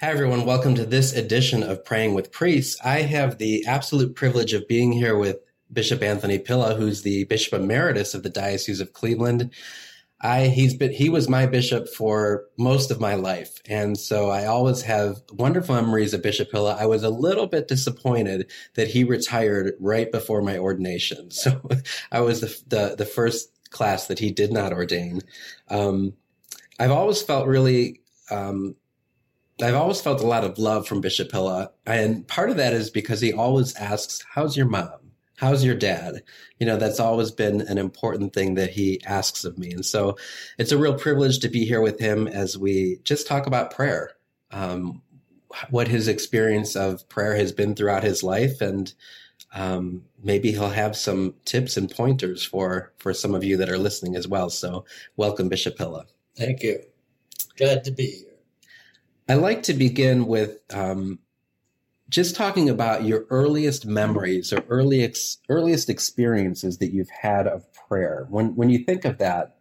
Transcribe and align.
Hi, 0.00 0.08
everyone. 0.10 0.44
Welcome 0.44 0.74
to 0.74 0.84
this 0.84 1.12
edition 1.12 1.62
of 1.62 1.84
Praying 1.84 2.14
with 2.14 2.32
Priests. 2.32 2.76
I 2.84 3.02
have 3.02 3.38
the 3.38 3.64
absolute 3.64 4.16
privilege 4.16 4.52
of 4.52 4.66
being 4.66 4.90
here 4.90 5.16
with 5.16 5.36
Bishop 5.72 6.02
Anthony 6.02 6.36
Pilla, 6.40 6.74
who's 6.74 7.02
the 7.02 7.22
Bishop 7.24 7.54
Emeritus 7.54 8.12
of 8.12 8.24
the 8.24 8.28
Diocese 8.28 8.80
of 8.80 8.92
Cleveland. 8.92 9.52
I 10.20 10.48
he's 10.48 10.74
been 10.74 10.90
he 10.90 11.08
was 11.08 11.28
my 11.28 11.46
bishop 11.46 11.88
for 11.88 12.44
most 12.58 12.90
of 12.90 13.00
my 13.00 13.14
life, 13.14 13.60
and 13.66 13.96
so 13.96 14.30
I 14.30 14.46
always 14.46 14.82
have 14.82 15.22
wonderful 15.32 15.76
memories 15.76 16.12
of 16.12 16.22
Bishop 16.22 16.50
Pilla. 16.50 16.76
I 16.78 16.86
was 16.86 17.04
a 17.04 17.08
little 17.08 17.46
bit 17.46 17.68
disappointed 17.68 18.50
that 18.74 18.88
he 18.88 19.04
retired 19.04 19.74
right 19.78 20.10
before 20.10 20.42
my 20.42 20.58
ordination, 20.58 21.30
so 21.30 21.62
I 22.10 22.20
was 22.20 22.40
the 22.40 22.62
the, 22.66 22.96
the 22.96 23.06
first 23.06 23.70
class 23.70 24.08
that 24.08 24.18
he 24.18 24.32
did 24.32 24.52
not 24.52 24.72
ordain. 24.72 25.20
Um, 25.68 26.14
I've 26.80 26.90
always 26.90 27.22
felt 27.22 27.46
really 27.46 28.00
um, 28.28 28.74
I've 29.62 29.74
always 29.74 30.00
felt 30.00 30.20
a 30.20 30.26
lot 30.26 30.44
of 30.44 30.58
love 30.58 30.86
from 30.86 31.00
Bishop 31.00 31.30
Pilla. 31.30 31.70
And 31.86 32.26
part 32.26 32.50
of 32.50 32.56
that 32.56 32.72
is 32.72 32.90
because 32.90 33.20
he 33.20 33.32
always 33.32 33.74
asks, 33.76 34.24
How's 34.34 34.56
your 34.56 34.66
mom? 34.66 35.04
How's 35.36 35.64
your 35.64 35.74
dad? 35.74 36.22
You 36.58 36.66
know, 36.66 36.76
that's 36.76 37.00
always 37.00 37.30
been 37.30 37.60
an 37.62 37.78
important 37.78 38.32
thing 38.32 38.54
that 38.54 38.70
he 38.70 39.00
asks 39.04 39.44
of 39.44 39.58
me. 39.58 39.72
And 39.72 39.84
so 39.84 40.16
it's 40.58 40.72
a 40.72 40.78
real 40.78 40.94
privilege 40.94 41.40
to 41.40 41.48
be 41.48 41.64
here 41.64 41.80
with 41.80 41.98
him 41.98 42.28
as 42.28 42.56
we 42.56 42.98
just 43.04 43.26
talk 43.26 43.46
about 43.46 43.72
prayer, 43.72 44.12
um, 44.52 45.02
what 45.70 45.88
his 45.88 46.08
experience 46.08 46.76
of 46.76 47.08
prayer 47.08 47.34
has 47.36 47.52
been 47.52 47.74
throughout 47.74 48.04
his 48.04 48.22
life. 48.22 48.60
And 48.60 48.92
um, 49.54 50.04
maybe 50.22 50.52
he'll 50.52 50.70
have 50.70 50.96
some 50.96 51.34
tips 51.44 51.76
and 51.76 51.90
pointers 51.90 52.44
for, 52.44 52.92
for 52.98 53.12
some 53.12 53.34
of 53.34 53.44
you 53.44 53.56
that 53.56 53.68
are 53.68 53.78
listening 53.78 54.16
as 54.16 54.28
well. 54.28 54.50
So 54.50 54.84
welcome, 55.16 55.48
Bishop 55.48 55.76
Pilla. 55.76 56.06
Thank 56.36 56.62
you. 56.62 56.80
Glad 57.56 57.84
to 57.84 57.90
be 57.90 58.06
here. 58.06 58.33
I 59.28 59.34
like 59.34 59.62
to 59.64 59.74
begin 59.74 60.26
with 60.26 60.58
um, 60.72 61.18
just 62.08 62.36
talking 62.36 62.68
about 62.68 63.04
your 63.04 63.26
earliest 63.30 63.86
memories 63.86 64.52
or 64.52 64.62
early 64.68 65.02
ex- 65.02 65.38
earliest 65.48 65.88
experiences 65.88 66.78
that 66.78 66.92
you've 66.92 67.10
had 67.10 67.46
of 67.46 67.64
prayer. 67.72 68.26
When 68.28 68.54
when 68.54 68.68
you 68.68 68.84
think 68.84 69.04
of 69.04 69.18
that, 69.18 69.56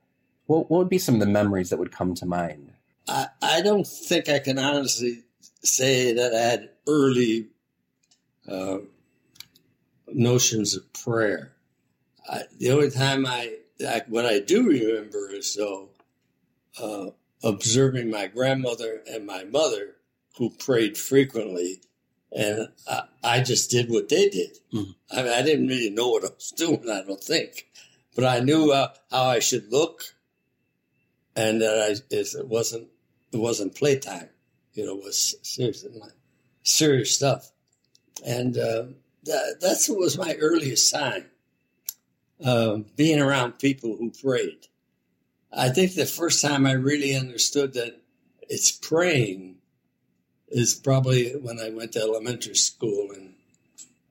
what, 0.48 0.70
what 0.70 0.80
would 0.80 0.90
be 0.90 0.98
some 0.98 1.16
of 1.16 1.22
the 1.22 1.28
memories 1.28 1.70
that 1.70 1.80
would 1.80 1.92
come 1.92 2.14
to 2.16 2.26
mind? 2.26 2.74
I, 3.08 3.28
I 3.42 3.62
don't 3.62 3.88
think 3.88 4.30
I 4.30 4.40
can 4.40 4.60
honestly 4.60 5.24
say 5.64 6.14
that 6.14 6.34
I 6.34 6.40
had 6.40 6.70
early 6.88 7.48
uh, 8.48 8.80
notions 10.08 10.76
of 10.76 10.92
prayer. 10.94 11.54
I, 12.30 12.44
the 12.58 12.72
only 12.72 12.90
time 12.90 13.26
I, 13.26 13.56
I, 13.86 14.02
what 14.08 14.26
I 14.26 14.40
do 14.40 14.68
remember 14.68 15.32
is 15.32 15.56
though 15.56 15.90
uh, 16.82 17.12
observing 17.44 18.10
my 18.10 18.28
grandmother 18.28 19.02
and 19.10 19.26
my 19.26 19.44
mother 19.44 19.96
who 20.38 20.50
prayed 20.50 20.98
frequently 20.98 21.82
and 22.36 22.70
I, 22.88 23.04
I 23.24 23.42
just 23.42 23.70
did 23.70 23.90
what 23.90 24.10
they 24.10 24.30
did. 24.30 24.58
Mm-hmm. 24.74 24.92
I 25.12 25.24
mean, 25.24 25.32
I 25.32 25.42
didn't 25.42 25.68
really 25.68 25.90
know 25.90 26.10
what 26.10 26.24
I 26.24 26.30
was 26.30 26.52
doing. 26.58 26.90
I 26.90 27.04
don't 27.04 27.24
think, 27.24 27.68
but 28.16 28.26
I 28.26 28.40
knew 28.40 28.72
uh, 28.72 28.90
how 29.12 29.24
I 29.24 29.40
should 29.40 29.72
look, 29.72 30.04
and 31.36 31.62
that 31.62 32.02
I 32.12 32.16
it 32.16 32.48
wasn't 32.48 32.88
it 33.32 33.38
wasn't 33.38 33.76
playtime. 33.76 34.30
You 34.74 34.86
know, 34.86 34.98
it 34.98 35.04
was 35.04 35.36
serious 35.44 35.86
serious 36.64 37.16
stuff, 37.16 37.52
and 38.26 38.58
uh, 38.58 38.86
that 39.24 39.58
that's 39.62 39.88
what 39.90 40.00
was 40.00 40.18
my 40.18 40.36
earliest 40.40 40.90
sign. 40.90 41.26
Uh, 42.44 42.80
being 42.98 43.22
around 43.22 43.60
people 43.60 43.96
who 43.96 44.12
prayed. 44.12 44.68
I 45.56 45.70
think 45.70 45.94
the 45.94 46.06
first 46.06 46.42
time 46.42 46.66
I 46.66 46.72
really 46.72 47.16
understood 47.16 47.74
that 47.74 48.02
it's 48.50 48.72
praying 48.72 49.58
is 50.50 50.74
probably 50.74 51.32
when 51.32 51.60
I 51.60 51.70
went 51.70 51.94
to 51.94 52.02
elementary 52.02 52.56
school 52.56 53.12
and 53.12 53.34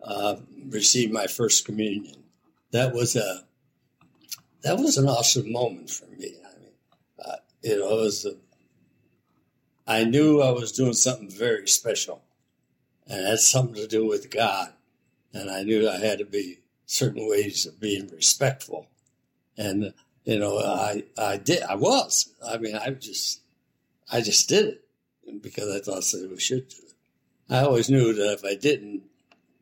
uh, 0.03 0.37
received 0.69 1.13
my 1.13 1.27
first 1.27 1.65
communion. 1.65 2.23
That 2.71 2.95
was 2.95 3.17
a 3.17 3.45
that 4.63 4.79
was 4.79 4.97
an 4.97 5.09
awesome 5.09 5.51
moment 5.51 5.91
for 5.91 6.07
me. 6.07 6.35
I 6.45 6.59
mean, 6.59 6.73
uh, 7.25 7.37
you 7.63 7.79
know, 7.79 7.99
it 7.99 8.03
was. 8.03 8.25
A, 8.25 8.35
I 9.85 10.05
knew 10.05 10.41
I 10.41 10.53
was 10.53 10.71
doing 10.71 10.93
something 10.93 11.29
very 11.29 11.67
special, 11.67 12.23
and 13.09 13.21
it 13.21 13.27
had 13.29 13.41
something 13.41 13.75
to 13.75 13.89
do 13.89 14.07
with 14.07 14.31
God, 14.31 14.73
and 15.35 15.51
I 15.51 15.65
knew 15.65 15.89
I 15.89 15.99
had 15.99 16.19
to 16.19 16.25
be 16.25 16.61
certain 16.87 17.29
ways 17.29 17.67
of 17.67 17.81
being 17.81 18.09
respectful, 18.09 18.87
and 19.57 19.93
you 20.25 20.39
know, 20.39 20.59
I 20.59 21.05
I 21.19 21.37
did. 21.37 21.63
I 21.63 21.75
was. 21.75 22.33
I 22.47 22.59
mean, 22.59 22.77
I 22.77 22.91
just 22.91 23.41
I 24.11 24.21
just 24.21 24.49
did 24.49 24.67
it 24.67 25.43
because 25.43 25.75
I 25.75 25.81
thought 25.81 26.05
that 26.05 26.29
we 26.31 26.39
should 26.39 26.69
do 26.69 26.77
it. 26.87 26.95
I 27.53 27.61
always 27.61 27.91
knew 27.91 28.13
that 28.15 28.33
if 28.33 28.45
I 28.45 28.55
didn't, 28.55 29.03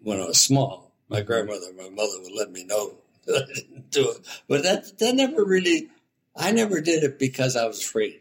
when 0.02 0.20
I 0.20 0.26
was 0.26 0.40
small, 0.40 0.92
my 1.08 1.22
grandmother 1.22 1.68
and 1.68 1.76
my 1.76 1.88
mother 1.88 2.20
would 2.20 2.32
let 2.32 2.52
me 2.52 2.64
know 2.64 2.94
that 3.26 3.48
I 3.50 3.54
didn't 3.54 3.90
do 3.90 4.10
it. 4.10 4.18
But 4.48 4.62
that 4.62 4.98
that 4.98 5.14
never 5.14 5.44
really, 5.44 5.88
I 6.36 6.52
never 6.52 6.80
did 6.80 7.04
it 7.04 7.18
because 7.18 7.56
I 7.56 7.66
was 7.66 7.82
afraid. 7.82 8.20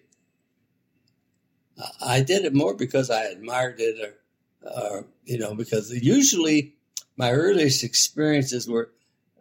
I 2.06 2.22
did 2.22 2.44
it 2.44 2.54
more 2.54 2.74
because 2.74 3.10
I 3.10 3.24
admired 3.24 3.80
it, 3.80 4.16
or, 4.64 4.70
or 4.70 5.06
you 5.24 5.38
know, 5.38 5.56
because 5.56 5.92
usually 5.92 6.76
my 7.16 7.32
earliest 7.32 7.84
experiences 7.84 8.68
were 8.68 8.92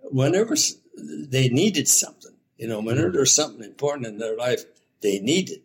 whenever 0.02 0.56
they 0.96 1.48
needed 1.48 1.88
something. 1.88 2.37
You 2.58 2.66
know, 2.66 2.80
whenever 2.80 3.10
there's 3.10 3.32
something 3.32 3.64
important 3.64 4.06
in 4.06 4.18
their 4.18 4.36
life, 4.36 4.64
they 5.00 5.20
needed. 5.20 5.60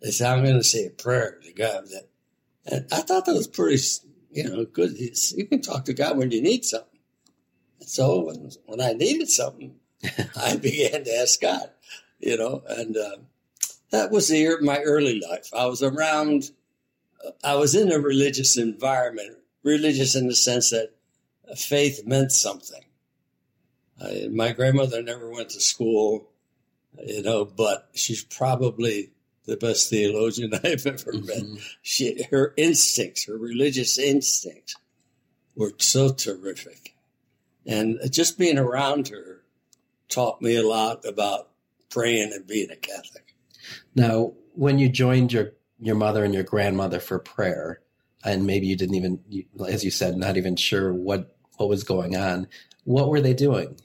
They 0.00 0.10
said, 0.10 0.32
I'm 0.32 0.42
going 0.42 0.56
to 0.56 0.64
say 0.64 0.86
a 0.86 0.90
prayer 0.90 1.38
to 1.42 1.52
God. 1.52 1.84
That, 1.88 2.08
and 2.64 2.86
I 2.90 3.02
thought 3.02 3.26
that 3.26 3.34
was 3.34 3.46
pretty, 3.46 3.82
you 4.32 4.44
know, 4.44 4.64
good. 4.64 4.96
You 4.98 5.46
can 5.46 5.60
talk 5.60 5.84
to 5.84 5.92
God 5.92 6.16
when 6.16 6.30
you 6.30 6.40
need 6.40 6.64
something. 6.64 6.98
And 7.80 7.88
so 7.88 8.24
when, 8.24 8.50
when 8.64 8.80
I 8.80 8.94
needed 8.94 9.28
something, 9.28 9.76
I 10.36 10.56
began 10.56 11.04
to 11.04 11.14
ask 11.16 11.40
God, 11.40 11.70
you 12.18 12.38
know, 12.38 12.62
and 12.68 12.96
uh, 12.96 13.16
that 13.90 14.10
was 14.10 14.28
the, 14.28 14.58
my 14.62 14.78
early 14.80 15.20
life. 15.20 15.50
I 15.56 15.66
was 15.66 15.82
around, 15.82 16.50
I 17.44 17.56
was 17.56 17.74
in 17.74 17.92
a 17.92 17.98
religious 17.98 18.56
environment, 18.56 19.36
religious 19.62 20.14
in 20.14 20.26
the 20.26 20.34
sense 20.34 20.70
that 20.70 20.94
faith 21.56 22.06
meant 22.06 22.32
something. 22.32 22.82
I, 24.02 24.28
my 24.30 24.52
grandmother 24.52 25.02
never 25.02 25.30
went 25.30 25.50
to 25.50 25.60
school, 25.60 26.30
you 27.04 27.22
know, 27.22 27.44
but 27.44 27.88
she's 27.94 28.24
probably 28.24 29.12
the 29.46 29.56
best 29.56 29.90
theologian 29.90 30.54
I've 30.64 30.86
ever 30.86 31.12
mm-hmm. 31.12 31.26
met. 31.54 31.62
She, 31.82 32.22
her 32.30 32.54
instincts, 32.56 33.26
her 33.26 33.36
religious 33.36 33.98
instincts, 33.98 34.76
were 35.56 35.72
so 35.78 36.10
terrific, 36.10 36.94
and 37.66 37.98
just 38.10 38.38
being 38.38 38.58
around 38.58 39.08
her 39.08 39.42
taught 40.08 40.40
me 40.40 40.54
a 40.56 40.66
lot 40.66 41.04
about 41.04 41.48
praying 41.90 42.32
and 42.32 42.46
being 42.46 42.70
a 42.70 42.76
Catholic. 42.76 43.34
Now, 43.94 44.34
when 44.54 44.78
you 44.78 44.88
joined 44.88 45.32
your 45.32 45.52
your 45.80 45.96
mother 45.96 46.24
and 46.24 46.34
your 46.34 46.44
grandmother 46.44 47.00
for 47.00 47.18
prayer, 47.18 47.80
and 48.24 48.46
maybe 48.46 48.66
you 48.66 48.76
didn't 48.76 48.96
even, 48.96 49.20
as 49.66 49.84
you 49.84 49.90
said, 49.90 50.16
not 50.16 50.36
even 50.36 50.56
sure 50.56 50.92
what 50.92 51.36
what 51.56 51.68
was 51.68 51.84
going 51.84 52.16
on. 52.16 52.46
What 52.84 53.08
were 53.08 53.20
they 53.20 53.34
doing? 53.34 53.76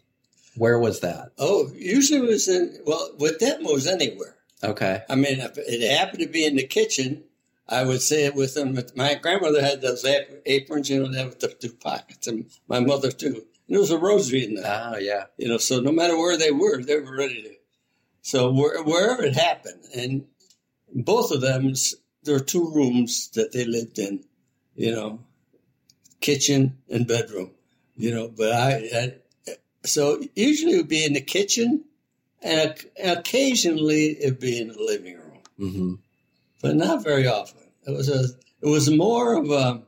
Where 0.56 0.80
was 0.80 1.00
that? 1.00 1.32
Oh, 1.38 1.72
usually 1.76 2.20
it 2.20 2.30
was 2.30 2.48
in 2.48 2.80
well, 2.86 3.12
with 3.18 3.40
them 3.40 3.66
it 3.66 3.74
was 3.74 3.88
anywhere. 3.88 4.36
Okay. 4.64 5.04
I 5.10 5.16
mean, 5.16 5.40
if 5.40 5.58
it 5.58 5.98
happened 5.98 6.22
to 6.22 6.28
be 6.28 6.46
in 6.46 6.56
the 6.56 6.66
kitchen, 6.66 7.24
I 7.68 7.84
would 7.84 8.02
say 8.02 8.26
it 8.26 8.36
with 8.36 8.54
them. 8.54 8.78
My 8.96 9.16
grandmother 9.16 9.62
had 9.62 9.82
those 9.82 10.06
aprons, 10.46 10.90
you 10.90 11.02
know, 11.02 11.12
that 11.12 11.26
with 11.26 11.40
the 11.40 11.48
two 11.50 11.74
pockets, 11.74 12.28
and 12.28 12.50
my 12.68 12.80
mother 12.80 13.12
too. 13.12 13.46
And 13.68 13.76
there 13.76 13.80
was 13.80 13.92
a 13.92 13.98
rosary 13.98 14.46
in 14.46 14.56
there. 14.56 14.92
Oh, 14.94 14.98
yeah. 14.98 15.26
You 15.38 15.48
know, 15.48 15.58
so 15.58 15.80
no 15.80 15.92
matter 15.92 16.18
where 16.18 16.38
they 16.38 16.52
were, 16.52 16.82
they 16.82 17.00
were 17.00 17.18
ready 17.18 17.42
to. 17.42 17.54
So 18.22 18.52
where, 18.52 18.82
wherever 18.84 19.24
it 19.24 19.36
happened, 19.36 19.84
and 19.96 20.26
both 20.94 21.32
of 21.32 21.42
them, 21.42 21.74
there 22.24 22.36
are 22.36 22.40
two 22.40 22.72
rooms 22.74 23.30
that 23.30 23.52
they 23.52 23.66
lived 23.66 24.00
in, 24.00 24.24
you 24.76 24.92
know, 24.92 25.20
kitchen 26.22 26.78
and 26.90 27.08
bedroom, 27.08 27.52
you 27.96 28.14
know. 28.14 28.30
But 28.30 28.54
I, 28.54 28.72
I 28.96 29.14
so 29.86 30.22
usually 30.36 30.74
it 30.74 30.78
would 30.78 30.88
be 30.88 31.06
in 31.06 31.14
the 31.14 31.22
kitchen 31.22 31.86
and 32.42 32.76
occasionally 33.04 34.18
it'd 34.20 34.40
be 34.40 34.60
in 34.60 34.68
the 34.70 34.82
living 34.82 35.16
room, 35.16 35.40
mm-hmm. 35.60 35.94
but 36.62 36.76
not 36.76 37.04
very 37.04 37.28
often. 37.28 37.62
It 37.88 37.92
was 37.92 38.10
a, 38.10 38.26
it 38.62 38.70
was 38.70 38.90
more 38.90 39.36
of 39.36 39.50
a, 39.50 39.82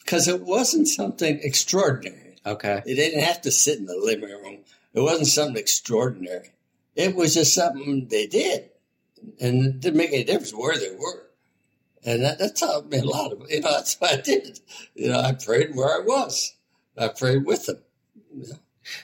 because 0.00 0.28
it 0.28 0.42
wasn't 0.42 0.88
something 0.88 1.40
extraordinary. 1.42 2.36
Okay, 2.46 2.82
it 2.84 2.94
didn't 2.94 3.22
have 3.24 3.40
to 3.42 3.50
sit 3.50 3.78
in 3.78 3.86
the 3.86 3.96
living 3.96 4.28
room. 4.28 4.58
It 4.92 5.00
wasn't 5.00 5.28
something 5.28 5.56
extraordinary. 5.56 6.50
It 6.94 7.14
was 7.14 7.34
just 7.34 7.54
something 7.54 8.06
they 8.08 8.26
did, 8.26 8.70
and 9.40 9.66
it 9.66 9.80
didn't 9.80 9.96
make 9.96 10.12
any 10.12 10.24
difference 10.24 10.52
where 10.52 10.78
they 10.78 10.94
were. 10.94 11.24
And 12.04 12.22
that, 12.22 12.38
that 12.38 12.56
taught 12.56 12.90
me 12.90 12.98
a 12.98 13.04
lot 13.04 13.32
of, 13.32 13.50
you 13.50 13.60
know, 13.60 13.72
that's 13.72 13.96
what 13.96 14.12
I 14.12 14.20
did. 14.20 14.60
You 14.94 15.08
know, 15.08 15.20
I 15.20 15.32
prayed 15.32 15.74
where 15.74 15.88
I 15.88 16.00
was. 16.00 16.54
I 16.98 17.08
prayed 17.08 17.46
with 17.46 17.64
them. 17.64 17.78
You 18.36 18.48
know? 18.48 18.58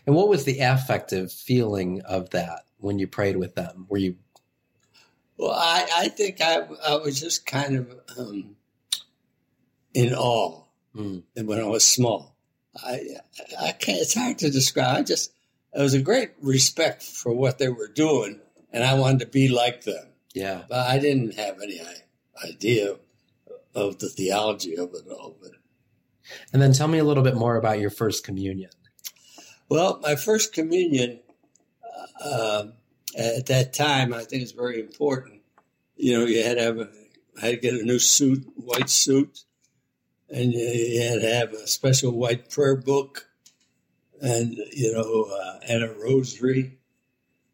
And 0.06 0.14
what 0.14 0.28
was 0.28 0.44
the 0.44 0.60
affective 0.60 1.32
feeling 1.32 2.02
of 2.02 2.30
that 2.30 2.64
when 2.78 2.98
you 2.98 3.06
prayed 3.06 3.36
with 3.36 3.54
them? 3.54 3.86
Were 3.88 3.98
you? 3.98 4.16
Well, 5.36 5.52
I, 5.52 5.86
I 5.94 6.08
think 6.08 6.40
I, 6.40 6.66
I 6.86 6.96
was 6.96 7.18
just 7.18 7.46
kind 7.46 7.76
of 7.76 8.00
um, 8.18 8.56
in 9.94 10.14
awe. 10.14 10.64
Mm. 10.94 11.22
And 11.36 11.48
when 11.48 11.60
I 11.60 11.64
was 11.64 11.84
small, 11.84 12.36
I, 12.76 13.00
I 13.60 13.72
can't, 13.72 14.00
it's 14.00 14.14
hard 14.14 14.38
to 14.38 14.50
describe. 14.50 14.96
I 14.96 15.02
just, 15.02 15.32
it 15.72 15.80
was 15.80 15.94
a 15.94 16.02
great 16.02 16.32
respect 16.42 17.02
for 17.02 17.32
what 17.32 17.58
they 17.58 17.68
were 17.68 17.88
doing, 17.88 18.40
and 18.72 18.82
I 18.82 18.94
wanted 18.94 19.20
to 19.20 19.26
be 19.26 19.48
like 19.48 19.84
them. 19.84 20.08
Yeah. 20.34 20.62
But 20.68 20.86
I 20.88 20.98
didn't 20.98 21.34
have 21.34 21.60
any 21.62 21.80
idea 22.44 22.96
of 23.74 23.98
the 23.98 24.08
theology 24.08 24.76
of 24.76 24.90
it 24.94 25.10
all. 25.10 25.36
But 25.40 25.52
And 26.52 26.60
then 26.60 26.72
tell 26.72 26.88
me 26.88 26.98
a 26.98 27.04
little 27.04 27.22
bit 27.22 27.34
more 27.36 27.56
about 27.56 27.80
your 27.80 27.90
first 27.90 28.24
communion. 28.24 28.70
Well, 29.70 30.00
my 30.02 30.16
first 30.16 30.52
communion 30.52 31.20
uh, 32.22 32.64
at 33.16 33.46
that 33.46 33.72
time, 33.72 34.12
I 34.12 34.24
think 34.24 34.42
it's 34.42 34.52
very 34.52 34.80
important. 34.80 35.40
You 35.96 36.18
know, 36.18 36.26
you 36.26 36.42
had 36.42 36.58
to 36.58 36.62
have 36.62 36.78
a, 36.78 36.88
I 37.40 37.46
had 37.46 37.50
to 37.54 37.56
get 37.56 37.80
a 37.80 37.84
new 37.84 38.00
suit, 38.00 38.44
white 38.56 38.90
suit, 38.90 39.44
and 40.28 40.52
you, 40.52 40.60
you 40.60 41.02
had 41.02 41.20
to 41.20 41.34
have 41.34 41.52
a 41.52 41.66
special 41.68 42.10
white 42.10 42.50
prayer 42.50 42.76
book, 42.76 43.28
and 44.20 44.56
you 44.72 44.92
know, 44.92 45.28
uh, 45.32 45.60
and 45.68 45.84
a 45.84 45.94
rosary. 45.94 46.78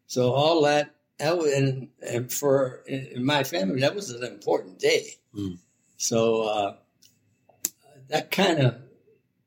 So 0.07 0.33
all 0.33 0.63
that, 0.63 0.95
that 1.19 1.37
was, 1.37 1.53
and, 1.53 1.89
and 2.01 2.31
for 2.31 2.83
in 2.87 3.23
my 3.23 3.43
family, 3.43 3.81
that 3.81 3.93
was 3.93 4.09
an 4.09 4.23
important 4.23 4.79
day. 4.79 5.17
Mm. 5.35 5.59
So 5.97 6.43
uh, 6.43 6.75
that 8.07 8.31
kind 8.31 8.59
of 8.59 8.75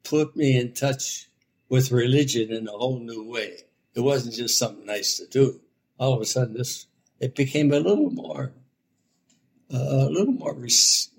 put 0.05 0.37
me 0.37 0.57
in 0.57 0.73
touch 0.73 1.30
with 1.71 1.93
religion 1.93 2.53
in 2.53 2.69
a 2.69 2.73
whole 2.73 2.99
new 2.99 3.25
way. 3.31 3.61
It 3.95 4.01
wasn't 4.01 4.35
just 4.35 4.59
something 4.59 4.85
nice 4.85 5.17
to 5.17 5.27
do. 5.27 5.61
All 5.99 6.13
of 6.13 6.21
a 6.21 6.27
sudden, 6.27 6.55
this 6.55 6.87
it 7.19 7.35
became 7.35 7.73
a 7.73 7.81
little 7.81 8.11
more, 8.11 8.53
uh, 9.73 9.79
a 9.79 10.11
little 10.11 10.33
more 10.33 10.55
res- 10.55 11.11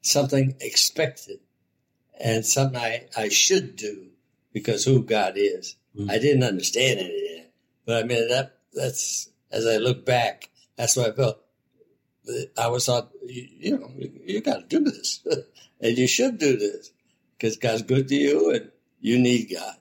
something 0.00 0.56
expected, 0.60 1.40
and 2.20 2.44
something 2.44 2.80
I, 2.80 3.08
I 3.16 3.28
should 3.28 3.76
do 3.76 4.08
because 4.52 4.84
who 4.84 5.02
God 5.02 5.34
is. 5.36 5.76
Mm. 5.96 6.10
I 6.10 6.18
didn't 6.18 6.44
understand 6.44 7.00
any 7.00 7.08
of 7.08 7.36
that, 7.36 7.50
but 7.86 8.04
I 8.04 8.06
mean 8.06 8.28
that 8.28 8.58
that's 8.74 9.30
as 9.50 9.66
I 9.66 9.76
look 9.76 10.04
back, 10.04 10.48
that's 10.76 10.96
what 10.96 11.10
I 11.10 11.12
felt. 11.12 11.38
I 12.56 12.68
was 12.68 12.86
thought, 12.86 13.10
you, 13.26 13.48
you 13.58 13.78
know, 13.78 13.90
you, 13.96 14.12
you 14.24 14.40
got 14.40 14.68
to 14.70 14.78
do 14.78 14.84
this, 14.90 15.26
and 15.80 15.98
you 15.98 16.06
should 16.06 16.38
do 16.38 16.56
this 16.56 16.90
because 17.36 17.56
God's 17.56 17.82
good 17.82 18.08
to 18.08 18.14
you, 18.14 18.50
and 18.52 18.71
you 19.02 19.18
need 19.18 19.50
God. 19.52 19.74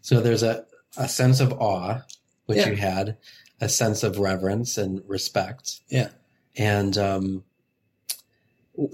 So 0.00 0.20
there's 0.20 0.42
a, 0.42 0.66
a 0.96 1.08
sense 1.08 1.38
of 1.38 1.52
awe, 1.52 2.00
which 2.46 2.58
Yeah. 2.58 2.70
you 2.70 2.76
had, 2.76 3.16
a 3.60 3.68
sense 3.68 4.02
of 4.02 4.18
reverence 4.18 4.76
and 4.76 5.00
respect. 5.06 5.80
Yeah. 5.88 6.08
And 6.56 6.98
um, 6.98 7.44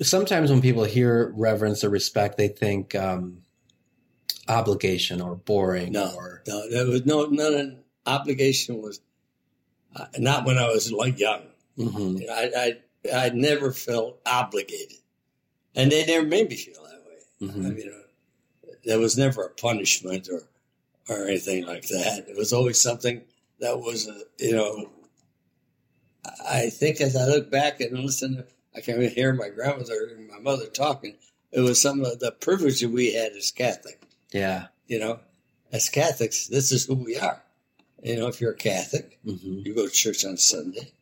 sometimes 0.03 0.51
when 0.51 0.61
people 0.61 0.85
hear 0.85 1.33
reverence 1.35 1.83
or 1.85 1.89
respect, 1.91 2.37
they 2.37 2.49
think 2.49 2.95
um, 2.95 3.39
obligation 4.49 5.21
or 5.21 5.37
boring 5.37 5.93
No. 5.93 6.13
or 6.17 6.43
No, 6.47 6.69
there 6.71 6.87
was 6.87 7.07
no 7.07 7.25
none 7.27 7.55
of 7.55 7.75
obligation 8.07 8.81
was 8.83 9.01
uh, 9.97 10.07
not 10.19 10.45
when 10.45 10.59
I 10.59 10.69
was 10.69 10.93
like 10.93 11.19
young. 11.19 11.43
Mhm. 11.79 12.21
You 12.21 12.27
know, 12.27 12.33
I, 12.35 12.51
I 12.57 13.27
I 13.27 13.29
never 13.31 13.73
felt 13.73 14.21
obligated, 14.27 14.99
and 15.75 15.91
they 15.93 16.05
never 16.05 16.27
made 16.27 16.51
me 16.51 16.57
feel 16.57 16.83
that 16.83 17.03
way. 17.07 17.49
Mhm. 17.49 17.67
I 17.67 17.71
mean, 17.71 17.89
uh, 17.89 18.03
there 18.85 18.99
was 18.99 19.17
never 19.19 19.45
a 19.45 19.51
punishment 19.51 20.29
or 20.31 20.49
or 21.09 21.27
anything 21.27 21.65
like 21.67 21.89
that. 21.89 22.27
It 22.29 22.37
was 22.37 22.53
always 22.53 22.81
something 22.81 23.23
that 23.61 23.79
was, 23.81 24.09
uh, 24.09 24.21
you 24.39 24.53
know. 24.55 24.91
I 26.47 26.69
think 26.69 27.01
as 27.01 27.17
I 27.17 27.25
look 27.27 27.51
back 27.51 27.81
and 27.81 27.99
listen, 27.99 28.45
I 28.77 28.81
can 28.81 29.01
hear 29.09 29.33
my 29.33 29.49
grandmother 29.49 30.11
and 30.15 30.29
my 30.29 30.39
mother 30.39 30.67
talking. 30.67 31.17
It 31.51 31.61
was 31.61 31.81
some 31.81 32.05
of 32.05 32.19
the 32.21 32.33
privilege 32.33 32.81
that 32.81 32.91
we 32.91 33.15
had 33.15 33.33
as 33.33 33.51
Catholic. 33.51 34.03
yeah. 34.33 34.67
You 34.87 34.99
know, 34.99 35.21
as 35.73 35.89
Catholics, 35.91 36.47
this 36.47 36.73
is 36.73 36.87
who 36.87 36.95
we 36.95 37.19
are. 37.19 37.43
You 38.03 38.17
know, 38.17 38.29
if 38.29 38.41
you're 38.41 38.53
a 38.53 38.57
Catholic, 38.57 39.19
hmm 39.25 39.35
you 39.65 39.75
go 39.75 39.87
to 39.87 39.93
church 39.93 40.25
on 40.25 40.37
Sunday. 40.37 40.93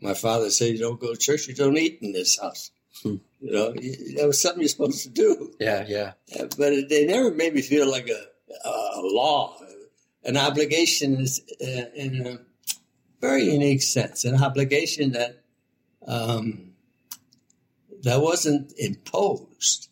My 0.00 0.14
father 0.14 0.50
said, 0.50 0.72
"You 0.72 0.78
don't 0.78 1.00
go 1.00 1.12
to 1.12 1.18
church, 1.18 1.48
you 1.48 1.54
don't 1.54 1.76
eat 1.76 1.98
in 2.02 2.12
this 2.12 2.38
house." 2.38 2.70
Hmm. 3.02 3.16
You 3.40 3.52
know, 3.52 3.72
that 3.72 4.26
was 4.26 4.40
something 4.40 4.60
you're 4.60 4.68
supposed 4.68 5.02
to 5.02 5.10
do. 5.10 5.52
Yeah, 5.60 5.84
yeah. 5.86 6.12
Uh, 6.38 6.46
But 6.56 6.72
it, 6.72 6.88
they 6.88 7.06
never 7.06 7.30
made 7.30 7.54
me 7.54 7.62
feel 7.62 7.90
like 7.90 8.08
a, 8.08 8.68
a 8.68 9.00
law, 9.02 9.58
an 10.24 10.36
obligation 10.36 11.20
is 11.20 11.40
uh, 11.60 11.90
in 11.94 12.26
a 12.26 12.38
very 13.20 13.44
unique 13.44 13.82
sense, 13.82 14.24
an 14.24 14.42
obligation 14.42 15.12
that 15.12 15.42
um, 16.06 16.72
that 18.02 18.20
wasn't 18.20 18.72
imposed. 18.76 19.88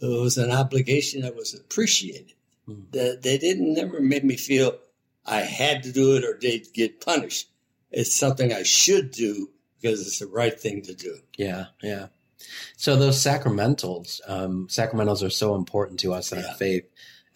It 0.00 0.06
was 0.06 0.36
an 0.36 0.50
obligation 0.50 1.22
that 1.22 1.36
was 1.36 1.54
appreciated. 1.54 2.34
Hmm. 2.66 2.82
That 2.92 3.22
they 3.22 3.38
didn't 3.38 3.74
never 3.74 4.00
make 4.00 4.24
me 4.24 4.36
feel 4.36 4.78
I 5.24 5.40
had 5.40 5.82
to 5.84 5.92
do 5.92 6.16
it 6.16 6.24
or 6.24 6.38
they'd 6.40 6.72
get 6.72 7.00
punished. 7.00 7.48
It's 7.90 8.14
something 8.14 8.52
I 8.52 8.62
should 8.64 9.10
do 9.12 9.50
because 9.80 10.00
it's 10.00 10.18
the 10.18 10.26
right 10.26 10.58
thing 10.58 10.82
to 10.82 10.94
do. 10.94 11.18
Yeah, 11.36 11.66
yeah. 11.82 12.06
So 12.76 12.96
those 12.96 13.16
sacramentals, 13.22 14.20
um, 14.28 14.68
sacramentals 14.68 15.22
are 15.26 15.30
so 15.30 15.54
important 15.54 16.00
to 16.00 16.12
us 16.12 16.32
in 16.32 16.38
Yeah. 16.38 16.48
our 16.48 16.54
faith. 16.54 16.84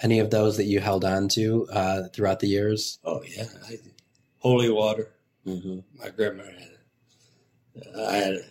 Any 0.02 0.18
of 0.18 0.30
those 0.30 0.56
that 0.56 0.64
you 0.64 0.80
held 0.80 1.04
on 1.04 1.28
to 1.30 1.66
uh, 1.70 2.08
throughout 2.08 2.40
the 2.40 2.48
years? 2.48 2.98
Oh 3.04 3.22
yeah, 3.22 3.46
I, 3.68 3.78
holy 4.38 4.70
water. 4.70 5.12
hmm 5.44 5.80
My 5.98 6.08
grandmother 6.10 6.50
had 6.52 6.62
it. 6.62 7.96
I 7.96 8.16
had 8.16 8.34
it. 8.34 8.44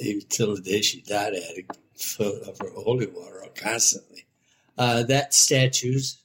Even 0.00 0.22
till 0.28 0.54
the 0.56 0.62
day 0.62 0.80
she 0.80 1.02
died, 1.02 1.34
I 1.34 1.40
had 1.40 1.68
to 1.68 1.78
fill 1.94 2.42
of 2.42 2.58
her 2.58 2.70
holy 2.70 3.06
water 3.06 3.44
constantly. 3.54 4.26
Uh, 4.76 5.02
that 5.04 5.34
statues, 5.34 6.18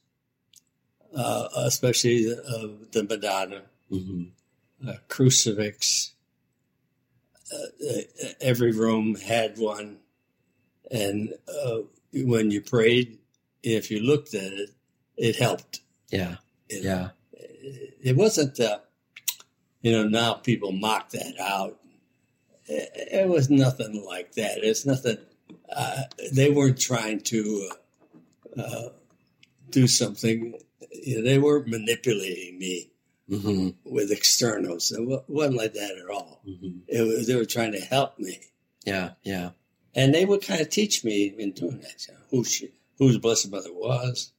uh, 1.16 1.48
especially 1.56 2.24
the, 2.26 2.78
the 2.92 3.04
Madonna, 3.04 3.64
hmm 3.90 4.24
uh, 4.88 4.94
crucifix. 5.08 6.13
Every 8.42 8.72
room 8.72 9.16
had 9.16 9.58
one, 9.58 9.98
and 10.92 11.34
uh, 11.48 11.80
when 12.14 12.52
you 12.52 12.62
prayed, 12.62 13.18
if 13.62 13.90
you 13.92 14.00
looked 14.00 14.34
at 14.34 14.54
it, 14.54 14.70
it 15.18 15.36
helped. 15.36 15.82
Yeah, 16.10 16.36
know. 16.70 16.82
yeah. 16.82 17.10
it 18.04 18.16
wasn't 18.16 18.60
uh, 18.60 18.80
you 19.82 19.92
know 19.92 20.08
now 20.08 20.34
people 20.34 20.72
mock 20.72 21.10
that 21.10 21.40
out 21.40 21.78
it, 22.66 22.90
it 23.12 23.30
was 23.30 23.50
nothing 23.50 24.04
like 24.04 24.34
that 24.34 24.64
it's 24.64 24.86
nothing 24.86 25.18
uh, 25.76 26.04
they 26.32 26.50
weren't 26.50 26.80
trying 26.80 27.20
to 27.20 27.70
uh, 28.58 28.62
uh, 28.62 28.90
do 29.70 29.88
something 29.88 30.60
they 31.06 31.38
weren't 31.38 31.68
manipulating 31.68 32.58
me 32.58 32.90
hmm 33.30 33.70
with 33.86 34.12
externals 34.12 34.92
it 34.92 35.00
wasn't 35.28 35.56
like 35.56 35.74
that 35.74 35.92
at 35.98 36.10
all 36.10 36.42
hmm 36.46 36.80
it 36.88 37.02
was, 37.02 37.28
they 37.28 37.36
were 37.36 37.46
trying 37.46 37.72
to 37.72 37.80
help 37.80 38.18
me 38.20 38.40
Yeah, 38.86 39.12
yeah. 39.24 39.52
and 39.96 40.14
they 40.14 40.26
would 40.26 40.42
kind 40.42 40.62
of 40.62 40.70
teach 40.70 41.04
me 41.04 41.34
in 41.38 41.52
doing 41.52 41.80
that 41.80 42.08
you 42.08 42.14
know, 42.14 42.20
who 42.32 42.44
she, 42.44 42.72
who 43.00 43.12
the 43.14 43.20
Blessed 43.20 43.50
Mother 43.52 43.72
was, 43.74 44.32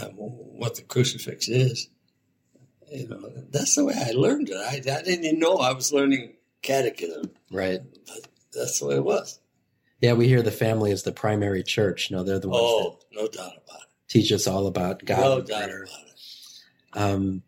uh, 0.00 0.06
what 0.06 0.74
the 0.76 0.82
crucifix 0.82 1.48
is. 1.48 1.88
You 2.92 3.08
know, 3.08 3.30
that's 3.50 3.74
the 3.76 3.84
way 3.84 3.94
I 3.96 4.10
learned 4.12 4.48
it. 4.50 4.56
I, 4.56 4.76
I 4.76 5.02
didn't 5.02 5.24
even 5.24 5.38
know 5.38 5.56
I 5.58 5.72
was 5.72 5.92
learning 5.92 6.34
catechism, 6.62 7.30
Right. 7.50 7.80
but 8.06 8.26
that's 8.52 8.80
the 8.80 8.86
way 8.86 8.96
it 8.96 9.04
was. 9.04 9.38
Yeah, 10.00 10.14
we 10.14 10.26
hear 10.28 10.42
the 10.42 10.50
family 10.50 10.90
is 10.90 11.02
the 11.04 11.12
primary 11.12 11.62
church. 11.62 12.10
No, 12.10 12.22
they're 12.24 12.38
the 12.40 12.48
ones 12.48 12.60
Oh, 12.64 12.98
that 13.10 13.16
no 13.16 13.28
doubt 13.28 13.52
about 13.64 13.82
it. 13.82 13.88
teach 14.08 14.32
us 14.32 14.46
all 14.46 14.66
about 14.66 15.04
God. 15.04 15.20
no 15.20 15.40
doubt 15.40 15.64
prayer. 15.68 15.82
about 15.84 16.00
it. 16.06 16.20
Um, 16.94 17.42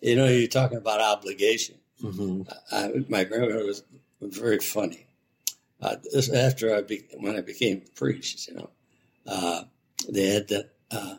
You 0.00 0.16
know, 0.16 0.26
you're 0.26 0.48
talking 0.48 0.78
about 0.78 1.00
obligation. 1.00 1.76
hmm 2.00 2.42
I, 2.72 2.90
my 3.08 3.24
grandmother 3.24 3.64
was 3.66 3.82
very 4.20 4.58
funny. 4.58 5.06
Uh, 5.80 5.96
this 6.12 6.30
after 6.32 6.74
I 6.74 6.82
be, 6.82 7.04
when 7.18 7.36
I 7.36 7.40
became 7.40 7.82
a 7.86 7.90
priest, 7.98 8.48
you 8.48 8.54
know, 8.54 8.70
uh, 9.26 9.62
they 10.08 10.28
had 10.28 10.48
that 10.48 10.72
uh, 10.90 11.16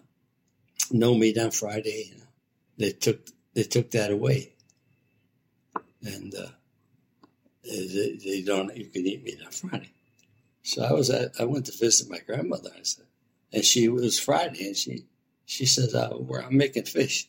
no 0.91 1.15
meat 1.15 1.37
on 1.37 1.51
Friday. 1.51 2.09
You 2.11 2.17
know, 2.19 2.27
they 2.77 2.91
took 2.91 3.27
they 3.53 3.63
took 3.63 3.91
that 3.91 4.11
away, 4.11 4.53
and 6.03 6.33
uh, 6.35 6.47
they, 7.63 8.17
they 8.23 8.41
don't. 8.41 8.75
You 8.75 8.85
can 8.85 9.05
eat 9.05 9.23
meat 9.23 9.39
on 9.45 9.51
Friday. 9.51 9.91
So 10.63 10.83
I 10.83 10.93
was 10.93 11.09
at, 11.09 11.31
I 11.39 11.45
went 11.45 11.65
to 11.67 11.77
visit 11.77 12.09
my 12.09 12.19
grandmother. 12.19 12.69
I 12.77 12.83
said, 12.83 13.05
and 13.51 13.65
she 13.65 13.89
was 13.89 14.19
Friday, 14.19 14.67
and 14.67 14.77
she 14.77 15.05
she 15.45 15.65
says, 15.65 15.95
"Where 16.19 16.43
I'm 16.43 16.57
making 16.57 16.85
fish." 16.85 17.27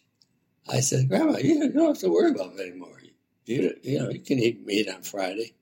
I 0.68 0.80
said, 0.80 1.08
"Grandma, 1.08 1.38
you 1.38 1.70
don't 1.70 1.88
have 1.88 1.98
to 1.98 2.10
worry 2.10 2.30
about 2.30 2.54
it 2.54 2.60
anymore. 2.60 3.00
You 3.44 3.74
you 3.82 3.98
know 3.98 4.10
you 4.10 4.20
can 4.20 4.38
eat 4.38 4.64
meat 4.64 4.88
on 4.88 5.02
Friday." 5.02 5.54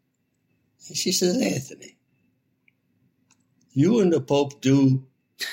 And 0.89 0.97
she 0.97 1.13
says, 1.13 1.41
"Anthony, 1.41 1.97
you 3.73 4.01
and 4.01 4.13
the 4.13 4.21
Pope 4.21 4.61
do 4.61 5.07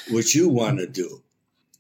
what 0.09 0.33
you 0.35 0.49
want 0.49 0.79
to 0.79 0.87
do. 0.87 1.23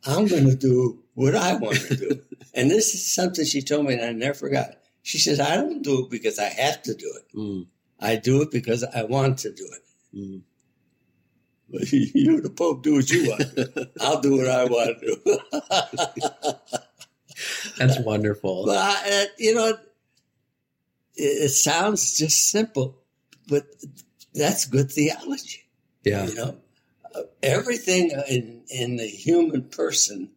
I'm 0.05 0.27
going 0.27 0.45
to 0.45 0.55
do 0.55 1.03
what 1.13 1.35
I 1.35 1.55
want 1.55 1.77
to 1.77 1.95
do." 1.95 2.21
and 2.53 2.71
this 2.71 2.93
is 2.93 3.05
something 3.05 3.45
she 3.45 3.61
told 3.61 3.85
me, 3.85 3.93
and 3.93 4.03
I 4.03 4.11
never 4.13 4.35
forgot. 4.35 4.77
She 5.01 5.17
says, 5.17 5.39
"I 5.39 5.55
don't 5.55 5.81
do 5.81 6.05
it 6.05 6.09
because 6.09 6.39
I 6.39 6.49
have 6.49 6.81
to 6.83 6.93
do 6.93 7.13
it. 7.17 7.37
mm 7.37 7.67
I 7.99 8.15
do 8.15 8.43
it 8.43 8.51
because 8.51 8.83
I 8.83 9.03
want 9.03 9.39
to 9.39 9.51
do 9.51 9.67
it." 9.73 9.83
mm. 10.15 10.41
you, 11.91 12.39
the 12.39 12.49
Pope, 12.49 12.81
do 12.81 12.93
what 12.93 13.09
you 13.09 13.29
want. 13.29 13.89
I'll 14.01 14.21
do 14.21 14.37
what 14.37 14.47
I 14.47 14.63
want 14.65 14.99
to 15.01 15.19
do. 15.25 16.79
That's 17.77 17.99
wonderful. 17.99 18.65
But 18.65 18.77
uh, 18.77 19.25
you 19.37 19.53
know, 19.55 19.77
it, 21.15 21.23
it 21.23 21.49
sounds 21.49 22.17
just 22.17 22.49
simple, 22.49 22.97
but 23.47 23.63
that's 24.33 24.65
good 24.65 24.91
theology. 24.91 25.63
Yeah. 26.03 26.25
You 26.27 26.35
know, 26.35 26.57
everything 27.43 28.11
in 28.29 28.63
in 28.69 28.97
the 28.97 29.07
human 29.07 29.63
person 29.63 30.31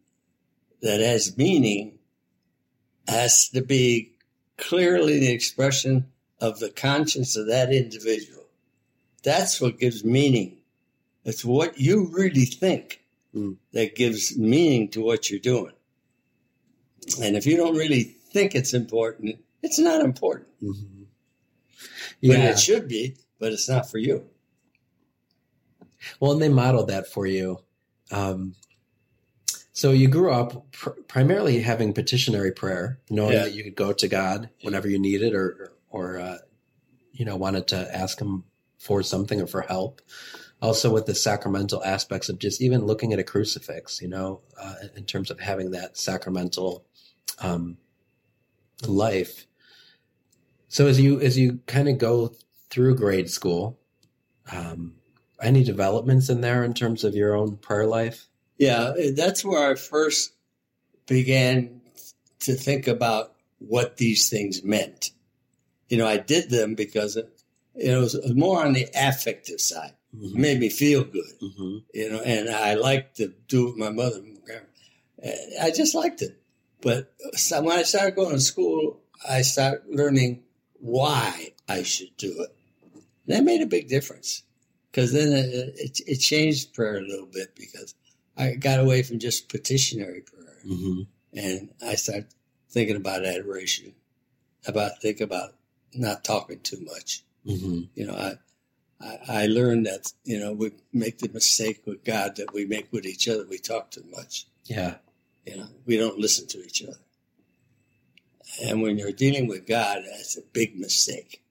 that 0.81 0.99
has 0.99 1.37
meaning 1.37 1.99
has 3.07 3.49
to 3.49 3.61
be 3.61 4.13
clearly 4.57 5.19
the 5.19 5.31
expression 5.31 6.11
of 6.39 6.59
the 6.59 6.69
conscience 6.69 7.35
of 7.35 7.47
that 7.47 7.71
individual. 7.71 8.45
That's 9.23 9.61
what 9.61 9.79
gives 9.79 10.03
meaning. 10.03 10.57
It's 11.23 11.45
what 11.45 11.79
you 11.79 12.09
really 12.11 12.45
think 12.45 12.99
Mm. 13.33 13.55
that 13.71 13.95
gives 13.95 14.37
meaning 14.37 14.89
to 14.89 15.01
what 15.01 15.29
you're 15.29 15.39
doing. 15.39 15.71
And 17.21 17.35
if 17.35 17.45
you 17.45 17.57
don't 17.57 17.75
really 17.75 18.03
think 18.03 18.55
it's 18.55 18.73
important, 18.73 19.37
it's 19.63 19.79
not 19.79 20.01
important. 20.01 20.47
Mhm. 20.61 21.05
But 22.21 22.37
Yeah. 22.37 22.49
it 22.51 22.59
should 22.59 22.87
be, 22.87 23.17
but 23.39 23.51
it's 23.51 23.67
not 23.67 23.89
for 23.89 23.97
you. 23.97 24.29
Well, 26.19 26.31
and 26.31 26.41
they 26.41 26.49
modeled 26.49 26.87
that 26.89 27.07
for 27.07 27.25
you. 27.25 27.59
Um, 28.11 28.55
so 29.73 29.91
you 29.91 30.07
grew 30.07 30.31
up 30.31 30.71
pr- 30.71 30.89
primarily 31.07 31.59
having 31.61 31.93
petitionary 31.93 32.51
prayer, 32.51 32.99
knowing 33.09 33.33
Yeah. 33.33 33.43
that 33.43 33.53
you 33.53 33.63
could 33.63 33.75
go 33.75 33.93
to 33.93 34.07
God 34.07 34.49
whenever 34.63 34.89
you 34.89 34.99
needed 34.99 35.33
or, 35.33 35.73
or 35.89 36.17
uh, 36.17 36.37
you 37.11 37.25
know, 37.25 37.35
wanted 37.35 37.67
to 37.69 37.95
ask 37.95 38.19
Him 38.19 38.43
for 38.77 39.03
something 39.03 39.41
or 39.41 39.47
for 39.47 39.61
help. 39.61 40.01
Also, 40.61 40.91
with 40.91 41.07
the 41.07 41.15
sacramental 41.15 41.83
aspects 41.83 42.29
of 42.29 42.37
just 42.37 42.61
even 42.61 42.85
looking 42.85 43.13
at 43.13 43.19
a 43.19 43.23
crucifix, 43.23 44.01
you 44.01 44.07
know, 44.07 44.41
uh, 44.59 44.75
in 44.95 45.05
terms 45.05 45.31
of 45.31 45.39
having 45.39 45.71
that 45.71 45.97
sacramental 45.97 46.85
um, 47.39 47.77
life. 48.87 49.45
So 50.67 50.87
as 50.87 50.99
you 50.99 51.19
as 51.19 51.37
you 51.37 51.59
kind 51.67 51.89
of 51.89 51.97
go 51.97 52.33
through 52.69 52.95
grade 52.95 53.29
school, 53.29 53.77
um, 54.51 54.95
any 55.41 55.63
developments 55.63 56.29
in 56.29 56.41
there 56.41 56.63
in 56.63 56.73
terms 56.73 57.03
of 57.03 57.15
your 57.15 57.35
own 57.35 57.57
prayer 57.57 57.85
life? 57.85 58.27
Yeah, 58.57 58.93
that's 59.15 59.43
where 59.43 59.71
I 59.71 59.75
first 59.75 60.33
began 61.07 61.81
to 62.41 62.53
think 62.53 62.87
about 62.87 63.33
what 63.59 63.97
these 63.97 64.29
things 64.29 64.63
meant. 64.63 65.11
You 65.89 65.97
know, 65.97 66.07
I 66.07 66.17
did 66.17 66.49
them 66.49 66.75
because 66.75 67.17
it, 67.17 67.29
it 67.75 67.97
was 67.97 68.15
more 68.33 68.63
on 68.63 68.73
the 68.73 68.87
affective 68.95 69.59
side. 69.59 69.93
It 70.13 70.35
made 70.35 70.59
me 70.59 70.69
feel 70.69 71.03
good, 71.03 71.33
hmm 71.39 71.77
you 71.93 72.11
know, 72.11 72.21
and 72.21 72.49
I 72.49 72.75
liked 72.75 73.17
to 73.17 73.33
do 73.47 73.67
it 73.67 73.71
with 73.71 73.77
my 73.77 73.89
mother. 73.89 74.21
I 75.61 75.71
just 75.71 75.95
liked 75.95 76.21
it. 76.21 76.40
But 76.81 77.13
so 77.33 77.61
when 77.61 77.77
I 77.77 77.83
started 77.83 78.15
going 78.15 78.31
to 78.35 78.39
school, 78.41 78.99
I 79.27 79.41
started 79.41 79.83
learning 79.89 80.43
why 80.79 81.53
I 81.67 81.83
should 81.83 82.15
do 82.17 82.41
it. 82.43 82.55
That 83.27 83.43
made 83.43 83.61
a 83.61 83.67
big 83.67 83.87
difference 83.87 84.43
because 84.91 85.13
then 85.13 85.31
it, 85.31 85.73
it, 85.77 85.99
it 86.07 86.17
changed 86.17 86.73
prayer 86.73 86.97
a 86.97 87.01
little 87.01 87.27
bit 87.27 87.55
because 87.55 87.93
I 88.35 88.53
got 88.55 88.79
away 88.79 89.03
from 89.03 89.19
just 89.19 89.49
petitionary 89.49 90.21
prayer 90.21 90.57
hmm 90.63 91.01
and 91.33 91.69
I 91.85 91.95
started 91.95 92.27
thinking 92.69 92.97
about 92.97 93.25
adoration, 93.25 93.93
about 94.67 95.01
think 95.01 95.21
about 95.21 95.55
not 95.93 96.23
talking 96.25 96.59
too 96.59 96.81
much. 96.81 97.23
hmm 97.45 97.83
You 97.95 98.07
know, 98.07 98.15
I, 98.15 98.33
I 98.99 99.43
I 99.43 99.45
learned 99.45 99.85
that 99.85 100.11
you 100.23 100.39
know 100.39 100.51
we 100.51 100.71
make 100.91 101.19
the 101.19 101.29
mistake 101.29 101.83
with 101.85 102.03
God 102.03 102.35
that 102.35 102.53
we 102.53 102.65
make 102.65 102.91
with 102.91 103.05
each 103.05 103.27
other. 103.29 103.45
We 103.47 103.59
talk 103.59 103.91
too 103.91 104.05
much. 104.11 104.45
Yeah. 104.65 104.95
You 105.45 105.57
know, 105.57 105.67
we 105.85 105.97
don't 105.97 106.19
listen 106.19 106.47
to 106.47 106.63
each 106.63 106.83
other. 106.83 106.99
And 108.63 108.81
when 108.81 108.97
you're 108.97 109.11
dealing 109.11 109.47
with 109.47 109.67
God, 109.67 110.03
that's 110.05 110.37
a 110.37 110.41
big 110.41 110.77
mistake. 110.77 111.41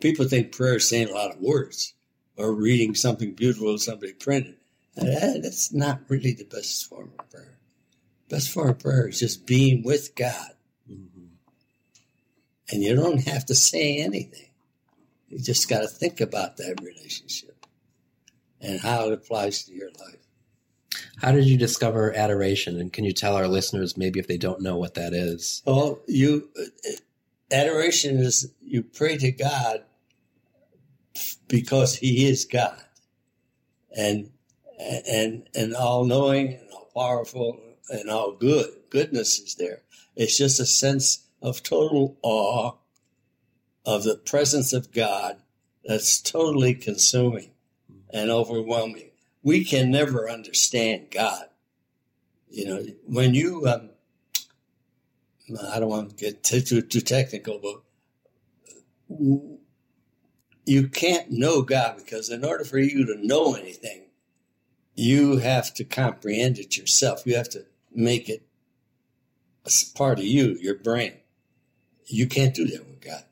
People 0.00 0.26
think 0.28 0.52
prayer 0.52 0.76
is 0.76 0.88
saying 0.88 1.08
a 1.08 1.12
lot 1.14 1.34
of 1.34 1.40
words 1.40 1.94
or 2.36 2.52
reading 2.54 2.94
something 2.94 3.32
beautiful 3.34 3.76
somebody 3.78 4.12
printed. 4.12 4.56
That- 4.94 5.42
that's 5.42 5.72
not 5.72 6.08
really 6.08 6.32
the 6.32 6.44
best 6.44 6.86
form 6.86 7.12
of 7.18 7.30
prayer. 7.30 7.58
Best 8.28 8.50
form 8.50 8.70
of 8.70 8.78
prayer 8.78 9.08
is 9.08 9.18
just 9.18 9.46
being 9.46 9.82
with 9.82 10.14
God. 10.14 10.52
hmm 10.86 11.26
And 12.72 12.82
you 12.82 12.94
don't 12.94 13.26
have 13.26 13.46
to 13.46 13.54
say 13.54 13.96
anything. 13.98 14.50
You 15.28 15.38
just 15.38 15.68
got 15.68 15.80
to 15.80 15.88
think 15.88 16.20
about 16.20 16.56
that 16.58 16.80
relationship 16.82 17.66
and 18.60 18.80
how 18.80 19.06
it 19.06 19.12
applies 19.12 19.64
to 19.64 19.74
your 19.74 19.90
life. 19.90 20.19
How 21.18 21.32
did 21.32 21.46
you 21.46 21.56
discover 21.56 22.14
adoration? 22.14 22.80
And 22.80 22.92
can 22.92 23.04
you 23.04 23.12
tell 23.12 23.36
our 23.36 23.48
listeners 23.48 23.96
maybe 23.96 24.20
if 24.20 24.26
they 24.26 24.38
don't 24.38 24.60
know 24.60 24.76
what 24.76 24.94
that 24.94 25.12
is? 25.12 25.62
Well, 25.66 26.00
you 26.06 26.48
uh, 26.58 26.90
adoration 27.50 28.18
is 28.18 28.52
you 28.60 28.82
pray 28.82 29.16
to 29.18 29.32
God 29.32 29.84
because 31.48 31.96
He 31.96 32.28
is 32.28 32.44
God, 32.44 32.82
and 33.96 34.30
and 34.78 35.48
and 35.54 35.74
all 35.74 36.04
knowing 36.04 36.54
and 36.54 36.70
all 36.72 36.90
powerful 36.94 37.60
and 37.88 38.08
all 38.08 38.32
good. 38.32 38.70
Goodness 38.90 39.38
is 39.38 39.54
there. 39.56 39.82
It's 40.16 40.36
just 40.36 40.60
a 40.60 40.66
sense 40.66 41.26
of 41.42 41.62
total 41.62 42.18
awe 42.22 42.72
of 43.84 44.04
the 44.04 44.16
presence 44.16 44.72
of 44.72 44.92
God 44.92 45.38
that's 45.84 46.20
totally 46.20 46.74
consuming 46.74 47.50
and 48.12 48.30
overwhelming. 48.30 49.09
We 49.42 49.64
can 49.64 49.90
never 49.90 50.30
understand 50.30 51.08
God. 51.10 51.44
You 52.48 52.66
know, 52.66 52.86
when 53.06 53.34
you 53.34 53.66
um, 53.66 53.90
I 55.70 55.80
don't 55.80 55.88
want 55.88 56.10
to 56.10 56.16
get 56.16 56.44
too, 56.44 56.60
too, 56.60 56.82
too 56.82 57.00
technical, 57.00 57.58
but 57.58 57.82
you 60.66 60.88
can't 60.88 61.30
know 61.30 61.62
God 61.62 61.96
because 61.98 62.30
in 62.30 62.44
order 62.44 62.64
for 62.64 62.78
you 62.78 63.06
to 63.06 63.26
know 63.26 63.54
anything, 63.54 64.06
you 64.94 65.38
have 65.38 65.72
to 65.74 65.84
comprehend 65.84 66.58
it 66.58 66.76
yourself. 66.76 67.26
You 67.26 67.36
have 67.36 67.48
to 67.50 67.66
make 67.92 68.28
it 68.28 68.42
a 69.66 69.70
part 69.96 70.18
of 70.18 70.24
you, 70.24 70.56
your 70.60 70.76
brain. 70.76 71.14
You 72.06 72.26
can't 72.26 72.54
do 72.54 72.66
that 72.66 72.86
with 72.86 73.00
God. 73.00 73.24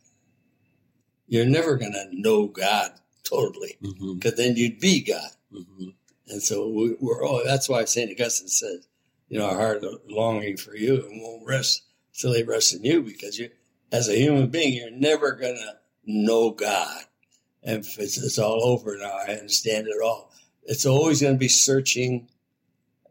You're 1.27 1.47
never 1.47 1.77
going 1.77 1.93
to 1.93 2.09
know 2.12 2.47
God 2.47 2.93
totally 3.25 3.77
hmm 3.83 4.15
because 4.15 4.37
then 4.37 4.57
you'd 4.57 4.81
be 4.81 5.03
God. 5.03 5.31
hmm 5.53 5.91
And 6.31 6.43
so 6.43 6.69
we, 6.69 6.97
we're 7.01 7.25
all, 7.25 7.43
that's 7.45 7.69
why 7.69 7.85
St. 7.85 8.11
Augustine 8.11 8.49
says, 8.49 8.87
you 9.29 9.39
know, 9.39 9.47
our 9.47 9.57
heart 9.57 9.83
longing 10.09 10.57
for 10.57 10.75
you 10.77 11.07
and 11.07 11.23
won't 11.23 11.47
rest 11.47 11.83
till 12.15 12.33
they 12.33 12.43
rest 12.43 12.75
in 12.75 12.85
you 12.85 13.03
because 13.03 13.39
you, 13.39 13.51
as 13.93 14.09
a 14.09 14.17
human 14.19 14.49
being, 14.49 14.75
you're 14.75 14.91
never 14.91 15.33
going 15.33 15.57
to 15.57 15.77
know 16.07 16.51
God. 16.51 17.03
And 17.63 17.79
it's, 17.79 18.19
it's 18.19 18.39
all 18.39 18.63
over 18.65 18.97
now, 18.97 19.13
I 19.13 19.33
understand 19.33 19.87
it 19.89 20.03
all. 20.03 20.33
It's 20.65 20.87
always 20.87 21.23
going 21.23 21.35
to 21.35 21.39
be 21.39 21.49
searching. 21.49 22.29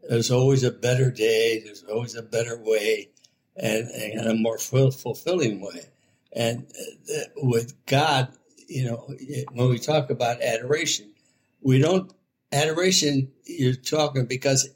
There's 0.08 0.30
always 0.30 0.64
a 0.64 0.70
better 0.70 1.10
day. 1.10 1.60
There's 1.64 1.84
always 1.84 2.14
a 2.14 2.22
better 2.22 2.58
way 2.58 3.10
and, 3.56 3.88
and 3.88 4.28
a 4.28 4.34
more 4.34 4.58
ful- 4.58 4.90
fulfilling 4.90 5.60
way. 5.60 5.86
And 6.32 6.66
uh, 7.14 7.24
with 7.36 7.74
God, 7.86 8.28
you 8.68 8.84
know, 8.84 9.08
when 9.52 9.68
we 9.68 9.78
talk 9.78 10.10
about 10.10 10.42
adoration, 10.42 11.10
we 11.60 11.78
don't 11.78 12.12
adoration 12.52 13.30
you're 13.44 13.74
talking 13.74 14.26
because 14.26 14.68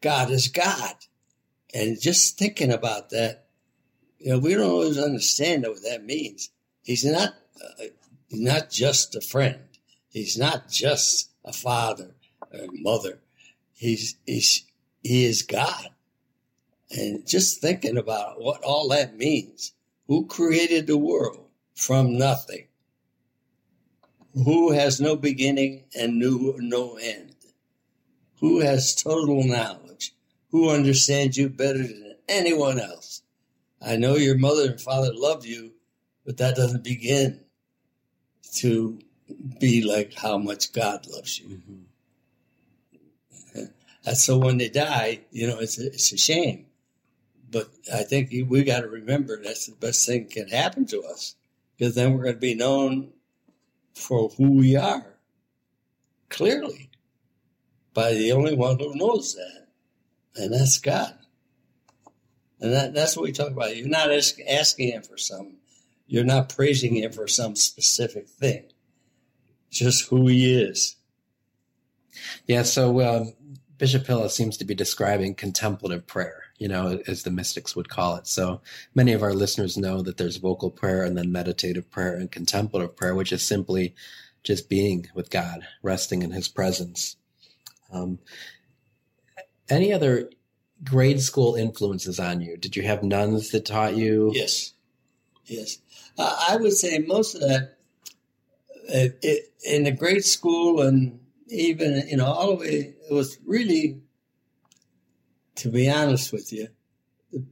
God 0.00 0.30
is 0.30 0.48
God. 0.48 0.94
And 1.74 2.00
just 2.00 2.38
thinking 2.38 2.72
about 2.72 3.10
that, 3.10 3.46
you 4.18 4.30
know, 4.30 4.38
we 4.38 4.54
don't 4.54 4.70
always 4.70 4.98
understand 4.98 5.64
what 5.66 5.82
that 5.82 6.04
means. 6.04 6.50
He's 6.82 7.04
not, 7.04 7.34
uh, 7.62 7.84
he's 8.28 8.40
not 8.40 8.70
just 8.70 9.14
a 9.16 9.20
friend. 9.20 9.60
He's 10.10 10.36
not 10.36 10.68
just 10.68 11.30
a 11.44 11.52
father 11.52 12.14
or 12.52 12.66
mother. 12.72 13.20
He's, 13.74 14.16
he's, 14.26 14.64
he 15.02 15.24
is 15.24 15.42
God. 15.42 15.88
And 16.90 17.26
just 17.26 17.60
thinking 17.60 17.96
about 17.96 18.40
what 18.40 18.62
all 18.62 18.88
that 18.88 19.16
means. 19.16 19.72
Who 20.08 20.26
created 20.26 20.86
the 20.86 20.98
world 20.98 21.46
from 21.74 22.18
nothing? 22.18 22.66
Who 24.34 24.72
has 24.72 25.00
no 25.00 25.16
beginning 25.16 25.84
and 25.98 26.18
no, 26.18 26.54
no 26.58 26.96
end? 26.96 27.36
Who 28.40 28.60
has 28.60 28.94
total 28.94 29.44
knowledge? 29.44 30.14
Who 30.50 30.70
understands 30.70 31.36
you 31.36 31.48
better 31.48 31.78
than 31.78 32.16
anyone 32.28 32.80
else? 32.80 33.22
I 33.80 33.96
know 33.96 34.16
your 34.16 34.36
mother 34.38 34.70
and 34.70 34.80
father 34.80 35.12
love 35.12 35.44
you, 35.44 35.72
but 36.24 36.38
that 36.38 36.56
doesn't 36.56 36.84
begin 36.84 37.40
to 38.54 38.98
be 39.60 39.82
like 39.82 40.14
how 40.14 40.38
much 40.38 40.72
God 40.72 41.06
loves 41.08 41.38
you. 41.38 41.56
hmm 41.66 41.82
And 44.04 44.16
so 44.16 44.36
when 44.36 44.58
they 44.58 44.68
die, 44.68 45.20
you 45.30 45.46
know, 45.46 45.60
it's 45.60 45.78
a, 45.78 45.86
it's 45.86 46.12
a 46.12 46.18
shame. 46.18 46.66
But 47.48 47.68
I 47.94 48.02
think 48.02 48.32
we 48.48 48.64
got 48.64 48.80
to 48.80 48.88
remember 48.88 49.40
that's 49.40 49.66
the 49.66 49.76
best 49.76 50.06
thing 50.06 50.24
that 50.24 50.32
can 50.32 50.48
happen 50.48 50.86
to 50.86 51.02
us 51.04 51.36
because 51.76 51.94
then 51.94 52.14
we're 52.14 52.24
going 52.24 52.34
to 52.34 52.40
be 52.40 52.56
known 52.56 53.12
for 53.94 54.30
who 54.30 54.52
we 54.52 54.76
are 54.76 55.06
clearly. 56.28 56.90
by 57.94 58.12
the 58.14 58.32
only 58.32 58.54
one 58.54 58.78
who 58.78 58.94
knows 58.94 59.34
that, 59.34 59.66
and 60.36 60.52
that's 60.52 60.78
God. 60.78 61.14
And 62.60 62.72
that, 62.72 62.94
that's 62.94 63.16
what 63.16 63.24
we 63.24 63.32
talk 63.32 63.50
about. 63.50 63.76
You're 63.76 63.88
not 63.88 64.12
ask, 64.12 64.36
asking 64.48 64.92
Him 64.92 65.02
for 65.02 65.18
some, 65.18 65.56
you're 66.06 66.24
not 66.24 66.48
praising 66.48 66.96
Him 66.96 67.12
for 67.12 67.26
some 67.28 67.56
specific 67.56 68.28
thing, 68.28 68.64
just 69.70 70.08
who 70.08 70.28
He 70.28 70.60
is. 70.62 70.96
Yeah, 72.46 72.62
so 72.62 73.00
um, 73.00 73.34
Bishop 73.78 74.06
Pilla 74.06 74.30
seems 74.30 74.56
to 74.58 74.64
be 74.64 74.74
describing 74.74 75.34
contemplative 75.34 76.06
prayer, 76.06 76.41
you 76.62 76.68
know, 76.68 77.02
as 77.08 77.24
the 77.24 77.30
mystics 77.32 77.74
would 77.74 77.88
call 77.88 78.14
it. 78.14 78.28
So 78.28 78.60
many 78.94 79.12
of 79.14 79.22
our 79.24 79.34
listeners 79.34 79.76
know 79.76 80.00
that 80.02 80.16
there's 80.16 80.36
vocal 80.36 80.70
prayer 80.70 81.02
and 81.02 81.18
then 81.18 81.32
meditative 81.32 81.90
prayer 81.90 82.14
and 82.14 82.30
contemplative 82.30 82.94
prayer, 82.94 83.16
which 83.16 83.32
is 83.32 83.42
simply 83.42 83.96
just 84.44 84.68
being 84.68 85.08
with 85.12 85.28
God, 85.28 85.66
resting 85.82 86.22
in 86.22 86.30
His 86.30 86.46
presence. 86.46 87.16
Um, 87.92 88.20
any 89.68 89.92
other 89.92 90.30
grade 90.84 91.20
school 91.20 91.56
influences 91.56 92.20
on 92.20 92.40
you? 92.40 92.56
Did 92.56 92.76
you 92.76 92.84
have 92.84 93.02
nuns 93.02 93.50
that 93.50 93.66
taught 93.66 93.96
you? 93.96 94.30
Yes, 94.32 94.74
yes. 95.46 95.78
Uh, 96.16 96.44
I 96.48 96.56
would 96.58 96.74
say 96.74 96.98
most 96.98 97.34
of 97.34 97.40
that 97.40 97.76
uh, 98.88 99.10
it, 99.20 99.52
in 99.64 99.82
the 99.82 99.90
grade 99.90 100.24
school 100.24 100.80
and 100.80 101.18
even 101.48 102.06
you 102.06 102.18
know 102.18 102.26
all 102.26 102.50
the 102.50 102.54
way. 102.54 102.94
It 103.10 103.12
was 103.12 103.36
really, 103.44 104.00
to 105.56 105.68
be 105.68 105.90
honest 105.90 106.32
with 106.32 106.52
you, 106.52 106.68
the, 107.32 107.44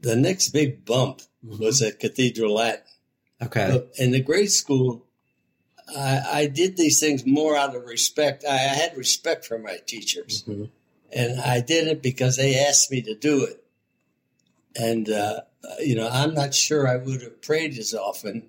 the 0.00 0.16
next 0.16 0.50
big 0.50 0.84
bump 0.84 1.22
mm-hmm. 1.44 1.62
was 1.62 1.82
at 1.82 2.00
Cathedral 2.00 2.54
Latin. 2.54 2.82
Okay. 3.42 3.86
In 3.98 4.12
the 4.12 4.20
grade 4.20 4.50
school, 4.50 5.06
I, 5.94 6.22
I, 6.32 6.46
did 6.46 6.76
these 6.76 6.98
things 6.98 7.26
more 7.26 7.54
out 7.56 7.76
of 7.76 7.84
respect. 7.84 8.44
I, 8.48 8.54
I 8.54 8.56
had 8.56 8.96
respect 8.96 9.44
for 9.44 9.58
my 9.58 9.76
teachers. 9.86 10.42
Mm-hmm 10.44 10.64
and 11.12 11.40
I 11.40 11.60
did 11.60 11.88
it 11.88 12.02
because 12.02 12.36
they 12.36 12.58
asked 12.58 12.90
me 12.90 13.02
to 13.02 13.14
do 13.14 13.44
it. 13.44 13.64
And 14.78 15.08
uh, 15.08 15.40
you 15.80 15.94
know, 15.94 16.08
I'm 16.10 16.34
not 16.34 16.54
sure 16.54 16.86
I 16.86 16.96
would 16.96 17.22
have 17.22 17.40
prayed 17.42 17.78
as 17.78 17.94
often 17.94 18.48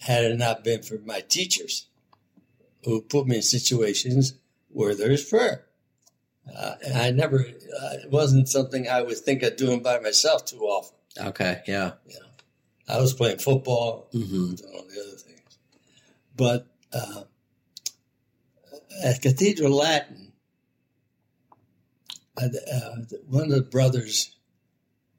had 0.00 0.24
it 0.24 0.38
not 0.38 0.64
been 0.64 0.82
for 0.82 0.98
my 0.98 1.20
teachers, 1.20 1.86
who 2.84 3.00
put 3.00 3.26
me 3.26 3.36
in 3.36 3.42
situations 3.42 4.34
where 4.68 4.94
there's 4.94 5.24
prayer. 5.24 5.64
Uh, 6.52 6.74
and 6.84 6.98
I 6.98 7.10
never, 7.10 7.40
uh, 7.40 7.94
it 8.02 8.10
wasn't 8.10 8.48
something 8.48 8.88
I 8.88 9.02
would 9.02 9.16
think 9.18 9.42
of 9.42 9.56
doing 9.56 9.82
by 9.82 9.98
myself 9.98 10.44
too 10.44 10.60
often. 10.60 10.96
Okay, 11.18 11.62
yeah. 11.66 11.92
Yeah. 12.06 12.18
I 12.88 13.00
was 13.00 13.14
playing 13.14 13.38
football 13.38 14.08
mm-hmm. 14.12 14.34
and 14.34 14.62
all 14.74 14.82
the 14.82 15.00
other 15.00 15.16
things. 15.16 15.58
But 16.36 16.66
uh, 16.92 17.22
at 19.02 19.22
Cathedral 19.22 19.72
Latin, 19.72 20.32
uh, 22.36 22.48
one 23.26 23.44
of 23.44 23.50
the 23.50 23.62
brothers 23.62 24.36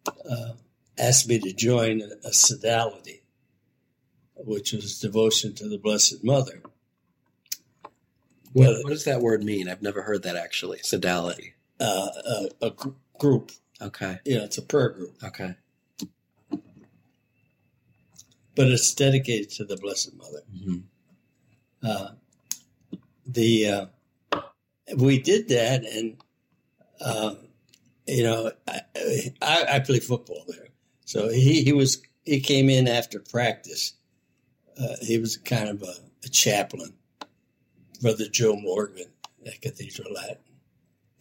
uh, 0.07 0.53
asked 0.97 1.27
me 1.27 1.39
to 1.39 1.53
join 1.53 2.01
a, 2.01 2.27
a 2.27 2.33
sodality, 2.33 3.21
which 4.35 4.73
was 4.73 4.99
devotion 4.99 5.55
to 5.55 5.67
the 5.67 5.77
Blessed 5.77 6.23
Mother. 6.23 6.61
What, 8.55 8.83
what, 8.83 8.89
does 8.89 9.03
that 9.05 9.21
word 9.21 9.43
mean? 9.43 9.69
I've 9.69 9.81
never 9.81 10.01
heard 10.01 10.23
that 10.23 10.35
actually. 10.35 10.79
Sodality. 10.79 11.53
Uh, 11.79 12.07
a, 12.25 12.49
a 12.61 12.69
gr- 12.71 12.89
group. 13.19 13.51
Okay. 13.81 14.19
Yeah, 14.25 14.43
it's 14.43 14.57
a 14.57 14.61
prayer 14.61 14.89
group. 14.89 15.15
Okay. 15.23 15.55
But 18.55 18.67
it's 18.69 18.93
dedicated 18.93 19.49
to 19.51 19.65
the 19.65 19.75
Blessed 19.75 20.15
Mother. 20.15 20.41
Mm-hmm. 20.55 20.77
Uh, 21.83 22.11
the 23.27 23.67
uh, 23.67 24.41
we 24.95 25.19
did 25.19 25.49
that, 25.49 25.83
and 25.83 26.15
um, 27.01 27.37
you 28.07 28.23
know, 28.23 28.51
I, 28.67 28.81
I, 29.41 29.65
I 29.73 29.79
play 29.79 29.99
football 29.99 30.43
there. 30.47 30.67
So 31.05 31.29
he, 31.29 31.63
he 31.63 31.73
was, 31.73 32.01
he 32.23 32.39
came 32.39 32.69
in 32.69 32.87
after 32.87 33.19
practice. 33.19 33.93
Uh, 34.79 34.95
he 35.01 35.17
was 35.17 35.37
kind 35.37 35.69
of 35.69 35.83
a, 35.83 35.93
a, 36.25 36.29
chaplain, 36.29 36.93
Brother 37.95 38.27
Joe 38.29 38.55
Morgan 38.55 39.11
at 39.45 39.61
Cathedral 39.61 40.13
Latin. 40.13 40.37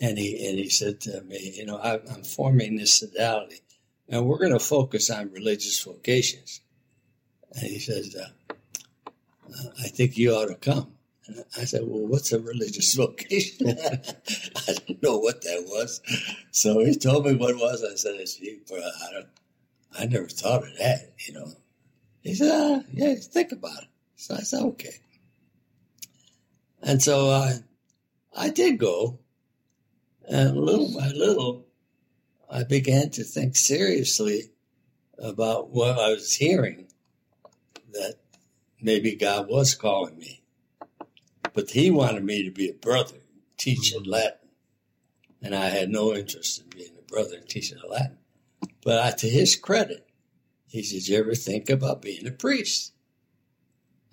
And 0.00 0.18
he, 0.18 0.46
and 0.48 0.58
he 0.58 0.68
said 0.68 1.00
to 1.02 1.22
me, 1.22 1.54
you 1.56 1.66
know, 1.66 1.76
I, 1.78 1.94
am 1.94 2.24
forming 2.24 2.76
this 2.76 2.94
sodality 2.94 3.60
and 4.08 4.26
we're 4.26 4.38
going 4.38 4.52
to 4.52 4.58
focus 4.58 5.10
on 5.10 5.32
religious 5.32 5.82
vocations. 5.82 6.60
And 7.54 7.66
he 7.66 7.78
says, 7.78 8.16
uh, 8.16 8.28
I 9.80 9.88
think 9.88 10.18
you 10.18 10.32
ought 10.34 10.48
to 10.48 10.56
come. 10.56 10.92
And 11.26 11.44
I 11.56 11.64
said, 11.64 11.82
Well, 11.84 12.06
what's 12.06 12.32
a 12.32 12.40
religious 12.40 12.94
vocation? 12.96 13.68
I 13.70 14.72
didn't 14.72 15.02
know 15.02 15.18
what 15.18 15.42
that 15.42 15.64
was. 15.66 16.00
So 16.50 16.84
he 16.84 16.94
told 16.94 17.26
me 17.26 17.34
what 17.34 17.50
it 17.50 17.56
was. 17.56 17.82
I 17.82 17.94
said, 17.94 18.20
Gee, 18.26 18.60
bro, 18.68 18.78
I, 18.78 19.12
don't, 19.12 19.28
I 19.98 20.06
never 20.06 20.28
thought 20.28 20.64
of 20.64 20.78
that, 20.78 21.12
you 21.26 21.34
know. 21.34 21.52
He 22.22 22.34
said, 22.34 22.50
ah, 22.52 22.82
Yeah, 22.92 23.14
think 23.14 23.52
about 23.52 23.84
it. 23.84 23.88
So 24.16 24.34
I 24.34 24.40
said, 24.40 24.62
Okay. 24.62 24.96
And 26.84 27.02
so 27.02 27.30
I, 27.30 27.54
I 28.36 28.50
did 28.50 28.78
go. 28.78 29.18
And 30.28 30.56
little 30.56 30.92
by 30.92 31.08
little, 31.08 31.66
I 32.50 32.64
began 32.64 33.10
to 33.10 33.24
think 33.24 33.56
seriously 33.56 34.50
about 35.18 35.70
what 35.70 35.98
I 35.98 36.10
was 36.10 36.34
hearing 36.34 36.86
that 37.92 38.16
maybe 38.80 39.16
God 39.16 39.48
was 39.48 39.74
calling 39.74 40.18
me. 40.18 40.42
But 41.54 41.70
he 41.70 41.90
wanted 41.90 42.24
me 42.24 42.42
to 42.44 42.50
be 42.50 42.68
a 42.68 42.74
brother, 42.74 43.18
teaching. 43.56 44.04
Latin. 44.04 44.38
And 45.42 45.54
I 45.54 45.68
had 45.68 45.90
no 45.90 46.14
interest 46.14 46.60
in 46.60 46.68
being 46.70 46.96
a 46.98 47.02
brother 47.02 47.38
teaching 47.38 47.78
Latin. 47.88 48.18
But 48.82 49.02
I, 49.04 49.10
to 49.18 49.28
his 49.28 49.56
credit, 49.56 50.06
he 50.68 50.82
said, 50.82 51.06
You 51.06 51.18
ever 51.18 51.34
think 51.34 51.70
about 51.70 52.02
being 52.02 52.26
a 52.26 52.30
priest? 52.30 52.93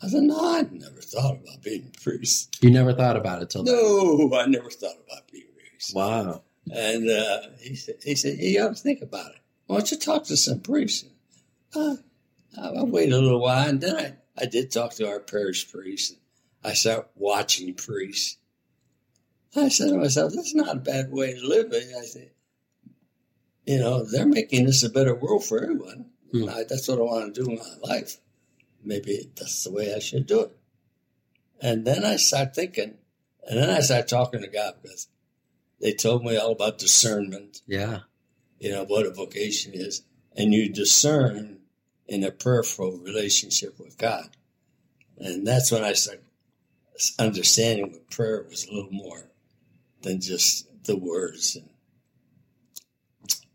I 0.03 0.07
said, 0.07 0.23
No, 0.23 0.55
I 0.55 0.61
never 0.71 1.01
thought 1.01 1.37
about 1.41 1.61
being 1.61 1.91
a 1.95 2.01
priest. 2.01 2.57
You 2.61 2.71
never 2.71 2.93
thought 2.93 3.17
about 3.17 3.41
it 3.41 3.49
till 3.49 3.63
then? 3.63 3.75
No, 3.75 4.29
then. 4.29 4.39
I 4.39 4.45
never 4.45 4.69
thought 4.69 4.97
about 5.07 5.31
being 5.31 5.45
a 5.55 5.59
priest. 5.69 5.95
Wow. 5.95 6.43
And 6.71 7.09
uh, 7.09 7.41
he 7.59 7.75
said, 7.75 7.95
he 8.03 8.15
said, 8.15 8.37
You 8.39 8.63
ought 8.63 8.75
to 8.75 8.81
think 8.81 9.01
about 9.01 9.31
it. 9.31 9.37
Why 9.67 9.77
don't 9.77 9.91
you 9.91 9.97
talk 9.97 10.25
to 10.25 10.37
some 10.37 10.59
priests? 10.59 11.07
Uh, 11.75 11.95
I 12.61 12.83
waited 12.83 13.13
a 13.13 13.21
little 13.21 13.39
while, 13.39 13.69
and 13.69 13.79
then 13.79 13.95
I, 13.95 14.41
I 14.41 14.45
did 14.45 14.71
talk 14.71 14.93
to 14.95 15.07
our 15.07 15.19
parish 15.19 15.71
priest. 15.71 16.17
I 16.63 16.73
started 16.73 17.05
watching 17.15 17.73
priests. 17.73 18.37
I 19.55 19.69
said 19.69 19.89
to 19.89 19.97
myself, 19.97 20.33
that's 20.35 20.55
not 20.55 20.75
a 20.75 20.79
bad 20.79 21.11
way 21.11 21.33
to 21.33 21.47
live. 21.47 21.73
I 21.73 22.05
said, 22.05 22.31
you 23.65 23.79
know, 23.79 24.03
they're 24.03 24.25
making 24.25 24.65
this 24.65 24.83
a 24.83 24.89
better 24.89 25.15
world 25.15 25.45
for 25.45 25.61
everyone. 25.61 26.07
Hmm. 26.31 26.49
I, 26.49 26.63
that's 26.67 26.87
what 26.87 26.99
I 26.99 27.01
want 27.01 27.35
to 27.35 27.43
do 27.43 27.51
in 27.51 27.57
my 27.57 27.93
life. 27.95 28.17
Maybe 28.83 29.29
that's 29.35 29.63
the 29.63 29.71
way 29.71 29.93
I 29.93 29.99
should 29.99 30.25
do 30.25 30.41
it. 30.41 30.57
And 31.61 31.85
then 31.85 32.03
I 32.03 32.15
start 32.15 32.55
thinking, 32.55 32.95
and 33.47 33.59
then 33.59 33.69
I 33.69 33.79
start 33.81 34.07
talking 34.07 34.41
to 34.41 34.47
God 34.47 34.75
because 34.81 35.07
they 35.79 35.93
told 35.93 36.23
me 36.23 36.37
all 36.37 36.51
about 36.51 36.79
discernment. 36.79 37.61
Yeah. 37.67 37.99
You 38.59 38.71
know, 38.71 38.83
what 38.85 39.05
a 39.05 39.11
vocation 39.11 39.73
is. 39.73 40.03
And 40.35 40.53
you 40.53 40.71
discern 40.71 41.59
in 42.07 42.23
a 42.23 42.31
prayerful 42.31 42.97
relationship 42.97 43.79
with 43.79 43.97
God. 43.97 44.29
And 45.17 45.45
that's 45.45 45.71
when 45.71 45.83
I 45.83 45.93
started 45.93 46.23
understanding 47.17 47.91
what 47.91 48.09
prayer 48.09 48.45
was 48.47 48.65
a 48.65 48.73
little 48.73 48.91
more 48.91 49.29
than 50.01 50.19
just 50.21 50.67
the 50.85 50.97
words. 50.97 51.55
And, 51.55 51.69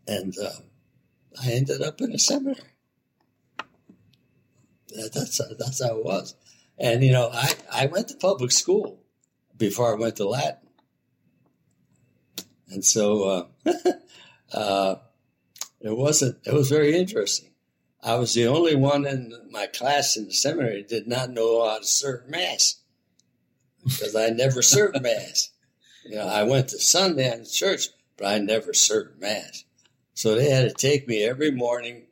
and 0.07 0.33
uh, 0.37 0.61
I 1.43 1.51
ended 1.51 1.81
up 1.81 2.01
in 2.01 2.13
a 2.13 2.19
seminary. 2.19 2.61
That, 4.97 5.13
that's, 5.13 5.41
that's 5.57 5.83
how 5.83 5.97
it 5.97 6.05
was. 6.05 6.35
And, 6.77 7.03
you 7.03 7.11
know, 7.11 7.29
I, 7.33 7.53
I 7.73 7.85
went 7.87 8.09
to 8.09 8.15
public 8.15 8.51
school 8.51 8.99
before 9.57 9.91
I 9.91 9.99
went 9.99 10.17
to 10.17 10.27
Latin. 10.27 10.67
And 12.69 12.83
so 12.83 13.49
uh, 13.65 13.71
uh, 14.53 14.95
it 15.81 15.95
wasn't, 15.95 16.37
it 16.45 16.53
was 16.53 16.69
very 16.69 16.95
interesting. 16.95 17.51
I 18.03 18.15
was 18.15 18.33
the 18.33 18.47
only 18.47 18.75
one 18.75 19.05
in 19.05 19.33
my 19.51 19.67
class 19.67 20.17
in 20.17 20.25
the 20.25 20.33
seminary 20.33 20.83
did 20.83 21.07
not 21.07 21.31
know 21.31 21.67
how 21.67 21.79
to 21.79 21.85
serve 21.85 22.27
Mass 22.29 22.81
because 23.83 24.15
I 24.15 24.29
never 24.29 24.61
served 24.61 25.01
Mass. 25.01 25.51
You 26.05 26.15
know, 26.15 26.27
I 26.27 26.43
went 26.43 26.69
to 26.69 26.79
Sunday 26.79 27.31
in 27.31 27.45
church, 27.45 27.87
but 28.17 28.27
I 28.27 28.37
never 28.37 28.73
served 28.73 29.19
Mass. 29.19 29.65
So 30.13 30.35
they 30.35 30.49
had 30.49 30.69
to 30.69 30.73
take 30.73 31.07
me 31.07 31.23
every 31.23 31.51
morning. 31.51 32.06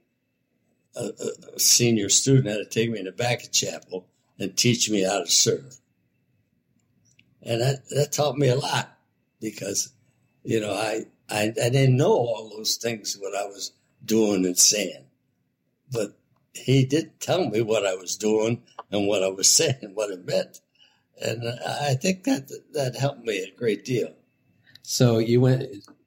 A, 0.95 1.11
a, 1.55 1.59
senior 1.59 2.09
student 2.09 2.47
had 2.47 2.57
to 2.57 2.65
take 2.65 2.89
me 2.89 2.99
in 2.99 3.05
the 3.05 3.11
back 3.11 3.43
of 3.43 3.51
chapel 3.51 4.07
and 4.39 4.55
teach 4.55 4.89
me 4.89 5.03
how 5.03 5.19
to 5.19 5.27
serve. 5.27 5.77
And 7.41 7.61
that, 7.61 7.87
that 7.89 8.11
taught 8.11 8.37
me 8.37 8.47
a 8.47 8.55
lot 8.55 8.97
because, 9.41 9.91
you 10.43 10.59
know, 10.59 10.73
I, 10.73 11.05
I, 11.29 11.53
I 11.61 11.69
didn't 11.69 11.97
know 11.97 12.13
all 12.13 12.49
those 12.55 12.75
things, 12.77 13.17
what 13.19 13.35
I 13.35 13.45
was 13.45 13.71
doing 14.03 14.45
and 14.45 14.57
saying. 14.57 15.05
But 15.91 16.17
he 16.53 16.85
did 16.85 17.19
tell 17.19 17.49
me 17.49 17.61
what 17.61 17.85
I 17.85 17.95
was 17.95 18.15
doing 18.15 18.63
and 18.91 19.07
what 19.07 19.23
I 19.23 19.29
was 19.29 19.47
saying, 19.55 19.91
what 19.93 20.11
it 20.11 20.25
meant 20.25 20.61
and 21.21 21.43
I 21.65 21.93
think 21.93 22.23
that 22.25 22.51
that 22.73 22.95
helped 22.95 23.25
me 23.25 23.39
a 23.43 23.57
great 23.57 23.85
deal. 23.85 24.13
So 24.83 25.19
you 25.19 25.41
went 25.41 25.63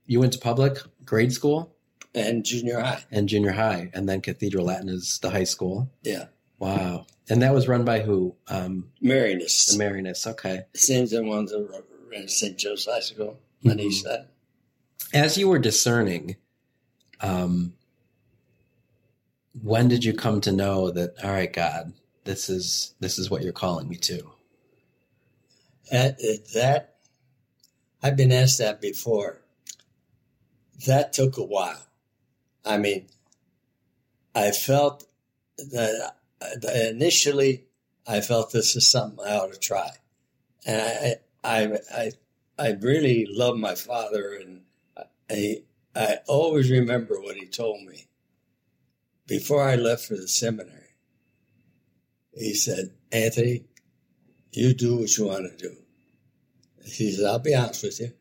you 0.06 0.20
went 0.20 0.32
to 0.34 0.38
public 0.38 0.78
grade 1.04 1.32
school 1.32 1.74
and 2.14 2.44
junior 2.44 2.80
high. 2.80 3.02
and 3.10 3.28
junior 3.28 3.52
high, 3.52 3.90
and 3.94 4.08
then 4.08 4.20
Cathedral 4.20 4.66
Latin 4.66 4.88
is 4.88 5.18
the 5.20 5.30
high 5.30 5.44
school. 5.44 5.90
Yeah. 6.02 6.26
Wow. 6.58 7.06
And 7.30 7.42
that 7.42 7.52
was 7.54 7.68
run 7.68 7.84
by 7.84 8.00
who? 8.00 8.34
Um, 8.48 8.90
Marianists. 9.02 9.72
the 9.72 9.78
Marianists. 9.78 10.26
Okay. 10.26 10.62
Same 10.74 11.04
as 11.04 11.10
the 11.10 11.22
ones 11.22 11.50
that 11.52 11.84
ran 12.10 12.26
St. 12.28 12.56
Joe's 12.58 12.86
High 12.86 13.00
School 13.00 13.38
on 13.64 13.72
Mhm. 13.76 13.80
east 13.80 14.04
side. 14.04 14.26
As 15.14 15.36
you 15.38 15.48
were 15.48 15.58
discerning, 15.58 16.36
um, 17.20 17.74
when 19.62 19.88
did 19.88 20.04
you 20.04 20.14
come 20.14 20.40
to 20.42 20.52
know 20.52 20.90
that? 20.90 21.14
All 21.22 21.30
right, 21.30 21.52
God, 21.52 21.92
this 22.24 22.48
is 22.48 22.94
this 23.00 23.18
is 23.18 23.30
what 23.30 23.42
you're 23.42 23.52
calling 23.52 23.88
me 23.88 23.96
to. 23.96 24.30
That, 25.90 26.18
that 26.54 26.96
I've 28.02 28.16
been 28.16 28.32
asked 28.32 28.58
that 28.58 28.80
before. 28.80 29.40
That 30.86 31.12
took 31.12 31.36
a 31.38 31.44
while. 31.44 31.82
I 32.64 32.78
mean, 32.78 33.06
I 34.34 34.50
felt 34.50 35.06
that 35.58 36.14
that 36.40 36.90
initially 36.90 37.64
I 38.06 38.20
felt 38.20 38.52
this 38.52 38.76
is 38.76 38.86
something 38.86 39.24
I 39.24 39.36
ought 39.36 39.52
to 39.52 39.58
try, 39.58 39.90
and 40.66 40.80
I 40.80 41.16
I 41.44 41.78
I 41.94 42.12
I 42.58 42.72
really 42.80 43.26
love 43.28 43.56
my 43.56 43.74
father, 43.74 44.32
and 44.32 44.62
I 45.30 45.62
I 45.94 46.18
always 46.26 46.70
remember 46.70 47.20
what 47.20 47.36
he 47.36 47.46
told 47.46 47.82
me 47.82 48.08
before 49.26 49.62
I 49.62 49.76
left 49.76 50.06
for 50.06 50.16
the 50.16 50.28
seminary. 50.28 50.94
He 52.32 52.54
said, 52.54 52.92
Anthony, 53.10 53.64
you 54.52 54.74
do 54.74 54.98
what 54.98 55.16
you 55.18 55.26
want 55.26 55.58
to 55.58 55.68
do. 55.68 55.76
He 56.84 57.12
said, 57.12 57.26
I'll 57.26 57.38
be 57.38 57.54
honest 57.54 57.82
with 57.82 58.00
you. 58.00 58.12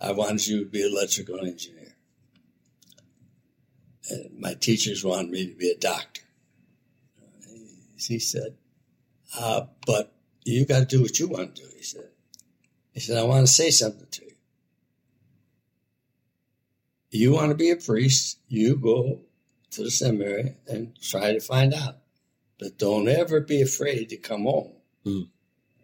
I 0.00 0.12
wanted 0.12 0.46
you 0.46 0.64
to 0.64 0.70
be 0.70 0.82
an 0.82 0.92
electrical 0.92 1.44
engineer. 1.44 1.83
And 4.10 4.38
my 4.38 4.54
teachers 4.54 5.04
wanted 5.04 5.30
me 5.30 5.46
to 5.46 5.54
be 5.54 5.70
a 5.70 5.76
doctor. 5.78 6.22
He 7.96 8.18
said, 8.18 8.56
uh, 9.38 9.62
but 9.86 10.12
you 10.44 10.66
got 10.66 10.80
to 10.80 10.84
do 10.84 11.00
what 11.02 11.18
you 11.18 11.26
want 11.28 11.56
to 11.56 11.62
do, 11.62 11.68
he 11.76 11.82
said. 11.82 12.08
He 12.92 13.00
said, 13.00 13.16
I 13.16 13.22
want 13.24 13.46
to 13.46 13.52
say 13.52 13.70
something 13.70 14.06
to 14.10 14.24
you. 14.24 14.30
You 17.10 17.32
want 17.32 17.50
to 17.50 17.54
be 17.54 17.70
a 17.70 17.76
priest, 17.76 18.38
you 18.48 18.76
go 18.76 19.20
to 19.70 19.82
the 19.82 19.90
seminary 19.90 20.56
and 20.66 20.96
try 21.00 21.32
to 21.32 21.40
find 21.40 21.72
out. 21.72 21.96
But 22.58 22.78
don't 22.78 23.08
ever 23.08 23.40
be 23.40 23.62
afraid 23.62 24.10
to 24.10 24.16
come 24.16 24.44
home 24.44 24.72
Mm. 25.06 25.28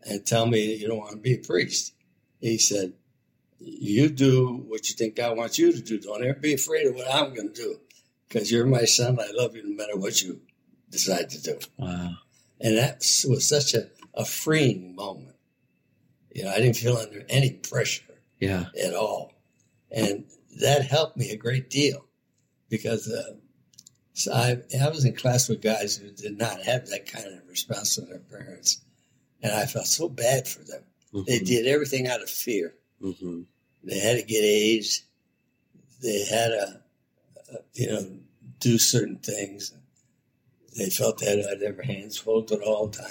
and 0.05 0.25
tell 0.25 0.47
me 0.47 0.75
you 0.77 0.89
don't 0.89 0.97
want 0.99 1.11
to 1.11 1.19
be 1.19 1.35
a 1.35 1.39
priest. 1.39 1.93
He 2.41 2.57
said, 2.57 2.95
You 3.59 4.09
do 4.09 4.65
what 4.67 4.89
you 4.89 4.95
think 4.95 5.17
God 5.17 5.37
wants 5.37 5.59
you 5.59 5.73
to 5.73 5.81
do. 5.83 5.99
Don't 6.01 6.25
ever 6.25 6.39
be 6.39 6.55
afraid 6.55 6.87
of 6.87 6.95
what 6.95 7.13
I'm 7.13 7.35
going 7.35 7.53
to 7.53 7.63
do 7.63 7.81
because 8.31 8.51
you're 8.51 8.65
my 8.67 8.85
son. 8.85 9.19
I 9.21 9.31
love 9.35 9.57
you 9.57 9.63
no 9.69 9.75
matter 9.77 9.97
what 9.99 10.23
you 10.23 10.41
decide 10.89 11.29
to 11.31 11.43
do. 11.43 11.59
Wow. 11.77 12.13
And 12.61 12.77
that 12.79 12.99
was 13.29 13.49
such 13.49 13.75
a, 13.75 13.89
a 14.15 14.25
freeing 14.25 14.95
moment. 14.95 15.37
You 16.33 16.45
know, 16.45 16.51
I 16.53 16.59
didn't 16.61 16.77
feel 16.77 16.97
under 16.97 17.25
any 17.29 17.51
pressure 17.51 18.05
Yeah. 18.39 18.67
at 18.83 18.95
all. 18.95 19.33
And 19.91 20.27
that 20.61 20.87
helped 20.87 21.17
me 21.17 21.31
a 21.31 21.37
great 21.37 21.69
deal 21.71 22.07
because 22.69 23.09
uh, 23.11 23.35
so 24.13 24.33
I, 24.33 24.59
I 24.81 24.89
was 24.91 25.05
in 25.05 25.15
class 25.17 25.49
with 25.49 25.61
guys 25.63 25.97
who 25.97 26.11
did 26.11 26.39
not 26.39 26.63
have 26.63 26.87
that 26.89 27.11
kind 27.11 27.27
of 27.27 27.49
response 27.49 27.97
from 27.97 28.09
their 28.11 28.19
parents. 28.21 28.81
And 29.43 29.53
I 29.53 29.67
felt 29.67 29.87
so 29.87 30.09
bad 30.09 30.47
for 30.47 30.63
them. 30.63 30.83
They 31.27 31.41
Mhm. 31.41 31.47
did 31.47 31.67
everything 31.67 32.07
out 32.07 32.23
of 32.23 32.31
fear. 32.31 32.77
Mhm. 33.03 33.47
They 33.83 33.99
had 33.99 34.19
to 34.19 34.23
get 34.23 34.45
A's. 34.45 35.03
They 36.03 36.25
had 36.27 36.53
uh, 36.53 36.73
you 37.75 37.87
know, 37.89 38.07
do 38.59 38.79
certain 38.79 39.17
things. 39.19 39.73
They 40.77 40.91
felt 40.91 41.19
they 41.19 41.27
had 41.27 41.43
to 41.43 41.49
have 41.49 41.61
their 41.61 41.83
hands 41.83 42.17
full 42.17 42.43
at 42.45 42.61
all 42.63 42.89
time. 42.89 43.07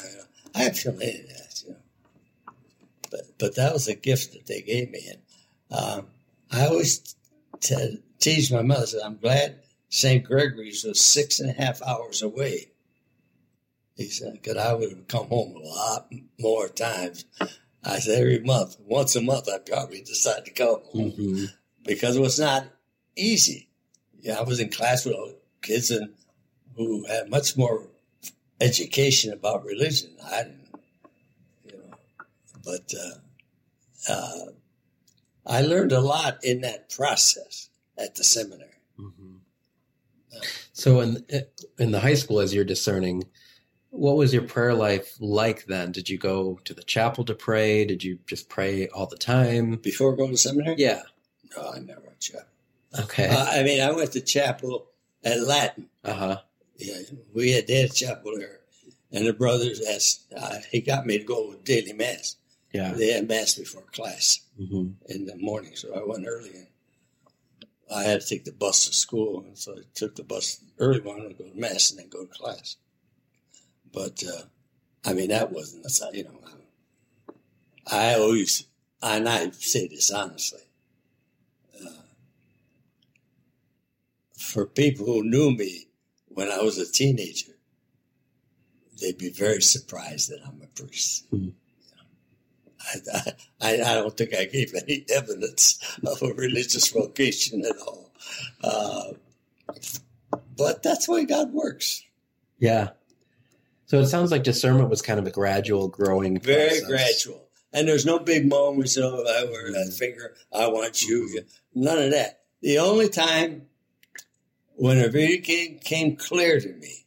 I 0.56 0.64
didn't 0.64 0.78
feel 0.78 0.94
that, 0.94 1.64
you 1.66 1.72
know. 1.72 1.78
But 3.12 3.22
but 3.38 3.56
that 3.56 3.74
was 3.74 3.88
a 3.88 3.96
gift 3.96 4.34
that 4.34 4.46
they 4.46 4.62
gave 4.62 4.90
me, 4.92 5.02
and 5.10 5.22
um, 5.78 6.08
I 6.52 6.68
always 6.68 7.16
te- 7.60 8.02
teased 8.20 8.52
my 8.54 8.62
mother. 8.62 8.86
Said, 8.86 9.02
"I'm 9.04 9.18
glad 9.18 9.60
St. 9.90 10.24
Gregory's 10.24 10.84
was 10.84 11.02
six 11.02 11.40
and 11.40 11.50
a 11.50 11.54
half 11.54 11.82
hours 11.82 12.22
away." 12.22 12.72
He 13.96 14.06
said, 14.06 14.34
"Because 14.34 14.58
I 14.58 14.74
would 14.74 14.90
have 14.92 15.08
come 15.08 15.28
home 15.28 15.56
a 15.56 15.60
lot 15.60 16.12
more 16.40 16.70
times." 16.70 17.26
I 17.84 18.00
said, 18.00 18.20
"Every 18.20 18.40
month, 18.40 18.78
once 18.80 19.16
a 19.16 19.22
month, 19.22 19.50
I'd 19.50 19.66
probably 19.66 20.02
decide 20.02 20.46
to 20.46 20.52
go 20.52 20.82
home." 20.92 21.12
Mhm. 21.12 21.48
because 21.86 22.16
it 22.16 22.22
was 22.22 22.40
not 22.40 22.68
easy. 23.16 23.69
Yeah, 24.22 24.38
I 24.40 24.44
was 24.44 24.60
in 24.60 24.70
class 24.70 25.06
with 25.06 25.16
kids 25.62 25.92
and 25.92 26.14
who 26.76 27.06
had 27.06 27.30
much 27.30 27.58
more 27.58 27.88
education 28.62 29.32
about 29.34 29.66
religion. 29.66 30.12
I 30.24 30.44
didn't, 30.44 30.70
you 31.66 31.78
know, 31.78 31.98
but 32.64 32.94
uh, 34.10 34.12
uh, 34.12 34.46
I 35.46 35.62
learned 35.62 35.92
a 35.92 36.02
lot 36.02 36.44
in 36.44 36.62
that 36.62 36.90
process 36.90 37.70
at 37.98 38.16
the 38.16 38.24
seminary. 38.24 38.70
Mhm. 39.00 39.40
So 40.74 41.00
in 41.02 41.26
in 41.78 41.92
the 41.92 42.00
high 42.02 42.14
school, 42.14 42.40
as 42.40 42.54
you're 42.54 42.64
discerning, 42.66 43.24
what 43.90 44.16
was 44.18 44.34
your 44.34 44.44
prayer 44.44 44.74
life 44.74 45.16
like 45.20 45.66
then? 45.66 45.92
Did 45.92 46.10
you 46.10 46.18
go 46.18 46.60
to 46.66 46.74
the 46.74 46.84
chapel 46.84 47.26
to 47.26 47.34
pray? 47.34 47.86
Did 47.86 48.04
you 48.04 48.20
just 48.28 48.48
pray 48.50 48.88
all 48.90 49.08
the 49.08 49.18
time? 49.18 49.78
Before 49.78 50.16
going 50.16 50.32
to 50.32 50.38
seminary, 50.38 50.76
Yeah. 50.78 51.04
no, 51.58 51.72
I 51.72 51.80
never 51.80 52.02
went 52.02 52.20
to 52.22 52.32
chapel. 52.34 52.48
Okay. 52.98 53.28
Uh, 53.28 53.46
I 53.46 53.64
mean, 53.64 53.82
I 53.82 53.92
went 53.92 54.12
to 54.14 54.22
chapel 54.22 54.88
at 55.24 55.40
Latin. 55.42 55.90
Uh 56.04 56.14
huh. 56.14 56.38
Yeah, 56.78 56.98
we 57.34 57.52
had 57.52 57.70
had 57.70 57.94
chapel 57.94 58.38
there, 58.38 58.62
and 59.12 59.28
the 59.28 59.34
brothers 59.34 59.82
asked. 59.82 60.32
Uh, 60.36 60.58
he 60.72 60.82
got 60.82 61.06
me 61.06 61.18
to 61.18 61.24
go 61.24 61.50
with 61.50 61.64
daily 61.64 61.94
mass. 61.94 62.38
Yeah. 62.74 62.94
They 62.94 63.12
had 63.12 63.28
mass 63.28 63.56
before 63.56 63.84
class. 63.92 64.40
hmm 64.58 64.90
in 65.08 65.26
the 65.26 65.36
morning, 65.38 65.76
so 65.76 65.94
I 65.94 66.04
went 66.06 66.26
early. 66.28 66.52
And 66.52 66.68
I 67.94 68.04
had 68.04 68.22
to 68.22 68.28
take 68.28 68.46
the 68.46 68.52
bus 68.52 68.86
to 68.86 68.94
school, 68.94 69.42
and 69.42 69.58
so 69.58 69.74
I 69.74 69.82
took 69.94 70.16
the 70.16 70.24
bus 70.24 70.62
early 70.78 71.02
one 71.02 71.22
to 71.28 71.34
go 71.34 71.50
to 71.50 71.60
mass 71.60 71.92
and 71.92 72.00
then 72.00 72.10
go 72.10 72.26
to 72.26 72.32
class. 72.32 72.78
But 73.92 74.24
uh, 74.24 74.44
I 75.06 75.14
mean, 75.14 75.30
that 75.30 75.52
wasn't 75.52 75.86
you 76.16 76.24
know. 76.24 76.40
I 77.92 78.14
always, 78.16 78.66
and 79.02 79.28
I 79.28 79.50
say 79.52 79.88
this 79.88 80.12
honestly, 80.12 80.62
uh, 81.84 81.90
for 84.50 84.66
people 84.66 85.06
who 85.06 85.24
knew 85.24 85.52
me 85.52 85.88
when 86.28 86.50
I 86.52 86.60
was 86.62 86.78
a 86.78 86.92
teenager, 86.92 87.54
they'd 89.00 89.18
be 89.18 89.30
very 89.30 89.62
surprised 89.62 90.30
that 90.30 90.40
I'm 90.46 90.62
a 90.62 90.68
priest. 90.68 91.26
Mhm. 91.32 91.54
I, 93.14 93.34
I, 93.62 93.74
I 93.82 93.94
don't 93.96 94.16
think 94.18 94.34
I 94.34 94.46
gave 94.46 94.74
any 94.74 95.06
evidence 95.14 95.80
of 96.06 96.22
a 96.24 96.34
religious 96.34 96.88
vocation 96.90 97.64
at 97.66 97.78
all. 97.78 98.12
Uh, 98.64 99.14
but 100.58 100.82
that's 100.82 101.06
the 101.06 101.12
way 101.14 101.26
God 101.26 101.52
works. 101.52 102.04
Yeah. 102.58 102.90
So 103.86 104.00
it 104.00 104.08
sounds 104.08 104.32
like 104.32 104.44
discernment 104.44 104.90
was 104.90 105.02
kind 105.02 105.20
of 105.20 105.28
a 105.28 105.32
gradual 105.32 105.88
growing. 105.88 106.40
Very 106.40 106.70
process. 106.82 106.88
gradual. 106.88 107.46
And 107.74 107.88
there's 107.88 108.06
no 108.06 108.18
big 108.20 108.48
moments 108.48 108.98
of 108.98 109.14
I 109.14 109.44
wear 109.46 109.72
that 109.74 109.94
finger, 109.98 110.36
I 110.52 110.68
want 110.68 111.04
you. 111.04 111.44
None 111.76 111.98
of 112.00 112.12
that. 112.12 112.42
The 112.62 112.80
only 112.80 113.10
time 113.10 113.68
when 114.80 114.98
it 114.98 115.14
really 115.14 115.40
came, 115.40 115.78
came 115.80 116.16
clear 116.16 116.58
to 116.58 116.74
me 116.76 117.06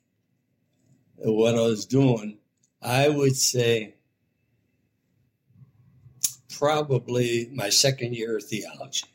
what 1.17 1.55
I 1.55 1.63
was 1.63 1.87
doing, 1.87 2.37
I 2.83 3.09
would 3.09 3.35
say 3.35 3.95
probably 6.51 7.49
my 7.55 7.71
second 7.71 8.15
year 8.15 8.37
of 8.37 8.45
theology. 8.45 9.07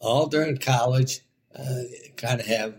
All 0.00 0.26
during 0.26 0.58
college, 0.58 1.20
uh, 1.58 1.82
kind 2.18 2.40
of 2.40 2.46
have 2.46 2.74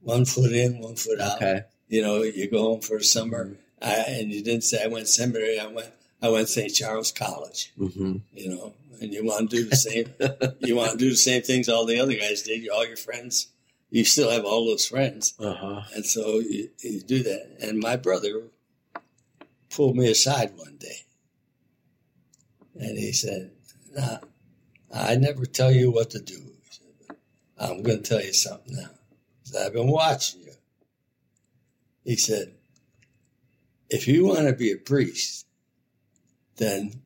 one 0.00 0.26
foot 0.26 0.52
in, 0.52 0.78
one 0.78 0.96
foot 0.96 1.20
out. 1.20 1.36
Okay. 1.36 1.62
You 1.88 2.02
know, 2.02 2.22
you 2.22 2.50
go 2.50 2.62
home 2.62 2.80
for 2.80 2.98
the 2.98 3.04
summer, 3.04 3.56
I, 3.80 3.94
and 4.08 4.30
you 4.30 4.42
didn't 4.42 4.64
say 4.64 4.84
I 4.84 4.88
went 4.88 5.08
seminary. 5.08 5.58
I 5.58 5.68
went, 5.68 5.90
I 6.20 6.28
went 6.28 6.48
St. 6.50 6.74
Charles 6.74 7.12
College. 7.12 7.72
hmm 7.78 8.16
You 8.34 8.50
know, 8.50 8.74
and 9.00 9.12
you 9.12 9.24
want 9.24 9.50
to 9.50 9.56
do 9.56 9.68
the 9.68 9.76
same. 9.76 10.12
you 10.60 10.76
want 10.76 10.92
to 10.92 10.96
do 10.98 11.10
the 11.10 11.16
same 11.16 11.42
things 11.42 11.68
all 11.68 11.86
the 11.86 11.98
other 12.00 12.14
guys 12.14 12.42
did. 12.42 12.68
All 12.68 12.86
your 12.86 12.96
friends, 12.96 13.48
you 13.90 14.04
still 14.04 14.30
have 14.30 14.44
all 14.44 14.64
those 14.66 14.86
friends, 14.86 15.34
Uh 15.38 15.54
huh. 15.54 15.82
and 15.94 16.04
so 16.04 16.38
you, 16.40 16.70
you 16.80 17.00
do 17.00 17.22
that. 17.22 17.56
And 17.60 17.78
my 17.78 17.96
brother 17.96 18.42
pulled 19.70 19.96
me 19.96 20.10
aside 20.10 20.52
one 20.56 20.76
day, 20.78 20.98
and 22.74 22.96
he 22.98 23.12
said, 23.12 23.50
"Nah, 23.92 24.18
I 24.92 25.16
never 25.16 25.46
tell 25.46 25.72
you 25.72 25.90
what 25.90 26.10
to 26.10 26.20
do. 26.20 26.40
Said, 26.70 27.16
I'm 27.58 27.82
going 27.82 28.02
to 28.02 28.08
tell 28.08 28.22
you 28.22 28.32
something 28.32 28.74
now. 28.76 28.90
Said, 29.44 29.66
I've 29.66 29.72
been 29.72 29.90
watching 29.90 30.42
you." 30.42 30.52
He 32.04 32.16
said, 32.16 32.52
"If 33.88 34.06
you 34.08 34.26
want 34.26 34.46
to 34.48 34.52
be 34.52 34.72
a 34.72 34.76
priest, 34.76 35.46
then 36.56 37.02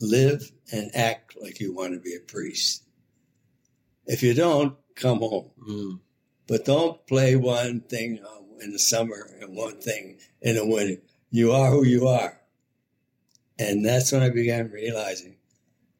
live 0.00 0.52
and 0.72 0.94
act 0.94 1.36
like 1.40 1.60
you 1.60 1.74
want 1.74 1.92
to 1.92 2.00
be 2.00 2.14
a 2.14 2.20
priest. 2.20 2.84
If 4.06 4.22
you 4.22 4.34
don't, 4.34 4.76
come 4.94 5.18
home. 5.18 5.50
Mm. 5.68 6.00
But 6.46 6.64
don't 6.64 7.04
play 7.06 7.36
one 7.36 7.80
thing 7.80 8.20
um, 8.26 8.44
in 8.60 8.72
the 8.72 8.78
summer 8.78 9.28
and 9.40 9.56
one 9.56 9.80
thing 9.80 10.18
in 10.40 10.56
the 10.56 10.66
winter. 10.66 11.00
You 11.30 11.52
are 11.52 11.70
who 11.70 11.84
you 11.84 12.06
are. 12.08 12.40
And 13.58 13.84
that's 13.84 14.12
when 14.12 14.22
I 14.22 14.30
began 14.30 14.70
realizing, 14.70 15.36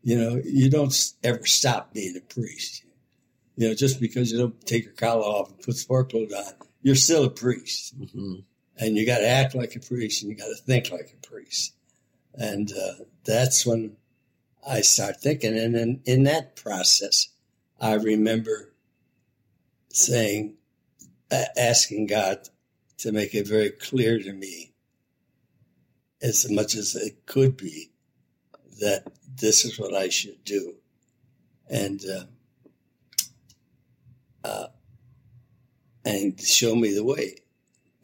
you 0.02 0.18
know, 0.18 0.40
you 0.44 0.70
don't 0.70 0.94
ever 1.24 1.46
stop 1.46 1.94
being 1.94 2.16
a 2.16 2.20
priest. 2.20 2.84
You 3.56 3.68
know, 3.68 3.74
just 3.74 4.00
because 4.00 4.30
you 4.30 4.38
don't 4.38 4.66
take 4.66 4.84
your 4.84 4.92
collar 4.92 5.22
off 5.24 5.50
and 5.50 5.60
put 5.60 5.76
sport 5.76 6.10
clothes 6.10 6.32
on, 6.32 6.52
you're 6.82 6.94
still 6.94 7.24
a 7.24 7.30
priest. 7.30 7.94
hmm 8.12 8.34
And 8.78 8.96
you 8.96 9.06
got 9.06 9.18
to 9.18 9.28
act 9.28 9.54
like 9.54 9.74
a 9.74 9.80
priest 9.80 10.22
and 10.22 10.30
you 10.30 10.36
got 10.36 10.46
to 10.46 10.54
think 10.54 10.90
like 10.90 11.12
a 11.12 11.26
priest. 11.26 11.74
And 12.34 12.70
uh, 12.70 13.04
that's 13.24 13.64
when 13.64 13.96
I 14.68 14.80
start 14.80 15.20
thinking. 15.20 15.56
And 15.56 15.74
then 15.74 16.00
in 16.04 16.24
that 16.24 16.56
process, 16.56 17.28
I 17.80 17.94
remember 17.94 18.72
saying, 19.90 20.54
asking 21.56 22.06
God 22.06 22.48
to 22.98 23.12
make 23.12 23.34
it 23.34 23.46
very 23.46 23.70
clear 23.70 24.18
to 24.18 24.32
me, 24.32 24.72
as 26.22 26.50
much 26.50 26.74
as 26.74 26.94
it 26.94 27.26
could 27.26 27.56
be, 27.56 27.90
that 28.80 29.12
this 29.40 29.64
is 29.64 29.78
what 29.78 29.94
I 29.94 30.08
should 30.08 30.44
do. 30.44 30.74
And, 31.68 32.00
uh, 32.04 32.24
uh, 34.46 34.66
and 36.04 36.40
show 36.40 36.74
me 36.74 36.94
the 36.94 37.04
way. 37.04 37.36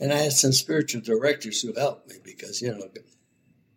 And 0.00 0.12
I 0.12 0.16
had 0.16 0.32
some 0.32 0.52
spiritual 0.52 1.00
directors 1.00 1.62
who 1.62 1.72
helped 1.74 2.08
me 2.08 2.16
because, 2.24 2.60
you 2.60 2.72
know, 2.72 2.88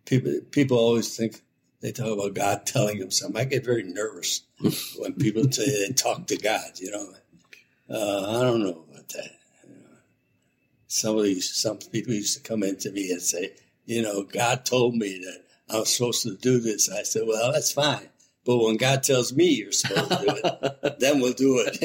people, 0.04 0.40
people 0.50 0.78
always 0.78 1.16
think 1.16 1.42
they 1.80 1.92
talk 1.92 2.12
about 2.18 2.34
God 2.34 2.66
telling 2.66 2.98
them 2.98 3.10
something. 3.10 3.40
I 3.40 3.44
get 3.44 3.64
very 3.64 3.82
nervous 3.84 4.42
when 4.98 5.14
people 5.14 5.50
say 5.50 5.86
they 5.86 5.92
talk 5.92 6.26
to 6.28 6.36
God, 6.36 6.72
you 6.78 6.90
know. 6.90 7.12
Uh, 7.88 8.38
I 8.38 8.42
don't 8.42 8.62
know 8.64 8.84
about 8.90 9.08
that. 9.10 9.30
You 9.64 9.74
know. 9.76 9.96
Somebody, 10.88 11.40
some 11.40 11.78
people 11.78 12.12
used 12.14 12.36
to 12.36 12.42
come 12.48 12.62
into 12.62 12.90
me 12.90 13.10
and 13.10 13.22
say, 13.22 13.52
you 13.84 14.02
know, 14.02 14.22
God 14.24 14.64
told 14.64 14.96
me 14.96 15.18
that 15.24 15.42
I 15.74 15.78
was 15.80 15.94
supposed 15.94 16.22
to 16.24 16.36
do 16.36 16.58
this. 16.58 16.90
I 16.90 17.02
said, 17.04 17.22
well, 17.26 17.52
that's 17.52 17.70
fine. 17.72 18.08
But 18.44 18.58
when 18.58 18.76
God 18.76 19.02
tells 19.02 19.32
me 19.32 19.46
you're 19.50 19.72
supposed 19.72 20.10
to 20.10 20.16
do 20.18 20.40
it, 20.42 20.96
then 21.00 21.20
we'll 21.20 21.32
do 21.32 21.64
it. 21.66 21.78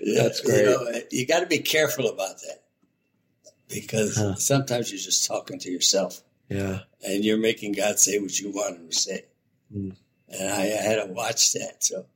Yeah, 0.00 0.22
That's 0.22 0.42
You, 0.42 0.46
great. 0.50 0.64
know, 0.66 1.00
you 1.10 1.26
got 1.26 1.40
to 1.40 1.46
be 1.46 1.58
careful 1.58 2.06
about 2.08 2.36
that 2.42 2.62
because 3.68 4.16
Huh. 4.16 4.34
sometimes 4.36 4.90
you're 4.90 4.98
just 5.00 5.26
talking 5.26 5.58
to 5.60 5.70
yourself 5.70 6.22
Yeah. 6.48 6.80
and 7.06 7.24
you're 7.24 7.38
making 7.38 7.72
God 7.72 7.98
say 7.98 8.18
what 8.18 8.38
you 8.38 8.50
want 8.50 8.76
him 8.76 8.88
to 8.88 8.94
say. 8.94 9.24
Mm. 9.74 9.96
And 10.28 10.50
I, 10.50 10.62
I 10.62 10.82
had 10.82 11.04
to 11.04 11.12
watch 11.12 11.52
that. 11.52 11.82
So 11.82 12.06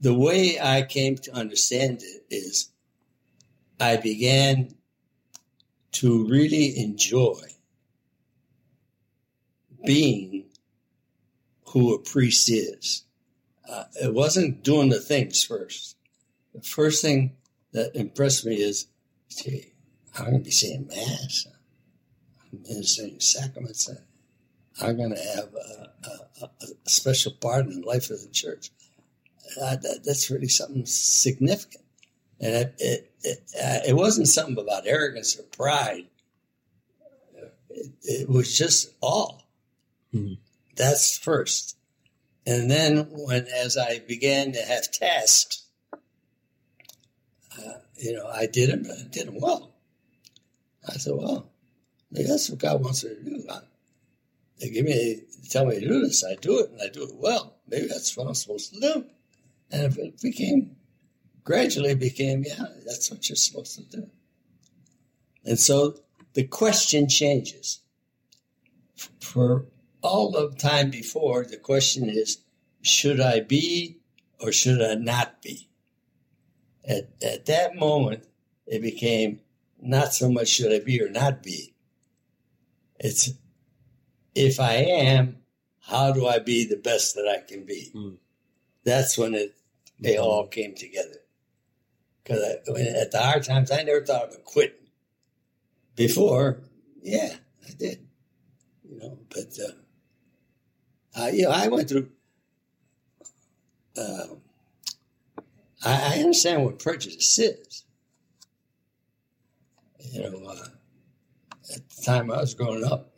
the 0.00 0.14
way 0.14 0.58
I 0.60 0.82
came 0.82 1.16
to 1.18 1.34
understand 1.34 2.02
it 2.02 2.24
is 2.30 2.70
I 3.80 3.96
began 3.96 4.74
to 5.92 6.26
really 6.28 6.78
enjoy 6.78 7.40
being 9.84 10.44
who 11.68 11.94
a 11.94 11.98
priest 11.98 12.48
is. 12.50 13.04
Uh, 13.68 13.84
it 14.02 14.14
wasn't 14.14 14.62
doing 14.62 14.88
the 14.88 15.00
things 15.00 15.44
first. 15.44 15.96
The 16.54 16.62
first 16.62 17.02
thing 17.02 17.36
that 17.72 17.94
impressed 17.94 18.46
me 18.46 18.56
is, 18.56 18.86
gee, 19.28 19.72
I'm 20.16 20.24
going 20.24 20.38
to 20.38 20.44
be 20.44 20.50
saying 20.50 20.88
mass. 20.88 21.46
I'm 22.52 22.62
ministering 22.62 23.20
sacraments. 23.20 23.90
I'm 24.80 24.96
going 24.96 25.14
to 25.14 25.22
have 25.34 25.54
a, 25.54 25.90
a, 26.42 26.44
a, 26.44 26.88
special 26.88 27.32
part 27.32 27.66
in 27.66 27.80
the 27.80 27.86
life 27.86 28.10
of 28.10 28.20
the 28.22 28.28
church. 28.28 28.70
Uh, 29.60 29.76
that, 29.76 30.02
that's 30.04 30.30
really 30.30 30.48
something 30.48 30.86
significant. 30.86 31.84
And 32.40 32.54
it, 32.54 32.74
it, 32.78 33.12
it, 33.22 33.50
uh, 33.60 33.88
it 33.88 33.96
wasn't 33.96 34.28
something 34.28 34.58
about 34.58 34.86
arrogance 34.86 35.38
or 35.38 35.42
pride. 35.42 36.06
It, 37.70 37.92
it 38.02 38.28
was 38.28 38.56
just 38.56 38.94
awe. 39.00 39.38
Hmm. 40.12 40.34
That's 40.76 41.18
first. 41.18 41.76
And 42.46 42.70
then 42.70 43.08
when, 43.10 43.46
as 43.46 43.76
I 43.76 43.98
began 43.98 44.52
to 44.52 44.62
have 44.62 44.90
tasks, 44.92 45.64
uh, 47.58 47.80
you 47.96 48.14
know, 48.14 48.26
I 48.26 48.46
did 48.46 48.70
them, 48.70 48.90
I 48.90 49.08
did 49.10 49.26
them 49.26 49.40
well. 49.40 49.74
I 50.88 50.92
said, 50.94 51.14
well, 51.16 51.50
that's 52.10 52.50
what 52.50 52.58
God 52.58 52.82
wants 52.82 53.04
me 53.04 53.14
to 53.14 53.22
do. 53.22 53.44
I, 53.50 53.60
they 54.60 54.70
give 54.70 54.84
me, 54.84 55.22
tell 55.50 55.66
me 55.66 55.78
to 55.78 55.88
do 55.88 56.00
this, 56.00 56.24
I 56.24 56.34
do 56.36 56.60
it, 56.60 56.70
and 56.70 56.80
I 56.82 56.88
do 56.88 57.04
it 57.04 57.14
well. 57.14 57.56
Maybe 57.68 57.86
that's 57.86 58.16
what 58.16 58.26
I'm 58.26 58.34
supposed 58.34 58.74
to 58.74 58.80
do. 58.80 59.04
And 59.70 59.84
if 59.84 59.98
it 59.98 60.20
became, 60.20 60.76
gradually 61.44 61.94
became, 61.94 62.44
yeah, 62.46 62.64
that's 62.86 63.10
what 63.10 63.28
you're 63.28 63.36
supposed 63.36 63.76
to 63.76 63.84
do. 63.84 64.10
And 65.44 65.58
so 65.58 65.96
the 66.34 66.44
question 66.44 67.08
changes. 67.08 67.80
For 69.20 69.66
all 70.02 70.30
the 70.30 70.50
time 70.56 70.90
before, 70.90 71.44
the 71.44 71.56
question 71.56 72.08
is, 72.08 72.38
should 72.82 73.20
I 73.20 73.40
be 73.40 73.98
or 74.40 74.52
should 74.52 74.82
I 74.82 74.94
not 74.94 75.42
be? 75.42 75.68
At, 76.88 77.10
at 77.22 77.46
that 77.46 77.76
moment, 77.76 78.24
it 78.66 78.82
became 78.82 79.40
not 79.80 80.14
so 80.14 80.30
much 80.30 80.48
should 80.48 80.72
I 80.72 80.80
be 80.84 81.00
or 81.00 81.08
not 81.08 81.42
be. 81.42 81.74
It's 82.98 83.30
if 84.34 84.60
I 84.60 84.74
am, 84.74 85.38
how 85.80 86.12
do 86.12 86.26
I 86.26 86.38
be 86.38 86.66
the 86.66 86.76
best 86.76 87.14
that 87.14 87.28
I 87.28 87.46
can 87.46 87.64
be? 87.64 87.90
Mm. 87.94 88.18
That's 88.84 89.16
when 89.18 89.34
it 89.34 89.54
they 90.00 90.16
all 90.16 90.46
came 90.46 90.74
together. 90.74 91.18
Because 92.22 92.42
at 92.42 93.10
the 93.10 93.20
hard 93.20 93.42
times, 93.42 93.70
I 93.70 93.82
never 93.82 94.04
thought 94.04 94.28
of 94.28 94.44
quitting. 94.44 94.88
Before, 95.96 96.60
yeah, 97.02 97.34
I 97.66 97.72
did. 97.76 98.06
You 98.88 98.98
know, 98.98 99.18
but 99.30 99.58
uh, 99.58 99.72
I, 101.16 101.30
you 101.30 101.42
know, 101.44 101.50
I 101.50 101.68
went 101.68 101.88
through. 101.88 102.10
Uh, 103.96 104.26
I, 105.84 106.14
I 106.14 106.18
understand 106.20 106.64
what 106.64 106.78
prejudice 106.78 107.38
is. 107.38 107.84
You 110.12 110.22
know, 110.22 110.48
uh, 110.48 110.68
at 111.74 111.88
the 111.88 112.02
time 112.02 112.30
I 112.30 112.40
was 112.40 112.54
growing 112.54 112.84
up, 112.84 113.10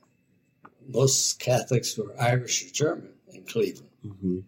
most 0.87 1.39
Catholics 1.39 1.97
were 1.97 2.15
Irish 2.21 2.65
or 2.67 2.73
German 2.73 3.13
in 3.33 3.45
Cleveland. 3.45 3.91
hmm 4.03 4.41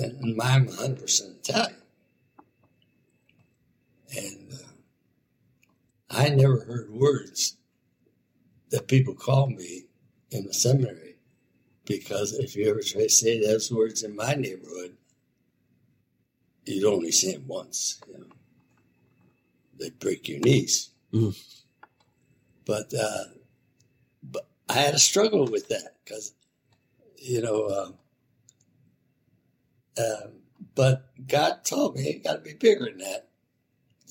And 0.00 0.40
I'm 0.42 0.66
100% 0.68 1.38
Italian. 1.38 1.76
And 4.16 4.52
uh, 4.52 4.56
I 6.10 6.28
never 6.28 6.64
heard 6.64 6.90
words 6.90 7.56
that 8.70 8.88
people 8.88 9.14
called 9.14 9.52
me 9.52 9.84
in 10.30 10.46
the 10.46 10.54
seminary 10.54 11.16
because 11.84 12.32
if 12.34 12.54
you 12.54 12.68
ever 12.70 12.80
try 12.82 13.02
to 13.02 13.08
say 13.08 13.40
those 13.40 13.72
words 13.72 14.02
in 14.02 14.14
my 14.14 14.34
neighborhood, 14.34 14.96
you'd 16.64 16.84
only 16.84 17.10
say 17.10 17.32
them 17.32 17.46
once. 17.46 18.00
You 18.06 18.18
know. 18.18 18.24
They'd 19.78 19.98
break 19.98 20.28
your 20.28 20.40
knees. 20.40 20.90
Mm. 21.12 21.36
But, 22.70 22.94
uh, 22.94 23.24
but 24.22 24.46
I 24.68 24.74
had 24.74 24.94
a 24.94 25.00
struggle 25.00 25.44
with 25.44 25.68
that 25.70 25.96
because, 26.04 26.32
you 27.16 27.42
know, 27.42 27.64
uh, 27.64 27.90
um, 30.00 30.32
but 30.76 31.10
God 31.26 31.64
told 31.64 31.96
me 31.96 32.02
it 32.02 32.22
got 32.22 32.34
to 32.34 32.40
be 32.42 32.54
bigger 32.54 32.84
than 32.84 32.98
that. 32.98 33.26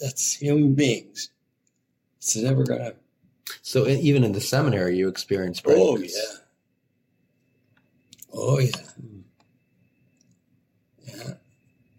That's 0.01 0.33
human 0.33 0.73
beings. 0.75 1.29
It's 2.17 2.35
never 2.35 2.65
gonna. 2.65 2.95
So 3.61 3.87
e- 3.87 4.01
even 4.01 4.25
in 4.25 4.33
the 4.33 4.41
seminary, 4.41 4.97
you 4.97 5.07
experienced 5.07 5.63
Oh 5.65 5.97
yeah. 5.97 6.09
Oh 8.33 8.59
yeah. 8.59 8.71
Mm. 9.01 9.21
Yeah. 11.07 11.33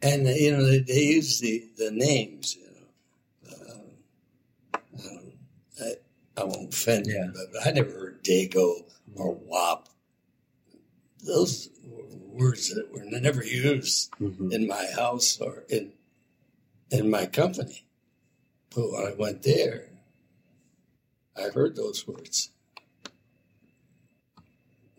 And 0.03 0.27
uh, 0.27 0.31
you 0.31 0.53
know 0.53 0.67
they, 0.67 0.81
they 0.81 1.05
use 1.05 1.41
the 1.41 1.65
the 1.79 1.91
names. 1.91 2.55
You 2.57 2.67
know, 2.67 3.63
um, 5.11 5.33
I, 5.81 5.85
don't, 5.85 5.97
I, 6.41 6.45
won't 6.45 6.73
offend 6.75 7.07
Yeah. 7.07 7.27
you, 7.27 7.33
but 7.53 7.67
I 7.67 7.71
never 7.73 7.91
heard 7.93 8.25
Dago 8.25 8.85
or 9.15 9.35
WOP. 9.35 9.89
Those 11.23 11.69
were 11.85 12.05
words 12.07 12.71
that 12.75 12.91
were 12.93 13.05
never 13.05 13.45
used 13.45 14.11
Mhm. 14.13 14.53
in 14.53 14.67
my 14.67 14.87
house 14.87 15.41
or 15.41 15.65
in 15.69 15.93
in 16.91 17.09
my 17.11 17.27
company. 17.27 17.85
But 18.75 18.91
when 18.91 19.07
I 19.07 19.13
went 19.15 19.43
there, 19.43 19.91
I 21.37 21.51
heard 21.51 21.77
those 21.77 22.07
words, 22.07 22.51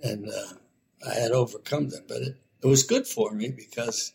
and 0.02 0.30
uh, 0.30 0.54
I 1.06 1.14
had 1.16 1.32
overcome 1.32 1.90
them. 1.90 2.04
But 2.08 2.22
it, 2.22 2.36
it 2.64 2.68
was 2.68 2.84
good 2.84 3.08
for 3.08 3.32
me 3.32 3.50
because 3.50 4.14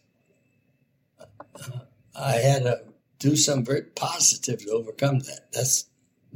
uh, 1.54 1.80
I 2.14 2.32
had 2.32 2.62
to 2.62 2.84
do 3.18 3.36
something 3.36 3.64
very 3.64 3.82
positive 3.82 4.60
to 4.64 4.70
overcome 4.70 5.20
that. 5.20 5.52
That's 5.52 5.86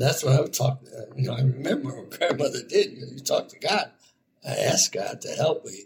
that's 0.01 0.25
what 0.25 0.35
I 0.35 0.41
would 0.41 0.53
talk. 0.53 0.83
Uh, 0.87 1.15
you 1.17 1.29
know, 1.29 1.35
I 1.35 1.41
remember 1.41 1.91
what 1.95 2.11
grandmother 2.19 2.63
did. 2.69 2.93
You, 2.93 3.07
you 3.13 3.21
talk 3.21 3.49
to 3.49 3.59
God. 3.59 3.91
I 4.47 4.53
asked 4.53 4.93
God 4.93 5.21
to 5.23 5.29
help 5.29 5.65
me 5.65 5.85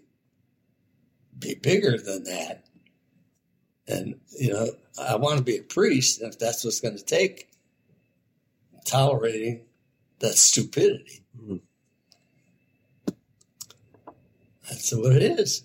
be 1.38 1.54
bigger 1.54 1.98
than 1.98 2.24
that. 2.24 2.64
And, 3.86 4.20
you 4.38 4.52
know, 4.52 4.68
I 4.98 5.16
want 5.16 5.38
to 5.38 5.44
be 5.44 5.58
a 5.58 5.62
priest, 5.62 6.20
and 6.22 6.32
if 6.32 6.38
that's 6.38 6.64
what's 6.64 6.80
going 6.80 6.96
to 6.96 7.04
take, 7.04 7.50
tolerating 8.86 9.62
that 10.20 10.34
stupidity. 10.34 11.24
Mm-hmm. 11.38 11.56
That's 14.68 14.94
what 14.94 15.12
it 15.12 15.22
is. 15.22 15.64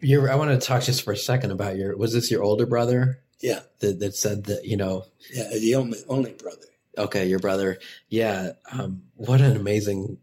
You're, 0.00 0.30
I 0.30 0.34
want 0.34 0.50
to 0.50 0.66
talk 0.66 0.82
just 0.82 1.02
for 1.02 1.12
a 1.12 1.16
second 1.16 1.52
about 1.52 1.76
your. 1.76 1.96
Was 1.96 2.12
this 2.12 2.30
your 2.30 2.42
older 2.42 2.66
brother? 2.66 3.21
Yeah. 3.42 3.60
That, 3.80 4.00
that 4.00 4.14
said 4.14 4.44
that 4.44 4.64
you 4.64 4.76
know. 4.76 5.04
Yeah, 5.32 5.48
the 5.50 5.74
only 5.74 5.98
only 6.08 6.32
brother. 6.32 6.66
Okay, 6.96 7.26
your 7.26 7.38
brother. 7.38 7.78
Yeah. 8.08 8.52
Um, 8.70 9.02
what 9.14 9.40
an 9.40 9.56
amazing, 9.56 10.18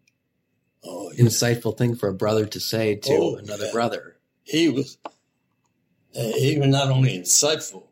oh, 0.84 1.12
yeah. 1.12 1.26
insightful 1.26 1.78
thing 1.78 1.96
for 1.96 2.10
a 2.10 2.14
brother 2.14 2.46
to 2.46 2.60
say 2.60 2.96
to 2.96 3.14
oh, 3.14 3.36
another 3.36 3.66
yeah. 3.66 3.72
brother. 3.72 4.18
He 4.44 4.70
was. 4.70 4.98
Uh, 6.16 6.32
he 6.38 6.58
was 6.58 6.68
not 6.68 6.90
only 6.90 7.20
insightful, 7.20 7.84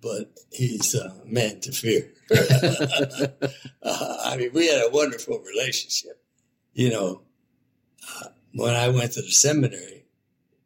but 0.00 0.30
he's 0.50 0.94
a 0.94 1.14
man 1.26 1.60
to 1.60 1.72
fear. 1.72 2.10
uh, 2.30 3.26
I 4.24 4.36
mean, 4.36 4.50
we 4.54 4.68
had 4.68 4.86
a 4.86 4.90
wonderful 4.90 5.38
relationship. 5.40 6.22
You 6.72 6.90
know, 6.90 7.22
uh, 8.20 8.28
when 8.54 8.74
I 8.74 8.88
went 8.88 9.12
to 9.12 9.22
the 9.22 9.30
seminary, 9.30 10.06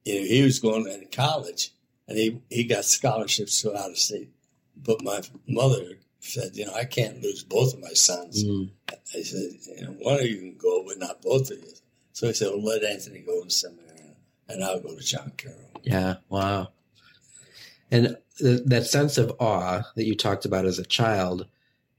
you 0.04 0.20
know, 0.20 0.26
he 0.26 0.42
was 0.42 0.60
going 0.60 0.84
to 0.84 1.04
college 1.06 1.72
and 2.08 2.16
he, 2.18 2.40
he 2.50 2.64
got 2.64 2.84
scholarships 2.84 3.62
to 3.62 3.76
out 3.76 3.90
of 3.90 3.98
state. 3.98 4.30
But 4.76 5.02
my 5.02 5.20
mother 5.48 5.98
said, 6.20 6.56
you 6.56 6.66
know, 6.66 6.74
I 6.74 6.84
can't 6.84 7.22
lose 7.22 7.42
both 7.42 7.74
of 7.74 7.80
my 7.80 7.92
sons. 7.94 8.44
Mm. 8.44 8.70
I 8.90 9.22
said, 9.22 9.50
you 9.76 9.84
know, 9.84 9.92
one 10.00 10.20
of 10.20 10.26
you 10.26 10.36
can 10.36 10.56
go, 10.56 10.84
but 10.86 10.98
not 10.98 11.22
both 11.22 11.50
of 11.50 11.58
you. 11.58 11.72
So 12.12 12.26
he 12.26 12.32
said, 12.32 12.48
well, 12.48 12.62
let 12.62 12.84
Anthony 12.84 13.20
go 13.20 13.42
to 13.42 13.50
seminary 13.50 13.86
and 14.48 14.64
I'll 14.64 14.80
go 14.80 14.94
to 14.94 15.02
John 15.02 15.32
Carroll. 15.36 15.58
Yeah. 15.82 16.16
Wow. 16.28 16.68
And 17.90 18.16
th- 18.38 18.62
that 18.66 18.86
sense 18.86 19.18
of 19.18 19.32
awe 19.38 19.82
that 19.94 20.06
you 20.06 20.14
talked 20.14 20.44
about 20.44 20.66
as 20.66 20.78
a 20.78 20.84
child 20.84 21.46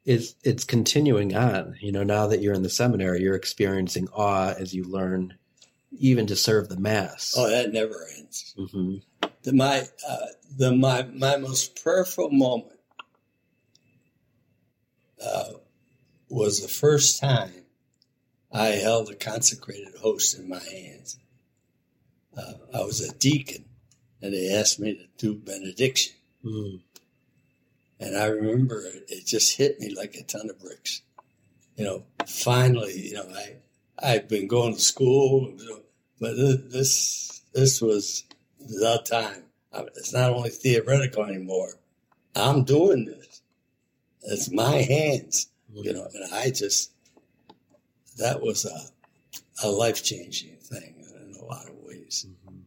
is 0.05 0.35
it's 0.43 0.63
continuing 0.63 1.35
on. 1.35 1.75
You 1.79 1.91
know, 1.91 2.03
now 2.03 2.27
that 2.27 2.41
you're 2.41 2.53
in 2.53 2.63
the 2.63 2.69
seminary, 2.69 3.21
you're 3.21 3.35
experiencing 3.35 4.07
awe 4.13 4.53
as 4.57 4.73
you 4.73 4.83
learn 4.83 5.35
even 5.99 6.27
to 6.27 6.35
serve 6.35 6.69
the 6.69 6.79
mass. 6.79 7.33
Oh, 7.37 7.49
that 7.49 7.71
never 7.71 8.07
ends. 8.17 8.53
Mm-hmm. 8.57 8.95
The, 9.43 9.53
my 9.53 9.87
uh, 10.07 10.25
the 10.57 10.75
my 10.75 11.03
my 11.03 11.37
most 11.37 11.81
prayerful 11.81 12.29
moment 12.31 12.79
uh, 15.23 15.53
was 16.29 16.61
the 16.61 16.67
first 16.67 17.19
time 17.19 17.63
I 18.51 18.67
held 18.67 19.09
a 19.09 19.15
consecrated 19.15 19.95
host 20.01 20.37
in 20.37 20.49
my 20.49 20.59
hands. 20.59 21.17
Uh, 22.35 22.53
I 22.73 22.81
was 22.81 23.01
a 23.01 23.13
deacon, 23.13 23.65
and 24.21 24.33
they 24.33 24.53
asked 24.53 24.79
me 24.79 24.95
to 24.95 25.05
do 25.17 25.35
benediction. 25.35 26.15
Mm. 26.43 26.81
And 27.99 28.17
I 28.17 28.25
remember 28.27 28.81
it, 28.85 29.05
it 29.07 29.25
just 29.25 29.57
hit 29.57 29.79
me 29.79 29.93
like 29.95 30.15
a 30.15 30.23
ton 30.23 30.49
of 30.49 30.59
bricks. 30.59 31.01
You 31.75 31.85
know, 31.85 32.03
finally, 32.25 33.09
you 33.09 33.13
know, 33.13 33.27
I 33.33 33.57
I've 33.99 34.27
been 34.27 34.47
going 34.47 34.75
to 34.75 34.79
school, 34.79 35.53
but 36.19 36.35
this 36.35 37.41
this 37.53 37.81
was 37.81 38.23
the 38.67 39.01
time. 39.05 39.43
It's 39.95 40.13
not 40.13 40.31
only 40.31 40.49
theoretical 40.49 41.25
anymore. 41.25 41.73
I'm 42.35 42.63
doing 42.63 43.05
this. 43.05 43.41
It's 44.23 44.51
my 44.51 44.77
hands, 44.81 45.47
you 45.73 45.93
know. 45.93 46.07
And 46.13 46.33
I 46.33 46.49
just 46.49 46.91
that 48.17 48.41
was 48.41 48.65
a 48.65 49.67
a 49.67 49.69
life 49.69 50.03
changing 50.03 50.57
thing 50.57 50.95
in 50.99 51.35
a 51.39 51.45
lot 51.45 51.67
of 51.67 51.75
ways. 51.83 52.25
Mm-hmm. 52.27 52.59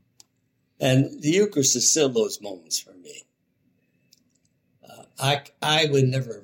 And 0.81 1.23
the 1.23 1.31
Eucharist 1.31 1.77
is 1.77 1.89
still 1.89 2.09
those 2.09 2.41
moments 2.41 2.79
for 2.79 2.93
me. 2.93 3.25
Uh, 4.89 5.05
I 5.19 5.43
I 5.63 5.87
would 5.91 6.05
never 6.05 6.43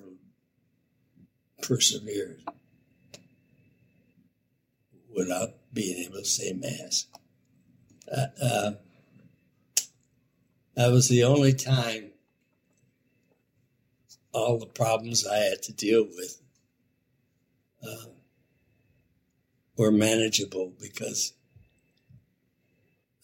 persevere 1.62 2.38
without 5.14 5.55
being 5.73 6.05
able 6.05 6.19
to 6.19 6.25
say 6.25 6.53
Mass. 6.53 7.07
Uh, 8.11 8.27
uh, 8.40 8.71
that 10.77 10.93
was 10.93 11.09
the 11.09 11.25
only 11.25 11.53
time 11.53 12.11
all 14.33 14.59
the 14.59 14.67
problems 14.67 15.27
I 15.27 15.39
had 15.39 15.62
to 15.62 15.73
deal 15.73 16.05
with 16.05 16.41
uh, 17.83 18.11
were 19.77 19.91
manageable 19.91 20.75
because 20.79 21.33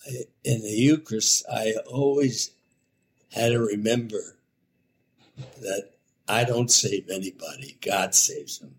I, 0.06 0.24
in 0.44 0.62
the 0.62 0.70
Eucharist, 0.70 1.44
I 1.52 1.74
always 1.86 2.52
had 3.32 3.50
to 3.50 3.60
remember 3.60 4.36
that 5.60 5.90
I 6.26 6.44
don't 6.44 6.70
save 6.70 7.10
anybody, 7.10 7.78
God 7.84 8.14
saves 8.14 8.58
them. 8.58 8.76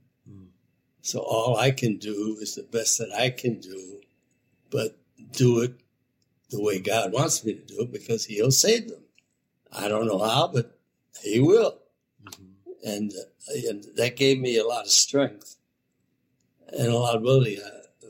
So 1.03 1.19
all 1.19 1.57
I 1.57 1.71
can 1.71 1.97
do 1.97 2.37
is 2.39 2.55
the 2.55 2.63
best 2.63 2.97
that 2.97 3.11
I 3.13 3.29
can 3.29 3.59
do, 3.59 4.01
but 4.71 4.97
do 5.33 5.59
it 5.59 5.82
the 6.53 6.63
way 6.63 6.79
God 6.79 7.11
wants 7.11 7.43
me 7.43 7.53
to 7.53 7.61
do 7.61 7.81
it 7.81 7.91
because 7.91 8.25
He'll 8.25 8.51
save 8.51 8.87
them. 8.87 9.03
I 9.71 9.87
don't 9.87 10.07
know 10.07 10.19
how, 10.19 10.47
but 10.47 10.79
He 11.21 11.39
will. 11.39 11.79
Mm-hmm. 12.25 12.87
And, 12.87 13.11
uh, 13.11 13.69
and 13.69 13.85
that 13.95 14.15
gave 14.15 14.39
me 14.39 14.57
a 14.57 14.65
lot 14.65 14.85
of 14.85 14.91
strength 14.91 15.57
and 16.67 16.87
a 16.87 16.97
lot 16.97 17.15
of 17.15 17.21
ability. 17.21 17.59
Uh, 17.61 18.09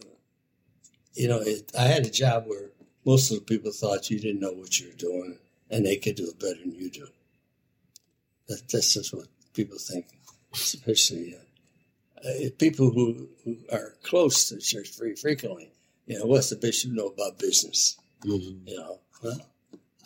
you 1.13 1.27
know, 1.27 1.39
it, 1.39 1.71
I 1.77 1.84
had 1.84 2.06
a 2.06 2.10
job 2.10 2.45
where 2.47 2.69
most 3.06 3.32
of 3.32 3.39
the 3.39 3.45
people 3.45 3.71
thought 3.71 4.10
you 4.10 4.19
didn't 4.19 4.41
know 4.41 4.53
what 4.53 4.79
you 4.79 4.89
were 4.89 4.95
doing 4.95 5.38
and 5.69 5.86
they 5.86 5.97
could 5.97 6.15
do 6.15 6.27
it 6.27 6.39
better 6.39 6.60
than 6.60 6.75
you 6.75 6.89
do. 6.89 7.08
That, 8.47 8.62
that's 8.69 8.93
just 8.93 9.13
what 9.13 9.27
people 9.53 9.77
think, 9.77 10.08
especially. 10.53 11.36
Uh, 11.36 12.27
uh, 12.27 12.49
people 12.58 12.89
who, 12.91 13.27
who 13.43 13.58
are 13.71 13.95
close 14.03 14.49
to 14.49 14.56
the 14.56 14.62
church 14.62 14.97
very 14.97 15.15
frequently, 15.15 15.71
you 16.06 16.19
know, 16.19 16.25
what's 16.25 16.49
the 16.49 16.56
bishop 16.56 16.91
know 16.91 17.08
about 17.08 17.39
business? 17.39 17.97
Mm-hmm. 18.25 18.67
You 18.67 18.77
know, 18.77 18.99
well, 19.23 19.39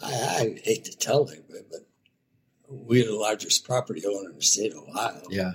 I, 0.02 0.08
I, 0.08 0.62
hate 0.64 0.86
to 0.86 0.98
tell 0.98 1.26
them, 1.26 1.44
but 1.50 1.88
we're 2.70 3.06
the 3.06 3.16
largest 3.16 3.66
property 3.66 4.04
owner 4.06 4.30
in 4.30 4.36
the 4.36 4.44
state 4.44 4.74
of 4.74 4.80
Ohio. 4.90 5.22
Yeah. 5.30 5.54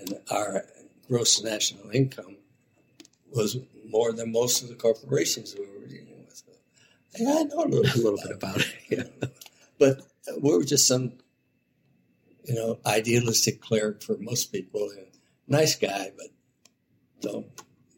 And 0.00 0.20
our 0.30 0.64
gross 1.08 1.42
national 1.42 1.90
income 1.90 2.36
was 3.30 3.56
more 3.88 4.12
than 4.12 4.32
most 4.32 4.62
of 4.62 4.68
the 4.68 4.74
corporations 4.74 5.54
we 5.58 5.66
were 5.66 5.86
dealing 5.86 6.24
with. 6.24 6.42
And 7.14 7.28
I 7.28 7.42
know 7.42 7.64
a 7.64 7.68
little, 7.68 7.80
a 7.80 8.02
little 8.02 8.18
bit 8.22 8.32
about 8.34 8.58
it. 8.58 8.74
Yeah. 8.88 9.28
But 9.78 10.02
we 10.40 10.56
were 10.56 10.64
just 10.64 10.86
some, 10.86 11.12
you 12.44 12.54
know, 12.54 12.78
idealistic 12.86 13.60
cleric 13.60 14.02
for 14.02 14.16
most 14.18 14.52
people. 14.52 14.88
And 14.96 15.06
nice 15.46 15.74
guy, 15.74 16.12
but 16.16 16.28
don't 17.20 17.46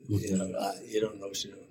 you 0.09 0.37
know 0.37 0.59
I, 0.59 0.73
you 0.87 1.01
don't 1.01 1.21
know 1.21 1.29
what 1.29 1.45
you're 1.45 1.55
doing. 1.55 1.67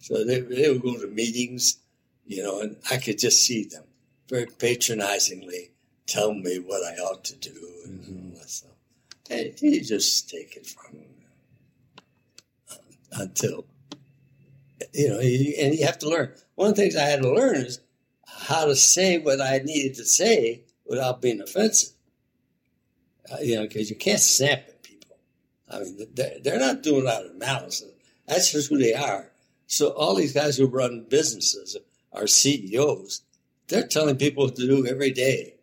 So 0.00 0.24
they 0.24 0.40
they 0.40 0.70
would 0.70 0.82
go 0.82 0.96
to 0.96 1.06
meetings, 1.08 1.78
you 2.26 2.42
know, 2.42 2.60
and 2.60 2.76
I 2.90 2.98
could 2.98 3.18
just 3.18 3.42
see 3.42 3.64
them 3.64 3.84
very 4.28 4.46
patronizingly 4.46 5.70
tell 6.06 6.32
me 6.32 6.58
what 6.58 6.82
I 6.84 6.96
ought 6.96 7.24
to 7.24 7.36
do 7.36 7.54
and 7.84 8.00
mm-hmm. 8.00 8.32
all 8.32 8.40
that 8.40 8.50
stuff. 8.50 8.70
And 9.30 9.60
you 9.60 9.82
just 9.82 10.30
take 10.30 10.56
it 10.56 10.66
from 10.66 10.98
them 10.98 11.06
uh, 12.70 13.22
until 13.22 13.66
you 14.92 15.08
know, 15.08 15.18
and 15.18 15.74
you 15.74 15.84
have 15.84 15.98
to 15.98 16.08
learn. 16.08 16.32
One 16.54 16.70
of 16.70 16.76
the 16.76 16.82
things 16.82 16.96
I 16.96 17.04
had 17.04 17.22
to 17.22 17.32
learn 17.32 17.56
is 17.56 17.80
how 18.26 18.64
to 18.64 18.74
say 18.76 19.18
what 19.18 19.40
I 19.40 19.58
needed 19.58 19.94
to 19.96 20.04
say 20.04 20.62
without 20.86 21.20
being 21.20 21.40
offensive. 21.40 21.90
Uh, 23.30 23.38
you 23.42 23.56
know, 23.56 23.62
because 23.62 23.90
you 23.90 23.96
can't 23.96 24.20
snap 24.20 24.64
at 24.68 24.82
people. 24.82 25.16
I 25.70 25.80
mean, 25.80 26.06
they're 26.14 26.58
not 26.58 26.82
doing 26.82 27.02
it 27.02 27.08
out 27.08 27.26
of 27.26 27.36
malice. 27.36 27.84
That's 28.26 28.52
just 28.52 28.70
who 28.70 28.78
they 28.78 28.94
are. 28.94 29.27
So 29.68 29.90
all 29.90 30.14
these 30.14 30.32
guys 30.32 30.56
who 30.56 30.66
run 30.66 31.06
businesses 31.08 31.76
are 32.12 32.26
CEOs. 32.26 33.22
They're 33.68 33.86
telling 33.86 34.16
people 34.16 34.44
what 34.44 34.56
to 34.56 34.66
do 34.66 34.86
every 34.86 35.12
day. 35.12 35.54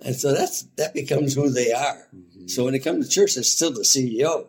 And 0.00 0.16
so 0.16 0.32
that's 0.32 0.62
that 0.78 0.94
becomes 0.94 1.34
who 1.34 1.50
they 1.50 1.70
are. 1.70 2.08
Mm-hmm. 2.16 2.48
So 2.48 2.64
when 2.64 2.72
they 2.72 2.78
come 2.78 3.00
to 3.00 3.08
church, 3.08 3.34
they're 3.34 3.44
still 3.44 3.72
the 3.72 3.82
CEO. 3.82 4.48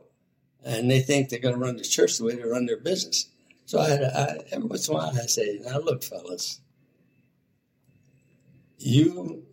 And 0.64 0.90
they 0.90 1.02
think 1.02 1.30
they're 1.30 1.40
going 1.40 1.54
to 1.54 1.60
run 1.60 1.78
the 1.78 1.84
church 1.84 2.18
the 2.18 2.24
way 2.24 2.36
they 2.36 2.44
run 2.44 2.66
their 2.66 2.80
business. 2.80 3.28
So 3.66 3.80
I, 3.80 3.92
I, 3.92 4.38
every 4.52 4.68
once 4.68 4.88
in 4.88 4.96
a 4.96 4.98
while 4.98 5.12
I 5.12 5.26
say, 5.26 5.60
now 5.64 5.80
look, 5.80 6.04
fellas, 6.04 6.62
you 8.78 9.44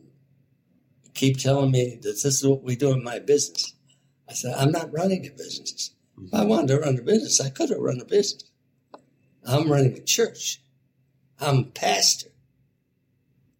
keep 1.13 1.39
telling 1.39 1.73
me 1.73 1.99
that 2.03 2.09
this 2.23 2.25
is 2.25 2.47
what 2.47 2.63
we 2.63 2.77
do 2.77 2.93
in 2.93 3.03
my 3.03 3.19
business. 3.19 3.75
I 4.29 4.35
said, 4.35 4.55
I'm 4.57 4.71
not 4.71 4.93
running 4.93 5.27
a 5.27 5.31
business. 5.31 5.91
If 6.23 6.33
I 6.33 6.45
wanted 6.45 6.69
to 6.69 6.79
run 6.79 6.99
a 6.99 7.03
business, 7.03 7.41
I 7.41 7.51
could 7.51 7.71
have 7.71 7.81
run 7.81 8.01
a 8.01 8.05
business. 8.05 8.45
I'm 9.47 9.71
running 9.71 9.97
a 9.97 10.01
church. 10.01 10.61
I'm 11.41 11.59
a 11.59 11.65
pastor. 11.65 12.29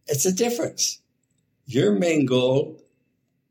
It's 0.07 0.25
a 0.25 0.33
difference. 0.33 1.01
Your 1.65 1.91
main 1.91 2.25
goal 2.25 2.81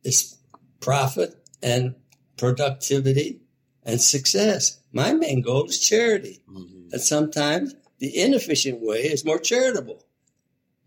is 0.03 0.37
profit 0.81 1.37
and 1.63 1.95
productivity 2.37 3.41
and 3.83 4.01
success. 4.01 4.79
My 4.93 5.13
main 5.13 5.43
goal 5.43 5.67
is 5.67 5.79
charity. 5.79 6.43
Mhm. 6.49 6.93
And 6.93 7.01
sometimes 7.01 7.75
the 7.99 8.17
inefficient 8.17 8.81
way 8.81 9.05
is 9.05 9.25
more 9.25 9.39
charitable. 9.39 10.05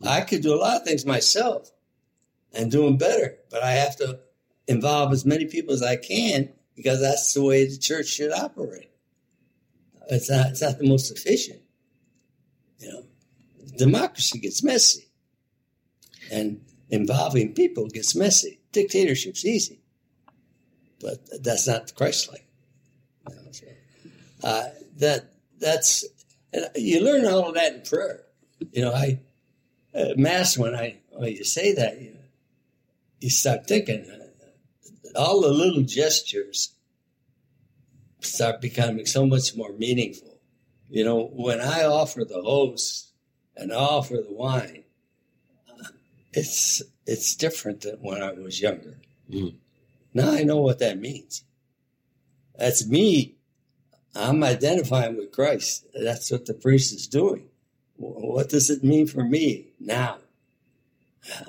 I 0.01 0.21
could 0.21 0.41
do 0.41 0.53
a 0.53 0.57
lot 0.59 0.81
of 0.81 0.87
things 0.87 1.05
myself 1.05 1.71
and 2.53 2.71
do 2.71 2.83
them 2.83 2.97
better, 2.97 3.39
but 3.49 3.63
I 3.63 3.71
have 3.71 3.95
to 3.97 4.19
involve 4.67 5.11
as 5.11 5.25
many 5.25 5.45
people 5.45 5.73
as 5.73 5.81
I 5.81 5.95
can 5.95 6.53
because 6.75 6.99
that's 6.99 7.33
the 7.33 7.43
way 7.43 7.65
the 7.65 7.77
church 7.77 8.07
should 8.07 8.31
operate. 8.31 8.91
It's 10.09 10.29
not, 10.29 10.47
it's 10.47 10.61
not 10.61 10.77
the 10.77 10.87
most 10.87 11.11
efficient. 11.11 11.61
You 12.79 12.91
know, 12.91 13.03
democracy 13.77 14.39
gets 14.39 14.63
messy 14.63 15.09
and 16.31 16.61
involving 16.89 17.53
people 17.53 17.87
gets 17.87 18.15
messy. 18.15 18.59
Dictatorship's 18.71 19.45
easy, 19.45 19.81
but 20.99 21.19
that's 21.43 21.67
not 21.67 21.93
Christ-like. 21.95 22.45
You 23.29 23.35
know, 23.35 23.51
so, 23.51 23.65
uh, 24.43 24.63
that 24.97 25.33
that's 25.59 26.05
you 26.75 27.03
learn 27.03 27.25
all 27.25 27.49
of 27.49 27.55
that 27.55 27.73
in 27.73 27.81
prayer. 27.81 28.23
You 28.71 28.83
know, 28.83 28.93
I 28.93 29.19
uh, 29.95 30.13
mass 30.15 30.57
when 30.57 30.75
I 30.75 30.99
when 31.11 31.31
you 31.31 31.43
say 31.43 31.73
that, 31.73 31.99
you 32.01 32.17
you 33.19 33.29
start 33.29 33.67
thinking 33.67 34.05
uh, 34.09 35.19
all 35.19 35.41
the 35.41 35.49
little 35.49 35.81
gestures 35.83 36.76
start 38.27 38.61
becoming 38.61 39.05
so 39.05 39.25
much 39.25 39.55
more 39.55 39.73
meaningful. 39.73 40.39
You 40.89 41.03
know, 41.03 41.29
when 41.33 41.59
I 41.59 41.83
offer 41.83 42.23
the 42.23 42.41
host 42.41 43.11
and 43.55 43.71
offer 43.71 44.15
the 44.15 44.33
wine, 44.33 44.83
it's 46.33 46.81
it's 47.05 47.35
different 47.35 47.81
than 47.81 47.97
when 48.01 48.21
I 48.21 48.31
was 48.33 48.61
younger. 48.61 48.99
Mm. 49.29 49.55
Now 50.13 50.31
I 50.31 50.43
know 50.43 50.57
what 50.57 50.79
that 50.79 50.99
means. 50.99 51.43
That's 52.57 52.87
me. 52.87 53.35
I'm 54.15 54.43
identifying 54.43 55.17
with 55.17 55.31
Christ. 55.31 55.85
That's 55.93 56.31
what 56.31 56.45
the 56.45 56.53
priest 56.53 56.93
is 56.93 57.07
doing. 57.07 57.49
What 57.97 58.49
does 58.49 58.69
it 58.69 58.83
mean 58.83 59.07
for 59.07 59.23
me 59.23 59.73
now? 59.79 60.17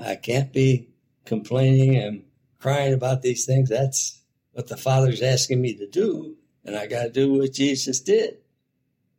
I 0.00 0.16
can't 0.16 0.52
be 0.52 0.88
complaining 1.24 1.96
and 1.96 2.24
crying 2.58 2.92
about 2.92 3.22
these 3.22 3.44
things. 3.44 3.68
That's 3.68 4.20
what 4.52 4.66
the 4.68 4.76
Father's 4.76 5.22
asking 5.22 5.60
me 5.60 5.74
to 5.74 5.86
do, 5.86 6.36
and 6.68 6.76
I 6.76 6.86
got 6.86 7.04
to 7.04 7.10
do 7.10 7.32
what 7.32 7.54
Jesus 7.54 7.98
did. 8.00 8.36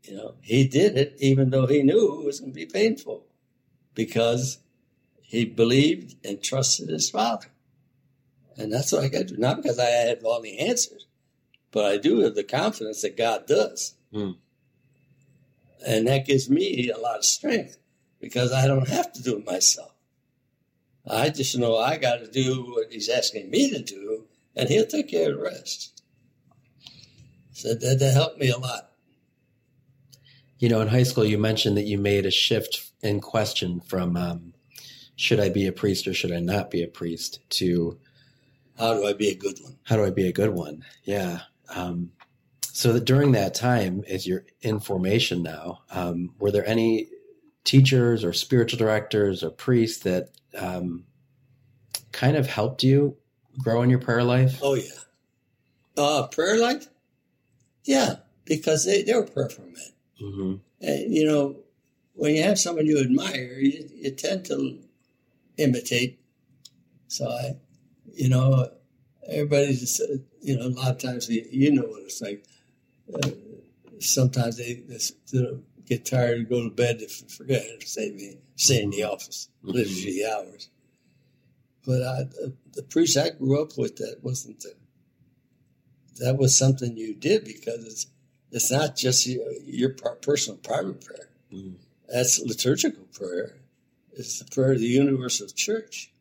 You 0.03 0.15
know, 0.15 0.35
He 0.41 0.67
did 0.67 0.95
it 0.95 1.15
even 1.17 1.49
though 1.49 1.65
He 1.65 1.81
knew 1.81 2.21
it 2.21 2.25
was 2.25 2.39
going 2.39 2.51
to 2.51 2.55
be 2.55 2.67
painful 2.67 3.25
because 3.95 4.59
He 5.23 5.45
believed 5.45 6.15
and 6.23 6.41
trusted 6.43 6.89
His 6.89 7.09
Father. 7.09 7.47
And 8.55 8.71
that's 8.71 8.91
what 8.91 9.03
I 9.03 9.07
got 9.07 9.27
to 9.27 9.35
do. 9.35 9.37
Not 9.37 9.63
because 9.63 9.79
I 9.79 9.85
have 9.85 10.23
all 10.23 10.41
the 10.41 10.59
answers, 10.59 11.07
but 11.71 11.85
I 11.85 11.97
do 11.97 12.19
have 12.19 12.35
the 12.35 12.43
confidence 12.43 13.01
that 13.01 13.17
God 13.17 13.47
does. 13.47 13.95
Hmm. 14.13 14.33
And 15.87 16.07
that 16.07 16.27
gives 16.27 16.51
me 16.51 16.91
a 16.91 16.99
lot 16.99 17.17
of 17.17 17.25
strength 17.25 17.77
because 18.19 18.53
I 18.53 18.67
don't 18.67 18.89
have 18.89 19.11
to 19.13 19.23
do 19.23 19.37
it 19.37 19.45
myself. 19.45 19.93
I 21.09 21.29
just 21.29 21.57
know 21.57 21.77
I 21.77 21.97
got 21.97 22.17
to 22.17 22.27
do 22.29 22.73
what 22.73 22.91
He's 22.91 23.09
asking 23.09 23.49
me 23.49 23.71
to 23.71 23.81
do, 23.81 24.25
and 24.55 24.69
He'll 24.69 24.85
take 24.85 25.09
care 25.09 25.31
of 25.31 25.37
the 25.37 25.43
rest. 25.43 25.98
So 27.59 27.73
that, 27.73 27.99
that 27.99 28.13
helped 28.13 28.39
me 28.39 28.49
a 28.49 28.57
lot. 28.57 28.91
You 30.59 30.69
know, 30.69 30.79
in 30.79 30.87
high 30.87 31.03
school, 31.03 31.25
you 31.25 31.37
mentioned 31.37 31.75
that 31.75 31.83
you 31.83 31.97
made 31.97 32.25
a 32.25 32.31
shift 32.31 32.89
in 33.01 33.19
question 33.19 33.81
from 33.81 34.15
um, 34.15 34.53
should 35.17 35.41
I 35.41 35.49
be 35.49 35.67
a 35.67 35.73
priest 35.73 36.07
or 36.07 36.13
should 36.13 36.31
I 36.31 36.39
not 36.39 36.71
be 36.71 36.83
a 36.83 36.87
priest 36.87 37.39
to 37.51 37.99
How 38.77 38.93
do 38.93 39.05
I 39.05 39.11
be 39.11 39.29
a 39.29 39.35
good 39.35 39.57
one? 39.61 39.77
how 39.83 39.97
do 39.97 40.05
I 40.05 40.09
be 40.09 40.27
a 40.27 40.31
good 40.31 40.51
one? 40.51 40.85
Yeah. 41.03 41.41
Um, 41.75 42.11
so 42.61 42.93
that 42.93 43.03
during 43.03 43.33
that 43.33 43.55
time, 43.55 44.05
as 44.07 44.25
you're 44.25 44.45
in 44.61 44.79
formation 44.79 45.43
now, 45.43 45.81
um, 45.91 46.33
were 46.39 46.51
there 46.51 46.65
any 46.65 47.09
teachers 47.65 48.23
or 48.23 48.31
spiritual 48.31 48.79
directors 48.79 49.43
or 49.43 49.49
priests 49.49 50.03
that 50.03 50.29
um, 50.57 51.03
kind 52.13 52.37
of 52.37 52.47
helped 52.47 52.83
you 52.83 53.17
grow 53.57 53.81
in 53.81 53.89
your 53.89 53.99
prayer 53.99 54.23
life? 54.23 54.59
Oh, 54.61 54.75
yeah. 54.75 54.91
Uh, 55.97 56.27
prayer 56.27 56.57
life? 56.57 56.87
Yeah, 57.89 58.17
because 58.45 58.85
they, 58.85 59.01
they 59.01 59.15
were 59.15 59.23
prayerful 59.23 59.65
men. 59.65 59.93
hmm 60.19 60.53
And, 60.79 61.11
you 61.11 61.25
know, 61.25 61.55
when 62.13 62.35
you 62.35 62.43
have 62.43 62.59
someone 62.59 62.85
you 62.85 62.99
admire, 62.99 63.57
you, 63.59 63.89
you 63.95 64.11
tend 64.11 64.45
to 64.45 64.77
imitate. 65.57 66.19
So 67.07 67.27
I, 67.27 67.55
you 68.13 68.29
know, 68.29 68.69
everybody's, 69.27 69.99
uh, 69.99 70.17
you 70.39 70.55
know, 70.55 70.67
a 70.67 70.75
lot 70.79 70.91
of 70.91 70.97
times 70.99 71.29
you, 71.29 71.43
you 71.49 71.71
know 71.71 71.87
what 71.87 72.03
it's 72.03 72.21
like. 72.21 72.45
Uh, 73.11 73.31
sometimes 73.99 74.57
they, 74.57 74.83
they 74.87 74.99
get 75.87 76.05
tired 76.05 76.37
and 76.37 76.47
go 76.47 76.61
to 76.61 76.69
bed 76.69 77.01
if 77.01 77.23
forget 77.31 77.63
to 77.79 77.87
stay, 77.87 78.11
me- 78.11 78.37
stay 78.55 78.83
in 78.83 78.91
the 78.91 79.01
office, 79.01 79.49
literally 79.63 80.23
hours. 80.31 80.69
But 81.87 82.03
I, 82.03 82.17
the, 82.25 82.53
the 82.73 82.83
priest 82.83 83.17
I 83.17 83.31
grew 83.31 83.59
up 83.63 83.79
with, 83.79 83.95
that 83.95 84.19
wasn't 84.21 84.59
the, 84.59 84.73
that 86.17 86.37
was 86.37 86.55
something 86.57 86.97
you 86.97 87.13
did 87.13 87.45
because 87.45 87.85
it's 87.85 88.07
it's 88.51 88.71
not 88.71 88.95
just 88.95 89.27
your, 89.27 89.51
your 89.63 89.89
personal 89.89 90.57
private 90.57 91.05
prayer. 91.05 91.29
Mhm. 91.53 91.75
That's 92.07 92.39
liturgical 92.39 93.03
prayer. 93.13 93.57
It's 94.13 94.39
the 94.39 94.45
prayer 94.45 94.71
of 94.73 94.79
the 94.79 94.87
universal 94.87 95.47
church. 95.47 96.11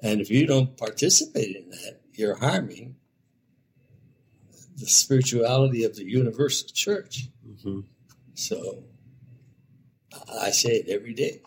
And 0.00 0.20
if 0.20 0.30
you 0.30 0.46
don't 0.46 0.76
participate 0.76 1.56
in 1.56 1.70
that, 1.70 2.00
you're 2.12 2.36
harming 2.36 2.96
the 4.76 4.86
spirituality 4.86 5.82
of 5.84 5.96
the 5.96 6.04
universal 6.04 6.68
church. 6.72 7.28
hmm 7.62 7.80
So 8.34 8.84
I 10.40 10.50
say 10.50 10.70
it 10.76 10.88
every 10.88 11.14
day. 11.14 11.42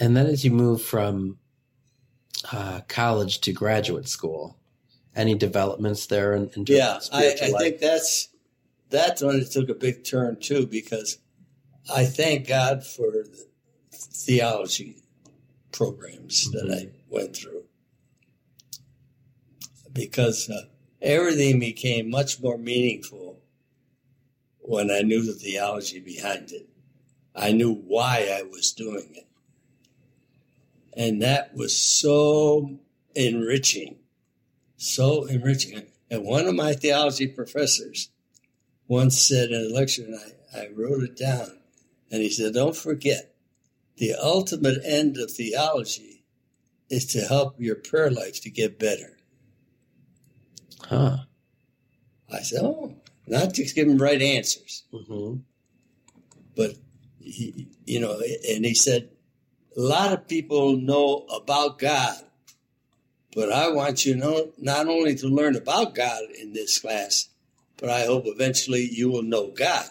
And 0.00 0.16
then 0.16 0.26
as 0.26 0.44
you 0.44 0.50
move 0.50 0.82
from 0.82 1.38
uh, 2.52 2.80
college 2.88 3.40
to 3.42 3.52
graduate 3.52 4.08
school, 4.08 4.56
any 5.16 5.34
developments 5.34 6.06
there 6.06 6.34
in, 6.34 6.42
in 6.54 6.64
terms 6.64 6.68
Yeah, 6.68 6.96
of 6.96 7.08
I, 7.12 7.28
I 7.42 7.50
think 7.58 7.78
that's 7.78 8.28
that's 8.90 9.22
when 9.22 9.36
it 9.36 9.50
took 9.50 9.68
a 9.68 9.74
big 9.74 10.04
turn 10.04 10.36
too, 10.38 10.66
because 10.66 11.18
I 11.92 12.04
thank 12.04 12.46
God 12.46 12.84
for 12.84 13.10
the 13.10 13.46
theology 13.92 15.02
programs 15.72 16.50
that 16.52 16.70
I 16.70 16.92
went 17.08 17.36
through, 17.36 17.64
because 19.92 20.48
uh, 20.50 20.66
everything 21.02 21.58
became 21.58 22.10
much 22.10 22.40
more 22.40 22.58
meaningful 22.58 23.40
when 24.58 24.90
I 24.90 25.00
knew 25.00 25.24
the 25.24 25.32
theology 25.32 26.00
behind 26.00 26.52
it. 26.52 26.68
I 27.34 27.52
knew 27.52 27.74
why 27.74 28.30
I 28.32 28.42
was 28.42 28.72
doing 28.72 29.14
it, 29.14 29.26
and 30.96 31.22
that 31.22 31.54
was 31.54 31.76
so 31.76 32.78
enriching 33.14 33.96
so 34.76 35.24
enriching. 35.24 35.86
And 36.10 36.24
one 36.24 36.46
of 36.46 36.54
my 36.54 36.74
theology 36.74 37.26
professors 37.26 38.10
once 38.88 39.18
said 39.20 39.50
in 39.50 39.70
a 39.70 39.74
lecture, 39.74 40.04
and 40.04 40.16
I, 40.16 40.60
I 40.60 40.68
wrote 40.74 41.02
it 41.02 41.16
down, 41.16 41.58
and 42.10 42.22
he 42.22 42.30
said, 42.30 42.54
Don't 42.54 42.76
forget, 42.76 43.34
the 43.96 44.14
ultimate 44.14 44.78
end 44.84 45.16
of 45.18 45.30
theology 45.30 46.24
is 46.88 47.06
to 47.06 47.20
help 47.22 47.56
your 47.58 47.74
prayer 47.74 48.10
life 48.10 48.40
to 48.42 48.50
get 48.50 48.78
better. 48.78 49.16
Huh. 50.88 51.18
I 52.32 52.40
said, 52.40 52.60
Oh, 52.62 52.94
not 53.26 53.54
just 53.54 53.74
give 53.74 53.88
them 53.88 53.98
right 53.98 54.22
answers, 54.22 54.84
hmm 54.92 55.36
but, 56.54 56.72
he, 57.20 57.68
you 57.84 58.00
know, 58.00 58.18
and 58.48 58.64
he 58.64 58.74
said, 58.74 59.10
A 59.76 59.80
lot 59.80 60.12
of 60.12 60.26
people 60.26 60.76
know 60.76 61.26
about 61.26 61.78
God, 61.78 62.16
but 63.36 63.52
I 63.52 63.68
want 63.68 64.06
you 64.06 64.16
know 64.16 64.52
not 64.56 64.88
only 64.88 65.14
to 65.16 65.28
learn 65.28 65.56
about 65.56 65.94
God 65.94 66.22
in 66.40 66.54
this 66.54 66.78
class, 66.78 67.28
but 67.76 67.90
I 67.90 68.06
hope 68.06 68.24
eventually 68.26 68.88
you 68.90 69.10
will 69.10 69.22
know 69.22 69.48
God, 69.50 69.84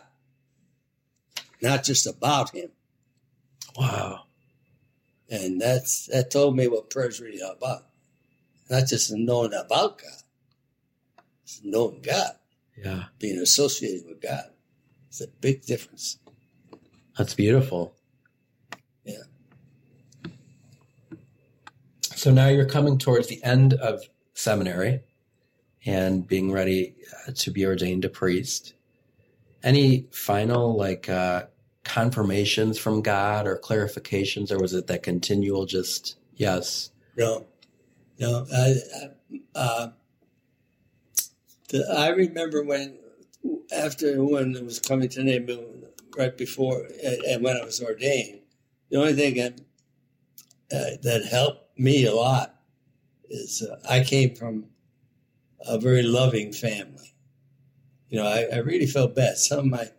not 1.61 1.83
just 1.83 2.07
about 2.07 2.49
Him. 2.55 2.71
Wow. 3.77 4.23
And 5.29 5.61
that's 5.61 6.07
that 6.07 6.31
told 6.31 6.57
me 6.57 6.67
what 6.67 6.89
prayer 6.89 7.07
is 7.09 7.21
really 7.21 7.41
all 7.43 7.51
about. 7.51 7.83
Not 8.67 8.87
just 8.87 9.13
knowing 9.13 9.53
about 9.53 9.99
God, 10.01 10.23
it's 11.43 11.61
knowing 11.63 12.01
God, 12.01 12.31
Yeah. 12.75 13.05
being 13.19 13.37
associated 13.37 14.07
with 14.07 14.21
God. 14.21 14.49
It's 15.09 15.21
a 15.21 15.27
big 15.27 15.61
difference. 15.61 16.17
That's 17.15 17.35
beautiful. 17.35 17.95
Yeah. 19.03 19.23
So 22.25 22.31
now 22.31 22.47
you're 22.47 22.65
coming 22.65 22.97
towards 22.97 23.27
the 23.27 23.39
end 23.43 23.75
of 23.75 24.01
seminary 24.33 25.01
and 25.85 26.27
being 26.27 26.51
ready 26.51 26.95
uh, 27.27 27.33
to 27.35 27.51
be 27.51 27.67
ordained 27.67 28.03
a 28.03 28.09
priest. 28.09 28.73
Any 29.61 30.07
final 30.09 30.75
like 30.75 31.07
uh, 31.07 31.43
confirmations 31.83 32.79
from 32.79 33.03
God 33.03 33.45
or 33.45 33.59
clarifications, 33.59 34.51
or 34.51 34.57
was 34.57 34.73
it 34.73 34.87
that 34.87 35.03
continual 35.03 35.67
just 35.67 36.17
yes? 36.33 36.89
No, 37.15 37.45
know, 38.19 38.47
I, 38.51 38.73
uh, 39.53 39.87
the, 41.69 41.95
I 41.95 42.07
remember 42.07 42.63
when 42.63 42.97
after 43.71 44.23
when 44.23 44.55
it 44.55 44.65
was 44.65 44.79
coming 44.79 45.09
to 45.09 45.23
name 45.23 45.47
right 46.17 46.35
before 46.35 46.87
and 47.03 47.43
when 47.43 47.55
I 47.55 47.63
was 47.63 47.83
ordained, 47.83 48.39
the 48.89 48.97
only 48.97 49.13
thing 49.13 49.35
that 49.35 49.61
uh, 50.75 50.97
that 51.03 51.25
helped 51.29 51.64
me 51.77 52.05
a 52.05 52.13
lot 52.13 52.55
is 53.29 53.61
uh, 53.61 53.79
I 53.89 54.03
came 54.03 54.35
from 54.35 54.65
a 55.67 55.79
very 55.79 56.03
loving 56.03 56.51
family. 56.53 57.15
You 58.09 58.19
know, 58.19 58.27
I, 58.27 58.47
I 58.53 58.57
really 58.59 58.85
felt 58.85 59.15
bad. 59.15 59.37
Some 59.37 59.59
of 59.59 59.65
my 59.65 59.89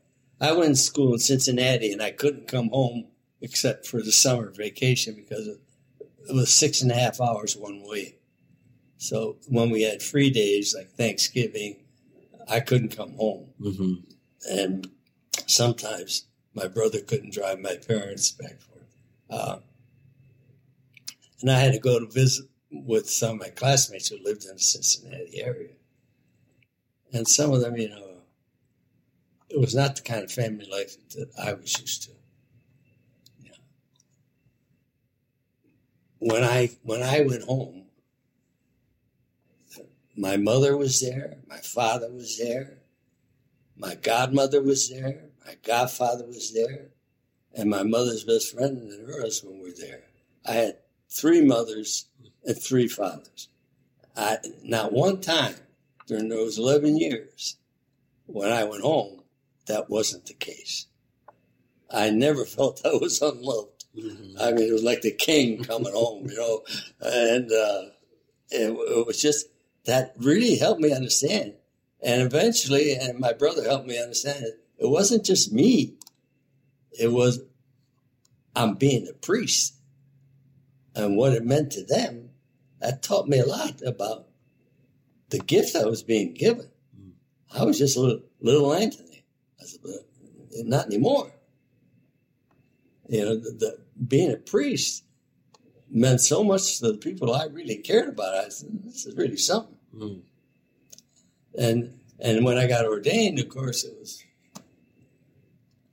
I 0.40 0.52
went 0.52 0.76
to 0.76 0.80
school 0.80 1.14
in 1.14 1.18
Cincinnati 1.18 1.92
and 1.92 2.02
I 2.02 2.10
couldn't 2.10 2.48
come 2.48 2.68
home 2.68 3.06
except 3.40 3.86
for 3.86 4.02
the 4.02 4.12
summer 4.12 4.50
vacation 4.50 5.14
because 5.14 5.46
it 5.48 5.60
was 6.34 6.52
six 6.52 6.82
and 6.82 6.90
a 6.90 6.94
half 6.94 7.20
hours 7.20 7.56
one 7.56 7.82
way. 7.86 8.16
So 8.98 9.36
when 9.48 9.70
we 9.70 9.82
had 9.82 10.02
free 10.02 10.30
days 10.30 10.74
like 10.76 10.90
Thanksgiving, 10.90 11.76
I 12.48 12.60
couldn't 12.60 12.96
come 12.96 13.14
home. 13.14 13.48
Mm-hmm. 13.60 13.94
And 14.50 14.90
sometimes 15.46 16.26
my 16.54 16.66
brother 16.66 17.00
couldn't 17.00 17.32
drive 17.32 17.60
my 17.60 17.76
parents 17.76 18.32
back 18.32 18.60
forth. 18.60 18.94
Uh, 19.28 19.58
and 21.46 21.56
I 21.56 21.60
had 21.60 21.74
to 21.74 21.78
go 21.78 22.00
to 22.00 22.06
visit 22.06 22.46
with 22.72 23.08
some 23.08 23.34
of 23.34 23.40
my 23.40 23.50
classmates 23.50 24.08
who 24.08 24.18
lived 24.24 24.44
in 24.46 24.54
the 24.54 24.60
Cincinnati 24.60 25.40
area. 25.40 25.74
And 27.12 27.28
some 27.28 27.52
of 27.52 27.60
them, 27.60 27.76
you 27.76 27.88
know, 27.88 28.22
it 29.48 29.60
was 29.60 29.72
not 29.72 29.94
the 29.94 30.02
kind 30.02 30.24
of 30.24 30.32
family 30.32 30.66
life 30.68 30.96
that 31.10 31.30
I 31.40 31.52
was 31.54 31.80
used 31.80 32.02
to. 32.02 32.10
Yeah. 33.44 33.52
When 36.18 36.42
I 36.42 36.70
when 36.82 37.04
I 37.04 37.20
went 37.20 37.44
home, 37.44 37.84
my 40.16 40.36
mother 40.36 40.76
was 40.76 41.00
there, 41.00 41.36
my 41.46 41.58
father 41.58 42.10
was 42.10 42.38
there, 42.38 42.78
my 43.76 43.94
godmother 43.94 44.60
was 44.60 44.90
there, 44.90 45.26
my 45.46 45.54
godfather 45.62 46.26
was 46.26 46.52
there, 46.52 46.88
and 47.54 47.70
my 47.70 47.84
mother's 47.84 48.24
best 48.24 48.52
friend 48.52 48.78
and 48.78 49.08
her 49.08 49.20
husband 49.20 49.62
were 49.62 49.70
there. 49.70 50.02
I 50.44 50.52
had 50.52 50.78
three 51.10 51.42
mothers 51.42 52.08
and 52.44 52.60
three 52.60 52.88
fathers. 52.88 53.48
I, 54.16 54.38
not 54.62 54.92
one 54.92 55.20
time 55.20 55.54
during 56.06 56.28
those 56.28 56.58
11 56.58 56.96
years 56.96 57.56
when 58.26 58.52
I 58.52 58.64
went 58.64 58.82
home, 58.82 59.22
that 59.66 59.90
wasn't 59.90 60.26
the 60.26 60.34
case. 60.34 60.86
I 61.90 62.10
never 62.10 62.44
felt 62.44 62.82
I 62.84 62.96
was 62.96 63.20
unloved. 63.22 63.84
Mm-hmm. 63.96 64.36
I 64.40 64.52
mean, 64.52 64.68
it 64.68 64.72
was 64.72 64.82
like 64.82 65.02
the 65.02 65.12
king 65.12 65.62
coming 65.64 65.92
home, 65.94 66.28
you 66.28 66.36
know, 66.36 66.62
and 67.00 67.50
uh, 67.50 67.82
it, 68.50 68.70
it 68.70 69.06
was 69.06 69.20
just 69.20 69.46
that 69.84 70.14
really 70.18 70.56
helped 70.56 70.80
me 70.80 70.92
understand. 70.92 71.54
And 72.02 72.22
eventually, 72.22 72.94
and 72.94 73.18
my 73.18 73.32
brother 73.32 73.64
helped 73.64 73.86
me 73.86 74.00
understand 74.00 74.44
it. 74.44 74.60
It 74.78 74.88
wasn't 74.88 75.24
just 75.24 75.52
me. 75.52 75.94
It 76.92 77.10
was 77.10 77.40
I'm 78.54 78.74
being 78.74 79.06
a 79.08 79.12
priest, 79.12 79.75
and 80.96 81.16
what 81.16 81.32
it 81.32 81.44
meant 81.44 81.70
to 81.72 81.84
them. 81.84 82.30
That 82.80 83.02
taught 83.02 83.28
me 83.28 83.38
a 83.38 83.46
lot 83.46 83.80
about 83.82 84.26
the 85.30 85.38
gift 85.38 85.76
I 85.76 85.84
was 85.84 86.02
being 86.02 86.34
given. 86.34 86.68
I 87.54 87.64
was 87.64 87.78
just 87.78 87.96
a 87.96 88.00
little, 88.00 88.22
little 88.40 88.74
Anthony 88.74 89.24
I 89.60 89.64
said, 89.64 89.80
not 90.66 90.86
anymore. 90.86 91.32
You 93.08 93.24
know, 93.24 93.36
the, 93.36 93.50
the, 93.50 93.78
being 94.06 94.32
a 94.32 94.36
priest 94.36 95.04
meant 95.88 96.20
so 96.20 96.42
much 96.42 96.78
to 96.78 96.92
the 96.92 96.98
people 96.98 97.32
I 97.32 97.46
really 97.46 97.76
cared 97.76 98.08
about. 98.08 98.34
I 98.34 98.48
said, 98.48 98.68
this 98.84 99.06
is 99.06 99.16
really 99.16 99.36
something. 99.36 99.76
Mm. 99.94 100.22
And 101.58 102.00
and 102.18 102.44
when 102.44 102.58
I 102.58 102.66
got 102.66 102.86
ordained, 102.86 103.38
of 103.38 103.48
course, 103.48 103.84
it 103.84 103.94
was 103.98 104.24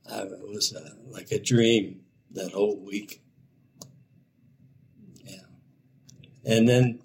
I, 0.10 0.22
it 0.22 0.50
was 0.50 0.74
uh, 0.74 0.96
like 1.10 1.32
a 1.32 1.40
dream 1.40 2.02
that 2.32 2.52
whole 2.52 2.78
week. 2.78 3.22
Yeah, 5.24 5.38
and 6.46 6.68
then 6.68 7.00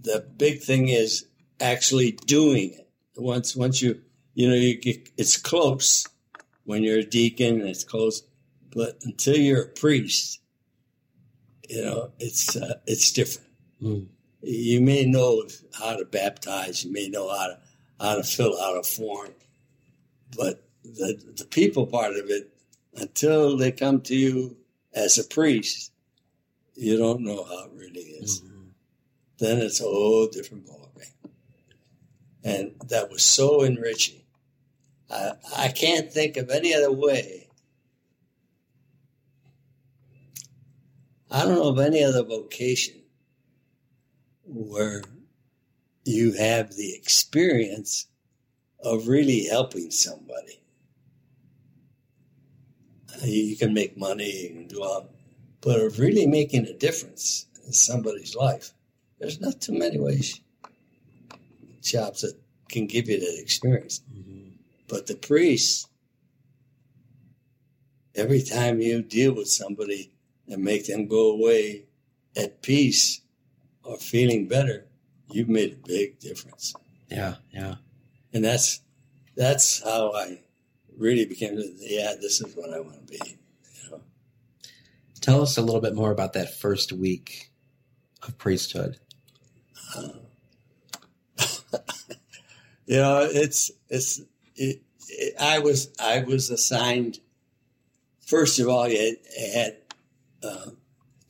the 0.00 0.26
big 0.36 0.60
thing 0.60 0.88
is 0.88 1.26
actually 1.60 2.12
doing 2.12 2.74
it. 2.74 2.88
Once 3.16 3.54
once 3.54 3.80
you 3.80 4.00
you 4.34 4.48
know, 4.48 4.54
you 4.54 4.76
get, 4.80 5.08
it's 5.16 5.36
close 5.36 6.06
when 6.64 6.82
you're 6.82 6.98
a 6.98 7.04
deacon, 7.04 7.60
it's 7.62 7.84
close, 7.84 8.22
but 8.74 8.98
until 9.02 9.36
you're 9.36 9.62
a 9.62 9.68
priest, 9.68 10.40
you 11.68 11.84
know, 11.84 12.10
it's 12.18 12.56
uh, 12.56 12.80
it's 12.86 13.12
different. 13.12 13.48
Mm. 13.80 14.06
You 14.42 14.80
may 14.80 15.06
know 15.06 15.44
how 15.78 15.96
to 15.96 16.04
baptize, 16.04 16.84
you 16.84 16.92
may 16.92 17.08
know 17.08 17.28
how 17.28 17.46
to 17.46 17.58
how 18.00 18.16
to 18.16 18.22
fill 18.24 18.60
out 18.60 18.76
a 18.76 18.82
form, 18.82 19.30
but 20.36 20.66
the 20.82 21.18
the 21.36 21.46
people 21.46 21.86
part 21.86 22.16
of 22.16 22.28
it, 22.28 22.52
until 22.94 23.56
they 23.56 23.70
come 23.70 24.00
to 24.02 24.16
you 24.16 24.56
as 24.92 25.16
a 25.16 25.24
priest, 25.24 25.92
you 26.74 26.96
don't 26.96 27.20
know 27.20 27.44
how 27.44 27.66
it 27.66 27.72
really 27.74 28.00
is. 28.00 28.40
Mm-hmm. 28.40 28.62
Then 29.38 29.58
it's 29.58 29.80
a 29.80 29.84
whole 29.84 30.26
different 30.26 30.66
ballgame, 30.66 31.30
and 32.44 32.72
that 32.88 33.10
was 33.10 33.22
so 33.22 33.62
enriching 33.62 34.24
I, 35.10 35.32
I 35.56 35.68
can't 35.68 36.12
think 36.12 36.36
of 36.36 36.50
any 36.50 36.74
other 36.74 36.92
way. 36.92 37.48
I 41.30 41.44
don't 41.44 41.54
know 41.54 41.68
of 41.68 41.78
any 41.78 42.02
other 42.02 42.22
vocation 42.22 43.02
where 44.44 45.02
you 46.04 46.32
have 46.32 46.74
the 46.74 46.94
experience 46.94 48.06
of 48.82 49.08
really 49.08 49.46
helping 49.46 49.90
somebody. 49.90 50.60
You 53.22 53.56
can 53.56 53.72
make 53.72 53.96
money, 53.96 54.42
you 54.42 54.48
can 54.50 54.66
do 54.68 54.82
all, 54.82 55.13
but 55.64 55.80
of 55.80 55.98
really 55.98 56.26
making 56.26 56.66
a 56.66 56.74
difference 56.74 57.46
in 57.66 57.72
somebody's 57.72 58.36
life, 58.36 58.72
there's 59.18 59.40
not 59.40 59.60
too 59.60 59.72
many 59.72 59.98
ways 59.98 60.40
jobs 61.80 62.22
that 62.22 62.34
can 62.68 62.86
give 62.86 63.08
you 63.08 63.20
that 63.20 63.40
experience. 63.40 64.00
Mm-hmm. 64.12 64.50
But 64.88 65.06
the 65.06 65.16
priest, 65.16 65.88
every 68.14 68.42
time 68.42 68.80
you 68.80 69.02
deal 69.02 69.34
with 69.34 69.48
somebody 69.48 70.12
and 70.48 70.62
make 70.62 70.86
them 70.86 71.06
go 71.06 71.32
away 71.32 71.84
at 72.36 72.62
peace 72.62 73.20
or 73.82 73.98
feeling 73.98 74.48
better, 74.48 74.86
you've 75.30 75.48
made 75.48 75.72
a 75.72 75.86
big 75.86 76.18
difference. 76.18 76.74
Yeah, 77.08 77.36
yeah. 77.52 77.76
And 78.32 78.44
that's 78.44 78.80
that's 79.36 79.82
how 79.82 80.12
I 80.12 80.40
really 80.98 81.26
became. 81.26 81.58
Yeah, 81.78 82.14
this 82.20 82.40
is 82.40 82.56
what 82.56 82.72
I 82.72 82.80
want 82.80 83.06
to 83.06 83.18
be. 83.18 83.38
Tell 85.24 85.40
us 85.40 85.56
a 85.56 85.62
little 85.62 85.80
bit 85.80 85.94
more 85.94 86.10
about 86.10 86.34
that 86.34 86.54
first 86.54 86.92
week 86.92 87.50
of 88.28 88.36
priesthood. 88.36 88.98
You 92.86 92.96
know, 92.98 93.26
it's 93.32 93.70
it's 93.88 94.20
it, 94.56 94.82
it, 95.08 95.34
I 95.40 95.60
was 95.60 95.90
I 95.98 96.20
was 96.20 96.50
assigned. 96.50 97.20
First 98.20 98.60
of 98.60 98.68
all, 98.68 98.86
you 98.86 99.16
had, 99.54 99.78
uh, 100.42 100.72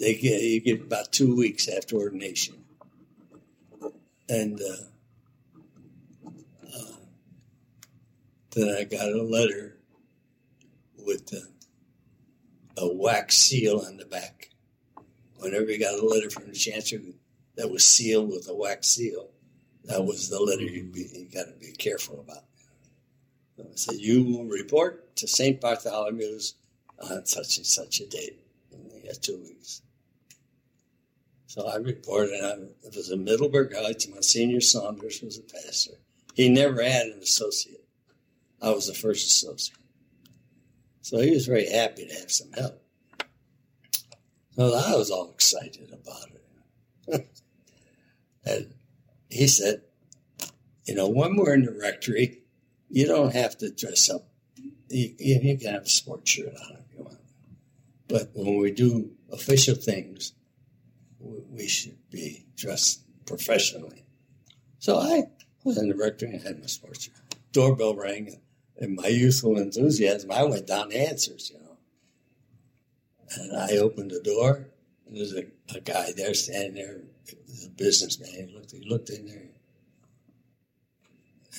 they 0.01 0.15
get 0.15 0.43
you 0.43 0.61
get 0.61 0.81
about 0.81 1.13
two 1.13 1.37
weeks 1.37 1.69
after 1.69 1.95
ordination, 1.95 2.65
and 4.29 4.61
uh, 4.61 4.89
uh, 6.67 6.97
then 8.57 8.77
I 8.77 8.83
got 8.83 9.13
a 9.13 9.23
letter 9.23 9.77
with 10.99 11.33
a 12.77 12.93
wax 12.93 13.37
seal 13.37 13.85
on 13.87 13.97
the 13.97 14.05
back. 14.05 14.51
Whenever 15.37 15.71
you 15.71 15.79
got 15.79 15.99
a 15.99 16.07
letter 16.07 16.31
from 16.31 16.49
the 16.49 16.55
chancellor 16.55 17.01
that 17.57 17.71
was 17.71 17.85
sealed 17.85 18.31
with 18.31 18.49
a 18.49 18.55
wax 18.55 18.89
seal, 18.89 19.31
that 19.85 20.05
was 20.05 20.29
the 20.29 20.41
letter 20.41 20.63
you, 20.63 20.91
you 20.95 21.29
got 21.33 21.45
to 21.45 21.55
be 21.61 21.73
careful 21.73 22.21
about. 22.21 22.45
I 23.59 23.63
said, 23.75 23.97
You 23.97 24.25
will 24.25 24.47
report 24.47 25.15
to 25.17 25.29
St. 25.29 25.61
Bartholomew's 25.61 26.55
on 26.99 27.27
such 27.27 27.59
and 27.59 27.67
such 27.67 28.01
a 28.01 28.07
date. 28.07 28.41
And 28.73 28.91
he 28.93 29.07
had 29.07 29.23
two 29.23 29.41
weeks. 29.43 29.83
So 31.47 31.69
I 31.69 31.77
reported. 31.77 32.41
I, 32.43 32.87
it 32.87 32.97
was 32.97 33.11
in 33.11 33.25
Middleburg 33.25 33.75
Heights. 33.77 34.09
Monsignor 34.09 34.61
Saunders 34.61 35.23
was 35.23 35.39
a 35.39 35.43
pastor. 35.43 35.93
He 36.35 36.49
never 36.49 36.83
had 36.83 37.07
an 37.07 37.21
associate. 37.23 37.85
I 38.61 38.71
was 38.71 38.89
the 38.89 38.95
first 38.95 39.27
associate. 39.27 39.79
So 41.05 41.19
he 41.19 41.33
was 41.33 41.45
very 41.45 41.69
happy 41.69 42.07
to 42.07 42.15
have 42.15 42.31
some 42.33 42.51
help. 42.53 42.83
So 44.57 44.75
I 44.75 44.97
was 44.97 45.11
all 45.11 45.31
excited 45.33 45.93
about 45.93 46.31
it. 47.09 47.29
and 48.47 48.75
he 49.29 49.47
said, 49.47 49.83
You 50.87 50.95
know, 50.95 51.11
when 51.11 51.37
we're 51.37 51.53
in 51.53 51.67
the 51.67 51.79
rectory, 51.79 52.39
you 52.89 53.07
don't 53.07 53.35
have 53.35 53.59
to 53.59 53.71
dress 53.71 54.09
up. 54.09 54.27
You, 54.89 55.15
you 55.19 55.59
can 55.59 55.75
have 55.75 55.83
a 55.83 55.89
sports 55.91 56.31
shirt 56.31 56.55
on 56.55 56.79
if 56.79 56.97
you 56.97 57.05
want. 57.05 57.19
But 58.09 58.31
when 58.33 58.57
we 58.57 58.71
do 58.71 59.11
official 59.31 59.75
things, 59.75 60.33
we 61.21 61.69
should 61.69 61.99
be 62.11 62.47
dressed 62.57 63.03
professionally. 63.27 64.07
So 64.79 64.97
I 64.97 65.25
was 65.65 65.77
in 65.77 65.91
the 65.91 65.97
rectory 65.97 66.31
and 66.31 66.43
had 66.43 66.61
my 66.61 66.67
sports 66.67 67.05
shirt. 67.05 67.15
Doorbell 67.53 67.95
rang, 67.95 68.41
and 68.79 68.97
my 68.97 69.09
youthful 69.09 69.57
enthusiasm, 69.59 70.31
I 70.31 70.45
went 70.45 70.67
down 70.67 70.89
the 70.89 71.09
answers, 71.09 71.51
you 71.53 71.61
know. 71.61 71.77
And 73.37 73.57
I 73.57 73.77
opened 73.79 74.11
the 74.11 74.21
door, 74.21 74.69
and 75.07 75.17
there's 75.17 75.35
a, 75.35 75.45
a 75.75 75.81
guy 75.81 76.13
there 76.17 76.35
standing 76.35 76.75
there, 76.75 77.01
a 77.65 77.69
businessman. 77.71 78.31
He 78.31 78.55
looked, 78.55 78.71
he 78.73 78.85
looked 78.89 79.11
in 79.11 79.27
there, 79.27 79.49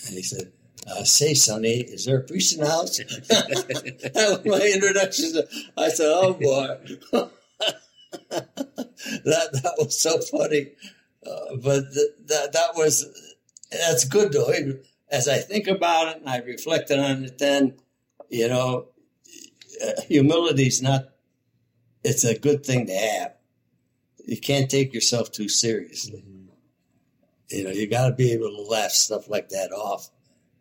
and 0.05 0.15
he 0.15 0.23
said, 0.23 0.51
uh, 0.87 1.03
say, 1.03 1.33
Sonny, 1.33 1.79
is 1.79 2.05
there 2.05 2.19
a 2.19 2.23
priest 2.23 2.53
in 2.53 2.61
the 2.61 2.69
house? 2.69 2.97
that 2.97 4.13
was 4.13 4.45
my 4.45 4.67
introduction. 4.67 5.33
To, 5.33 5.47
I 5.77 5.89
said, 5.89 6.07
oh 6.07 6.33
boy. 6.33 6.77
that, 8.29 9.49
that 9.63 9.73
was 9.77 9.99
so 9.99 10.19
funny. 10.19 10.73
Uh, 11.25 11.55
but 11.63 11.91
th- 11.91 12.11
that, 12.27 12.53
that 12.53 12.75
was, 12.75 13.05
that's 13.71 14.05
good 14.05 14.31
though. 14.31 14.53
As 15.09 15.27
I 15.27 15.37
think 15.37 15.67
about 15.67 16.09
it 16.09 16.17
and 16.17 16.29
I 16.29 16.37
reflected 16.39 16.99
on 16.99 17.25
it 17.25 17.37
then, 17.37 17.75
you 18.29 18.47
know, 18.47 18.89
humility 20.07 20.67
is 20.67 20.81
not, 20.81 21.09
it's 22.03 22.23
a 22.23 22.37
good 22.37 22.65
thing 22.65 22.87
to 22.87 22.93
have. 22.93 23.33
You 24.25 24.39
can't 24.39 24.69
take 24.69 24.93
yourself 24.93 25.31
too 25.31 25.49
seriously. 25.49 26.23
Mm-hmm. 26.27 26.45
You 27.49 27.63
know, 27.65 27.69
you 27.69 27.87
got 27.87 28.07
to 28.09 28.15
be 28.15 28.31
able 28.31 28.49
to 28.49 28.61
laugh 28.63 28.91
stuff 28.91 29.29
like 29.29 29.49
that 29.49 29.71
off 29.71 30.09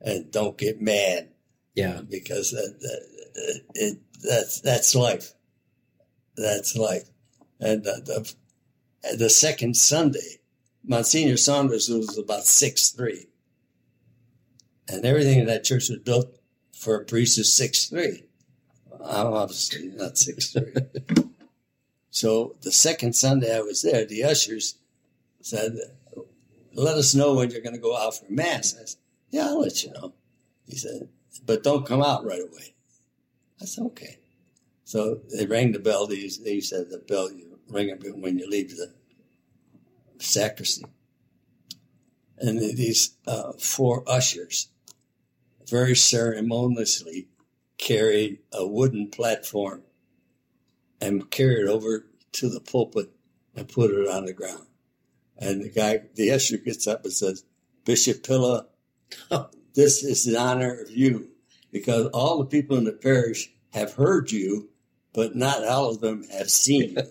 and 0.00 0.30
don't 0.30 0.58
get 0.58 0.82
mad. 0.82 1.30
Yeah, 1.74 2.02
because 2.08 2.50
that, 2.52 2.78
that, 2.80 3.62
it, 3.74 3.98
that's 4.22 4.60
that's 4.60 4.94
life. 4.94 5.32
That's 6.36 6.76
life. 6.76 7.08
And 7.58 7.82
the, 7.82 8.34
the, 9.02 9.16
the 9.16 9.30
second 9.30 9.76
Sunday, 9.76 10.40
Monsignor 10.84 11.36
Saunders 11.36 11.88
was 11.88 12.16
about 12.18 12.44
six 12.44 12.90
three, 12.90 13.26
and 14.88 15.04
everything 15.04 15.40
in 15.40 15.46
that 15.46 15.64
church 15.64 15.88
was 15.88 15.98
built 15.98 16.36
for 16.72 16.96
a 16.96 17.04
priest 17.04 17.38
of 17.38 17.46
six 17.46 17.86
three. 17.86 18.24
I'm 19.04 19.32
obviously 19.32 19.88
not 19.88 20.18
six 20.18 20.52
three. 20.52 20.74
so 22.10 22.56
the 22.62 22.72
second 22.72 23.14
Sunday 23.14 23.56
I 23.56 23.60
was 23.60 23.82
there, 23.82 24.04
the 24.04 24.24
ushers 24.24 24.76
said, 25.40 25.76
"Let 26.72 26.96
us 26.96 27.14
know 27.14 27.34
when 27.34 27.50
you're 27.50 27.60
going 27.60 27.74
to 27.74 27.80
go 27.80 27.96
out 27.96 28.16
for 28.16 28.30
mass." 28.30 28.74
I 28.74 28.84
said, 28.84 28.98
yeah, 29.34 29.46
I'll 29.46 29.62
let 29.62 29.82
you 29.82 29.92
know. 29.92 30.12
He 30.68 30.76
said, 30.76 31.08
but 31.44 31.64
don't 31.64 31.84
come 31.84 32.00
out 32.00 32.24
right 32.24 32.40
away. 32.40 32.74
I 33.60 33.64
said, 33.64 33.82
okay. 33.86 34.18
So 34.84 35.18
they 35.36 35.44
rang 35.44 35.72
the 35.72 35.80
bell. 35.80 36.06
They, 36.06 36.28
they 36.44 36.60
said 36.60 36.90
the 36.90 36.98
bell, 36.98 37.32
you 37.32 37.58
ring 37.68 37.88
it 37.88 38.16
when 38.16 38.38
you 38.38 38.48
leave 38.48 38.76
the 38.76 38.92
sacristy. 40.18 40.84
And 42.38 42.60
these 42.60 43.16
uh, 43.26 43.54
four 43.54 44.04
ushers 44.06 44.68
very 45.74 45.96
ceremoniously 45.96 47.26
carried 47.78 48.38
a 48.52 48.64
wooden 48.64 49.10
platform 49.10 49.82
and 51.00 51.28
carried 51.32 51.64
it 51.64 51.68
over 51.68 52.06
to 52.30 52.48
the 52.48 52.60
pulpit 52.60 53.10
and 53.56 53.68
put 53.68 53.90
it 53.90 54.06
on 54.08 54.24
the 54.24 54.32
ground. 54.32 54.66
And 55.36 55.64
the 55.64 55.68
guy, 55.68 56.02
the 56.14 56.30
usher 56.30 56.58
gets 56.58 56.86
up 56.86 57.02
and 57.02 57.12
says, 57.12 57.44
Bishop 57.84 58.22
Pilla 58.22 58.66
this 59.74 60.04
is 60.04 60.24
the 60.24 60.38
honor 60.38 60.80
of 60.80 60.92
you 60.92 61.30
because 61.72 62.06
all 62.14 62.38
the 62.38 62.46
people 62.46 62.76
in 62.76 62.84
the 62.84 62.92
parish 62.92 63.50
have 63.72 63.94
heard 63.94 64.30
you, 64.30 64.68
but 65.12 65.34
not 65.34 65.64
all 65.64 65.90
of 65.90 66.00
them 66.00 66.22
have 66.30 66.50
seen 66.50 66.96
you. 66.96 67.02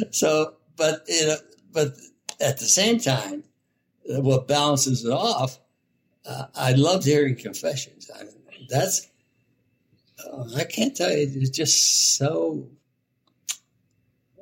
so, 0.10 0.54
but 0.76 1.04
you 1.06 1.28
know, 1.28 1.36
but 1.72 1.94
at 2.40 2.58
the 2.58 2.66
same 2.66 2.98
time, 2.98 3.44
what 4.08 4.48
balances 4.48 5.04
it 5.04 5.12
off, 5.12 5.58
uh, 6.26 6.46
I 6.54 6.72
loved 6.72 7.04
hearing 7.04 7.36
confessions. 7.36 8.10
I 8.14 8.24
mean, 8.24 8.66
that's 8.68 9.08
uh, 10.24 10.44
I 10.56 10.64
can't 10.64 10.96
tell 10.96 11.10
you. 11.10 11.28
It's 11.34 11.50
just 11.50 12.16
so. 12.16 12.68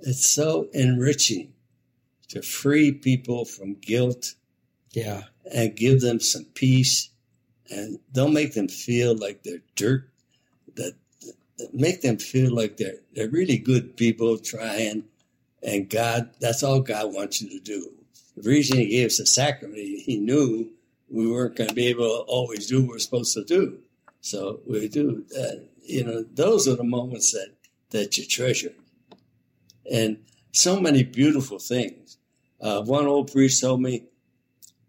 It's 0.03 0.27
so 0.27 0.69
enriching 0.73 1.53
to 2.29 2.43
free 2.43 2.93
people 2.93 3.45
from 3.45 3.75
guilt. 3.75 4.35
Yeah. 4.93 5.23
And 5.53 5.77
give 5.77 6.01
them 6.01 6.21
some 6.21 6.45
peace. 6.55 7.11
And 7.71 7.99
don't 8.13 8.33
make 8.33 8.55
them 8.55 8.69
feel 8.69 9.17
like 9.17 9.43
they're 9.43 9.63
dirt. 9.75 10.09
That, 10.77 10.95
that 11.59 11.75
make 11.75 12.03
them 12.03 12.19
feel 12.19 12.55
like 12.55 12.77
they're 12.77 13.01
they're 13.15 13.29
really 13.29 13.59
good 13.59 13.97
people 13.97 14.39
trying. 14.39 15.05
And 15.63 15.89
God, 15.89 16.31
that's 16.41 16.63
all 16.63 16.81
God 16.81 17.13
wants 17.13 17.43
you 17.43 17.49
to 17.51 17.61
do. 17.61 17.96
The 18.37 18.49
reason 18.49 18.79
He 18.79 18.89
gave 18.89 19.07
us 19.07 19.19
the 19.19 19.27
sacrament, 19.27 19.79
He 19.79 20.19
knew 20.19 20.71
we 21.09 21.31
weren't 21.31 21.57
going 21.57 21.69
to 21.69 21.75
be 21.75 21.87
able 21.87 22.09
to 22.09 22.25
always 22.27 22.67
do 22.67 22.83
what 22.83 22.91
we're 22.91 22.99
supposed 22.99 23.35
to 23.35 23.45
do. 23.45 23.81
So 24.21 24.61
we 24.67 24.89
do. 24.89 25.25
Uh, 25.39 25.63
you 25.83 26.05
know, 26.05 26.25
those 26.35 26.67
are 26.67 26.75
the 26.75 26.85
moments 26.85 27.33
that 27.33 27.55
that 27.91 28.19
you 28.19 28.27
treasure. 28.27 28.75
And 29.91 30.25
so 30.53 30.81
many 30.81 31.05
beautiful 31.05 31.59
things. 31.59 32.19
Uh, 32.61 32.83
one 32.83 33.07
old 33.07 33.31
priest 33.31 33.61
told 33.61 33.81
me, 33.83 34.05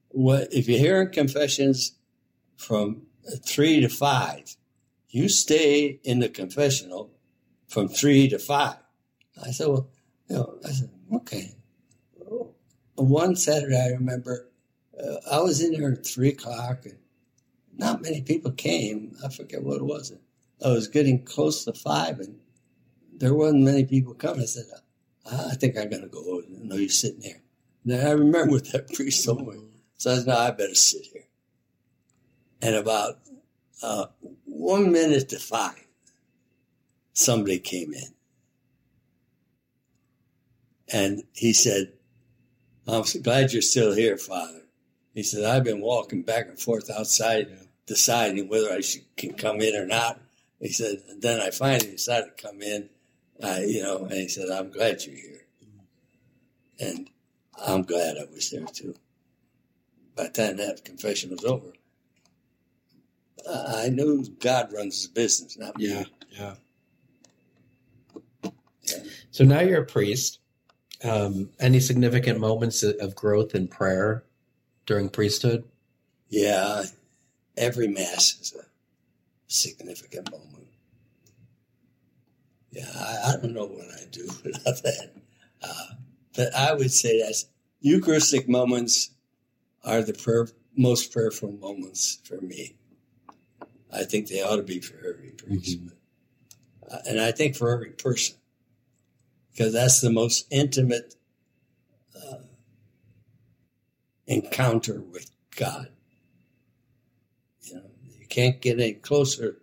"What 0.09 0.51
if 0.51 0.67
you're 0.67 0.79
hearing 0.79 1.11
confessions 1.11 1.93
from 2.55 3.03
three 3.45 3.79
to 3.81 3.89
five, 3.89 4.55
you 5.09 5.29
stay 5.29 5.99
in 6.03 6.19
the 6.19 6.29
confessional 6.29 7.11
from 7.67 7.87
three 7.87 8.27
to 8.29 8.39
five." 8.39 8.77
I 9.41 9.51
said, 9.51 9.67
"Well, 9.67 9.89
you 10.29 10.35
know," 10.37 10.59
I 10.65 10.71
said, 10.71 10.89
"Okay." 11.13 11.53
One 12.97 13.35
Saturday, 13.35 13.79
I 13.79 13.93
remember 13.93 14.49
uh, 14.99 15.17
I 15.31 15.39
was 15.39 15.61
in 15.61 15.71
there 15.71 15.91
at 15.91 16.05
three 16.05 16.29
o'clock, 16.29 16.85
and 16.85 16.97
not 17.77 18.01
many 18.01 18.21
people 18.21 18.51
came. 18.51 19.15
I 19.23 19.29
forget 19.29 19.63
what 19.63 19.77
it 19.77 19.85
was. 19.85 20.13
I 20.65 20.69
was 20.69 20.87
getting 20.87 21.23
close 21.23 21.63
to 21.65 21.73
five, 21.73 22.19
and 22.19 22.39
there 23.13 23.33
wasn't 23.33 23.63
many 23.63 23.85
people 23.85 24.13
coming. 24.13 24.41
I 24.41 24.45
said, 24.45 24.65
I 25.31 25.55
think 25.55 25.77
I'm 25.77 25.89
to 25.89 26.07
go. 26.07 26.41
No, 26.49 26.75
you're 26.75 26.89
sitting 26.89 27.21
there. 27.21 27.41
Now 27.85 28.09
I 28.09 28.11
remember 28.13 28.53
what 28.53 28.65
that 28.71 28.93
priest 28.93 29.25
told 29.25 29.47
me. 29.47 29.59
So 29.97 30.11
I 30.11 30.15
said, 30.15 30.27
no, 30.27 30.37
I 30.37 30.51
better 30.51 30.75
sit 30.75 31.05
here. 31.05 31.23
And 32.61 32.75
about 32.75 33.19
uh, 33.83 34.07
one 34.45 34.91
minute 34.91 35.29
to 35.29 35.39
five, 35.39 35.85
somebody 37.13 37.59
came 37.59 37.93
in. 37.93 38.13
And 40.91 41.23
he 41.33 41.53
said, 41.53 41.93
I'm 42.87 43.03
glad 43.21 43.51
you're 43.51 43.61
still 43.61 43.93
here, 43.93 44.17
Father. 44.17 44.61
He 45.13 45.23
said, 45.23 45.43
I've 45.43 45.63
been 45.63 45.81
walking 45.81 46.21
back 46.21 46.47
and 46.47 46.59
forth 46.59 46.89
outside 46.89 47.47
deciding 47.85 48.47
whether 48.47 48.71
I 48.71 48.81
should, 48.81 49.03
can 49.15 49.33
come 49.33 49.61
in 49.61 49.75
or 49.75 49.85
not. 49.85 50.21
He 50.59 50.69
said, 50.69 51.03
and 51.09 51.21
then 51.21 51.41
I 51.41 51.51
finally 51.51 51.91
decided 51.91 52.37
to 52.37 52.43
come 52.43 52.61
in 52.61 52.89
I, 53.43 53.63
you 53.63 53.83
know, 53.83 54.05
and 54.05 54.13
he 54.13 54.27
said, 54.27 54.49
I'm 54.49 54.71
glad 54.71 55.05
you're 55.05 55.15
here. 55.15 55.45
And 56.79 57.09
I'm 57.65 57.83
glad 57.83 58.17
I 58.17 58.25
was 58.33 58.51
there 58.51 58.65
too. 58.65 58.95
By 60.15 60.23
the 60.23 60.29
time 60.29 60.57
that 60.57 60.83
confession 60.83 61.31
was 61.31 61.45
over, 61.45 61.73
I 63.49 63.89
knew 63.89 64.25
God 64.39 64.73
runs 64.73 64.95
his 64.95 65.07
business, 65.07 65.57
not 65.57 65.77
me. 65.77 65.89
Yeah. 65.89 66.03
Yeah. 66.31 66.55
So 69.31 69.43
now 69.43 69.59
you're 69.59 69.81
a 69.81 69.85
priest. 69.85 70.39
Um, 71.03 71.51
any 71.59 71.79
significant 71.79 72.39
moments 72.39 72.81
of 72.83 73.15
growth 73.15 73.53
in 73.53 73.67
prayer 73.67 74.23
during 74.85 75.09
priesthood? 75.09 75.63
Yeah, 76.29 76.83
every 77.55 77.87
mass 77.87 78.37
is 78.41 78.55
a 78.59 78.65
significant 79.47 80.31
moment. 80.31 80.67
Yeah, 82.71 82.89
I, 82.95 83.29
I 83.29 83.31
don't 83.41 83.53
know 83.53 83.65
what 83.65 83.87
I 83.87 84.05
do 84.11 84.27
without 84.43 84.83
that. 84.83 85.11
Uh, 85.61 85.87
but 86.35 86.53
I 86.55 86.73
would 86.73 86.91
say 86.91 87.19
that 87.19 87.43
Eucharistic 87.81 88.49
moments 88.49 89.11
are 89.83 90.01
the 90.01 90.13
prayer, 90.13 90.47
most 90.75 91.11
prayerful 91.11 91.51
moments 91.53 92.19
for 92.23 92.41
me. 92.41 92.75
I 93.91 94.03
think 94.03 94.27
they 94.27 94.41
ought 94.41 94.57
to 94.57 94.63
be 94.63 94.79
for 94.79 94.97
every 94.97 95.29
priest, 95.29 95.79
mm-hmm. 95.79 96.93
uh, 96.93 96.97
and 97.07 97.21
I 97.21 97.31
think 97.31 97.55
for 97.55 97.71
every 97.71 97.91
person, 97.91 98.35
because 99.57 99.73
that's 99.73 100.01
the 100.01 100.11
most 100.11 100.45
intimate 100.51 101.15
uh, 102.15 102.35
encounter 104.27 105.01
with 105.01 105.31
God. 105.55 105.89
You 107.61 107.77
know, 107.77 107.89
you 108.19 108.27
can't 108.27 108.61
get 108.61 108.79
any 108.79 108.93
closer 108.93 109.57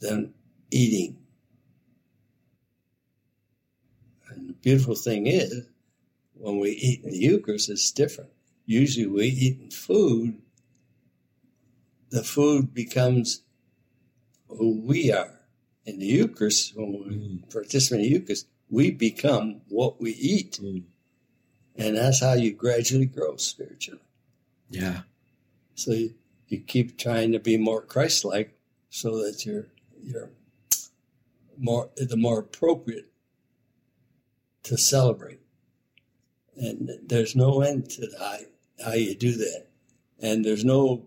than 0.00 0.34
eating 0.70 1.16
And 4.30 4.50
the 4.50 4.52
beautiful 4.52 4.94
thing 4.94 5.26
is, 5.26 5.66
when 6.34 6.60
we 6.60 6.70
eat 6.70 7.02
in 7.02 7.10
the 7.10 7.18
Eucharist, 7.18 7.70
it's 7.70 7.90
different. 7.90 8.30
Usually 8.66 9.06
we 9.06 9.24
eat 9.24 9.60
in 9.60 9.70
food, 9.70 10.40
the 12.10 12.22
food 12.22 12.72
becomes 12.72 13.42
who 14.48 14.80
we 14.80 15.10
are. 15.10 15.34
in 15.86 15.98
the 15.98 16.06
Eucharist, 16.06 16.76
when 16.76 16.92
we 16.92 17.16
mm. 17.16 17.50
participate 17.50 18.04
in 18.04 18.12
the 18.12 18.18
Eucharist, 18.18 18.46
we 18.70 18.90
become 18.90 19.60
what 19.68 20.00
we 20.00 20.12
eat. 20.12 20.58
Mm. 20.62 20.84
And 21.76 21.96
that's 21.96 22.20
how 22.20 22.34
you 22.34 22.52
gradually 22.52 23.06
grow 23.06 23.36
spiritually. 23.36 24.02
Yeah. 24.68 25.02
So 25.74 25.92
you, 25.92 26.14
you 26.48 26.60
keep 26.60 26.98
trying 26.98 27.32
to 27.32 27.38
be 27.38 27.56
more 27.56 27.82
Christ 27.82 28.24
like 28.24 28.58
so 28.90 29.22
that 29.22 29.46
you're 29.46 29.68
you're 30.02 30.30
more 31.56 31.90
the 31.96 32.16
more 32.16 32.40
appropriate 32.40 33.10
to 34.64 34.76
celebrate. 34.76 35.40
And 36.56 36.90
there's 37.06 37.36
no 37.36 37.60
end 37.60 37.90
to 37.90 38.08
how, 38.18 38.36
how 38.84 38.92
you 38.94 39.14
do 39.14 39.36
that. 39.36 39.66
And 40.20 40.44
there's 40.44 40.64
no 40.64 41.06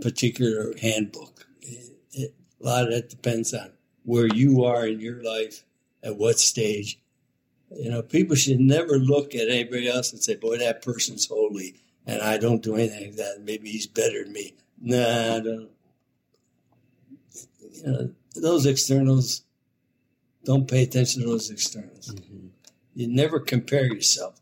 particular 0.00 0.74
handbook. 0.80 1.46
It, 1.60 1.92
it, 2.12 2.34
a 2.60 2.64
lot 2.64 2.84
of 2.84 2.90
that 2.90 3.10
depends 3.10 3.52
on 3.52 3.72
where 4.04 4.26
you 4.26 4.64
are 4.64 4.86
in 4.86 5.00
your 5.00 5.22
life, 5.22 5.64
at 6.06 6.16
what 6.16 6.38
stage. 6.38 6.98
You 7.76 7.90
know, 7.90 8.02
people 8.02 8.36
should 8.36 8.60
never 8.60 8.96
look 8.96 9.34
at 9.34 9.48
anybody 9.48 9.88
else 9.88 10.12
and 10.12 10.22
say, 10.22 10.36
boy, 10.36 10.58
that 10.58 10.82
person's 10.82 11.26
holy 11.26 11.74
and 12.06 12.22
I 12.22 12.38
don't 12.38 12.62
do 12.62 12.76
anything 12.76 13.06
like 13.06 13.16
that. 13.16 13.42
Maybe 13.42 13.70
he's 13.70 13.86
better 13.86 14.22
than 14.22 14.32
me. 14.32 14.54
Nah, 14.80 15.36
I 15.36 15.40
don't. 15.40 15.68
You 17.72 17.82
know, 17.84 18.10
those 18.36 18.64
externals, 18.64 19.42
don't 20.44 20.68
pay 20.68 20.84
attention 20.84 21.22
to 21.22 21.28
those 21.28 21.50
externals. 21.50 22.14
Mm-hmm. 22.14 22.46
You 22.94 23.08
never 23.08 23.40
compare 23.40 23.86
yourself 23.86 24.40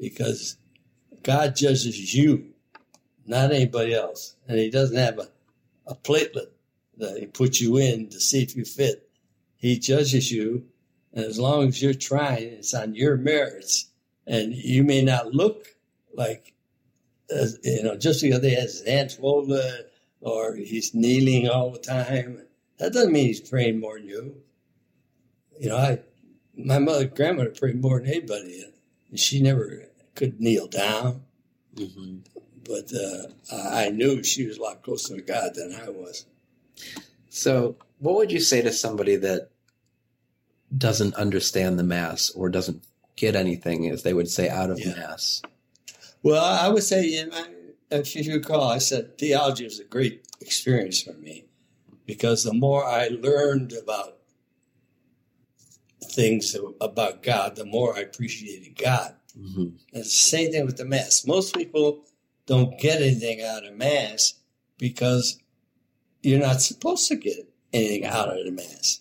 because 0.00 0.56
God 1.22 1.54
judges 1.54 2.14
you, 2.14 2.52
not 3.26 3.52
anybody 3.52 3.94
else. 3.94 4.34
And 4.48 4.58
He 4.58 4.70
doesn't 4.70 4.96
have 4.96 5.18
a, 5.18 5.28
a 5.86 5.94
platelet 5.94 6.48
that 6.96 7.18
He 7.18 7.26
puts 7.26 7.60
you 7.60 7.76
in 7.76 8.08
to 8.08 8.20
see 8.20 8.42
if 8.42 8.56
you 8.56 8.64
fit. 8.64 9.08
He 9.56 9.78
judges 9.78 10.32
you, 10.32 10.66
and 11.18 11.26
as 11.26 11.36
long 11.36 11.66
as 11.66 11.82
you're 11.82 11.94
trying, 11.94 12.44
it's 12.44 12.72
on 12.74 12.94
your 12.94 13.16
merits. 13.16 13.90
And 14.24 14.54
you 14.54 14.84
may 14.84 15.02
not 15.02 15.34
look 15.34 15.66
like 16.14 16.54
uh, 17.34 17.46
you 17.64 17.82
know, 17.82 17.96
just 17.96 18.22
because 18.22 18.40
he 18.40 18.54
has 18.54 18.78
his 18.78 18.86
hands 18.86 19.16
folded 19.16 19.86
or 20.20 20.54
he's 20.54 20.94
kneeling 20.94 21.48
all 21.48 21.72
the 21.72 21.80
time, 21.80 22.42
that 22.78 22.92
doesn't 22.92 23.12
mean 23.12 23.26
he's 23.26 23.40
praying 23.40 23.80
more 23.80 23.98
than 23.98 24.08
you. 24.08 24.36
You 25.58 25.70
know, 25.70 25.76
I, 25.76 25.98
my 26.56 26.78
mother, 26.78 27.06
grandmother 27.06 27.50
prayed 27.50 27.82
more 27.82 27.98
than 27.98 28.10
anybody, 28.10 28.64
and 29.10 29.18
she 29.18 29.42
never 29.42 29.86
could 30.14 30.40
kneel 30.40 30.68
down. 30.68 31.22
Mm-hmm. 31.74 32.18
But 32.64 32.92
uh, 32.94 33.26
I 33.72 33.88
knew 33.88 34.22
she 34.22 34.46
was 34.46 34.58
a 34.58 34.62
lot 34.62 34.84
closer 34.84 35.16
to 35.16 35.22
God 35.22 35.56
than 35.56 35.74
I 35.74 35.88
was. 35.88 36.26
So, 37.28 37.74
what 37.98 38.14
would 38.14 38.30
you 38.30 38.38
say 38.38 38.62
to 38.62 38.72
somebody 38.72 39.16
that 39.16 39.50
doesn't 40.76 41.14
understand 41.14 41.78
the 41.78 41.84
Mass 41.84 42.30
or 42.30 42.48
doesn't 42.48 42.84
get 43.16 43.34
anything, 43.34 43.88
as 43.88 44.02
they 44.02 44.14
would 44.14 44.28
say, 44.28 44.48
out 44.48 44.70
of 44.70 44.78
yeah. 44.78 44.94
Mass? 44.94 45.42
Well, 46.22 46.44
I 46.44 46.68
would 46.68 46.82
say, 46.82 47.28
if 47.90 48.16
you 48.16 48.34
recall, 48.34 48.64
I 48.64 48.78
said 48.78 49.18
theology 49.18 49.64
was 49.64 49.80
a 49.80 49.84
great 49.84 50.26
experience 50.40 51.02
for 51.02 51.14
me 51.14 51.46
because 52.06 52.44
the 52.44 52.54
more 52.54 52.84
I 52.84 53.08
learned 53.08 53.72
about 53.72 54.18
things 56.02 56.56
about 56.80 57.22
God, 57.22 57.56
the 57.56 57.64
more 57.64 57.96
I 57.96 58.00
appreciated 58.00 58.76
God. 58.76 59.14
Mm-hmm. 59.38 59.62
And 59.62 59.76
the 59.92 60.04
same 60.04 60.50
thing 60.50 60.66
with 60.66 60.76
the 60.76 60.84
Mass. 60.84 61.26
Most 61.26 61.54
people 61.54 62.04
don't 62.46 62.78
get 62.80 63.00
anything 63.00 63.42
out 63.42 63.64
of 63.64 63.74
Mass 63.74 64.34
because 64.78 65.38
you're 66.22 66.40
not 66.40 66.60
supposed 66.60 67.06
to 67.08 67.16
get 67.16 67.48
anything 67.72 68.04
out 68.04 68.36
of 68.36 68.44
the 68.44 68.50
Mass. 68.50 69.00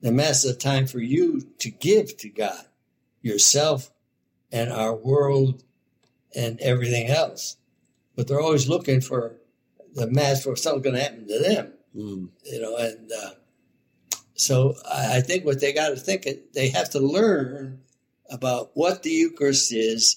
The 0.00 0.12
Mass 0.12 0.44
is 0.44 0.52
a 0.52 0.56
time 0.56 0.86
for 0.86 0.98
you 0.98 1.42
to 1.58 1.70
give 1.70 2.16
to 2.18 2.28
God, 2.28 2.64
yourself, 3.20 3.90
and 4.50 4.72
our 4.72 4.94
world 4.94 5.62
and 6.34 6.60
everything 6.60 7.08
else. 7.08 7.56
But 8.16 8.28
they're 8.28 8.40
always 8.40 8.68
looking 8.68 9.00
for 9.00 9.36
the 9.94 10.10
mass 10.10 10.44
for 10.44 10.56
something 10.56 10.82
going 10.82 10.96
to 10.96 11.02
happen 11.02 11.26
to 11.28 11.38
them, 11.38 11.72
mm. 11.96 12.28
you 12.44 12.60
know. 12.60 12.76
And 12.76 13.10
uh, 13.12 13.30
so 14.34 14.74
I 14.90 15.20
think 15.20 15.44
what 15.44 15.60
they 15.60 15.72
got 15.72 15.90
to 15.90 15.96
think 15.96 16.26
they 16.52 16.68
have 16.70 16.90
to 16.90 17.00
learn 17.00 17.80
about 18.30 18.70
what 18.74 19.02
the 19.02 19.10
Eucharist 19.10 19.72
is 19.72 20.16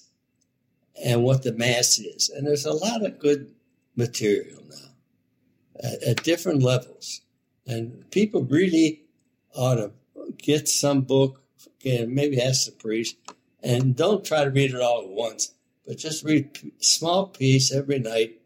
and 1.03 1.23
what 1.23 1.43
the 1.43 1.53
Mass 1.53 1.99
is. 1.99 2.29
And 2.29 2.45
there's 2.45 2.65
a 2.65 2.73
lot 2.73 3.05
of 3.05 3.19
good 3.19 3.51
material 3.95 4.61
now 4.69 5.83
at, 5.83 6.03
at 6.03 6.23
different 6.23 6.61
levels, 6.61 7.21
and 7.65 8.09
people 8.11 8.43
really 8.43 9.02
ought 9.55 9.75
to 9.75 9.91
get 10.37 10.67
some 10.67 11.01
book 11.01 11.41
and 11.85 12.13
maybe 12.13 12.41
ask 12.41 12.65
the 12.65 12.71
priest, 12.71 13.17
and 13.61 13.95
don't 13.95 14.25
try 14.25 14.43
to 14.43 14.49
read 14.49 14.73
it 14.73 14.81
all 14.81 15.03
at 15.03 15.09
once 15.09 15.53
but 15.85 15.97
just 15.97 16.23
read 16.23 16.49
a 16.63 16.83
small 16.83 17.27
piece 17.27 17.73
every 17.73 17.99
night, 17.99 18.41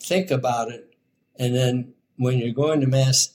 think 0.00 0.30
about 0.30 0.70
it, 0.70 0.94
and 1.36 1.54
then 1.54 1.94
when 2.16 2.38
you're 2.38 2.52
going 2.52 2.80
to 2.80 2.86
Mass, 2.86 3.34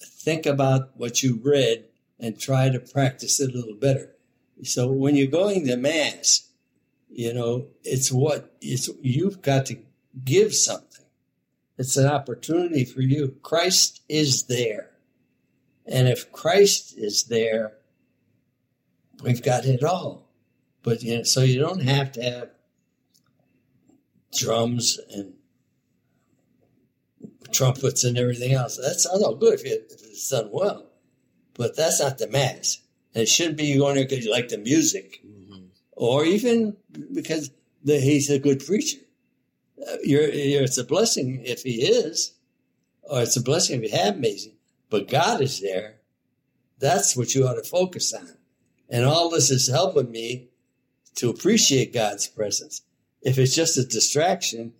think 0.00 0.46
about 0.46 0.90
what 0.96 1.22
you 1.22 1.40
read 1.42 1.84
and 2.20 2.38
try 2.38 2.68
to 2.68 2.78
practice 2.78 3.40
it 3.40 3.54
a 3.54 3.56
little 3.56 3.74
better. 3.74 4.10
So 4.64 4.90
when 4.90 5.16
you're 5.16 5.28
going 5.28 5.66
to 5.66 5.76
Mass, 5.76 6.50
you 7.08 7.32
know, 7.32 7.68
it's 7.84 8.12
what 8.12 8.54
it's 8.60 8.90
you've 9.00 9.40
got 9.40 9.66
to 9.66 9.78
give 10.24 10.54
something. 10.54 11.06
It's 11.78 11.96
an 11.96 12.06
opportunity 12.06 12.84
for 12.84 13.00
you. 13.00 13.36
Christ 13.42 14.02
is 14.08 14.44
there. 14.44 14.90
And 15.90 16.06
if 16.06 16.30
Christ 16.32 16.94
is 16.98 17.24
there, 17.24 17.72
we've 19.22 19.42
got 19.42 19.64
it 19.64 19.82
all. 19.82 20.28
But 20.82 21.02
you 21.02 21.18
know, 21.18 21.22
so 21.22 21.42
you 21.42 21.58
don't 21.58 21.82
have 21.82 22.12
to 22.12 22.22
have 22.22 22.50
drums 24.36 25.00
and 25.10 25.34
trumpets 27.52 28.04
and 28.04 28.18
everything 28.18 28.52
else. 28.52 28.78
That's 28.80 29.06
all 29.06 29.34
good 29.34 29.54
if, 29.54 29.64
you, 29.64 29.72
if 29.90 30.04
it's 30.04 30.28
done 30.28 30.50
well, 30.52 30.86
but 31.54 31.76
that's 31.76 32.00
not 32.00 32.18
the 32.18 32.28
mass. 32.28 32.78
And 33.14 33.22
it 33.22 33.28
shouldn't 33.28 33.56
be 33.56 33.64
you 33.64 33.78
going 33.78 33.94
there 33.94 34.04
because 34.04 34.24
you 34.24 34.30
like 34.30 34.48
the 34.48 34.58
music, 34.58 35.20
mm-hmm. 35.26 35.64
or 35.92 36.24
even 36.24 36.76
because 37.12 37.50
the, 37.82 37.98
he's 37.98 38.28
a 38.28 38.38
good 38.38 38.64
preacher. 38.64 38.98
Uh, 39.80 39.96
you're, 40.04 40.28
you're, 40.28 40.62
it's 40.64 40.76
a 40.76 40.84
blessing 40.84 41.42
if 41.44 41.62
he 41.62 41.82
is, 41.82 42.34
or 43.04 43.22
it's 43.22 43.36
a 43.36 43.42
blessing 43.42 43.82
if 43.82 43.90
you 43.90 43.98
have 43.98 44.16
amazing. 44.16 44.57
But 44.90 45.08
God 45.08 45.40
is 45.40 45.60
there. 45.60 45.96
That's 46.78 47.16
what 47.16 47.34
you 47.34 47.46
ought 47.46 47.54
to 47.54 47.68
focus 47.68 48.12
on. 48.12 48.36
And 48.88 49.04
all 49.04 49.30
this 49.30 49.50
is 49.50 49.68
helping 49.68 50.10
me 50.10 50.48
to 51.16 51.28
appreciate 51.28 51.92
God's 51.92 52.26
presence. 52.26 52.82
If 53.22 53.38
it's 53.38 53.54
just 53.54 53.76
a 53.76 53.84
distraction, 53.84 54.72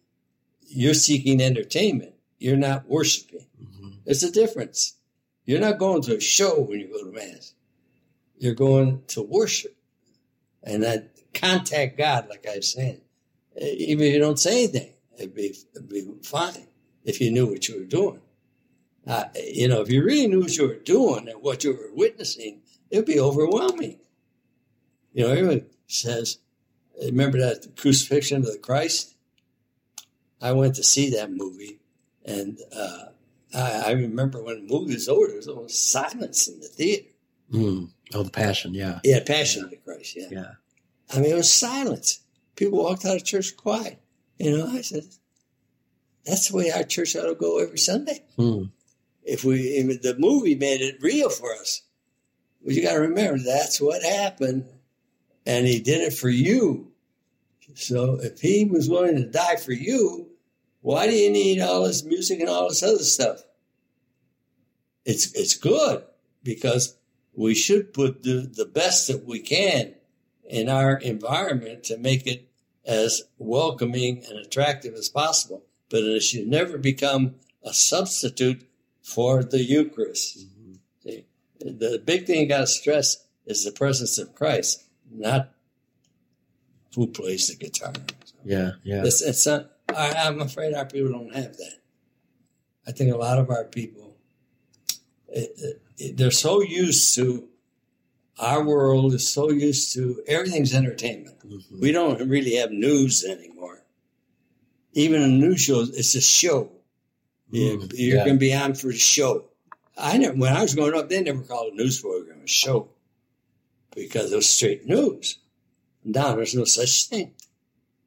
you're 0.67 0.95
seeking 0.95 1.41
entertainment. 1.41 2.15
You're 2.39 2.57
not 2.57 2.89
worshiping. 2.89 3.47
Mm-hmm. 3.61 3.89
There's 4.05 4.23
a 4.23 4.31
difference. 4.31 4.95
You're 5.45 5.61
not 5.61 5.79
going 5.79 6.03
to 6.03 6.17
a 6.17 6.21
show 6.21 6.61
when 6.61 6.79
you 6.81 6.89
go 6.89 7.05
to 7.05 7.13
Mass. 7.13 7.55
You're 8.37 8.55
going 8.55 9.03
to 9.09 9.23
worship 9.23 9.77
and 10.63 10.83
that 10.83 11.11
contact 11.35 11.99
God, 11.99 12.29
like 12.29 12.47
I 12.47 12.57
was 12.57 12.73
saying. 12.73 13.01
Even 13.61 14.07
if 14.07 14.15
you 14.15 14.21
don't 14.21 14.39
say 14.39 14.65
anything, 14.65 14.93
it'd 15.19 15.35
be, 15.35 15.57
it'd 15.75 15.89
be 15.89 16.07
fine 16.23 16.69
if 17.05 17.21
you 17.21 17.31
knew 17.31 17.47
what 17.47 17.69
you 17.69 17.79
were 17.79 17.87
doing. 17.87 18.21
Uh, 19.09 19.25
you 19.35 19.67
know, 19.67 19.81
if 19.81 19.91
you 19.91 20.05
really 20.05 20.27
knew 20.27 20.41
what 20.41 20.55
you 20.55 20.69
were 20.69 20.75
doing 20.75 21.29
and 21.29 21.43
what 21.43 21.65
you 21.65 21.73
were 21.73 21.91
witnessing, 21.95 22.61
it'd 22.91 23.07
be 23.07 23.19
overwhelming. 23.19 23.99
You 25.15 25.25
know, 25.25 25.33
everyone 25.33 25.65
says, 25.87 26.39
remember 27.03 27.39
that 27.39 27.75
crucifixion 27.75 28.43
of 28.43 28.53
the 28.53 28.59
Christ? 28.59 29.15
I 30.43 30.53
went 30.53 30.75
to 30.75 30.85
see 30.85 31.09
that 31.11 31.33
movie, 31.33 31.81
and 32.25 32.59
uh, 32.71 33.07
I, 33.55 33.85
I, 33.87 33.91
remember 33.93 34.43
when 34.43 34.67
the 34.67 34.73
movie 34.73 34.93
was 34.93 35.09
over, 35.09 35.27
there 35.27 35.37
was 35.37 35.49
almost 35.49 35.91
silence 35.91 36.47
in 36.47 36.61
the 36.61 36.69
theater. 36.69 37.09
Mm. 37.51 37.89
Oh, 38.13 38.23
the 38.23 38.31
Passion, 38.31 38.75
yeah, 38.75 39.01
yeah, 39.03 39.21
Passion 39.25 39.61
yeah. 39.61 39.65
of 39.65 39.71
the 39.71 39.77
Christ, 39.79 40.17
yeah. 40.17 40.29
yeah. 40.31 40.51
I 41.13 41.21
mean, 41.21 41.33
it 41.33 41.35
was 41.35 41.53
silence. 41.53 42.21
People 42.57 42.85
walked 42.85 43.07
out 43.07 43.17
of 43.17 43.25
church 43.25 43.57
quiet. 43.57 43.99
You 44.39 44.57
know, 44.57 44.67
I 44.67 44.83
said, 44.83 45.05
that's 46.25 46.49
the 46.49 46.57
way 46.57 46.71
our 46.71 46.85
church 46.85 47.17
ought 47.17 47.27
to 47.27 47.35
go 47.35 47.59
every 47.59 47.79
Sunday. 47.79 48.23
Mm. 48.39 48.71
If 49.29 49.45
we, 49.45 49.83
the 49.83 50.17
movie 50.19 50.55
made 50.55 50.81
it 50.81 51.03
real 51.03 51.31
for 51.31 51.53
us. 51.55 51.83
But 52.65 52.75
you 52.75 52.83
got 52.83 52.95
to 52.95 53.01
remember, 53.01 53.39
that's 53.39 53.81
what 53.81 54.03
happened 54.03 54.65
and 55.49 55.67
he 55.67 55.81
did 55.81 56.03
it 56.03 56.13
for 56.13 56.29
you. 56.29 56.93
So 57.75 58.19
if 58.21 58.41
he 58.41 58.67
was 58.67 58.89
willing 58.89 59.17
to 59.17 59.25
die 59.25 59.57
for 59.57 59.73
you, 59.73 60.29
why 60.83 61.07
do 61.07 61.15
you 61.15 61.31
need 61.31 61.61
all 61.61 61.85
this 61.85 62.05
music 62.05 62.39
and 62.41 62.51
all 62.51 62.69
this 62.69 62.83
other 62.83 63.03
stuff? 63.03 63.41
It's 65.07 65.35
it's 65.35 65.57
good 65.57 66.05
because 66.43 66.97
we 67.35 67.55
should 67.55 67.95
put 67.95 68.23
the, 68.23 68.51
the 68.55 68.67
best 68.67 69.09
that 69.09 69.25
we 69.25 69.41
can 69.41 69.95
in 70.45 70.69
our 70.69 70.99
environment 70.99 71.85
to 71.85 71.97
make 71.97 72.27
it 72.27 72.47
as 72.85 73.23
welcoming 73.39 74.25
and 74.29 74.39
attractive 74.39 74.95
as 74.95 75.09
possible. 75.09 75.65
But 75.89 76.03
it 76.03 76.21
should 76.21 76.47
never 76.47 76.77
become 76.77 77.37
a 77.63 77.73
substitute 77.73 78.68
for 79.09 79.43
the 79.43 79.63
Eucharist. 79.63 80.47
Mm-hmm. 81.07 81.79
The 81.79 82.03
big 82.05 82.27
thing 82.27 82.41
you 82.41 82.47
got 82.47 82.61
to 82.61 82.67
stress 82.67 83.25
is 83.47 83.65
the 83.65 83.73
presence 83.73 84.19
of 84.19 84.35
Christ, 84.35 84.85
not 85.11 85.51
who 86.95 87.07
plays 87.07 87.49
the 87.49 87.57
guitar. 87.57 87.95
Yeah, 88.45 88.73
yeah. 88.85 89.03
It's, 89.05 89.23
it's 89.23 89.47
not, 89.47 89.73
I, 89.89 90.13
I'm 90.13 90.41
afraid 90.41 90.75
our 90.75 90.85
people 90.85 91.11
don't 91.11 91.35
have 91.35 91.57
that. 91.57 91.77
I 92.87 92.93
think 92.93 93.13
a 93.13 93.17
lot 93.17 93.39
of 93.39 93.51
our 93.51 93.65
people, 93.65 94.17
it, 95.29 95.51
it, 95.57 95.83
it, 95.99 96.17
they're 96.17 96.31
so 96.31 96.63
used 96.63 97.15
to 97.17 97.49
our 98.39 98.63
world 98.63 99.15
is 99.15 99.29
so 99.29 99.51
used 99.51 99.95
to 99.95 100.23
everything's 100.29 100.75
entertainment. 100.75 101.39
Mm-hmm. 101.41 101.81
We 101.81 101.93
don't 101.93 102.29
really 102.29 102.55
have 102.57 102.71
news 102.71 103.25
anymore. 103.25 103.83
Even 104.93 105.23
in 105.23 105.41
news 105.41 105.61
shows, 105.61 105.91
it's 105.91 106.15
a 106.15 106.21
show. 106.21 106.71
You're, 107.51 107.79
mm, 107.79 107.93
you're 107.95 108.17
yeah. 108.19 108.25
going 108.25 108.37
to 108.37 108.41
be 108.41 108.55
on 108.55 108.75
for 108.75 108.89
the 108.89 108.99
show. 108.99 109.47
I 109.97 110.19
never, 110.19 110.37
when 110.37 110.53
I 110.53 110.63
was 110.63 110.75
growing 110.75 110.95
up, 110.95 111.09
they 111.09 111.23
never 111.23 111.43
called 111.43 111.73
a 111.73 111.77
news 111.77 112.01
program 112.01 112.43
a 112.45 112.49
show 112.49 112.91
because 113.95 114.33
it 114.33 114.37
was 114.37 114.49
straight 114.49 114.87
news. 114.87 115.39
Now 116.05 116.37
there's 116.37 116.55
no 116.55 116.65
such 116.65 117.07
thing. 117.07 117.35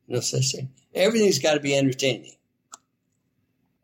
No 0.07 0.19
such 0.19 0.53
thing. 0.53 0.69
Everything's 0.93 1.39
got 1.39 1.55
to 1.55 1.59
be 1.59 1.75
entertaining. 1.75 2.33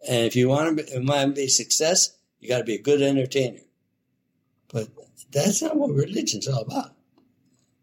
And 0.08 0.26
if 0.26 0.36
you 0.36 0.48
want 0.50 0.78
to 0.78 0.84
be, 0.84 1.06
want 1.06 1.36
to 1.36 1.42
be 1.42 1.48
success, 1.48 2.16
you 2.40 2.48
got 2.48 2.60
to 2.60 2.64
be 2.64 2.76
a 2.76 2.82
good 2.82 3.02
entertainer. 3.02 3.60
But 4.72 4.90
that's 5.32 5.62
not 5.62 5.76
what 5.76 5.92
religion's 5.92 6.48
all 6.48 6.62
about. 6.62 6.92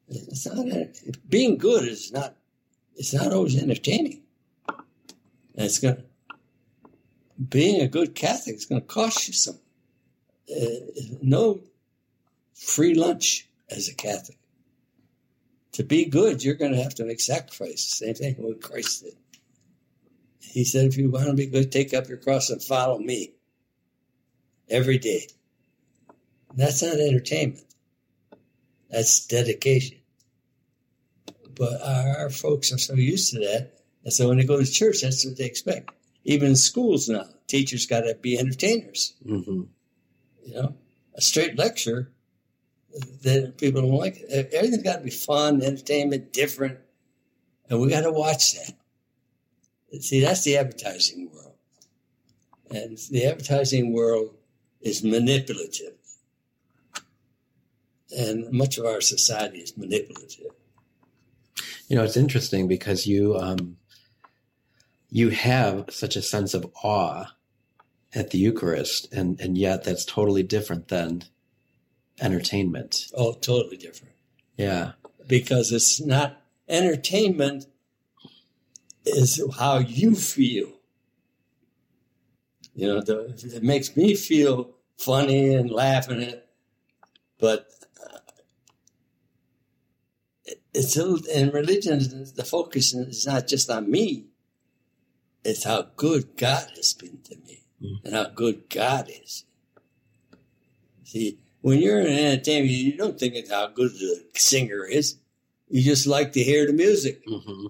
It's 0.09 0.47
not 0.47 0.67
being 1.29 1.59
good 1.59 1.89
is 1.89 2.13
not. 2.13 2.37
It's 2.97 3.13
not 3.13 3.33
always 3.33 3.61
entertaining. 3.61 4.23
It's 5.55 5.79
going. 5.79 6.03
Being 7.49 7.81
a 7.81 7.89
good 7.89 8.15
Catholic 8.15 8.57
is 8.57 8.67
going 8.67 8.81
to 8.81 8.87
cost 8.87 9.27
you 9.27 9.35
some. 9.35 9.59
Uh, 10.51 10.65
no 11.23 11.61
free 12.55 12.95
lunch 12.95 13.49
as 13.71 13.89
a 13.89 13.95
Catholic. 13.95 14.39
To 15.73 15.83
be 15.83 16.05
good, 16.05 16.45
you're 16.45 16.55
going 16.55 16.73
to 16.73 16.83
have 16.83 16.95
to 16.97 17.05
make 17.05 17.21
sacrifices. 17.21 17.99
Same 17.99 18.15
thing 18.15 18.35
what 18.39 18.63
Christ 18.63 19.03
did. 19.03 19.15
He 20.41 20.65
said, 20.65 20.87
if 20.87 20.97
you 20.97 21.11
want 21.11 21.27
to 21.27 21.35
be 21.35 21.47
good, 21.47 21.73
take 21.73 21.93
up 21.93 22.09
your 22.09 22.19
cross 22.19 22.51
and 22.51 22.63
follow 22.63 22.99
me 22.99 23.33
every 24.69 24.99
day. 24.99 25.27
That's 26.55 26.83
not 26.83 26.95
entertainment. 26.95 27.65
That's 28.89 29.27
dedication. 29.27 29.99
But 31.57 31.83
our, 31.83 32.19
our, 32.19 32.31
folks 32.31 32.73
are 32.73 32.79
so 32.79 32.95
used 32.95 33.33
to 33.33 33.41
that. 33.41 33.73
And 34.05 34.13
so 34.13 34.29
when 34.29 34.39
they 34.39 34.45
go 34.45 34.59
to 34.59 34.71
church, 34.71 35.03
that's 35.03 35.25
what 35.25 35.37
they 35.37 35.45
expect. 35.45 35.91
Even 36.25 36.51
in 36.51 36.57
schools 36.57 37.09
now, 37.09 37.25
teachers 37.47 37.87
got 37.87 38.01
to 38.01 38.15
be 38.15 38.39
entertainers. 38.39 39.15
Mm-hmm. 39.27 39.63
You 40.47 40.55
know, 40.55 40.75
a 41.15 41.21
straight 41.21 41.59
lecture 41.59 42.11
that 43.23 43.59
people 43.59 43.83
don't 43.83 43.93
like. 43.93 44.23
Everything's 44.31 44.83
got 44.83 44.99
to 44.99 45.05
be 45.05 45.11
fun, 45.11 45.63
entertainment, 45.63 46.33
different. 46.33 46.79
And 47.69 47.81
we 47.81 47.89
got 47.89 48.03
to 48.03 48.13
watch 48.13 48.55
that. 48.55 48.75
See, 50.01 50.21
that's 50.21 50.45
the 50.45 50.57
advertising 50.57 51.31
world. 51.33 51.55
And 52.71 52.99
the 53.11 53.27
advertising 53.27 53.93
world 53.93 54.35
is 54.81 55.03
manipulative. 55.05 55.95
And 58.17 58.51
much 58.53 58.79
of 58.79 58.87
our 58.87 59.01
society 59.01 59.59
is 59.59 59.77
manipulative. 59.77 60.53
You 61.89 61.97
know, 61.97 62.05
it's 62.05 62.17
interesting 62.17 62.69
because 62.69 63.07
you 63.07 63.37
um, 63.37 63.77
you 65.15 65.29
have 65.31 65.85
such 65.91 66.17
a 66.17 66.23
sense 66.23 66.55
of 66.55 66.69
awe 66.83 67.25
at 68.17 68.31
the 68.31 68.39
Eucharist, 68.39 69.13
and, 69.13 69.41
and 69.41 69.57
yet 69.57 69.85
that's 69.85 70.05
totally 70.05 70.43
different 70.43 70.89
than 70.89 71.23
entertainment. 72.21 73.07
Oh, 73.15 73.35
totally 73.35 73.77
different. 73.77 74.13
Yeah. 74.57 74.93
Because 75.29 75.71
it's 75.71 76.01
not 76.01 76.43
entertainment 76.69 77.67
is 79.07 79.41
how 79.57 79.79
you 79.79 80.17
feel. 80.17 80.73
You 82.75 82.89
know, 82.89 83.01
the, 83.01 83.41
it 83.55 83.63
makes 83.63 83.97
me 83.97 84.17
feel 84.17 84.75
funny 84.99 85.55
and 85.55 85.71
laughing 85.71 86.25
at, 86.25 86.49
but 87.39 87.69
uh, 88.05 88.19
it's 90.75 90.97
in 90.97 91.51
religion. 91.51 92.01
The 92.35 92.45
focus 92.45 92.93
is 92.95 93.29
not 93.29 93.47
just 93.47 93.71
on 93.71 93.89
me; 93.89 94.27
it's 95.45 95.65
how 95.65 95.89
good 95.97 96.37
God 96.37 96.69
has 96.77 96.95
been 96.95 97.19
to 97.25 97.37
me, 97.37 97.65
mm. 97.83 98.05
and 98.05 98.15
how 98.15 98.29
good 98.31 98.69
God 98.71 99.11
is. 99.11 99.45
See, 101.05 101.39
when 101.61 101.81
you're 101.81 102.01
in 102.01 102.07
entertainment, 102.07 102.73
you 102.73 102.97
don't 102.97 103.19
think 103.19 103.37
of 103.37 103.51
how 103.51 103.69
good 103.69 103.93
the 103.93 104.25
singer 104.35 104.85
is. 104.85 105.17
You 105.69 105.83
just 105.83 106.07
like 106.07 106.33
to 106.33 106.43
hear 106.43 106.67
the 106.67 106.73
music. 106.73 107.27
Mm-hmm. 107.27 107.67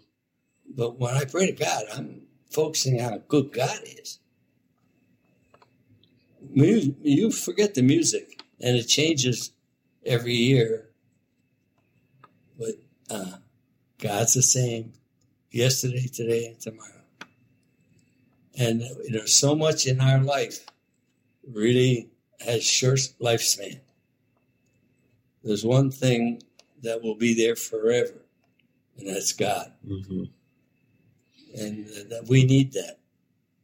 But 0.75 0.99
when 0.99 1.15
I 1.15 1.25
pray 1.25 1.47
to 1.47 1.53
God, 1.53 1.85
I'm 1.95 2.23
focusing 2.51 3.01
on 3.01 3.11
how 3.13 3.19
good 3.29 3.53
God 3.53 3.79
is. 3.85 4.19
You, 6.53 6.95
you 7.03 7.31
forget 7.31 7.75
the 7.75 7.83
music, 7.83 8.43
and 8.61 8.77
it 8.77 8.85
changes 8.85 9.53
every 10.05 10.35
year. 10.35 10.91
But 12.59 12.75
uh, 13.11 13.39
God's 13.99 14.35
the 14.35 14.43
same 14.43 14.93
yesterday, 15.51 16.07
today, 16.07 16.47
and 16.47 16.61
tomorrow. 16.61 16.94
And 18.59 18.83
there's 19.11 19.35
so 19.35 19.55
much 19.55 19.87
in 19.87 20.01
our 20.01 20.21
life 20.21 20.65
really 21.47 22.11
has 22.41 22.65
short 22.65 23.01
lifespan. 23.21 23.81
There's 25.43 25.65
one 25.65 25.91
thing 25.91 26.43
that 26.83 27.03
will 27.03 27.17
be 27.17 27.35
there 27.35 27.57
forever, 27.57 28.15
and 28.99 29.09
that's 29.09 29.33
God. 29.33 29.73
Mm-hmm 29.87 30.25
and 31.55 31.87
that 32.11 32.27
we 32.29 32.45
need 32.45 32.73
that. 32.73 32.99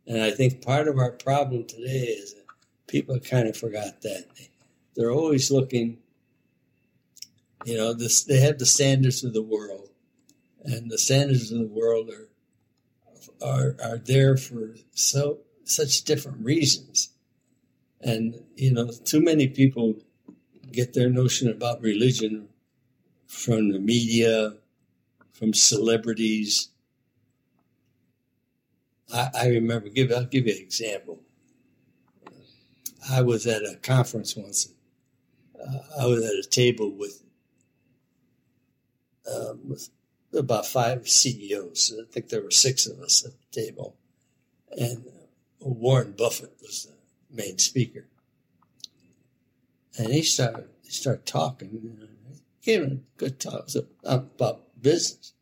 And 0.07 0.23
I 0.23 0.31
think 0.31 0.65
part 0.65 0.89
of 0.89 0.99
our 0.99 1.13
problem 1.13 1.65
today 1.65 2.17
is 2.19 2.35
that 2.35 2.45
people 2.87 3.19
kind 3.21 3.49
of 3.49 3.57
forgot 3.57 4.03
that. 4.03 4.27
They're 4.95 5.11
always 5.11 5.51
looking, 5.51 5.99
you 7.65 7.77
know, 7.77 7.93
this, 7.93 8.25
they 8.25 8.41
have 8.41 8.59
the 8.59 8.67
standards 8.67 9.25
of 9.25 9.33
the 9.33 9.43
world, 9.43 9.89
and 10.65 10.91
the 10.91 10.99
standards 10.99 11.53
of 11.53 11.59
the 11.59 11.67
world 11.67 12.11
are 12.11 12.29
are 13.43 13.77
are 13.83 13.99
there 13.99 14.37
for 14.37 14.75
so 14.93 15.39
such 15.65 16.03
different 16.03 16.45
reasons. 16.45 17.11
And 18.01 18.43
you 18.57 18.73
know, 18.73 18.91
too 19.05 19.21
many 19.21 19.49
people 19.49 19.97
get 20.73 20.95
their 20.95 21.11
notion 21.11 21.49
about 21.49 21.83
religion 21.83 22.49
from 23.27 23.71
the 23.73 23.79
media, 23.79 24.55
from 25.33 25.55
celebrities, 25.55 26.71
I, 29.13 29.31
I 29.35 29.47
remember, 29.49 29.89
give, 29.89 30.13
I'll 30.13 30.25
give 30.25 30.47
you 30.47 30.53
an 30.53 30.61
example. 30.61 31.21
I 33.11 33.23
was 33.23 33.47
at 33.47 33.63
a 33.63 33.77
conference 33.83 34.37
once. 34.37 34.73
Uh, 35.59 35.79
I 36.01 36.07
was 36.07 36.25
at 36.25 36.33
a 36.33 36.49
table 36.49 36.91
with, 36.91 37.23
um, 39.31 39.61
with 39.69 39.89
about 40.33 40.67
five 40.67 41.09
CEOs. 41.09 41.93
I 41.99 42.11
think 42.11 42.29
there 42.29 42.43
were 42.43 42.51
six 42.51 42.87
of 42.87 43.01
us 43.01 43.25
at 43.25 43.33
the 43.33 43.63
table. 43.63 43.97
And 44.77 45.05
Warren 45.61 46.15
Buffett 46.17 46.57
was 46.63 46.85
the 46.85 47.37
main 47.37 47.59
speaker. 47.59 48.07
And 49.99 50.13
he 50.13 50.23
started, 50.23 50.69
he 50.83 50.91
started 50.91 51.27
talking. 51.27 52.09
Gave 52.63 52.83
a 52.83 52.99
good 53.17 53.41
talk 53.41 53.69
about 54.05 54.81
business. 54.81 55.33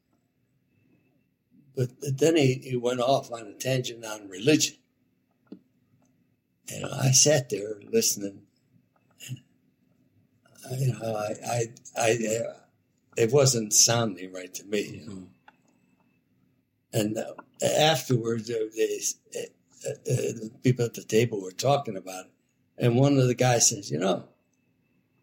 But 1.77 1.91
then 2.01 2.37
he, 2.37 2.55
he 2.55 2.77
went 2.77 3.01
off 3.01 3.31
on 3.31 3.47
a 3.47 3.53
tangent 3.53 4.05
on 4.05 4.29
religion. 4.29 4.77
And 6.73 6.87
I 6.87 7.13
sat 7.13 7.51
there 7.51 7.81
listening. 7.91 8.43
And 10.69 10.81
you 10.81 10.93
know, 10.93 11.17
I, 11.17 11.35
I, 11.47 11.67
I 11.97 12.11
uh, 12.37 12.55
it 13.19 13.33
wasn't 13.33 13.73
sounding 13.73 14.33
right 14.33 14.53
to 14.55 14.65
me. 14.65 15.01
You 15.01 15.07
know? 15.07 15.29
And 16.93 17.19
uh, 17.19 17.33
afterwards, 17.65 18.51
uh, 18.51 18.69
they, 18.77 19.01
uh, 19.37 19.91
uh, 19.91 19.95
the 20.07 20.51
people 20.63 20.85
at 20.85 20.95
the 20.95 21.03
table 21.03 21.41
were 21.41 21.51
talking 21.51 21.97
about 21.97 22.27
it. 22.27 22.33
And 22.79 22.97
one 22.97 23.19
of 23.19 23.27
the 23.27 23.35
guys 23.35 23.69
says, 23.69 23.91
you 23.91 23.99
know, 23.99 24.29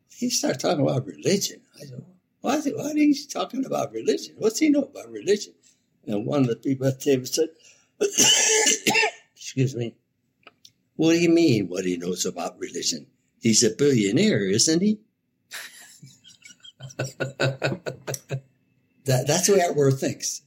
he 0.09 0.29
started 0.29 0.59
talking 0.59 0.83
about 0.83 1.05
religion. 1.05 1.61
I 1.75 1.85
said, 1.85 2.05
why, 2.41 2.59
why 2.59 2.91
are 2.91 2.95
he 2.95 3.17
talking 3.31 3.65
about 3.65 3.93
religion? 3.93 4.35
What's 4.37 4.59
he 4.59 4.69
know 4.69 4.83
about 4.83 5.11
religion? 5.11 5.53
And 6.05 6.25
one 6.25 6.41
of 6.41 6.47
the 6.47 6.55
people 6.57 6.87
at 6.87 6.99
the 6.99 7.11
table 7.11 7.25
said, 7.25 7.49
Excuse 9.35 9.75
me, 9.75 9.95
what 10.95 11.13
do 11.13 11.19
you 11.19 11.29
mean 11.29 11.67
what 11.67 11.85
he 11.85 11.97
knows 11.97 12.25
about 12.25 12.59
religion? 12.59 13.07
He's 13.41 13.63
a 13.63 13.71
billionaire, 13.71 14.47
isn't 14.47 14.81
he? 14.81 14.99
that, 17.37 18.41
that's 19.05 19.47
the 19.47 19.53
way 19.53 19.61
our 19.61 19.73
world 19.73 19.99
thinks. 19.99 20.41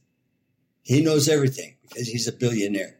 He 0.83 1.01
knows 1.01 1.27
everything 1.29 1.75
because 1.83 2.07
he's 2.07 2.27
a 2.27 2.31
billionaire. 2.31 2.97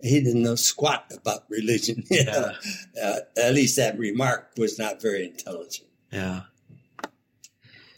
he 0.00 0.20
didn't 0.20 0.42
know 0.42 0.54
squat 0.54 1.10
about 1.16 1.42
religion. 1.48 2.04
Yeah. 2.10 2.52
uh, 3.02 3.18
at 3.36 3.54
least 3.54 3.76
that 3.76 3.98
remark 3.98 4.50
was 4.56 4.78
not 4.78 5.00
very 5.02 5.24
intelligent. 5.26 5.88
Yeah. 6.10 6.42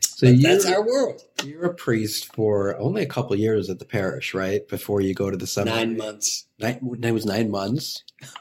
So 0.00 0.32
that's 0.32 0.64
our 0.64 0.84
world. 0.84 1.20
you're 1.44 1.66
a 1.66 1.74
priest 1.74 2.34
for 2.34 2.74
only 2.78 3.02
a 3.02 3.06
couple 3.06 3.36
years 3.36 3.68
at 3.68 3.78
the 3.78 3.84
parish, 3.84 4.32
right? 4.32 4.66
Before 4.66 5.02
you 5.02 5.12
go 5.14 5.30
to 5.30 5.36
the 5.36 5.46
seminary. 5.46 5.86
Nine 5.86 5.96
months. 5.98 6.46
Nine, 6.58 6.80
it 7.02 7.12
was 7.12 7.26
nine 7.26 7.50
months. 7.50 8.02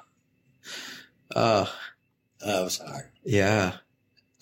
Uh, 1.36 1.65
That 2.39 2.61
was 2.63 2.78
hard. 2.78 3.11
yeah. 3.26 3.78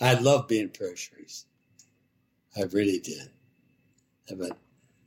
I 0.01 0.13
love 0.15 0.47
being 0.47 0.69
parish 0.69 1.11
priest. 1.11 1.47
I 2.55 2.63
really 2.63 2.99
did. 2.99 3.29
But 4.37 4.57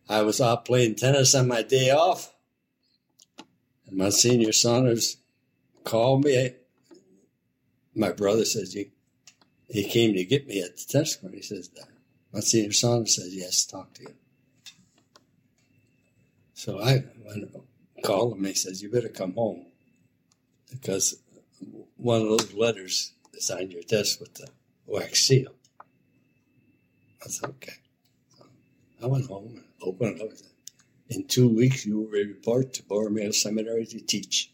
I 0.09 0.23
was 0.23 0.41
out 0.41 0.65
playing 0.65 0.97
tennis 0.97 1.35
on 1.35 1.49
my 1.49 1.63
day 1.63 1.91
off. 1.91 2.33
And 3.87 3.97
Monsignor 3.97 4.53
Saunders 4.53 5.19
called 5.85 6.25
me. 6.25 6.51
My 7.95 8.13
brother 8.13 8.45
says, 8.45 8.73
he, 8.73 8.91
he 9.69 9.85
came 9.85 10.15
to 10.15 10.25
get 10.25 10.47
me 10.47 10.61
at 10.61 10.77
the 10.77 10.85
tennis 10.87 11.17
court. 11.17 11.35
He 11.35 11.43
says, 11.43 11.71
Monsignor 12.33 12.73
Saunders 12.73 13.17
says, 13.17 13.35
yes, 13.35 13.65
talk 13.65 13.95
to 13.95 14.03
you. 14.03 14.15
So 16.55 16.81
I 16.81 17.05
went, 17.25 17.55
called 18.05 18.37
him. 18.37 18.45
He 18.45 18.55
says, 18.55 18.83
you 18.83 18.91
better 18.91 19.09
come 19.09 19.35
home 19.35 19.67
because 20.71 21.17
one 21.97 22.23
of 22.23 22.29
those 22.29 22.53
letters 22.55 23.13
is 23.35 23.51
on 23.51 23.71
your 23.71 23.83
desk 23.83 24.21
with 24.21 24.35
the 24.35 24.49
wax 24.87 25.21
seal. 25.21 25.56
I 27.25 27.29
said, 27.29 27.51
okay. 27.51 27.73
So 28.37 28.45
I 29.03 29.07
went 29.07 29.27
home 29.27 29.55
and 29.57 29.65
opened 29.83 30.21
it 30.21 30.23
up. 30.23 30.39
In 31.09 31.27
two 31.27 31.49
weeks, 31.49 31.87
you 31.87 32.01
will 32.01 32.09
report 32.09 32.75
to 32.75 32.83
Borromeo 32.83 33.31
Seminary 33.31 33.87
to 33.87 34.01
teach. 34.01 34.51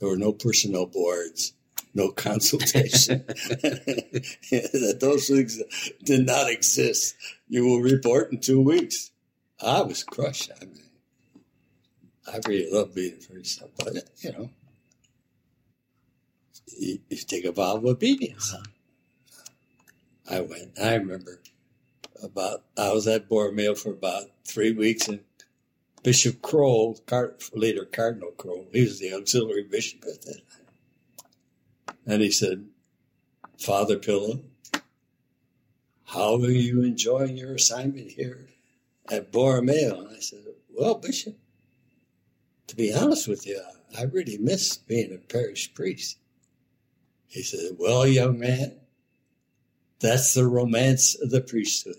There 0.00 0.08
were 0.08 0.16
no 0.16 0.32
personnel 0.32 0.86
boards, 0.86 1.52
no 1.94 2.10
consultation. 2.10 3.24
that 3.26 4.98
those 5.00 5.28
things 5.28 5.62
did 6.02 6.26
not 6.26 6.50
exist. 6.50 7.14
You 7.48 7.64
will 7.64 7.80
report 7.80 8.32
in 8.32 8.40
two 8.40 8.60
weeks. 8.60 9.12
I 9.62 9.82
was 9.82 10.02
crushed. 10.02 10.50
I 10.60 10.64
mean, 10.64 10.82
I 12.26 12.40
really 12.48 12.70
love 12.70 12.94
being 12.94 13.14
a 13.14 13.32
priest, 13.32 13.62
but 13.78 13.94
you 14.18 14.32
know, 14.32 14.50
you, 16.76 16.98
you 17.08 17.16
take 17.18 17.44
a 17.44 17.52
vow 17.52 17.76
of 17.76 17.84
obedience. 17.84 18.52
Uh-huh. 18.52 18.64
I 20.28 20.40
went. 20.40 20.78
I 20.80 20.94
remember 20.94 21.40
about 22.22 22.64
I 22.76 22.92
was 22.92 23.06
at 23.06 23.28
Borromeo 23.28 23.74
for 23.74 23.90
about 23.90 24.30
three 24.44 24.72
weeks, 24.72 25.08
and 25.08 25.20
Bishop 26.02 26.40
Krol, 26.40 27.00
later 27.54 27.84
Cardinal 27.84 28.32
Krol, 28.32 28.66
he 28.72 28.82
was 28.82 28.98
the 28.98 29.12
auxiliary 29.12 29.64
bishop 29.64 30.04
at 30.04 30.22
that 30.22 30.40
time, 30.48 31.96
and 32.06 32.22
he 32.22 32.30
said, 32.30 32.68
"Father 33.58 33.98
Pilla, 33.98 34.40
how 36.04 36.36
are 36.36 36.50
you 36.50 36.82
enjoying 36.82 37.36
your 37.36 37.54
assignment 37.54 38.12
here 38.12 38.48
at 39.10 39.32
Borromeo?" 39.32 40.00
And 40.00 40.16
I 40.16 40.20
said, 40.20 40.44
"Well, 40.70 40.94
Bishop, 40.96 41.38
to 42.66 42.76
be 42.76 42.92
honest 42.92 43.28
with 43.28 43.46
you, 43.46 43.62
I 43.96 44.02
really 44.02 44.38
miss 44.38 44.76
being 44.76 45.12
a 45.12 45.18
parish 45.18 45.74
priest." 45.74 46.18
He 47.26 47.42
said, 47.42 47.72
Well, 47.78 48.06
young 48.06 48.38
man, 48.38 48.78
that's 50.00 50.34
the 50.34 50.46
romance 50.46 51.14
of 51.20 51.30
the 51.30 51.40
priesthood. 51.40 51.96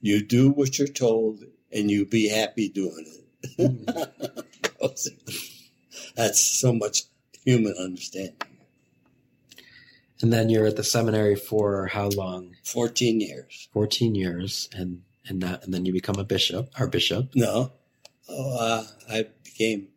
You 0.00 0.24
do 0.24 0.50
what 0.50 0.78
you're 0.78 0.88
told 0.88 1.44
and 1.72 1.90
you 1.90 2.06
be 2.06 2.28
happy 2.28 2.68
doing 2.68 3.06
it. 3.06 3.56
that's 6.16 6.40
so 6.40 6.72
much 6.72 7.02
human 7.44 7.74
understanding. 7.78 8.34
And 10.20 10.32
then 10.32 10.48
you're 10.48 10.66
at 10.66 10.76
the 10.76 10.84
seminary 10.84 11.36
for 11.36 11.86
how 11.86 12.08
long? 12.08 12.56
14 12.64 13.20
years. 13.20 13.68
14 13.72 14.14
years. 14.14 14.68
And, 14.74 15.02
and 15.26 15.42
that, 15.42 15.64
and 15.64 15.74
then 15.74 15.84
you 15.84 15.92
become 15.92 16.16
a 16.16 16.24
bishop, 16.24 16.70
our 16.78 16.86
bishop. 16.86 17.30
No. 17.34 17.72
Oh, 18.28 18.58
uh, 18.58 18.84
I 19.10 19.26
became, 19.42 19.88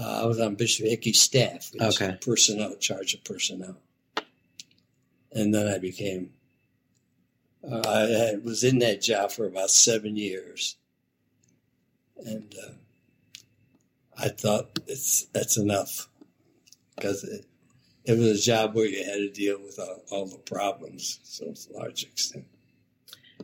uh, 0.00 0.22
I 0.22 0.26
was 0.26 0.40
on 0.40 0.56
Bishop 0.56 0.86
Hickey's 0.86 1.20
staff. 1.20 1.70
which 1.72 1.82
is 1.82 2.00
Okay. 2.00 2.16
Personnel, 2.20 2.76
charge 2.76 3.14
of 3.14 3.22
personnel. 3.24 3.76
And 5.32 5.54
then 5.54 5.68
I 5.68 5.78
became, 5.78 6.32
uh, 7.62 7.82
I, 7.86 8.32
I 8.32 8.36
was 8.42 8.64
in 8.64 8.78
that 8.78 9.02
job 9.02 9.30
for 9.30 9.46
about 9.46 9.70
seven 9.70 10.16
years. 10.16 10.76
And 12.24 12.54
uh, 12.66 12.72
I 14.16 14.28
thought 14.28 14.78
it's 14.86 15.26
that's 15.32 15.56
enough 15.56 16.08
because 16.96 17.22
it, 17.24 17.46
it 18.04 18.18
was 18.18 18.40
a 18.40 18.42
job 18.42 18.74
where 18.74 18.86
you 18.86 19.04
had 19.04 19.18
to 19.18 19.30
deal 19.30 19.60
with 19.60 19.78
all, 19.78 20.02
all 20.10 20.26
the 20.26 20.38
problems, 20.38 21.20
so 21.22 21.52
to 21.52 21.72
a 21.72 21.78
large 21.78 22.02
extent. 22.04 22.46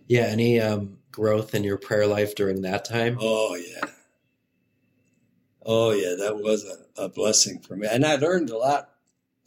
Yeah. 0.09 0.23
Any, 0.23 0.61
um, 0.61 0.99
growth 1.15 1.55
in 1.55 1.63
your 1.63 1.79
prayer 1.79 2.09
life 2.09 2.35
during 2.35 2.63
that 2.63 2.85
time? 2.85 3.17
Oh 3.21 3.55
yeah. 3.55 3.89
Oh 5.65 5.93
yeah, 5.93 6.17
that 6.19 6.39
was 6.43 6.65
a, 6.65 7.05
a 7.05 7.09
blessing 7.09 7.61
for 7.61 7.77
me. 7.77 7.87
And 7.89 8.05
I 8.05 8.17
learned 8.17 8.51
a 8.51 8.59
lot 8.59 8.91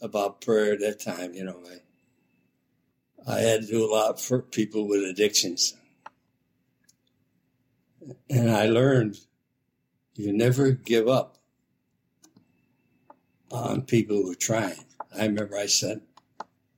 about 0.00 0.40
prayer 0.40 0.72
at 0.72 0.80
that 0.80 0.98
time, 0.98 1.34
you 1.34 1.44
know. 1.44 1.60
I 1.70 1.76
I 3.28 3.40
had 3.40 3.60
to 3.60 3.66
do 3.66 3.84
a 3.84 3.92
lot 3.92 4.18
for 4.18 4.40
people 4.40 4.88
with 4.88 5.02
addictions. 5.02 5.74
And 8.30 8.50
I 8.50 8.66
learned 8.66 9.18
you 10.14 10.32
never 10.32 10.70
give 10.70 11.08
up 11.08 11.36
on 13.50 13.82
people 13.82 14.16
who 14.16 14.32
are 14.32 14.34
trying. 14.34 14.82
I 15.14 15.26
remember 15.26 15.58
I 15.58 15.66
sent 15.66 16.02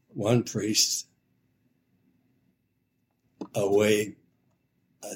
one 0.08 0.42
priest 0.42 1.06
away 3.54 4.16
uh, 5.04 5.14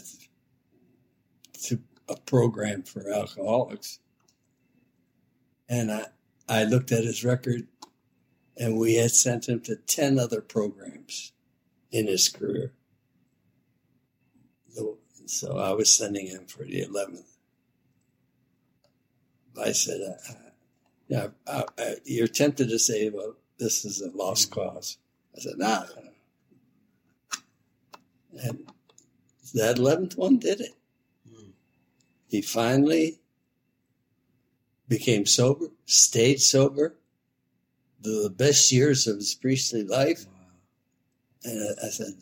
to 1.64 1.80
a 2.09 2.16
program 2.16 2.85
for 2.85 3.11
alcoholics. 3.11 3.99
And 5.68 5.91
I, 5.91 6.07
I 6.49 6.62
looked 6.62 6.93
at 6.93 7.03
his 7.03 7.24
record, 7.24 7.66
and 8.57 8.79
we 8.79 8.95
had 8.95 9.11
sent 9.11 9.49
him 9.49 9.61
to 9.61 9.77
10 9.77 10.19
other 10.19 10.41
programs 10.41 11.33
in 11.91 12.07
his 12.07 12.29
career. 12.29 12.73
So- 15.27 15.59
I 15.59 15.73
was 15.73 15.93
sending 15.93 16.27
him 16.27 16.47
for 16.47 16.65
the 16.65 16.83
11th. 16.83 17.39
I 19.59 19.73
said, 19.73 20.01
uh, 20.03 20.33
uh, 20.33 20.51
yeah, 21.09 21.27
uh, 21.47 21.63
uh, 21.79 21.95
you're 22.05 22.27
tempted 22.27 22.69
to 22.69 22.79
say, 22.79 23.09
well, 23.09 23.35
this 23.59 23.85
is 23.85 24.01
a 24.03 24.11
lost 24.11 24.51
cause. 24.51 24.99
I 25.37 25.41
said, 25.41 25.55
nah. 25.57 25.85
And 28.43 28.71
that 29.55 29.77
11th 29.77 30.17
one 30.17 30.39
did 30.39 30.61
it. 30.61 30.75
He 32.29 32.43
finally 32.43 33.21
became 34.89 35.25
sober, 35.25 35.69
stayed 35.87 36.41
sober, 36.41 36.97
the 38.05 38.31
best 38.31 38.71
years 38.71 39.07
of 39.07 39.17
his 39.17 39.35
priestly 39.35 39.83
life. 39.83 40.27
And 41.43 41.77
I, 41.83 41.87
I 41.87 41.91
said, 41.91 42.15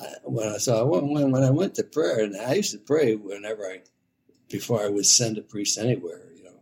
I, 0.00 0.06
when 0.24 0.48
I 0.48 0.58
saw 0.58 0.84
when, 0.84 1.30
when 1.30 1.42
I 1.42 1.50
went 1.50 1.74
to 1.74 1.84
prayer, 1.84 2.20
and 2.20 2.36
I 2.36 2.54
used 2.54 2.72
to 2.72 2.78
pray 2.78 3.16
whenever 3.16 3.64
I, 3.64 3.80
before 4.48 4.82
I 4.82 4.88
would 4.88 5.06
send 5.06 5.38
a 5.38 5.42
priest 5.42 5.78
anywhere, 5.78 6.22
you 6.36 6.44
know. 6.44 6.60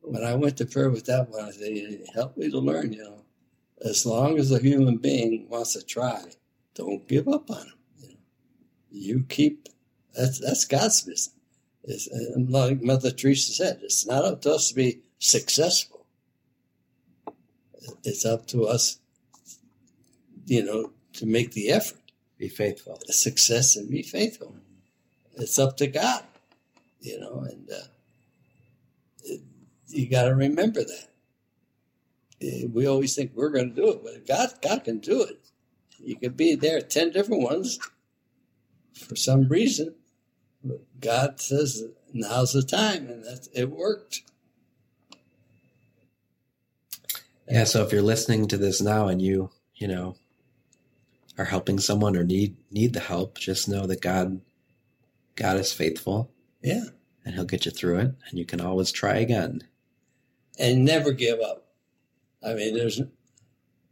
When 0.00 0.24
I 0.24 0.34
went 0.34 0.56
to 0.58 0.66
prayer 0.66 0.90
with 0.90 1.06
that 1.06 1.28
one, 1.28 1.44
I 1.44 1.50
said, 1.50 2.06
help 2.14 2.36
me 2.36 2.50
to 2.50 2.58
learn, 2.58 2.92
you 2.92 3.04
know. 3.04 3.24
As 3.84 4.04
long 4.04 4.38
as 4.38 4.50
a 4.50 4.58
human 4.58 4.96
being 4.96 5.48
wants 5.48 5.74
to 5.74 5.84
try, 5.84 6.24
don't 6.74 7.06
give 7.06 7.28
up 7.28 7.50
on 7.50 7.58
him. 7.58 7.72
You, 7.98 8.08
know. 8.08 8.14
you 8.90 9.24
keep, 9.28 9.68
that's, 10.14 10.40
that's 10.40 10.64
God's 10.64 11.02
business. 11.02 11.30
It's, 11.84 12.08
uh, 12.08 12.40
like 12.48 12.82
Mother 12.82 13.10
Teresa 13.10 13.52
said, 13.52 13.80
it's 13.82 14.04
not 14.04 14.24
up 14.24 14.42
to 14.42 14.54
us 14.54 14.68
to 14.68 14.74
be 14.74 15.00
successful. 15.18 15.97
It's 18.04 18.24
up 18.24 18.46
to 18.48 18.66
us, 18.66 18.98
you 20.46 20.64
know, 20.64 20.92
to 21.14 21.26
make 21.26 21.52
the 21.52 21.70
effort, 21.70 21.98
Be 22.38 22.48
faithful. 22.48 22.98
success, 23.06 23.76
and 23.76 23.88
be 23.90 24.02
faithful. 24.02 24.54
It's 25.36 25.58
up 25.58 25.76
to 25.78 25.86
God, 25.86 26.24
you 27.00 27.18
know, 27.20 27.46
and 27.48 27.68
uh, 27.70 27.86
it, 29.24 29.40
you 29.88 30.08
got 30.08 30.24
to 30.24 30.34
remember 30.34 30.80
that. 30.82 31.08
Eh, 32.40 32.66
We 32.72 32.86
always 32.86 33.14
think 33.14 33.32
we're 33.34 33.50
going 33.50 33.70
to 33.74 33.74
do 33.82 33.88
it, 33.90 34.00
but 34.02 34.26
God, 34.26 34.50
God 34.62 34.84
can 34.84 34.98
do 34.98 35.22
it. 35.22 35.40
You 36.00 36.16
could 36.16 36.36
be 36.36 36.54
there 36.54 36.80
ten 36.80 37.10
different 37.10 37.42
ones 37.42 37.78
for 38.94 39.16
some 39.16 39.48
reason. 39.48 39.94
God 41.00 41.40
says 41.40 41.84
now's 42.12 42.52
the 42.52 42.62
time, 42.62 43.08
and 43.08 43.24
that 43.24 43.48
it 43.54 43.70
worked. 43.70 44.22
Yeah. 47.50 47.64
So 47.64 47.82
if 47.84 47.92
you're 47.92 48.02
listening 48.02 48.48
to 48.48 48.56
this 48.56 48.80
now 48.80 49.08
and 49.08 49.20
you, 49.20 49.50
you 49.74 49.88
know, 49.88 50.16
are 51.38 51.44
helping 51.44 51.78
someone 51.78 52.16
or 52.16 52.24
need, 52.24 52.56
need 52.70 52.92
the 52.92 53.00
help, 53.00 53.38
just 53.38 53.68
know 53.68 53.86
that 53.86 54.00
God, 54.00 54.40
God 55.36 55.56
is 55.56 55.72
faithful 55.72 56.32
Yeah, 56.62 56.84
and 57.24 57.34
he'll 57.34 57.44
get 57.44 57.64
you 57.64 57.70
through 57.70 57.98
it, 58.00 58.14
and 58.28 58.38
you 58.38 58.44
can 58.44 58.60
always 58.60 58.90
try 58.90 59.16
again. 59.16 59.62
And 60.58 60.84
never 60.84 61.12
give 61.12 61.40
up. 61.40 61.68
I 62.44 62.54
mean, 62.54 62.74
there's 62.74 63.00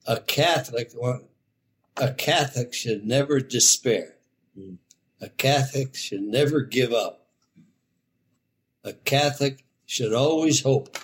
a 0.07 0.21
Catholic 0.21 0.93
one. 0.95 1.23
A 1.97 2.13
Catholic 2.13 2.75
should 2.75 3.07
never 3.07 3.41
despair. 3.41 4.17
Mm. 4.59 4.79
A 5.21 5.29
Catholic 5.29 5.95
should 5.95 6.23
never 6.23 6.61
give 6.61 6.93
up. 6.93 7.27
A 8.85 8.93
Catholic 8.93 9.65
should 9.87 10.13
always 10.13 10.63
hope 10.63 10.99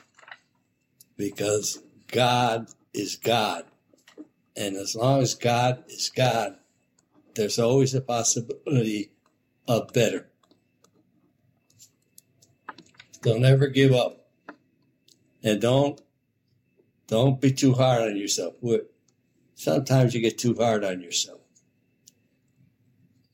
because 1.16 1.80
God 2.12 2.68
is 2.94 3.16
God. 3.16 3.64
And 4.56 4.76
as 4.76 4.94
long 4.94 5.22
as 5.22 5.34
God 5.34 5.82
is 5.88 6.10
God, 6.14 6.56
there's 7.34 7.58
always 7.58 7.94
a 7.94 8.00
possibility 8.00 9.10
of 9.66 9.92
better. 9.92 10.28
Don't 13.22 13.44
ever 13.44 13.66
give 13.68 13.92
up. 13.92 14.26
And 15.42 15.60
don't 15.60 16.00
don't 17.08 17.40
be 17.40 17.50
too 17.52 17.72
hard 17.74 18.02
on 18.02 18.16
yourself. 18.16 18.54
Sometimes 19.54 20.14
you 20.14 20.20
get 20.20 20.38
too 20.38 20.54
hard 20.54 20.84
on 20.84 21.00
yourself. 21.00 21.40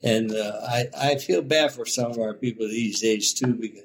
And 0.02 0.32
uh, 0.32 0.60
I, 0.66 0.86
I 0.96 1.14
feel 1.16 1.42
bad 1.42 1.72
for 1.72 1.84
some 1.84 2.10
of 2.10 2.18
our 2.18 2.34
people 2.34 2.68
these 2.68 3.00
days 3.00 3.34
too, 3.34 3.54
because 3.54 3.84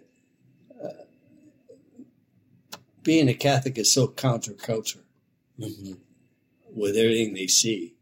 uh, 0.83 2.77
being 3.03 3.29
a 3.29 3.33
Catholic 3.33 3.77
is 3.77 3.91
so 3.91 4.07
counterculture 4.07 5.03
Mm-hmm. 5.59 5.93
with 6.75 6.97
everything 6.97 7.35
they 7.35 7.45
see. 7.45 7.93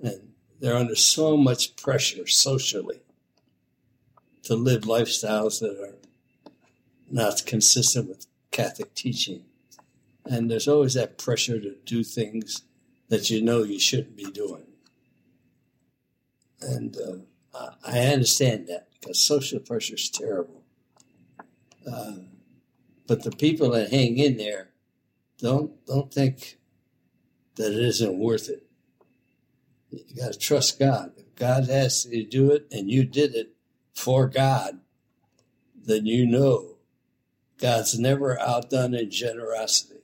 And 0.00 0.32
they're 0.60 0.76
under 0.76 0.94
so 0.94 1.36
much 1.36 1.76
pressure 1.76 2.26
socially 2.26 3.02
to 4.44 4.54
live 4.54 4.82
lifestyles 4.82 5.60
that 5.60 5.78
are 5.78 5.96
not 7.10 7.44
consistent 7.44 8.08
with 8.08 8.26
Catholic 8.50 8.94
teaching. 8.94 9.44
And 10.24 10.50
there's 10.50 10.66
always 10.66 10.94
that 10.94 11.18
pressure 11.18 11.60
to 11.60 11.76
do 11.84 12.02
things 12.02 12.62
that 13.08 13.28
you 13.28 13.42
know 13.42 13.62
you 13.62 13.78
shouldn't 13.78 14.16
be 14.16 14.30
doing. 14.30 14.64
And 16.62 16.96
uh, 17.54 17.70
I 17.86 17.98
understand 18.06 18.68
that 18.68 18.88
because 18.98 19.18
social 19.20 19.60
pressure 19.60 19.96
is 19.96 20.08
terrible. 20.08 20.62
Uh, 21.86 22.12
but 23.06 23.22
the 23.22 23.30
people 23.30 23.70
that 23.70 23.90
hang 23.90 24.18
in 24.18 24.36
there 24.36 24.70
don't 25.38 25.84
don't 25.86 26.12
think 26.12 26.58
that 27.56 27.72
it 27.72 27.84
isn't 27.84 28.18
worth 28.18 28.48
it. 28.48 28.66
You 29.90 30.16
got 30.16 30.32
to 30.32 30.38
trust 30.38 30.78
God. 30.78 31.12
If 31.16 31.34
God 31.36 31.70
asked 31.70 32.10
you 32.10 32.24
to 32.24 32.28
do 32.28 32.50
it 32.50 32.66
and 32.72 32.90
you 32.90 33.04
did 33.04 33.34
it 33.34 33.54
for 33.94 34.26
God, 34.26 34.80
then 35.76 36.06
you 36.06 36.26
know 36.26 36.76
God's 37.58 37.98
never 37.98 38.40
outdone 38.40 38.94
in 38.94 39.10
generosity. 39.10 40.00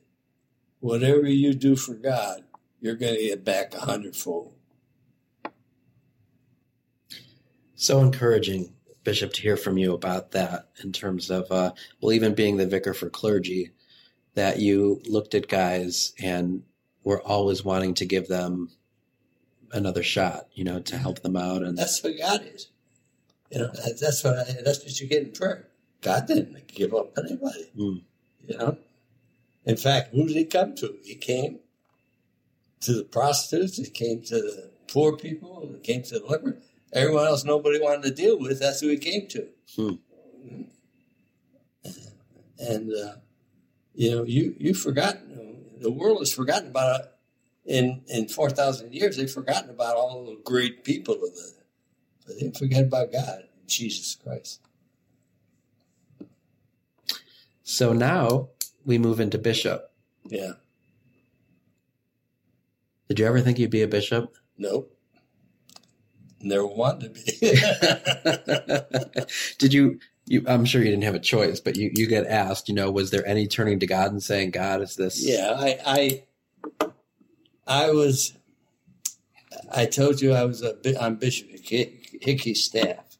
Whatever 0.78 1.28
you 1.28 1.52
do 1.54 1.76
for 1.76 1.94
God, 1.94 2.44
you're 2.80 2.94
going 2.94 3.14
to 3.14 3.22
get 3.22 3.44
back 3.44 3.74
a 3.74 3.80
hundredfold. 3.80 4.54
So 7.74 8.00
encouraging, 8.00 8.74
Bishop, 9.02 9.32
to 9.32 9.42
hear 9.42 9.56
from 9.56 9.78
you 9.78 9.94
about 9.94 10.32
that 10.32 10.68
in 10.82 10.92
terms 10.92 11.30
of, 11.30 11.50
uh, 11.50 11.72
well, 12.00 12.12
even 12.12 12.34
being 12.34 12.56
the 12.56 12.66
vicar 12.66 12.94
for 12.94 13.08
clergy, 13.08 13.70
that 14.34 14.58
you 14.58 15.00
looked 15.06 15.34
at 15.34 15.48
guys 15.48 16.12
and 16.22 16.62
were 17.02 17.20
always 17.22 17.64
wanting 17.64 17.94
to 17.94 18.06
give 18.06 18.28
them 18.28 18.70
another 19.72 20.02
shot, 20.02 20.46
you 20.52 20.64
know, 20.64 20.80
to 20.80 20.98
help 20.98 21.20
them 21.22 21.36
out. 21.36 21.62
And 21.62 21.76
That's 21.76 22.02
what 22.02 22.18
God 22.18 22.42
is. 22.46 22.68
You 23.50 23.60
know, 23.60 23.72
that's 24.00 24.22
what 24.22 24.38
I, 24.38 24.62
that's 24.64 24.84
what 24.84 25.00
you 25.00 25.08
get 25.08 25.24
in 25.24 25.32
prayer. 25.32 25.66
God 26.02 26.26
didn't 26.26 26.68
give 26.68 26.94
up 26.94 27.18
anybody. 27.18 27.70
Mm. 27.76 28.02
You 28.46 28.58
know. 28.58 28.78
In 29.64 29.76
fact, 29.76 30.14
who 30.14 30.26
did 30.26 30.36
he 30.36 30.44
come 30.44 30.74
to? 30.76 30.96
He 31.02 31.16
came 31.16 31.58
to 32.80 32.92
the 32.92 33.04
prostitutes. 33.04 33.76
He 33.76 33.90
came 33.90 34.22
to 34.22 34.36
the 34.36 34.70
poor 34.88 35.16
people. 35.16 35.68
He 35.74 35.80
came 35.80 36.02
to 36.04 36.20
the 36.20 36.26
leper. 36.26 36.58
Everyone 36.92 37.26
else 37.26 37.44
nobody 37.44 37.80
wanted 37.80 38.02
to 38.02 38.10
deal 38.10 38.38
with. 38.38 38.60
That's 38.60 38.80
who 38.80 38.88
he 38.88 38.98
came 38.98 39.28
to. 39.28 39.48
Hmm. 39.76 39.94
And 42.58 42.92
uh, 42.92 43.14
you 43.94 44.10
know, 44.10 44.24
you 44.24 44.54
you've 44.58 44.78
forgotten. 44.78 45.56
The 45.80 45.90
world 45.90 46.18
has 46.18 46.32
forgotten 46.32 46.68
about 46.68 47.00
it. 47.00 47.06
In 47.64 48.02
in 48.08 48.28
four 48.28 48.50
thousand 48.50 48.92
years, 48.92 49.16
they've 49.16 49.30
forgotten 49.30 49.70
about 49.70 49.96
all 49.96 50.24
the 50.26 50.40
great 50.44 50.84
people 50.84 51.14
of 51.14 51.20
the. 51.20 51.52
But 52.26 52.34
they 52.34 52.40
didn't 52.42 52.58
forget 52.58 52.84
about 52.84 53.12
God, 53.12 53.44
Jesus 53.66 54.16
Christ. 54.16 54.60
so 57.62 57.92
now 57.92 58.48
we 58.84 58.98
move 58.98 59.20
into 59.20 59.38
bishop. 59.38 59.92
Yeah. 60.26 60.52
Did 63.08 63.20
you 63.20 63.26
ever 63.26 63.40
think 63.40 63.58
you'd 63.58 63.70
be 63.70 63.82
a 63.82 63.88
bishop? 63.88 64.36
Nope. 64.58 64.96
Never 66.42 66.66
wanted 66.66 67.14
to 67.14 67.20
be. 67.20 67.50
Did 69.58 69.74
you, 69.74 69.98
you? 70.26 70.42
I'm 70.46 70.64
sure 70.64 70.82
you 70.82 70.90
didn't 70.90 71.04
have 71.04 71.14
a 71.14 71.18
choice, 71.20 71.60
but 71.60 71.76
you, 71.76 71.90
you 71.94 72.06
get 72.06 72.26
asked. 72.26 72.68
You 72.68 72.74
know, 72.74 72.90
was 72.90 73.10
there 73.10 73.26
any 73.26 73.46
turning 73.46 73.78
to 73.80 73.86
God 73.86 74.10
and 74.10 74.22
saying, 74.22 74.52
"God, 74.52 74.80
is 74.80 74.96
this?" 74.96 75.22
yeah, 75.26 75.54
I, 75.56 76.22
I, 76.80 76.86
I 77.66 77.90
was. 77.90 78.32
I 79.70 79.84
told 79.86 80.22
you 80.22 80.32
I 80.32 80.44
was 80.44 80.62
a 80.62 81.02
on 81.02 81.16
Bishop 81.16 81.48
Hick- 81.62 82.18
Hickey's 82.22 82.64
staff, 82.64 83.18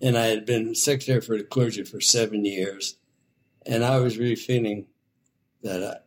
and 0.00 0.18
I 0.18 0.26
had 0.26 0.46
been 0.46 0.74
secretary 0.74 1.20
for 1.20 1.38
the 1.38 1.44
clergy 1.44 1.84
for 1.84 2.00
seven 2.00 2.44
years, 2.44 2.96
and 3.64 3.84
I 3.84 4.00
was 4.00 4.18
really 4.18 4.34
feeling 4.34 4.86
that 5.62 6.06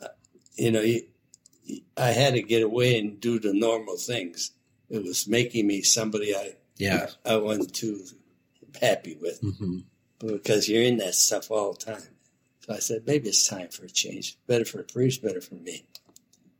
I, 0.00 0.06
you 0.56 0.72
know, 0.72 0.84
I 1.96 2.10
had 2.10 2.34
to 2.34 2.42
get 2.42 2.62
away 2.62 2.98
and 2.98 3.20
do 3.20 3.38
the 3.38 3.52
normal 3.52 3.96
things. 3.96 4.50
It 4.92 5.02
was 5.02 5.26
making 5.26 5.66
me 5.66 5.82
somebody 5.82 6.36
I 6.36 6.54
Yeah. 6.76 7.08
I 7.24 7.36
wasn't 7.36 7.74
too 7.74 8.04
happy 8.80 9.16
with. 9.20 9.40
hmm 9.40 9.78
because 10.18 10.68
you're 10.68 10.84
in 10.84 10.98
that 10.98 11.16
stuff 11.16 11.50
all 11.50 11.72
the 11.72 11.84
time. 11.84 12.14
So 12.60 12.72
I 12.74 12.78
said, 12.78 13.02
maybe 13.08 13.28
it's 13.28 13.48
time 13.48 13.70
for 13.70 13.84
a 13.86 13.90
change. 13.90 14.38
Better 14.46 14.64
for 14.64 14.76
the 14.76 14.84
priest, 14.84 15.20
better 15.20 15.40
for 15.40 15.56
me. 15.56 15.84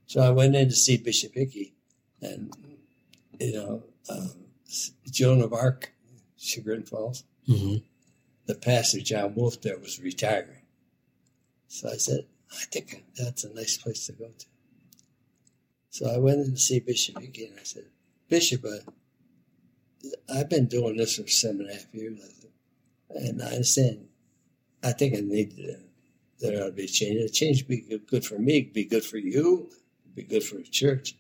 So 0.06 0.20
I 0.20 0.30
went 0.30 0.56
in 0.56 0.68
to 0.68 0.74
see 0.74 0.96
Bishop 0.96 1.32
Hickey, 1.34 1.72
and 2.20 2.52
you 3.38 3.52
know, 3.52 3.84
um, 4.10 4.32
Joan 5.08 5.42
of 5.42 5.52
Arc, 5.52 5.92
Chagrin 6.36 6.82
Falls, 6.82 7.22
hmm 7.46 7.76
the 8.46 8.56
pastor 8.56 8.98
John 9.00 9.36
Wolf 9.36 9.60
there 9.60 9.78
was 9.78 10.00
retiring. 10.00 10.62
So 11.68 11.88
I 11.88 11.96
said, 11.98 12.26
I 12.50 12.64
think 12.72 13.04
that's 13.16 13.44
a 13.44 13.54
nice 13.54 13.76
place 13.76 14.06
to 14.06 14.12
go 14.12 14.26
to. 14.26 14.46
So 15.90 16.12
I 16.12 16.18
went 16.18 16.40
in 16.40 16.50
to 16.54 16.58
see 16.58 16.80
Bishop 16.80 17.20
Hickey, 17.20 17.44
and 17.46 17.60
I 17.60 17.62
said, 17.62 17.84
Bishop, 18.32 18.64
uh, 18.64 18.78
I've 20.34 20.48
been 20.48 20.64
doing 20.64 20.96
this 20.96 21.16
for 21.16 21.28
seven 21.28 21.60
and 21.60 21.68
a 21.68 21.74
half 21.74 21.94
years. 21.94 22.18
I 23.14 23.18
and 23.26 23.42
I 23.42 23.48
understand. 23.48 24.08
I 24.82 24.92
think 24.92 25.14
I 25.14 25.20
need 25.20 25.54
to, 25.56 25.76
there 26.40 26.62
ought 26.62 26.68
to 26.68 26.72
be 26.72 26.84
a 26.84 26.86
change. 26.86 27.20
A 27.20 27.28
change 27.28 27.68
be 27.68 27.82
good- 27.82 28.24
for 28.24 28.38
me, 28.38 28.62
be 28.62 28.86
good 28.86 29.04
for 29.04 29.18
you, 29.18 29.68
be 30.14 30.22
good 30.22 30.42
for 30.42 30.54
the 30.54 30.62
church. 30.62 31.14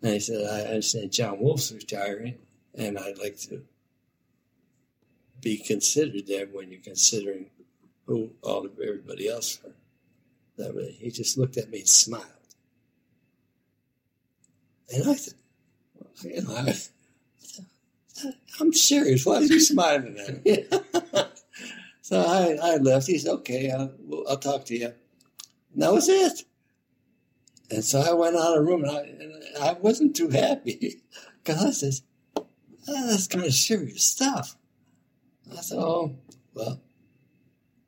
And 0.00 0.14
he 0.14 0.20
said, 0.20 0.40
I 0.40 0.62
understand 0.62 1.12
John 1.12 1.38
Wolf's 1.38 1.70
retiring, 1.70 2.38
and 2.74 2.98
I'd 2.98 3.18
like 3.18 3.36
to 3.40 3.62
be 5.42 5.58
considered 5.58 6.26
there 6.26 6.46
when 6.46 6.70
you're 6.70 6.80
considering 6.80 7.50
who 8.06 8.30
all 8.42 8.64
of 8.64 8.80
everybody 8.80 9.28
else 9.28 9.54
for 9.54 9.72
that 10.56 10.74
way. 10.74 10.92
He 10.92 11.10
just 11.10 11.36
looked 11.36 11.58
at 11.58 11.68
me 11.68 11.80
and 11.80 11.88
smiled. 11.88 12.24
And 14.90 15.10
I 15.10 15.14
said, 15.16 15.34
you 16.22 16.42
know, 16.42 16.54
I, 16.54 16.74
I'm 18.60 18.72
serious. 18.72 19.26
Why 19.26 19.38
is 19.38 19.50
he 19.50 19.60
smiling 19.60 20.18
at 20.18 20.44
me? 20.44 20.64
so 22.02 22.20
I, 22.20 22.58
I 22.62 22.76
left. 22.76 23.06
He 23.06 23.18
said, 23.18 23.32
okay, 23.32 23.70
I'll, 23.70 23.92
I'll 24.28 24.38
talk 24.38 24.64
to 24.66 24.76
you. 24.76 24.92
And 25.72 25.82
that 25.82 25.92
was 25.92 26.08
it. 26.08 26.44
And 27.70 27.84
so 27.84 28.00
I 28.00 28.12
went 28.12 28.36
out 28.36 28.56
of 28.56 28.64
the 28.64 28.70
room 28.70 28.84
and 28.84 28.96
I, 28.96 29.00
and 29.00 29.32
I 29.60 29.72
wasn't 29.72 30.14
too 30.14 30.28
happy 30.28 31.02
because 31.44 31.64
I 31.64 31.70
said, 31.70 31.94
oh, 32.36 32.46
ah, 32.88 33.06
that's 33.08 33.26
kind 33.26 33.44
of 33.44 33.54
serious 33.54 34.04
stuff. 34.04 34.56
I 35.50 35.56
thought, 35.56 35.78
oh, 35.78 36.16
well, 36.54 36.80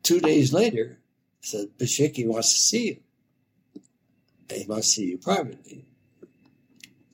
two 0.03 0.20
days 0.20 0.53
later, 0.53 0.98
I 1.43 1.47
said, 1.47 1.78
Bishop 1.78 2.07
Hickey 2.07 2.27
wants 2.27 2.53
to 2.53 2.59
see 2.59 2.86
you. 2.86 3.01
He 4.51 4.66
wants 4.66 4.89
to 4.89 4.93
see 4.94 5.05
you 5.11 5.19
privately. 5.19 5.85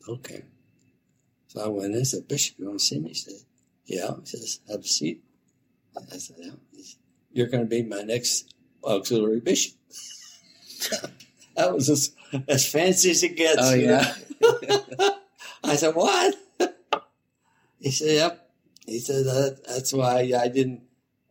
Okay. 0.09 0.45
So 1.53 1.63
I 1.63 1.69
went 1.69 1.91
in 1.91 1.97
and 1.97 2.07
said, 2.07 2.29
Bishop, 2.29 2.59
you 2.59 2.67
want 2.67 2.79
to 2.79 2.85
see 2.85 2.99
me? 2.99 3.09
He 3.09 3.15
said, 3.15 3.35
Yeah. 3.85 4.11
He 4.21 4.27
says, 4.27 4.61
Have 4.71 4.81
a 4.81 4.85
seat. 4.85 5.23
I 5.95 6.17
said, 6.17 6.37
Yeah. 6.39 6.51
Said, 6.81 6.99
You're 7.31 7.49
going 7.49 7.63
to 7.63 7.69
be 7.69 7.83
my 7.83 8.01
next 8.01 8.55
auxiliary 8.83 9.41
bishop. 9.41 9.75
that 11.57 11.75
was 11.75 11.91
as, 11.91 12.13
as 12.49 12.67
fancy 12.67 13.11
as 13.11 13.23
it 13.23 13.37
gets. 13.37 13.59
Oh, 13.61 13.75
yeah. 13.75 14.15
I 15.65 15.77
said, 15.77 15.95
What? 15.95 16.37
He 17.79 17.91
said, 17.91 18.15
Yep. 18.15 18.51
He 18.87 18.99
said, 18.99 19.27
that, 19.27 19.61
That's 19.69 19.93
why 19.93 20.33
I 20.35 20.49
didn't 20.49 20.85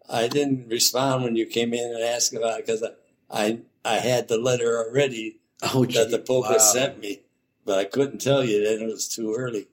I 0.07 0.27
didn't 0.27 0.67
respond 0.67 1.23
when 1.23 1.35
you 1.35 1.47
came 1.47 1.73
in 1.73 1.95
and 1.95 2.03
asked 2.03 2.35
about 2.35 2.59
it 2.59 2.65
because 2.67 2.83
I, 2.83 2.91
I 3.31 3.59
I 3.83 3.95
had 3.95 4.27
the 4.27 4.37
letter 4.37 4.77
already 4.77 5.39
Oh, 5.63 5.85
that 5.85 6.11
the 6.11 6.19
Pope 6.19 6.45
wow. 6.45 6.51
had 6.51 6.61
sent 6.61 6.99
me, 6.99 7.21
but 7.65 7.79
I 7.79 7.85
couldn't 7.85 8.19
tell 8.19 8.43
you 8.43 8.63
then 8.63 8.81
it 8.81 8.91
was 8.91 9.07
too 9.07 9.33
early. 9.35 9.67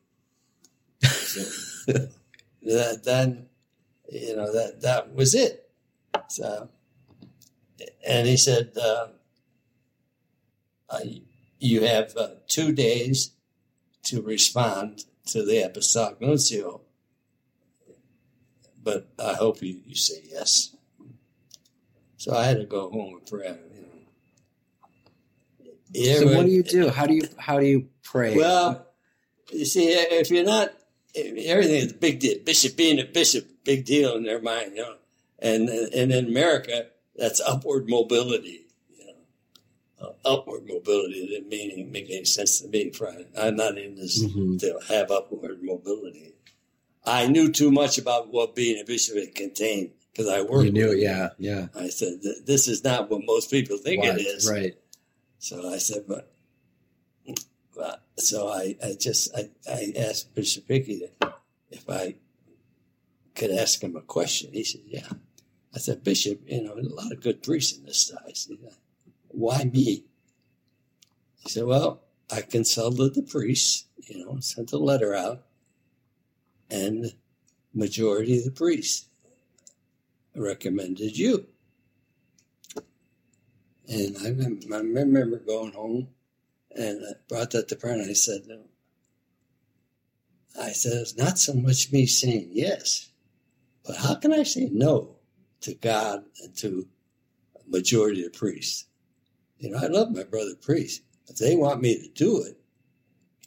So, 1.03 1.93
that, 2.63 3.03
then, 3.05 3.47
you 4.11 4.37
know 4.37 4.53
that 4.53 4.81
that 4.83 5.15
was 5.15 5.35
it. 5.35 5.71
So, 6.29 6.69
and 8.07 8.27
he 8.27 8.37
said, 8.37 8.73
uh, 8.77 9.09
"You 11.59 11.83
have 11.83 12.17
uh, 12.17 12.29
two 12.47 12.73
days 12.73 13.33
to 14.05 14.23
respond 14.23 15.05
to 15.27 15.45
the 15.45 15.63
apostolic 15.63 16.21
nuncio, 16.21 16.81
but 18.83 19.09
I 19.19 19.35
hope 19.35 19.63
you, 19.63 19.81
you 19.85 19.95
say 19.95 20.23
yes." 20.31 20.75
So 22.17 22.35
I 22.35 22.45
had 22.45 22.59
to 22.59 22.65
go 22.65 22.91
home 22.91 23.15
and 23.15 23.27
pray. 23.27 23.57
You 23.75 23.83
know. 25.95 26.19
So 26.19 26.37
what 26.37 26.47
do 26.47 26.53
you 26.53 26.63
do? 26.63 26.89
How 26.89 27.07
do 27.07 27.15
you 27.15 27.23
how 27.39 27.61
do 27.61 27.67
you 27.67 27.89
pray? 28.03 28.37
well, 28.37 28.87
you 29.53 29.65
see, 29.65 29.89
if 29.89 30.31
you're 30.31 30.45
not, 30.45 30.73
everything 31.19 31.77
is 31.77 31.93
a 31.93 31.95
big 31.95 32.21
deal. 32.21 32.39
Bishop 32.45 32.77
being 32.77 32.99
a 33.01 33.05
bishop, 33.05 33.47
big 33.65 33.85
deal 33.85 34.15
in 34.17 34.25
their 34.25 34.41
mind, 34.41 34.73
you 34.77 34.83
know. 34.83 34.97
And 35.39 35.69
and 35.69 36.13
in 36.13 36.27
America, 36.27 36.87
that's 37.17 37.41
upward 37.41 37.89
mobility. 37.89 38.67
You 38.97 39.07
know, 40.01 40.15
uh, 40.25 40.35
upward 40.35 40.67
mobility 40.67 41.27
didn't 41.27 41.49
mean 41.49 41.93
make 41.93 42.11
any 42.11 42.25
sense 42.25 42.61
to 42.61 42.69
me. 42.69 42.91
Friday. 42.91 43.27
I'm 43.39 43.57
not 43.57 43.79
in 43.79 43.95
this 43.97 44.23
Mhm. 44.23 44.59
to 44.61 44.79
have 44.89 45.11
upward 45.11 45.63
mobility. 45.63 46.35
I 47.05 47.27
knew 47.27 47.51
too 47.53 47.71
much 47.71 47.97
about 47.99 48.33
what 48.33 48.55
being 48.55 48.81
a 48.81 48.85
bishop 48.85 49.17
it 49.17 49.35
contained 49.35 49.93
because 50.13 50.29
I 50.29 50.43
worked. 50.43 50.67
you 50.67 50.73
knew, 50.73 50.91
it. 50.93 50.99
yeah, 50.99 51.31
yeah. 51.39 51.69
I 51.75 51.89
said, 51.89 52.21
"This 52.45 52.69
is 52.69 52.83
not 52.85 53.09
what 53.11 53.25
most 53.25 53.51
people 53.51 53.79
think 53.79 54.05
it 54.05 54.21
is." 54.21 54.49
right? 54.51 54.75
So 55.39 55.71
I 55.73 55.79
said, 55.79 56.05
but 56.09 56.33
so 58.17 58.49
I, 58.49 58.77
I 58.83 58.97
just, 58.99 59.35
I, 59.37 59.51
I 59.71 59.93
asked 59.97 60.35
Bishop 60.35 60.67
Hickey 60.69 61.09
if 61.71 61.89
I 61.89 62.17
could 63.35 63.51
ask 63.51 63.83
him 63.83 63.97
a 63.97 64.01
question. 64.01 64.53
He 64.53 64.65
said, 64.65 64.83
yeah. 64.87 65.09
I 65.75 65.79
said, 65.79 66.03
Bishop, 66.03 66.41
you 66.47 66.63
know, 66.63 66.75
a 66.75 66.83
lot 66.83 67.13
of 67.13 67.21
good 67.21 67.43
priests 67.43 67.79
in 67.79 67.85
this 67.85 68.09
size. 68.09 68.51
Why 69.29 69.65
me? 69.65 70.05
He 71.37 71.49
said, 71.49 71.65
well, 71.65 72.03
I 72.31 72.41
consulted 72.41 73.15
the 73.15 73.23
priests, 73.23 73.87
you 73.99 74.25
know, 74.25 74.41
sent 74.41 74.73
a 74.73 74.79
letter 74.79 75.15
out, 75.15 75.45
and 76.71 77.15
majority 77.73 78.39
of 78.39 78.45
the 78.45 78.51
priests 78.51 79.09
recommended 80.35 81.17
you. 81.17 81.47
And 83.89 84.17
I 84.19 84.29
remember 84.29 85.39
going 85.39 85.73
home 85.73 86.09
and 86.75 87.03
I 87.05 87.13
brought 87.29 87.51
that 87.53 87.69
to 87.69 87.77
prayer 87.77 87.95
and 87.95 88.09
I 88.09 88.15
said, 88.15 88.43
no. 88.47 88.65
I 90.61 90.73
said, 90.73 90.93
it's 90.95 91.17
not 91.17 91.39
so 91.39 91.55
much 91.55 91.93
me 91.93 92.07
saying 92.07 92.51
yes, 92.53 93.11
but 93.85 93.97
how 93.97 94.17
can 94.17 94.33
I 94.33 94.43
say 94.43 94.69
no 94.73 95.17
to 95.61 95.75
God 95.75 96.25
and 96.43 96.57
to 96.59 96.89
a 97.57 97.71
majority 97.71 98.25
of 98.25 98.33
priests? 98.33 98.87
You 99.59 99.71
know, 99.71 99.79
I 99.79 99.87
love 99.87 100.15
my 100.15 100.25
brother 100.25 100.55
priests. 100.61 101.05
If 101.29 101.37
they 101.37 101.57
want 101.57 101.83
me 101.83 102.01
to 102.01 102.09
do 102.09 102.43
it, 102.43 102.59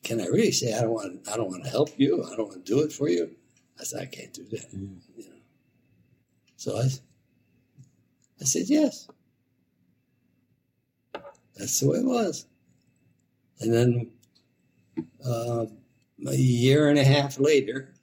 can 0.03 0.19
I 0.19 0.25
really 0.25 0.51
say 0.51 0.73
I 0.73 0.81
don't 0.81 0.91
want 0.91 1.27
I 1.31 1.37
don't 1.37 1.49
want 1.49 1.63
to 1.63 1.69
help 1.69 1.89
you, 1.97 2.23
I 2.23 2.35
don't 2.35 2.49
want 2.49 2.65
to 2.65 2.71
do 2.73 2.81
it 2.81 2.91
for 2.91 3.07
you? 3.09 3.35
I 3.79 3.83
said, 3.83 4.01
I 4.01 4.05
can't 4.05 4.33
do 4.33 4.45
that. 4.51 4.71
Mm. 4.75 4.99
You 5.15 5.29
know. 5.29 5.35
So 6.57 6.77
I 6.77 6.83
I 8.41 8.45
said 8.45 8.63
yes. 8.67 9.07
That's 11.55 11.79
the 11.79 11.89
way 11.89 11.97
it 11.99 12.05
was. 12.05 12.45
And 13.61 13.71
then 13.73 14.11
uh, 15.23 15.65
a 16.27 16.35
year 16.35 16.89
and 16.89 16.97
a 16.97 17.03
half 17.03 17.39
later, 17.39 17.93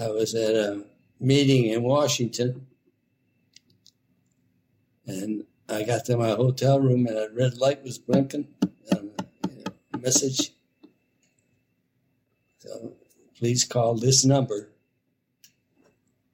I 0.00 0.08
was 0.08 0.34
at 0.34 0.54
a 0.54 0.84
meeting 1.18 1.66
in 1.66 1.82
Washington, 1.82 2.66
and 5.06 5.44
I 5.68 5.82
got 5.82 6.04
to 6.06 6.16
my 6.16 6.30
hotel 6.30 6.80
room, 6.80 7.06
and 7.06 7.16
a 7.18 7.28
red 7.34 7.58
light 7.58 7.82
was 7.82 7.98
blinking. 7.98 8.46
Um, 8.92 9.10
a 9.92 9.98
message. 9.98 10.52
So 12.58 12.92
please 13.36 13.64
call 13.64 13.96
this 13.96 14.24
number. 14.24 14.70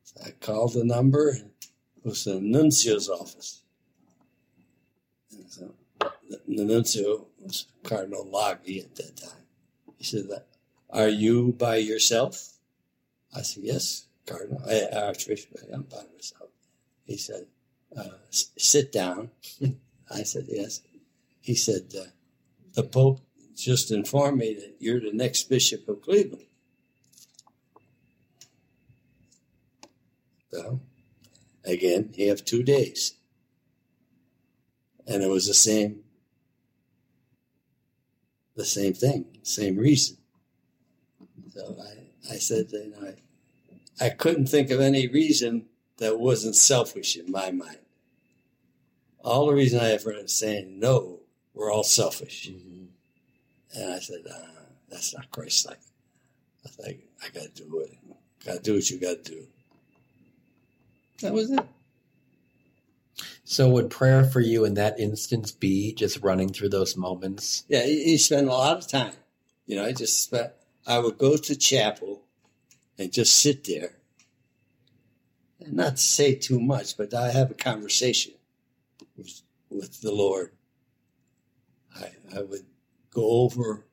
So 0.05 0.21
I 0.27 0.31
called 0.33 0.75
the 0.75 0.85
number. 0.85 1.31
It 1.31 2.05
was 2.05 2.25
the 2.25 2.39
nuncio's 2.39 3.09
office. 3.09 3.63
The, 6.29 6.65
nuncio 6.65 7.27
was 7.41 7.67
Cardinal 7.83 8.25
Laghi 8.27 8.83
at 8.83 8.97
that 8.97 9.17
time. 9.17 9.45
He 9.99 10.05
said, 10.05 10.29
"Are 10.91 11.09
you 11.09 11.53
by 11.53 11.77
yourself?" 11.77 12.59
I 13.35 13.43
said, 13.43 13.65
"Yes, 13.65 14.07
Cardinal, 14.27 14.63
I, 14.67 14.87
Archbishop. 14.93 15.57
I'm 15.73 15.83
by 15.83 16.05
myself." 16.15 16.51
He 17.05 17.17
said, 17.17 17.47
uh, 17.97 18.19
"Sit 18.31 18.93
down." 18.93 19.31
I 20.11 20.23
said, 20.23 20.47
"Yes." 20.49 20.83
He 21.41 21.55
said, 21.55 21.95
uh, 21.99 22.11
"The 22.75 22.83
Pope 22.83 23.21
just 23.55 23.91
informed 23.91 24.39
me 24.39 24.55
that 24.55 24.77
you're 24.81 25.01
the 25.01 25.13
next 25.13 25.49
Bishop 25.49 25.89
of 25.89 26.03
Cleveland." 26.03 26.47
So, 30.57 30.81
again, 31.65 32.15
you 32.15 32.31
have 32.31 32.45
two 32.45 32.63
days. 32.63 33.15
And 35.07 35.23
it 35.23 35.29
was 35.29 35.47
the 35.47 35.55
same, 35.55 36.03
the 38.57 38.65
same 38.65 38.95
thing, 38.95 39.27
same 39.43 39.77
reason. 39.77 40.17
So 41.53 41.77
I, 41.81 42.35
I 42.35 42.37
said, 42.39 42.67
you 42.73 42.91
know, 42.91 43.15
I, 44.01 44.07
I 44.07 44.09
couldn't 44.11 44.47
think 44.47 44.71
of 44.71 44.81
any 44.81 45.07
reason 45.07 45.67
that 45.99 46.19
wasn't 46.19 46.57
selfish 46.57 47.17
in 47.17 47.31
my 47.31 47.51
mind. 47.51 47.79
All 49.23 49.47
the 49.47 49.55
reason 49.55 49.81
I 49.81 49.89
have 49.89 50.03
for 50.03 50.15
saying 50.27 50.79
no 50.79 51.21
were 51.55 51.71
all 51.71 51.83
selfish. 51.83 52.49
Mhm. 52.51 52.89
And 53.75 53.93
I 53.93 53.99
said, 53.99 54.21
uh, 54.31 54.63
that's 54.89 55.15
not 55.15 55.31
Christ 55.31 55.67
like. 55.67 55.79
I 56.65 56.69
was 56.69 56.79
like, 56.79 57.01
I 57.23 57.29
got 57.29 57.55
to 57.55 57.63
do 57.65 57.81
it. 57.81 57.93
Got 58.45 58.57
to 58.57 58.63
do 58.63 58.75
what 58.75 58.91
you 58.91 58.99
got 58.99 59.25
to 59.25 59.31
do. 59.33 59.47
That 61.21 61.33
was 61.33 61.51
it. 61.51 61.61
So 63.45 63.69
would 63.71 63.91
prayer 63.91 64.25
for 64.25 64.41
you 64.41 64.65
in 64.65 64.75
that 64.75 64.99
instance 64.99 65.53
be 65.53 65.95
just 65.95 66.23
running 66.23 66.49
through 66.49 66.71
those 66.71 66.97
moments? 66.97 67.65
Yeah, 67.69 67.85
you 67.85 68.19
spend 68.19 68.49
a 68.49 68.53
lot 68.53 68.79
of 68.79 68.89
time. 68.89 69.15
You 69.67 69.77
know, 69.77 69.85
I 69.85 69.93
just 69.93 70.23
spent, 70.23 70.53
I 70.87 70.99
would 70.99 71.19
go 71.19 71.37
to 71.37 71.57
chapel 71.57 72.23
and 72.99 73.13
just 73.13 73.37
sit 73.37 73.65
there 73.65 73.97
and 75.61 75.75
not 75.75 75.99
say 75.99 76.35
too 76.35 76.61
much, 76.61 76.97
but 76.97 77.15
I 77.15 77.31
have 77.31 77.51
a 77.51 77.55
conversation 77.55 78.35
with, 79.17 79.43
with 79.71 80.01
the 80.01 80.13
Lord. 80.13 80.53
I, 81.99 82.11
I 82.37 82.43
would 82.43 82.67
go 83.11 83.43
over 83.43 83.87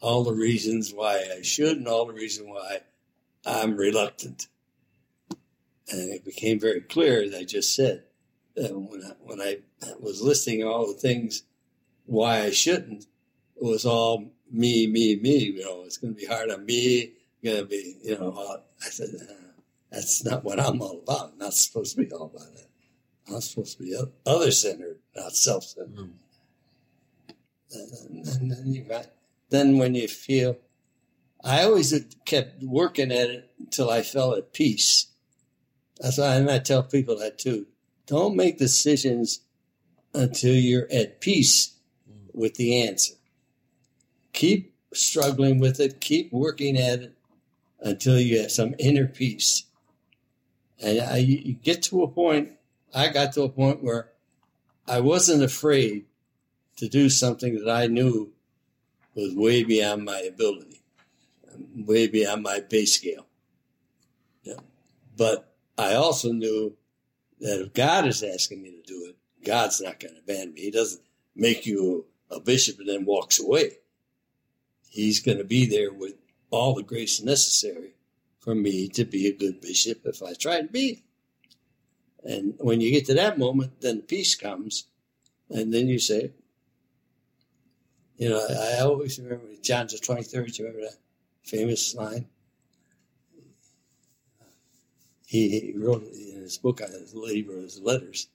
all 0.00 0.24
the 0.24 0.32
reasons 0.32 0.92
why 0.94 1.24
I 1.36 1.42
should 1.42 1.76
and 1.76 1.86
all 1.88 2.06
the 2.06 2.14
reasons 2.14 2.48
why 2.48 2.80
I'm 3.44 3.76
reluctant. 3.76 4.48
And 5.90 6.12
it 6.12 6.24
became 6.24 6.58
very 6.58 6.80
clear, 6.80 7.22
as 7.22 7.34
I 7.34 7.44
just 7.44 7.74
said, 7.74 8.04
when 8.68 9.02
I, 9.04 9.12
when 9.22 9.40
I 9.40 9.58
was 10.00 10.20
listing 10.20 10.64
all 10.64 10.86
the 10.86 10.98
things 10.98 11.42
why 12.06 12.40
I 12.40 12.50
shouldn't, 12.50 13.04
it 13.56 13.64
was 13.64 13.84
all 13.84 14.32
me, 14.50 14.86
me, 14.86 15.16
me. 15.16 15.38
You 15.38 15.64
know, 15.64 15.82
it's 15.84 15.98
going 15.98 16.14
to 16.14 16.20
be 16.20 16.26
hard 16.26 16.50
on 16.50 16.66
me. 16.66 17.12
Going 17.44 17.58
to 17.58 17.64
be, 17.64 17.96
you 18.02 18.18
know. 18.18 18.60
I 18.82 18.88
said, 18.88 19.08
uh, 19.20 19.32
that's 19.90 20.24
not 20.24 20.44
what 20.44 20.60
I'm 20.60 20.80
all 20.80 21.02
about. 21.02 21.38
not 21.38 21.54
supposed 21.54 21.96
to 21.96 22.02
be 22.04 22.12
all 22.12 22.26
about 22.26 22.54
that. 22.54 22.68
I'm 23.28 23.40
supposed 23.40 23.78
to 23.78 23.84
be 23.84 23.96
other 24.26 24.50
centered, 24.50 24.98
not 25.14 25.32
self 25.32 25.64
centered. 25.64 25.96
Mm. 25.96 26.12
And, 27.72 28.26
and 28.26 28.50
then 28.50 28.72
you 28.72 28.82
got, 28.82 29.06
then 29.50 29.78
when 29.78 29.94
you 29.94 30.08
feel, 30.08 30.56
I 31.42 31.62
always 31.62 31.94
kept 32.24 32.62
working 32.62 33.12
at 33.12 33.30
it 33.30 33.50
until 33.58 33.90
I 33.90 34.02
felt 34.02 34.38
at 34.38 34.52
peace. 34.52 35.06
That's 36.00 36.18
why, 36.18 36.36
and 36.36 36.50
I 36.50 36.58
tell 36.58 36.82
people 36.82 37.18
that 37.18 37.38
too. 37.38 37.66
Don't 38.10 38.34
make 38.34 38.58
decisions 38.58 39.38
until 40.12 40.56
you're 40.56 40.88
at 40.92 41.20
peace 41.20 41.76
with 42.34 42.56
the 42.56 42.82
answer. 42.82 43.14
Keep 44.32 44.74
struggling 44.92 45.60
with 45.60 45.78
it. 45.78 46.00
Keep 46.00 46.32
working 46.32 46.76
at 46.76 47.02
it 47.02 47.16
until 47.78 48.18
you 48.18 48.40
have 48.40 48.50
some 48.50 48.74
inner 48.80 49.06
peace. 49.06 49.62
And 50.82 51.00
I, 51.00 51.18
you 51.18 51.52
get 51.52 51.84
to 51.84 52.02
a 52.02 52.08
point. 52.08 52.50
I 52.92 53.10
got 53.10 53.32
to 53.34 53.42
a 53.42 53.48
point 53.48 53.80
where 53.80 54.10
I 54.88 54.98
wasn't 54.98 55.44
afraid 55.44 56.06
to 56.78 56.88
do 56.88 57.10
something 57.10 57.64
that 57.64 57.70
I 57.70 57.86
knew 57.86 58.32
was 59.14 59.36
way 59.36 59.62
beyond 59.62 60.04
my 60.04 60.18
ability, 60.18 60.82
way 61.76 62.08
beyond 62.08 62.42
my 62.42 62.58
pay 62.58 62.86
scale. 62.86 63.28
Yeah. 64.42 64.54
But 65.16 65.54
I 65.78 65.94
also 65.94 66.32
knew 66.32 66.76
that 67.40 67.60
if 67.60 67.72
God 67.72 68.06
is 68.06 68.22
asking 68.22 68.62
me 68.62 68.70
to 68.70 68.82
do 68.82 69.06
it, 69.08 69.16
God's 69.44 69.80
not 69.80 70.00
going 70.00 70.14
to 70.14 70.20
abandon 70.20 70.54
me. 70.54 70.62
He 70.62 70.70
doesn't 70.70 71.02
make 71.34 71.66
you 71.66 72.06
a 72.30 72.40
bishop 72.40 72.78
and 72.78 72.88
then 72.88 73.04
walks 73.04 73.40
away. 73.40 73.78
He's 74.88 75.20
going 75.20 75.38
to 75.38 75.44
be 75.44 75.66
there 75.66 75.92
with 75.92 76.14
all 76.50 76.74
the 76.74 76.82
grace 76.82 77.22
necessary 77.22 77.94
for 78.40 78.54
me 78.54 78.88
to 78.88 79.04
be 79.04 79.26
a 79.26 79.36
good 79.36 79.60
bishop 79.60 80.00
if 80.04 80.22
I 80.22 80.34
try 80.34 80.60
to 80.60 80.68
be. 80.68 81.04
And 82.24 82.54
when 82.58 82.80
you 82.80 82.90
get 82.90 83.06
to 83.06 83.14
that 83.14 83.38
moment, 83.38 83.80
then 83.80 84.02
peace 84.02 84.34
comes. 84.34 84.86
And 85.48 85.72
then 85.72 85.88
you 85.88 85.98
say, 85.98 86.32
you 88.16 88.28
know, 88.28 88.46
I, 88.78 88.80
always 88.80 89.18
remember 89.18 89.46
John 89.62 89.86
the 89.86 89.96
23rd, 89.96 90.58
you 90.58 90.66
remember 90.66 90.86
that 90.86 90.98
famous 91.42 91.94
line? 91.94 92.26
He, 95.26 95.48
he 95.48 95.72
wrote 95.76 96.04
in 96.40 96.44
his 96.44 96.58
book, 96.58 96.80
on 96.80 96.90
his 96.90 97.14
labor, 97.14 97.60
his 97.60 97.78
letters. 97.80 98.28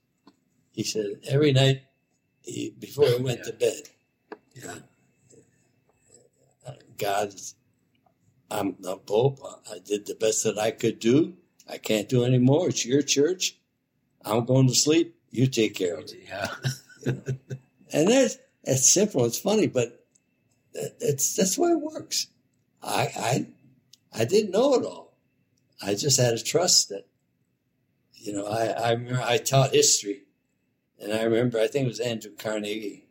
He 0.71 0.83
said, 0.83 1.07
every 1.27 1.51
night 1.51 1.81
he, 2.43 2.73
before 2.77 3.07
he 3.07 3.21
went 3.21 3.39
yeah. 3.39 3.45
to 3.45 3.53
bed, 3.53 3.81
yeah. 4.53 4.75
God, 6.97 7.33
I'm 8.49 8.75
the 8.79 8.95
Pope. 8.95 9.39
I 9.69 9.79
did 9.79 10.05
the 10.05 10.15
best 10.15 10.43
that 10.43 10.57
I 10.57 10.71
could 10.71 10.99
do. 10.99 11.33
I 11.69 11.77
can't 11.77 12.07
do 12.07 12.23
any 12.23 12.37
more. 12.37 12.69
It's 12.69 12.85
your 12.85 13.01
church. 13.01 13.57
I'm 14.23 14.45
going 14.45 14.67
to 14.67 14.75
sleep. 14.75 15.15
You 15.31 15.47
take 15.47 15.75
care 15.75 15.95
of 15.95 16.05
it. 16.05 16.13
Yeah. 16.25 16.47
you 17.05 17.11
know? 17.11 17.23
And 17.91 18.07
that's, 18.07 18.37
it's 18.63 18.87
simple. 18.89 19.25
It's 19.25 19.39
funny, 19.39 19.67
but 19.67 20.05
it's, 20.73 21.35
that's 21.35 21.55
the 21.55 21.61
way 21.63 21.69
it 21.71 21.81
works. 21.81 22.27
I, 22.81 23.09
I, 23.17 23.47
I 24.21 24.25
didn't 24.25 24.51
know 24.51 24.75
it 24.75 24.85
all. 24.85 25.17
I 25.81 25.95
just 25.95 26.19
had 26.19 26.37
to 26.37 26.43
trust 26.43 26.89
that, 26.89 27.05
you 28.25 28.33
know, 28.33 28.45
I, 28.47 28.65
I 28.65 28.91
remember 28.91 29.21
I 29.21 29.37
taught 29.37 29.71
history 29.73 30.23
and 30.99 31.13
I 31.13 31.23
remember, 31.23 31.59
I 31.59 31.67
think 31.67 31.85
it 31.85 31.89
was 31.89 31.99
Andrew 31.99 32.31
Carnegie. 32.31 33.07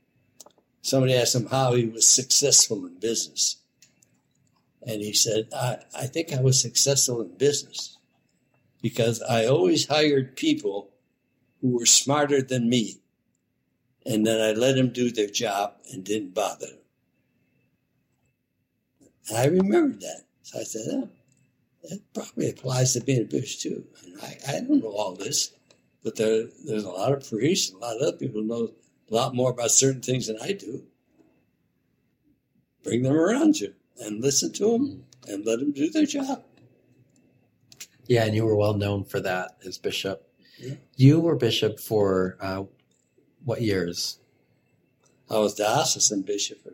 Somebody 0.83 1.15
asked 1.15 1.35
him 1.35 1.47
how 1.47 1.75
he 1.75 1.87
was 1.87 2.09
successful 2.09 2.85
in 2.85 2.99
business. 2.99 3.59
And 4.87 5.01
he 5.01 5.13
said, 5.13 5.49
I, 5.57 5.79
I 5.97 6.07
think 6.07 6.33
I 6.33 6.41
was 6.41 6.61
successful 6.61 7.21
in 7.23 7.37
business 7.37 7.97
because 8.83 9.23
I 9.23 9.47
always 9.47 9.87
hired 9.87 10.37
people 10.37 10.91
who 11.61 11.79
were 11.79 11.87
smarter 11.87 12.43
than 12.43 12.69
me. 12.69 13.01
And 14.05 14.27
then 14.27 14.41
I 14.41 14.53
let 14.53 14.75
them 14.75 14.91
do 14.91 15.11
their 15.11 15.29
job 15.29 15.77
and 15.91 16.05
didn't 16.05 16.35
bother 16.35 16.67
them. 16.67 16.79
And 19.29 19.39
I 19.39 19.47
remembered 19.47 20.01
that. 20.01 20.25
So 20.43 20.61
I 20.61 20.65
said, 20.65 20.83
oh, 20.91 21.09
that 21.89 22.01
probably 22.15 22.51
applies 22.51 22.93
to 22.93 23.01
being 23.01 23.23
a 23.23 23.25
bishop 23.25 23.61
too. 23.61 23.85
And 24.05 24.21
I, 24.23 24.39
I 24.49 24.53
don't 24.61 24.83
know 24.83 24.91
all 24.91 25.15
this, 25.15 25.53
but 26.03 26.17
there, 26.17 26.45
there's 26.65 26.85
a 26.85 26.91
lot 26.91 27.13
of 27.13 27.29
priests, 27.29 27.71
and 27.71 27.83
a 27.83 27.87
lot 27.87 27.97
of 27.97 28.03
other 28.03 28.17
people 28.17 28.43
know 28.43 28.71
a 29.11 29.15
lot 29.15 29.35
more 29.35 29.51
about 29.51 29.71
certain 29.71 30.03
things 30.03 30.27
than 30.27 30.39
I 30.43 30.53
do. 30.53 30.85
Bring 32.83 33.03
them 33.03 33.15
around 33.15 33.61
you 33.61 33.75
and 34.01 34.21
listen 34.21 34.53
to 34.55 34.73
them 34.73 35.05
and 35.29 35.45
let 35.47 35.61
them 35.61 35.73
do 35.73 35.91
their 35.91 36.07
job. 36.07 36.45
Yeah, 38.07 38.25
and 38.25 38.35
you 38.35 38.45
were 38.45 38.57
well 38.57 38.75
known 38.75 39.05
for 39.05 39.21
that 39.21 39.57
as 39.65 39.79
bishop. 39.79 40.29
Yeah. 40.59 40.75
You 40.97 41.21
were 41.21 41.37
bishop 41.37 41.81
for 41.81 42.37
uh, 42.41 42.65
what 43.45 43.63
years? 43.63 44.19
I 45.31 45.39
was 45.39 45.55
diocesan 45.55 46.23
bishop 46.23 46.63
for 46.63 46.73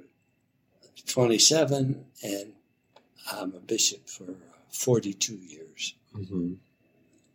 27, 1.07 2.05
and 2.23 2.53
I'm 3.32 3.55
a 3.55 3.61
bishop 3.61 4.09
for 4.09 4.35
42 4.72 5.34
years, 5.34 5.94
mm-hmm. 6.14 6.55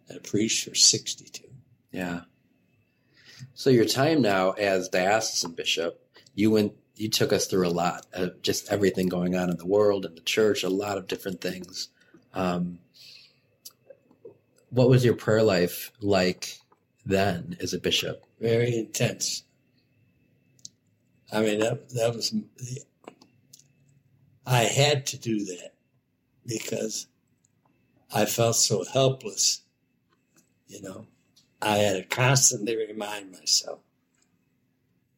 and 0.10 0.18
a 0.18 0.20
priest 0.20 0.68
for 0.68 0.76
62. 0.76 1.44
Yeah. 1.91 2.22
So 3.53 3.70
your 3.70 3.86
time 3.86 4.22
now 4.22 4.52
as 4.52 4.90
diocesan 4.90 5.53
bishop, 5.53 6.02
you 6.34 6.52
went 6.52 6.74
you 6.95 7.10
took 7.10 7.34
us 7.34 7.48
through 7.48 7.68
a 7.68 7.70
lot 7.70 8.06
of 8.14 8.41
just 8.41 8.72
everything 8.72 9.07
going 9.07 9.36
on 9.36 9.49
in 9.49 9.57
the 9.57 9.66
world 9.66 10.06
and 10.06 10.16
the 10.16 10.22
church, 10.22 10.64
a 10.64 10.70
lot 10.70 10.98
of 10.98 11.07
different 11.07 11.41
things. 11.41 11.90
Um, 12.34 12.80
what 14.70 14.90
was 14.90 15.03
your 15.03 15.16
prayer 15.16 15.44
life 15.44 15.91
like 16.02 16.57
then 17.06 17.57
as 17.62 17.74
a 17.74 17.80
bishop? 17.80 18.26
Very 18.40 18.76
intense. 18.76 19.44
I 21.32 21.41
mean, 21.41 21.60
that, 21.60 21.90
that 21.90 22.14
was, 22.14 22.34
I 24.45 24.64
had 24.64 25.06
to 25.07 25.18
do 25.18 25.44
that 25.45 25.74
because 26.45 27.07
I 28.16 28.26
felt 28.26 28.56
so 28.56 28.86
helpless, 28.86 29.62
you 30.70 30.82
know. 30.82 31.06
I 31.62 31.80
had 31.80 31.96
to 31.98 32.04
constantly 32.04 32.78
remind 32.78 33.34
myself 33.34 33.80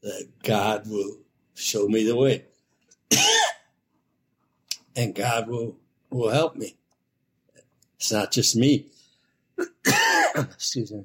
that 0.01 0.27
God 0.41 0.87
will 0.87 1.19
show 1.53 1.87
me 1.87 2.03
the 2.03 2.15
way. 2.15 2.45
and 4.95 5.13
God 5.13 5.47
will, 5.47 5.75
will 6.09 6.31
help 6.31 6.55
me. 6.55 6.75
It's 7.97 8.11
not 8.11 8.31
just 8.31 8.55
me. 8.55 8.87
Excuse 10.35 10.91
me. 10.91 11.03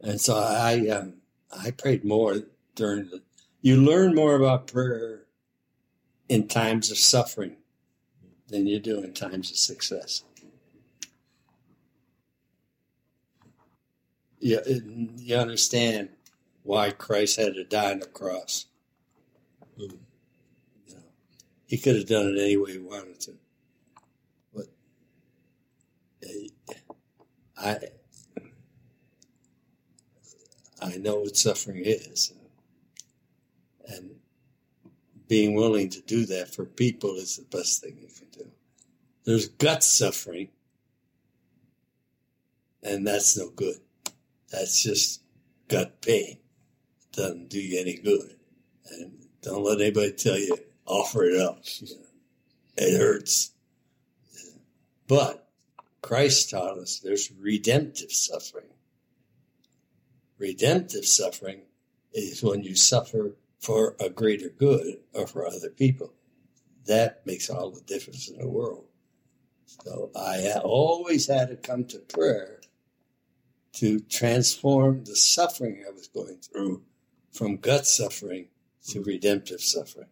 And 0.00 0.20
so 0.20 0.34
I, 0.36 0.88
um, 0.88 1.14
I 1.56 1.70
prayed 1.70 2.04
more 2.04 2.38
during 2.74 3.04
the, 3.04 3.22
you 3.62 3.76
learn 3.76 4.16
more 4.16 4.34
about 4.34 4.66
prayer 4.66 5.20
in 6.28 6.48
times 6.48 6.90
of 6.90 6.98
suffering 6.98 7.56
than 8.48 8.66
you 8.66 8.80
do 8.80 9.00
in 9.00 9.14
times 9.14 9.52
of 9.52 9.56
success. 9.56 10.24
You, 14.40 14.60
you 15.16 15.36
understand 15.36 16.08
why 16.62 16.90
Christ 16.90 17.38
had 17.38 17.54
to 17.54 17.64
die 17.64 17.92
on 17.92 18.00
the 18.00 18.06
cross. 18.06 18.66
You 19.76 19.88
know, 20.88 20.96
he 21.66 21.78
could 21.78 21.96
have 21.96 22.06
done 22.06 22.28
it 22.28 22.40
any 22.40 22.56
way 22.56 22.72
he 22.72 22.78
wanted 22.78 23.20
to. 23.20 23.32
But 24.54 24.66
uh, 26.24 26.74
I, 27.58 27.78
I 30.82 30.96
know 30.96 31.20
what 31.20 31.36
suffering 31.36 31.82
is. 31.84 32.32
And 33.86 34.16
being 35.28 35.54
willing 35.54 35.88
to 35.90 36.00
do 36.00 36.24
that 36.26 36.54
for 36.54 36.64
people 36.64 37.16
is 37.16 37.36
the 37.36 37.56
best 37.56 37.82
thing 37.82 37.98
you 38.00 38.08
can 38.08 38.28
do. 38.32 38.50
There's 39.24 39.48
gut 39.48 39.84
suffering, 39.84 40.48
and 42.82 43.06
that's 43.06 43.36
no 43.36 43.50
good. 43.50 43.80
That's 44.50 44.82
just 44.82 45.22
gut 45.68 46.02
pain. 46.02 46.38
It 47.00 47.16
doesn't 47.16 47.48
do 47.48 47.60
you 47.60 47.80
any 47.80 47.96
good. 47.96 48.36
And 48.90 49.26
don't 49.42 49.64
let 49.64 49.80
anybody 49.80 50.12
tell 50.12 50.38
you, 50.38 50.56
offer 50.86 51.24
it 51.24 51.40
up. 51.40 51.62
It 52.76 52.98
hurts. 52.98 53.52
But 55.06 55.48
Christ 56.02 56.50
taught 56.50 56.78
us 56.78 56.98
there's 56.98 57.30
redemptive 57.32 58.12
suffering. 58.12 58.66
Redemptive 60.38 61.04
suffering 61.04 61.62
is 62.12 62.42
when 62.42 62.62
you 62.62 62.74
suffer 62.74 63.36
for 63.60 63.94
a 64.00 64.08
greater 64.08 64.48
good 64.48 64.98
or 65.12 65.26
for 65.26 65.46
other 65.46 65.70
people. 65.70 66.14
That 66.86 67.26
makes 67.26 67.50
all 67.50 67.70
the 67.70 67.82
difference 67.82 68.28
in 68.28 68.38
the 68.38 68.48
world. 68.48 68.86
So 69.66 70.10
I 70.16 70.52
always 70.64 71.26
had 71.26 71.48
to 71.48 71.56
come 71.56 71.84
to 71.86 71.98
prayer 71.98 72.59
to 73.74 74.00
transform 74.00 75.04
the 75.04 75.16
suffering 75.16 75.84
I 75.86 75.92
was 75.92 76.08
going 76.08 76.38
through 76.38 76.82
from 77.32 77.56
gut 77.56 77.86
suffering 77.86 78.48
to 78.88 79.02
redemptive 79.02 79.60
suffering. 79.60 80.08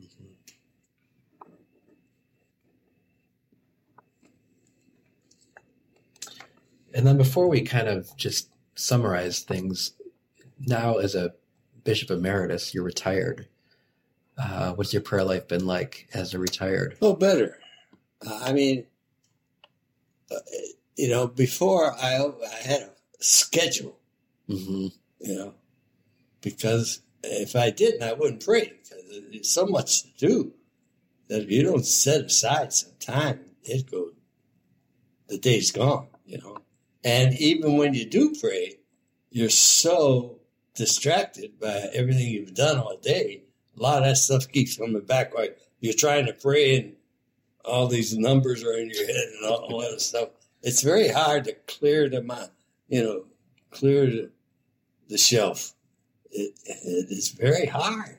Mm-hmm. 0.00 0.24
And 6.94 7.06
then 7.06 7.16
before 7.16 7.48
we 7.48 7.62
kind 7.62 7.88
of 7.88 8.16
just 8.16 8.48
summarize 8.74 9.40
things, 9.40 9.92
now 10.58 10.96
as 10.96 11.14
a 11.14 11.34
bishop 11.82 12.10
emeritus, 12.10 12.72
you're 12.72 12.84
retired. 12.84 13.48
Uh, 14.38 14.72
what's 14.72 14.92
your 14.92 15.02
prayer 15.02 15.24
life 15.24 15.46
been 15.46 15.66
like 15.66 16.08
as 16.14 16.34
a 16.34 16.38
retired? 16.38 16.96
Oh, 17.02 17.14
better. 17.14 17.58
Uh, 18.26 18.40
I 18.42 18.52
mean, 18.52 18.86
uh, 20.30 20.38
you 20.96 21.08
know, 21.08 21.26
before 21.26 21.92
I, 21.92 22.16
I 22.18 22.56
had 22.62 22.82
a 22.82 22.90
schedule, 23.18 23.98
mm-hmm. 24.48 24.88
you 25.20 25.34
know, 25.34 25.54
because 26.40 27.00
if 27.22 27.56
I 27.56 27.70
didn't, 27.70 28.02
I 28.02 28.12
wouldn't 28.12 28.44
pray 28.44 28.72
because 28.82 29.02
there's 29.30 29.50
so 29.50 29.66
much 29.66 30.02
to 30.02 30.08
do 30.16 30.52
that 31.28 31.42
if 31.42 31.50
you 31.50 31.62
don't 31.62 31.86
set 31.86 32.22
aside 32.22 32.72
some 32.72 32.92
time, 33.00 33.40
it 33.64 33.90
goes, 33.90 34.12
the 35.28 35.38
day's 35.38 35.72
gone, 35.72 36.08
you 36.26 36.38
know. 36.38 36.58
And 37.02 37.34
even 37.34 37.76
when 37.76 37.94
you 37.94 38.06
do 38.06 38.34
pray, 38.40 38.78
you're 39.30 39.50
so 39.50 40.40
distracted 40.74 41.58
by 41.60 41.88
everything 41.92 42.28
you've 42.28 42.54
done 42.54 42.78
all 42.78 42.96
day. 42.96 43.42
A 43.78 43.82
lot 43.82 43.98
of 43.98 44.04
that 44.04 44.16
stuff 44.16 44.48
keeps 44.48 44.76
coming 44.76 45.04
back. 45.04 45.34
Like 45.34 45.58
you're 45.80 45.94
trying 45.94 46.26
to 46.26 46.32
pray 46.32 46.76
and 46.76 46.92
all 47.64 47.86
these 47.86 48.16
numbers 48.16 48.62
are 48.62 48.74
in 48.74 48.90
your 48.90 49.06
head 49.06 49.28
and 49.36 49.46
all, 49.46 49.68
all 49.70 49.80
that 49.80 50.00
stuff. 50.00 50.28
It's 50.64 50.80
very 50.80 51.08
hard 51.08 51.44
to 51.44 51.52
clear 51.66 52.08
the 52.08 52.22
mind, 52.22 52.48
you 52.88 53.04
know, 53.04 53.24
clear 53.70 54.06
the, 54.06 54.30
the 55.08 55.18
shelf. 55.18 55.74
It, 56.30 56.58
it 56.64 57.10
is 57.10 57.28
very 57.28 57.66
hard. 57.66 58.16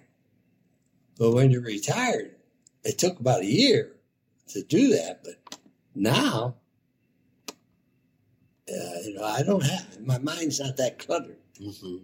But 1.17 1.31
when 1.31 1.49
you're 1.49 1.61
retired, 1.61 2.35
it 2.83 2.99
took 2.99 3.19
about 3.19 3.41
a 3.41 3.45
year 3.45 3.93
to 4.49 4.61
do 4.61 4.89
that. 4.89 5.23
But 5.23 5.57
now, 5.95 6.55
uh, 8.69 8.99
you 9.03 9.15
know, 9.15 9.23
I 9.23 9.41
don't 9.41 9.65
have 9.65 9.99
my 10.05 10.19
mind's 10.19 10.59
not 10.59 10.77
that 10.77 10.99
cluttered. 10.99 11.37
Mm-hmm. 11.59 12.03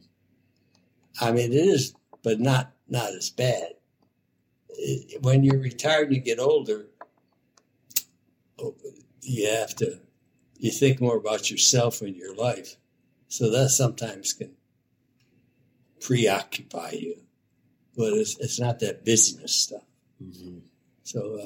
I 1.21 1.31
mean, 1.31 1.51
it 1.51 1.55
is, 1.55 1.93
but 2.23 2.39
not 2.39 2.73
not 2.89 3.13
as 3.13 3.29
bad. 3.29 3.73
It, 4.69 5.21
when 5.21 5.43
you're 5.43 5.59
retired 5.59 6.07
and 6.07 6.15
you 6.15 6.21
get 6.21 6.39
older, 6.39 6.87
oh, 8.59 8.75
you 9.21 9.47
have 9.47 9.75
to 9.75 9.99
you 10.61 10.69
think 10.69 11.01
more 11.01 11.17
about 11.17 11.49
yourself 11.49 12.01
and 12.01 12.15
your 12.15 12.35
life. 12.35 12.77
So 13.27 13.49
that 13.49 13.69
sometimes 13.69 14.33
can 14.33 14.51
preoccupy 16.01 16.91
you, 16.91 17.15
but 17.97 18.13
it's, 18.13 18.37
it's 18.39 18.59
not 18.59 18.79
that 18.79 19.03
business 19.03 19.55
stuff. 19.55 19.83
Mm-hmm. 20.23 20.59
So, 21.03 21.39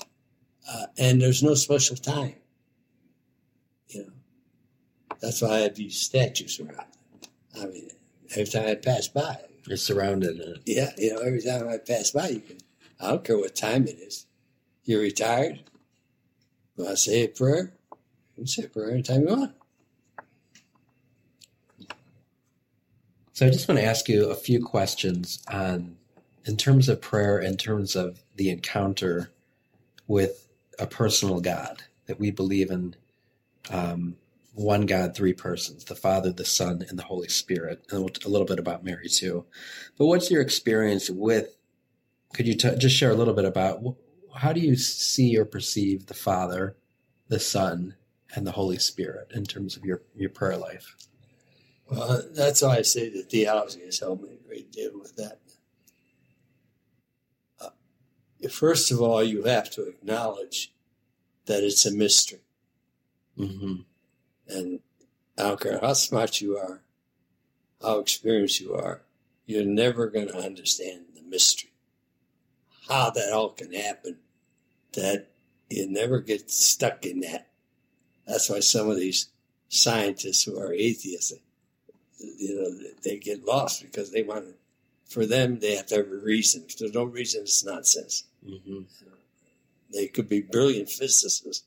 uh, 0.00 0.04
uh, 0.72 0.86
and 0.98 1.20
there's 1.20 1.42
no 1.42 1.54
special 1.54 1.96
time. 1.96 2.36
You 3.88 4.04
know, 4.04 4.12
that's 5.20 5.42
why 5.42 5.48
I 5.50 5.58
have 5.60 5.74
these 5.74 6.00
statues 6.00 6.58
around. 6.58 6.86
I 7.60 7.66
mean, 7.66 7.90
every 8.30 8.46
time 8.46 8.68
I 8.68 8.74
pass 8.76 9.08
by, 9.08 9.36
You're 9.66 9.76
surrounded. 9.76 10.38
it. 10.38 10.58
yeah, 10.64 10.92
you 10.96 11.12
know, 11.12 11.20
every 11.20 11.42
time 11.42 11.68
I 11.68 11.76
pass 11.76 12.12
by, 12.12 12.28
you 12.28 12.40
can. 12.40 12.58
I 13.00 13.08
don't 13.08 13.24
care 13.24 13.36
what 13.36 13.54
time 13.54 13.86
it 13.86 13.98
is. 13.98 14.26
You're 14.84 15.02
retired. 15.02 15.64
Want 16.76 16.90
to 16.90 16.96
say 16.96 17.24
a 17.24 17.28
prayer? 17.28 17.74
Can 18.44 18.70
a 18.82 18.90
anytime 18.90 19.22
you 19.22 19.26
want. 19.28 19.54
So 23.32 23.46
I 23.46 23.50
just 23.50 23.66
want 23.68 23.80
to 23.80 23.86
ask 23.86 24.08
you 24.08 24.30
a 24.30 24.34
few 24.34 24.62
questions 24.62 25.42
on, 25.48 25.96
in 26.44 26.56
terms 26.56 26.88
of 26.88 27.00
prayer, 27.00 27.38
in 27.38 27.56
terms 27.56 27.96
of 27.96 28.22
the 28.36 28.50
encounter 28.50 29.30
with 30.06 30.48
a 30.78 30.86
personal 30.86 31.40
God 31.40 31.82
that 32.06 32.20
we 32.20 32.30
believe 32.30 32.70
in. 32.70 32.94
Um, 33.70 34.16
one 34.54 34.86
God, 34.86 35.14
three 35.14 35.32
persons, 35.32 35.84
the 35.84 35.94
Father, 35.94 36.30
the 36.30 36.44
Son, 36.44 36.84
and 36.88 36.98
the 36.98 37.04
Holy 37.04 37.28
Spirit, 37.28 37.84
and 37.90 38.18
a 38.24 38.28
little 38.28 38.46
bit 38.46 38.58
about 38.58 38.84
Mary 38.84 39.08
too. 39.08 39.46
But 39.96 40.06
what's 40.06 40.30
your 40.30 40.42
experience 40.42 41.08
with? 41.08 41.56
Could 42.34 42.46
you 42.46 42.54
t- 42.54 42.76
just 42.76 42.96
share 42.96 43.10
a 43.10 43.14
little 43.14 43.34
bit 43.34 43.44
about 43.44 43.82
how 44.34 44.52
do 44.52 44.60
you 44.60 44.76
see 44.76 45.36
or 45.38 45.44
perceive 45.44 46.06
the 46.06 46.14
Father, 46.14 46.76
the 47.28 47.40
Son, 47.40 47.94
and 48.34 48.46
the 48.46 48.52
Holy 48.52 48.78
Spirit 48.78 49.30
in 49.34 49.44
terms 49.44 49.76
of 49.76 49.84
your 49.84 50.02
your 50.14 50.30
prayer 50.30 50.56
life? 50.56 50.96
Well, 51.90 52.22
that's 52.34 52.62
why 52.62 52.78
I 52.78 52.82
say 52.82 53.10
that 53.10 53.30
theology 53.30 53.84
has 53.84 53.98
helped 53.98 54.22
me 54.22 54.30
a 54.32 54.48
great 54.48 54.72
deal 54.72 54.92
with 54.98 55.16
that. 55.16 55.40
Uh, 57.60 58.48
first 58.48 58.90
of 58.90 59.00
all, 59.00 59.22
you 59.22 59.42
have 59.44 59.70
to 59.72 59.86
acknowledge 59.86 60.72
that 61.46 61.62
it's 61.62 61.84
a 61.84 61.92
mystery. 61.92 62.40
Mm-hmm. 63.38 63.82
And 64.48 64.80
I 65.38 65.42
don't 65.42 65.60
care 65.60 65.78
how 65.80 65.92
smart 65.92 66.40
you 66.40 66.56
are, 66.56 66.82
how 67.80 67.98
experienced 67.98 68.60
you 68.60 68.74
are, 68.74 69.02
you're 69.46 69.64
never 69.64 70.06
going 70.08 70.28
to 70.28 70.38
understand 70.38 71.04
the 71.14 71.22
mystery. 71.22 71.72
How 72.88 73.10
that 73.10 73.32
all 73.32 73.50
can 73.50 73.72
happen, 73.72 74.18
that 74.92 75.28
you 75.68 75.88
never 75.88 76.20
get 76.20 76.50
stuck 76.50 77.04
in 77.04 77.20
that. 77.20 77.48
That's 78.26 78.48
why 78.48 78.60
some 78.60 78.88
of 78.90 78.96
these 78.96 79.28
scientists 79.68 80.44
who 80.44 80.58
are 80.58 80.72
atheists, 80.72 81.32
you 82.18 82.60
know, 82.60 82.90
they 83.02 83.18
get 83.18 83.44
lost 83.44 83.82
because 83.82 84.10
they 84.10 84.22
want 84.22 84.46
to, 84.46 84.54
for 85.12 85.26
them, 85.26 85.58
they 85.58 85.76
have 85.76 85.86
to 85.86 85.96
have 85.96 86.10
a 86.10 86.16
reason. 86.16 86.64
If 86.68 86.78
there's 86.78 86.94
no 86.94 87.04
reason, 87.04 87.42
it's 87.42 87.64
nonsense. 87.64 88.24
Mm-hmm. 88.46 88.82
They 89.92 90.06
could 90.06 90.28
be 90.28 90.40
brilliant 90.40 90.88
physicists, 90.88 91.64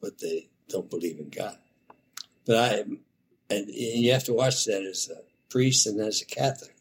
but 0.00 0.18
they 0.18 0.48
don't 0.68 0.90
believe 0.90 1.18
in 1.18 1.28
God. 1.28 1.56
But 2.44 2.56
I, 2.56 2.84
and 3.50 3.68
you 3.68 4.12
have 4.12 4.24
to 4.24 4.34
watch 4.34 4.64
that 4.64 4.82
as 4.82 5.10
a 5.10 5.22
priest 5.50 5.86
and 5.86 6.00
as 6.00 6.22
a 6.22 6.26
Catholic, 6.26 6.74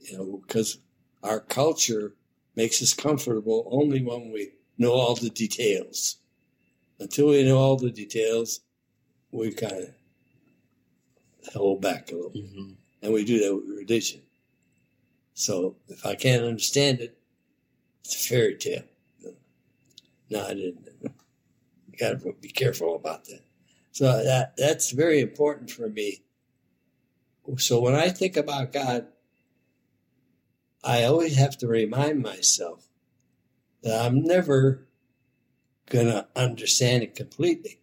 you 0.00 0.16
know, 0.16 0.42
because 0.46 0.78
our 1.22 1.40
culture 1.40 2.14
makes 2.56 2.80
us 2.80 2.94
comfortable 2.94 3.68
only 3.70 4.02
when 4.02 4.32
we 4.32 4.52
know 4.78 4.92
all 4.92 5.14
the 5.14 5.30
details. 5.30 6.18
Until 6.98 7.28
we 7.28 7.42
know 7.44 7.58
all 7.58 7.76
the 7.76 7.90
details, 7.90 8.60
we 9.30 9.52
kind 9.52 9.72
of 9.72 11.52
hold 11.52 11.82
back 11.82 12.10
a 12.10 12.14
little. 12.14 12.30
Mm-hmm. 12.30 12.72
And 13.02 13.12
we 13.12 13.24
do 13.24 13.38
that 13.40 13.54
with 13.54 13.78
religion. 13.78 14.22
So 15.34 15.76
if 15.88 16.06
I 16.06 16.14
can't 16.14 16.44
understand 16.44 17.00
it, 17.00 17.18
it's 18.04 18.14
a 18.14 18.28
fairy 18.28 18.56
tale. 18.56 18.84
No, 20.30 20.46
I 20.46 20.54
didn't. 20.54 20.88
You 21.02 21.98
got 21.98 22.20
to 22.20 22.32
be 22.40 22.48
careful 22.48 22.96
about 22.96 23.24
that. 23.26 23.40
So 23.92 24.04
that 24.24 24.56
that's 24.56 24.90
very 24.90 25.20
important 25.20 25.70
for 25.70 25.88
me. 25.88 26.22
So 27.58 27.80
when 27.80 27.94
I 27.94 28.08
think 28.08 28.36
about 28.36 28.72
God, 28.72 29.06
I 30.82 31.04
always 31.04 31.36
have 31.36 31.56
to 31.58 31.68
remind 31.68 32.22
myself 32.22 32.88
that 33.82 34.04
I'm 34.04 34.22
never 34.22 34.86
going 35.88 36.06
to 36.06 36.26
understand 36.34 37.02
it 37.02 37.14
completely. 37.14 37.80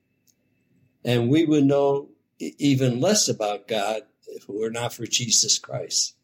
And 1.03 1.29
we 1.29 1.45
would 1.45 1.65
know 1.65 2.09
even 2.39 2.99
less 2.99 3.27
about 3.27 3.67
God 3.67 4.01
if 4.27 4.43
it 4.43 4.49
were 4.49 4.69
not 4.69 4.93
for 4.93 5.05
Jesus 5.05 5.59
Christ. 5.59 6.15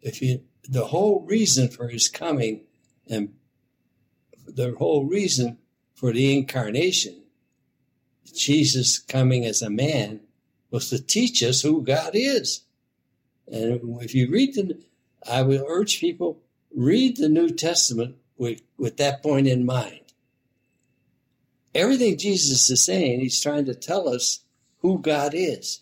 If 0.00 0.22
you, 0.22 0.42
the 0.68 0.86
whole 0.86 1.24
reason 1.26 1.68
for 1.68 1.88
his 1.88 2.08
coming 2.08 2.62
and 3.08 3.34
the 4.46 4.74
whole 4.78 5.04
reason 5.04 5.58
for 5.94 6.12
the 6.12 6.36
incarnation, 6.36 7.22
Jesus 8.34 8.98
coming 8.98 9.44
as 9.44 9.62
a 9.62 9.70
man, 9.70 10.20
was 10.70 10.90
to 10.90 11.02
teach 11.02 11.42
us 11.42 11.62
who 11.62 11.82
God 11.82 12.10
is. 12.14 12.62
And 13.46 14.00
if 14.00 14.14
you 14.14 14.30
read 14.30 14.54
the, 14.54 14.80
I 15.30 15.42
would 15.42 15.62
urge 15.66 16.00
people 16.00 16.42
read 16.74 17.16
the 17.16 17.28
New 17.28 17.50
Testament 17.50 18.16
with, 18.36 18.62
with 18.78 18.96
that 18.96 19.22
point 19.22 19.46
in 19.46 19.66
mind. 19.66 20.00
Everything 21.74 22.18
Jesus 22.18 22.68
is 22.68 22.84
saying, 22.84 23.20
he's 23.20 23.40
trying 23.40 23.64
to 23.66 23.74
tell 23.74 24.08
us 24.08 24.40
who 24.80 24.98
God 24.98 25.32
is. 25.34 25.80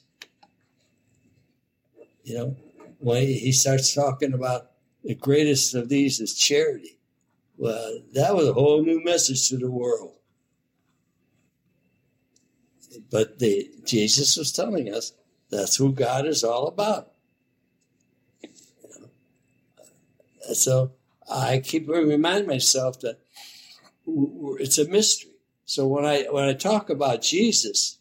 You 2.23 2.35
know, 2.35 2.57
when 2.99 3.27
he 3.27 3.51
starts 3.53 3.95
talking 3.95 4.33
about 4.33 4.71
the 5.03 5.15
greatest 5.15 5.75
of 5.75 5.89
these 5.89 6.21
is 6.21 6.35
charity. 6.35 6.99
Well, 7.57 8.01
that 8.12 8.35
was 8.35 8.49
a 8.49 8.53
whole 8.53 8.83
new 8.83 9.03
message 9.03 9.49
to 9.49 9.57
the 9.57 9.71
world. 9.71 10.15
But 13.11 13.39
the, 13.39 13.71
Jesus 13.85 14.37
was 14.37 14.53
telling 14.53 14.93
us 14.93 15.12
that's 15.51 15.77
who 15.77 15.93
God 15.93 16.27
is 16.27 16.45
all 16.45 16.69
about. 16.69 17.12
So 20.53 20.93
I 21.31 21.59
keep 21.59 21.89
reminding 21.89 22.49
myself 22.49 23.01
that 23.01 23.21
it's 24.07 24.79
a 24.79 24.89
mystery. 24.89 25.30
So 25.70 25.86
when 25.86 26.05
I 26.05 26.24
when 26.24 26.48
I 26.48 26.55
talk 26.55 26.90
about 26.90 27.22
Jesus, 27.22 27.98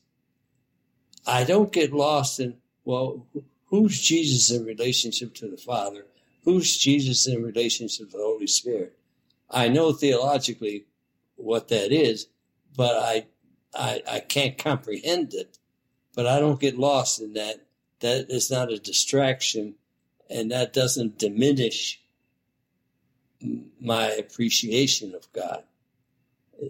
I 1.28 1.44
don't 1.44 1.72
get 1.72 1.94
lost 1.94 2.40
in 2.40 2.56
well, 2.84 3.28
who's 3.68 4.02
Jesus 4.02 4.50
in 4.50 4.66
relationship 4.66 5.36
to 5.36 5.48
the 5.48 5.56
Father? 5.56 6.08
Who's 6.46 6.76
Jesus 6.76 7.28
in 7.28 7.44
relationship 7.44 8.10
to 8.10 8.18
the 8.18 8.24
Holy 8.24 8.48
Spirit? 8.48 8.98
I 9.52 9.68
know 9.68 9.92
theologically 9.92 10.86
what 11.36 11.68
that 11.68 11.92
is, 11.92 12.26
but 12.76 12.96
I, 12.96 13.28
I, 13.76 14.02
I 14.16 14.20
can't 14.22 14.58
comprehend 14.58 15.36
it. 15.36 15.60
But 16.16 16.26
I 16.26 16.40
don't 16.40 16.60
get 16.60 16.80
lost 16.80 17.22
in 17.22 17.34
that. 17.34 17.68
That 18.00 18.32
is 18.32 18.50
not 18.50 18.72
a 18.72 18.80
distraction, 18.80 19.76
and 20.28 20.50
that 20.50 20.74
doesn't 20.74 21.20
diminish 21.20 22.02
my 23.80 24.08
appreciation 24.08 25.14
of 25.14 25.32
God. 25.34 25.66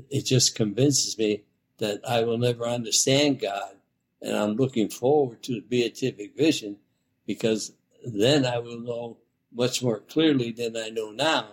It, 0.10 0.22
just 0.22 0.56
convinces 0.56 1.18
me 1.18 1.44
that 1.78 2.02
I 2.08 2.24
will 2.24 2.38
never 2.38 2.66
understand 2.66 3.40
God, 3.40 3.76
and 4.22 4.36
I'm 4.36 4.56
looking 4.56 4.90
forward 4.90 5.42
to 5.44 5.54
the 5.54 5.62
beatific 5.62 6.36
vision 6.36 6.78
because 7.26 7.74
then 8.06 8.46
I 8.46 8.60
will 8.60 8.80
know 8.80 9.18
much 9.52 9.82
more 9.82 10.00
clearly 10.00 10.52
than 10.52 10.78
I 10.78 10.90
know 10.90 11.12
now. 11.12 11.48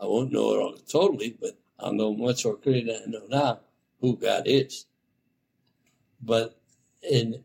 I 0.00 0.06
won't 0.06 0.32
know 0.32 0.54
it 0.54 0.58
all 0.58 0.76
totally, 0.76 1.36
but 1.40 1.58
I'll 1.78 1.92
know 1.92 2.14
much 2.14 2.44
more 2.44 2.56
clearly 2.56 2.84
than 2.84 3.02
I 3.06 3.10
know 3.10 3.26
now 3.28 3.60
who 4.00 4.16
God 4.16 4.42
is. 4.46 4.86
But 6.20 6.58
in 7.02 7.44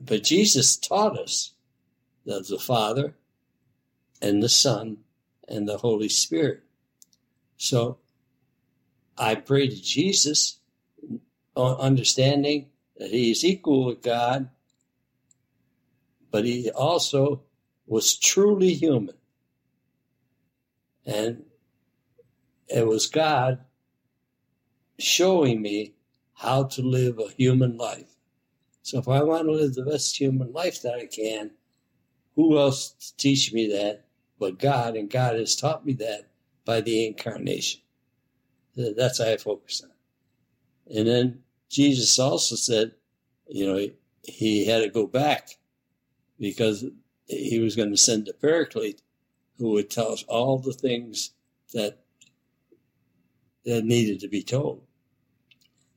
but 0.00 0.24
Jesus 0.24 0.76
taught 0.76 1.18
us 1.18 1.52
that 2.24 2.48
the 2.48 2.58
Father 2.58 3.14
and 4.22 4.42
the 4.42 4.48
Son 4.48 4.98
and 5.46 5.68
the 5.68 5.78
Holy 5.78 6.08
Spirit. 6.08 6.62
So 7.56 7.98
I 9.20 9.34
pray 9.34 9.68
to 9.68 9.76
Jesus 9.76 10.60
uh, 11.54 11.76
understanding 11.76 12.70
that 12.96 13.10
he 13.10 13.30
is 13.30 13.44
equal 13.44 13.84
with 13.84 14.00
God, 14.00 14.48
but 16.30 16.46
he 16.46 16.70
also 16.70 17.42
was 17.86 18.16
truly 18.16 18.72
human. 18.72 19.16
And 21.04 21.44
it 22.68 22.86
was 22.86 23.08
God 23.08 23.58
showing 24.98 25.60
me 25.60 25.96
how 26.32 26.64
to 26.64 26.82
live 26.82 27.18
a 27.18 27.28
human 27.36 27.76
life. 27.76 28.16
So 28.82 28.98
if 29.00 29.08
I 29.08 29.22
want 29.22 29.44
to 29.44 29.52
live 29.52 29.74
the 29.74 29.84
best 29.84 30.18
human 30.18 30.50
life 30.54 30.80
that 30.80 30.94
I 30.94 31.04
can, 31.04 31.50
who 32.36 32.58
else 32.58 32.92
to 32.92 33.16
teach 33.18 33.52
me 33.52 33.66
that 33.66 34.06
but 34.38 34.58
God? 34.58 34.96
And 34.96 35.10
God 35.10 35.36
has 35.36 35.56
taught 35.56 35.84
me 35.84 35.92
that 35.94 36.30
by 36.64 36.80
the 36.80 37.06
incarnation. 37.06 37.82
That's 38.96 39.18
how 39.18 39.30
I 39.30 39.36
focus 39.36 39.82
on. 39.82 39.90
And 40.96 41.06
then 41.06 41.42
Jesus 41.68 42.18
also 42.18 42.56
said, 42.56 42.92
you 43.48 43.66
know, 43.66 43.76
he, 43.76 43.92
he 44.22 44.66
had 44.66 44.82
to 44.82 44.88
go 44.88 45.06
back 45.06 45.58
because 46.38 46.84
he 47.26 47.60
was 47.60 47.76
going 47.76 47.90
to 47.90 47.96
send 47.96 48.26
the 48.26 48.32
Paraclete 48.34 49.02
who 49.58 49.70
would 49.70 49.90
tell 49.90 50.12
us 50.12 50.24
all 50.24 50.58
the 50.58 50.72
things 50.72 51.30
that 51.72 51.98
that 53.64 53.84
needed 53.84 54.20
to 54.20 54.28
be 54.28 54.42
told. 54.42 54.82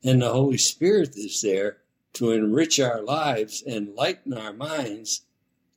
And 0.04 0.20
the 0.20 0.30
Holy 0.30 0.58
Spirit 0.58 1.16
is 1.16 1.40
there 1.40 1.78
to 2.14 2.30
enrich 2.32 2.78
our 2.78 3.02
lives 3.02 3.62
and 3.66 3.94
lighten 3.94 4.34
our 4.34 4.52
minds 4.52 5.22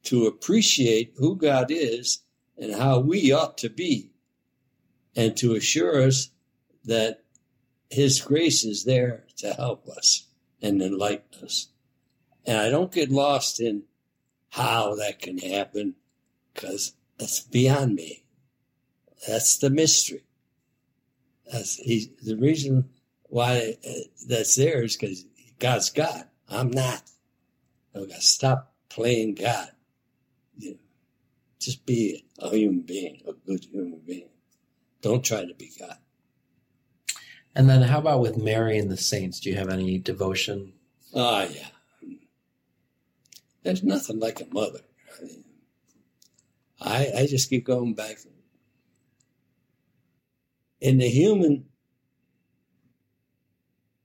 to 0.04 0.28
appreciate 0.28 1.14
who 1.18 1.36
God 1.36 1.72
is 1.72 2.20
and 2.58 2.76
how 2.76 3.00
we 3.00 3.32
ought 3.32 3.58
to 3.60 3.70
be, 3.70 4.12
and 5.16 5.38
to 5.38 5.56
assure 5.56 6.02
us 6.02 6.30
that 6.88 7.24
His 7.90 8.20
grace 8.22 8.64
is 8.66 8.84
there 8.84 9.26
to 9.38 9.54
help 9.54 9.88
us 9.88 10.28
and 10.62 10.82
enlighten 10.82 11.46
us. 11.46 11.68
And 12.46 12.58
I 12.58 12.70
don't 12.70 12.92
get 12.92 13.12
lost 13.12 13.60
in 13.60 13.84
how 14.50 14.96
that 14.96 15.20
can 15.20 15.38
happen 15.38 15.96
because 16.54 16.94
that's 17.20 17.42
beyond 17.42 17.96
me. 17.96 18.24
That's 19.28 19.58
the 19.58 19.70
mystery. 19.70 20.24
That's 21.52 21.78
he, 21.78 22.12
the 22.24 22.36
reason 22.36 22.90
why 23.24 23.76
uh, 23.88 23.92
that's 24.28 24.56
there 24.56 24.84
is 24.84 24.96
because 24.96 25.26
God's 25.60 25.90
God. 25.90 26.26
I'm 26.50 26.72
not. 26.72 27.04
I 27.96 28.00
got 28.00 28.10
to 28.10 28.22
stop 28.22 28.74
playing 28.90 29.36
God. 29.36 29.70
You 30.58 30.72
know, 30.72 30.78
just 31.60 31.86
be 31.86 32.26
a 32.40 32.50
human 32.50 32.82
being, 32.82 33.22
a 33.28 33.34
good 33.34 33.66
human 33.66 34.02
being. 34.06 34.30
Don't 35.02 35.24
try 35.24 35.46
to 35.46 35.54
be 35.54 35.72
God. 35.80 35.98
And 37.58 37.68
then, 37.68 37.82
how 37.82 37.98
about 37.98 38.20
with 38.20 38.38
Mary 38.38 38.78
and 38.78 38.92
the 38.92 38.98
saints? 38.98 39.40
Do 39.40 39.50
you 39.50 39.56
have 39.56 39.70
any 39.70 39.98
devotion? 39.98 40.74
Ah, 41.16 41.48
oh, 41.48 41.52
yeah. 41.52 42.18
There's 43.64 43.82
nothing 43.82 44.20
like 44.20 44.40
a 44.40 44.46
mother. 44.54 44.82
I, 46.80 47.12
I, 47.18 47.26
just 47.26 47.50
keep 47.50 47.66
going 47.66 47.96
back. 47.96 48.20
In 50.80 51.00
the 51.00 51.10
human 51.10 51.66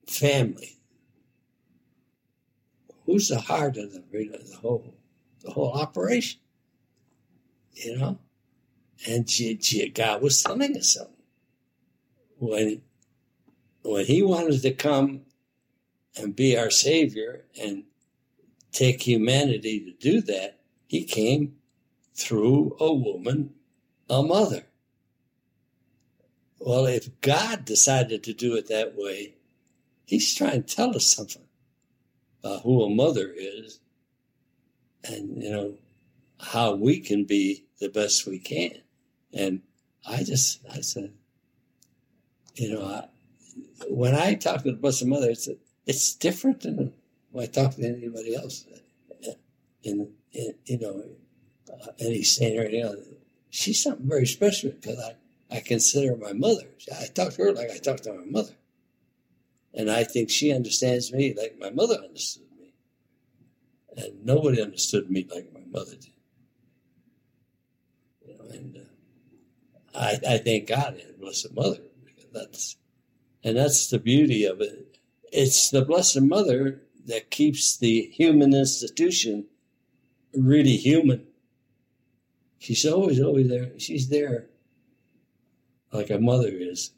family, 0.06 0.78
who's 3.04 3.28
the 3.28 3.38
heart 3.38 3.76
of 3.76 3.92
the, 3.92 4.02
the 4.10 4.56
whole 4.62 4.94
the 5.44 5.50
whole 5.50 5.74
operation? 5.74 6.40
You 7.74 7.98
know, 7.98 8.18
and 9.06 9.28
God 9.92 10.22
was 10.22 10.42
telling 10.42 10.74
us 10.78 10.94
something 10.94 11.14
when 12.38 12.80
when 13.82 14.06
He 14.06 14.22
wanted 14.22 14.62
to 14.62 14.72
come 14.72 15.22
and 16.16 16.36
be 16.36 16.56
our 16.56 16.70
Savior 16.70 17.44
and 17.60 17.84
take 18.72 19.02
humanity 19.02 19.80
to 19.80 19.92
do 19.92 20.20
that. 20.22 20.60
He 20.86 21.04
came 21.04 21.56
through 22.14 22.76
a 22.78 22.92
woman, 22.92 23.54
a 24.10 24.22
mother. 24.22 24.66
Well, 26.58 26.86
if 26.86 27.20
God 27.20 27.64
decided 27.64 28.22
to 28.24 28.32
do 28.32 28.54
it 28.56 28.68
that 28.68 28.94
way, 28.96 29.34
He's 30.04 30.34
trying 30.34 30.62
to 30.62 30.74
tell 30.76 30.94
us 30.94 31.06
something 31.06 31.42
about 32.42 32.62
who 32.62 32.82
a 32.82 32.90
mother 32.90 33.32
is 33.34 33.80
and, 35.04 35.42
you 35.42 35.50
know, 35.50 35.74
how 36.38 36.74
we 36.74 37.00
can 37.00 37.24
be 37.24 37.64
the 37.80 37.88
best 37.88 38.26
we 38.26 38.38
can. 38.38 38.82
And 39.32 39.62
I 40.06 40.22
just, 40.22 40.60
I 40.70 40.80
said, 40.80 41.12
you 42.54 42.74
know, 42.74 42.84
I, 42.84 43.08
when 43.88 44.14
I 44.14 44.34
talk 44.34 44.62
to 44.62 44.72
the 44.72 44.76
Blessed 44.76 45.06
Mother, 45.06 45.30
it's, 45.30 45.48
it's 45.86 46.14
different 46.14 46.60
than 46.60 46.92
when 47.30 47.44
I 47.44 47.46
talk 47.46 47.74
to 47.74 47.84
anybody 47.84 48.34
else. 48.34 48.66
In, 49.82 50.12
in 50.32 50.54
you 50.64 50.78
know, 50.78 51.02
uh, 51.72 51.92
any 51.98 52.22
saint 52.22 52.58
or 52.58 52.62
anything 52.62 52.82
else. 52.82 53.06
She's 53.50 53.82
something 53.82 54.08
very 54.08 54.26
special 54.26 54.70
because 54.70 54.98
I, 54.98 55.56
I 55.56 55.60
consider 55.60 56.16
my 56.16 56.32
mother. 56.32 56.64
I 56.98 57.06
talk 57.06 57.32
to 57.34 57.42
her 57.42 57.52
like 57.52 57.70
I 57.70 57.78
talk 57.78 58.00
to 58.02 58.12
my 58.12 58.24
mother. 58.24 58.52
And 59.74 59.90
I 59.90 60.04
think 60.04 60.30
she 60.30 60.52
understands 60.52 61.12
me 61.12 61.34
like 61.34 61.58
my 61.58 61.70
mother 61.70 61.96
understood 61.96 62.46
me. 62.58 62.74
And 63.96 64.24
nobody 64.24 64.62
understood 64.62 65.10
me 65.10 65.26
like 65.34 65.52
my 65.52 65.64
mother 65.70 65.92
did. 65.92 66.10
You 68.26 68.38
know, 68.38 68.44
and 68.50 68.76
uh, 68.76 69.98
I, 69.98 70.18
I 70.28 70.38
thank 70.38 70.68
God 70.68 71.00
and 71.04 71.18
Blessed 71.18 71.54
Mother 71.54 71.80
because 72.04 72.30
that's, 72.32 72.76
and 73.44 73.56
that's 73.56 73.88
the 73.90 73.98
beauty 73.98 74.44
of 74.44 74.60
it. 74.60 74.98
It's 75.32 75.70
the 75.70 75.84
Blessed 75.84 76.20
Mother 76.20 76.82
that 77.06 77.30
keeps 77.30 77.76
the 77.76 78.10
human 78.12 78.54
institution 78.54 79.46
really 80.34 80.76
human. 80.76 81.26
She's 82.58 82.86
always, 82.86 83.20
always 83.20 83.48
there. 83.48 83.78
She's 83.78 84.08
there 84.08 84.46
like 85.92 86.10
a 86.10 86.18
mother 86.18 86.48
is. 86.50 86.92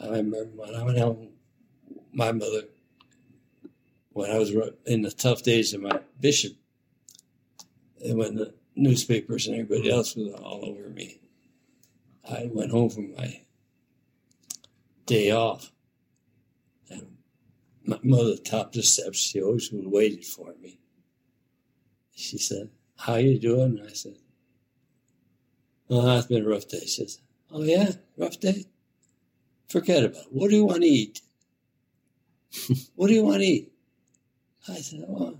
I 0.00 0.08
remember 0.08 0.50
when 0.54 0.74
I 0.74 0.82
went 0.84 0.98
home 0.98 1.28
my 2.12 2.32
mother 2.32 2.62
when 4.18 4.30
I 4.30 4.38
was 4.38 4.52
in 4.84 5.02
the 5.02 5.12
tough 5.12 5.42
days 5.42 5.72
of 5.74 5.82
my 5.82 6.00
bishop, 6.20 6.54
and 8.04 8.18
when 8.18 8.34
the 8.34 8.52
newspapers 8.74 9.46
and 9.46 9.60
everybody 9.60 9.90
else 9.90 10.16
was 10.16 10.34
all 10.34 10.64
over 10.64 10.88
me. 10.88 11.20
I 12.28 12.50
went 12.52 12.72
home 12.72 12.90
from 12.90 13.14
my 13.14 13.42
day 15.06 15.30
off, 15.30 15.70
my 17.88 17.98
mother 18.02 18.36
topped 18.36 18.74
the 18.74 18.82
steps. 18.82 19.18
She 19.18 19.42
always 19.42 19.70
waited 19.72 20.24
for 20.24 20.54
me. 20.60 20.78
She 22.14 22.38
said, 22.38 22.70
"How 22.96 23.16
you 23.16 23.38
doing?" 23.38 23.80
I 23.84 23.92
said, 23.92 24.18
"Oh, 25.90 26.18
it's 26.18 26.26
been 26.26 26.44
a 26.44 26.48
rough 26.48 26.68
day." 26.68 26.80
She 26.80 26.88
says, 26.88 27.20
"Oh 27.50 27.62
yeah, 27.62 27.92
rough 28.16 28.38
day. 28.38 28.66
Forget 29.68 30.04
about 30.04 30.26
it. 30.26 30.32
What 30.32 30.50
do 30.50 30.56
you 30.56 30.64
want 30.64 30.82
to 30.82 30.88
eat?" 30.88 31.22
what 32.94 33.08
do 33.08 33.14
you 33.14 33.24
want 33.24 33.38
to 33.38 33.46
eat? 33.46 33.72
I 34.68 34.76
said, 34.76 35.04
well, 35.06 35.38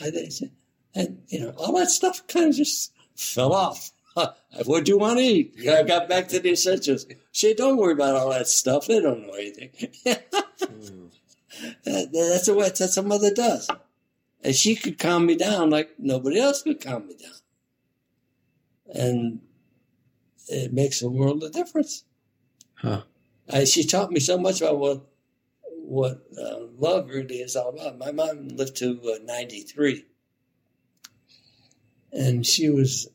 I 0.00 0.10
said, 0.10 0.50
and 0.94 1.22
you 1.28 1.40
know, 1.40 1.50
all 1.56 1.76
that 1.78 1.90
stuff 1.90 2.26
kind 2.26 2.46
of 2.46 2.54
just 2.54 2.92
fell 3.14 3.52
off. 3.52 3.92
what 4.64 4.84
do 4.84 4.92
you 4.92 4.98
want 4.98 5.18
to 5.18 5.24
eat? 5.24 5.54
I 5.68 5.82
got 5.82 6.08
back 6.08 6.28
to 6.28 6.40
the 6.40 6.52
essentials. 6.52 7.06
She 7.32 7.54
don't 7.54 7.76
worry 7.76 7.92
about 7.92 8.16
all 8.16 8.30
that 8.30 8.48
stuff. 8.48 8.86
They 8.86 9.00
don't 9.00 9.26
know 9.26 9.34
anything. 9.34 9.70
that, 11.86 12.12
that's 12.12 12.48
what 12.48 12.76
that's 12.76 12.96
what 12.96 13.06
mother 13.06 13.32
does, 13.32 13.68
and 14.42 14.54
she 14.54 14.76
could 14.76 14.98
calm 14.98 15.26
me 15.26 15.36
down 15.36 15.70
like 15.70 15.90
nobody 15.98 16.40
else 16.40 16.62
could 16.62 16.80
calm 16.80 17.06
me 17.06 17.14
down, 17.14 17.40
and 18.94 19.40
it 20.48 20.72
makes 20.72 21.02
a 21.02 21.08
world 21.08 21.42
of 21.42 21.52
difference. 21.52 22.04
Huh. 22.74 23.02
I, 23.48 23.64
she 23.64 23.84
taught 23.84 24.10
me 24.10 24.20
so 24.20 24.38
much 24.38 24.60
about 24.60 24.78
what 24.78 25.06
what 25.86 26.26
uh, 26.36 26.66
love 26.78 27.08
really 27.08 27.36
is 27.36 27.54
all 27.56 27.68
about. 27.68 27.98
My 27.98 28.10
mom 28.10 28.48
lived 28.48 28.76
to 28.78 29.00
uh, 29.04 29.18
93, 29.24 30.04
and 32.12 32.44
she 32.44 32.68
was 32.68 33.08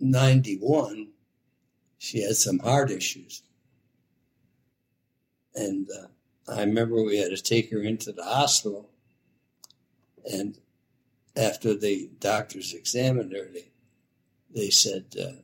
91. 0.00 1.08
She 1.98 2.22
had 2.22 2.36
some 2.36 2.58
heart 2.60 2.90
issues. 2.90 3.42
And 5.54 5.88
uh, 5.90 6.06
I 6.50 6.60
remember 6.60 7.02
we 7.02 7.18
had 7.18 7.30
to 7.30 7.42
take 7.42 7.70
her 7.70 7.80
into 7.80 8.12
the 8.12 8.24
hospital. 8.24 8.90
And 10.30 10.58
after 11.36 11.74
the 11.74 12.10
doctors 12.18 12.74
examined 12.74 13.32
her, 13.32 13.48
they, 13.52 13.70
they 14.54 14.70
said, 14.70 15.14
uh, 15.20 15.42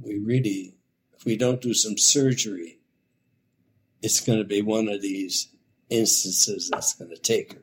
We 0.00 0.18
really, 0.18 0.74
if 1.12 1.24
we 1.24 1.36
don't 1.36 1.60
do 1.60 1.74
some 1.74 1.98
surgery, 1.98 2.78
it's 4.02 4.20
going 4.20 4.38
to 4.38 4.44
be 4.44 4.62
one 4.62 4.88
of 4.88 5.02
these 5.02 5.48
instances 5.90 6.70
that's 6.72 6.94
going 6.94 7.10
to 7.10 7.18
take 7.18 7.54
her. 7.54 7.62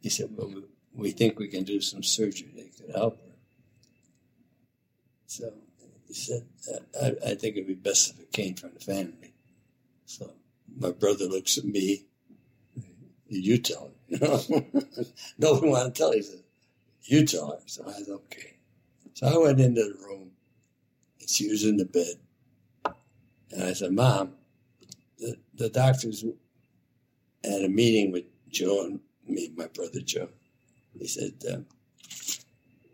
He 0.00 0.08
said, 0.08 0.30
Well, 0.32 0.62
we 0.94 1.10
think 1.10 1.38
we 1.38 1.48
can 1.48 1.64
do 1.64 1.80
some 1.80 2.02
surgery 2.02 2.52
that 2.56 2.76
could 2.76 2.94
help 2.94 3.18
her. 3.18 3.34
So 5.26 5.52
he 6.06 6.14
said, 6.14 6.46
I, 7.02 7.14
I 7.30 7.34
think 7.34 7.56
it'd 7.56 7.66
be 7.66 7.74
best 7.74 8.10
if 8.10 8.20
it 8.20 8.32
came 8.32 8.54
from 8.54 8.70
the 8.72 8.80
family. 8.80 9.34
So 10.06 10.32
my 10.78 10.90
brother 10.90 11.24
looks 11.26 11.58
at 11.58 11.64
me. 11.64 12.04
You 13.28 13.58
tell 13.58 13.86
him. 13.86 13.92
You 14.08 14.18
know? 14.20 14.40
Nobody 15.38 15.68
wanted 15.68 15.94
to 15.94 15.98
tell 15.98 16.10
her. 16.10 16.16
He 16.16 16.22
said, 16.22 16.42
You 17.02 17.26
tell 17.26 17.52
him." 17.52 17.60
So 17.66 17.84
I 17.88 17.92
said, 17.92 18.08
Okay. 18.08 18.56
So 19.14 19.26
I 19.26 19.38
went 19.38 19.60
into 19.60 19.82
the 19.82 19.98
room 20.06 20.30
and 21.20 21.28
she 21.28 21.48
was 21.48 21.64
in 21.64 21.76
the 21.76 21.86
bed. 21.86 22.94
And 23.50 23.64
I 23.64 23.72
said, 23.72 23.92
Mom, 23.92 24.34
the, 25.18 25.36
the 25.54 25.68
doctors 25.68 26.24
had 27.42 27.62
a 27.62 27.68
meeting 27.68 28.12
with 28.12 28.24
Joe 28.50 28.84
and 28.84 29.00
me, 29.26 29.50
my 29.56 29.66
brother 29.66 30.00
Joe. 30.00 30.28
He 30.98 31.08
said, 31.08 31.32
uh, 31.50 31.58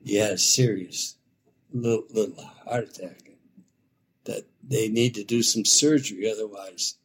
You 0.03 0.21
had 0.21 0.33
a 0.33 0.39
serious 0.39 1.17
little, 1.73 2.05
little 2.11 2.43
heart 2.65 2.89
attack 2.89 3.31
that 4.25 4.45
they 4.63 4.89
need 4.89 5.15
to 5.15 5.25
do 5.25 5.43
some 5.43 5.65
surgery. 5.65 6.31
Otherwise, 6.31 6.97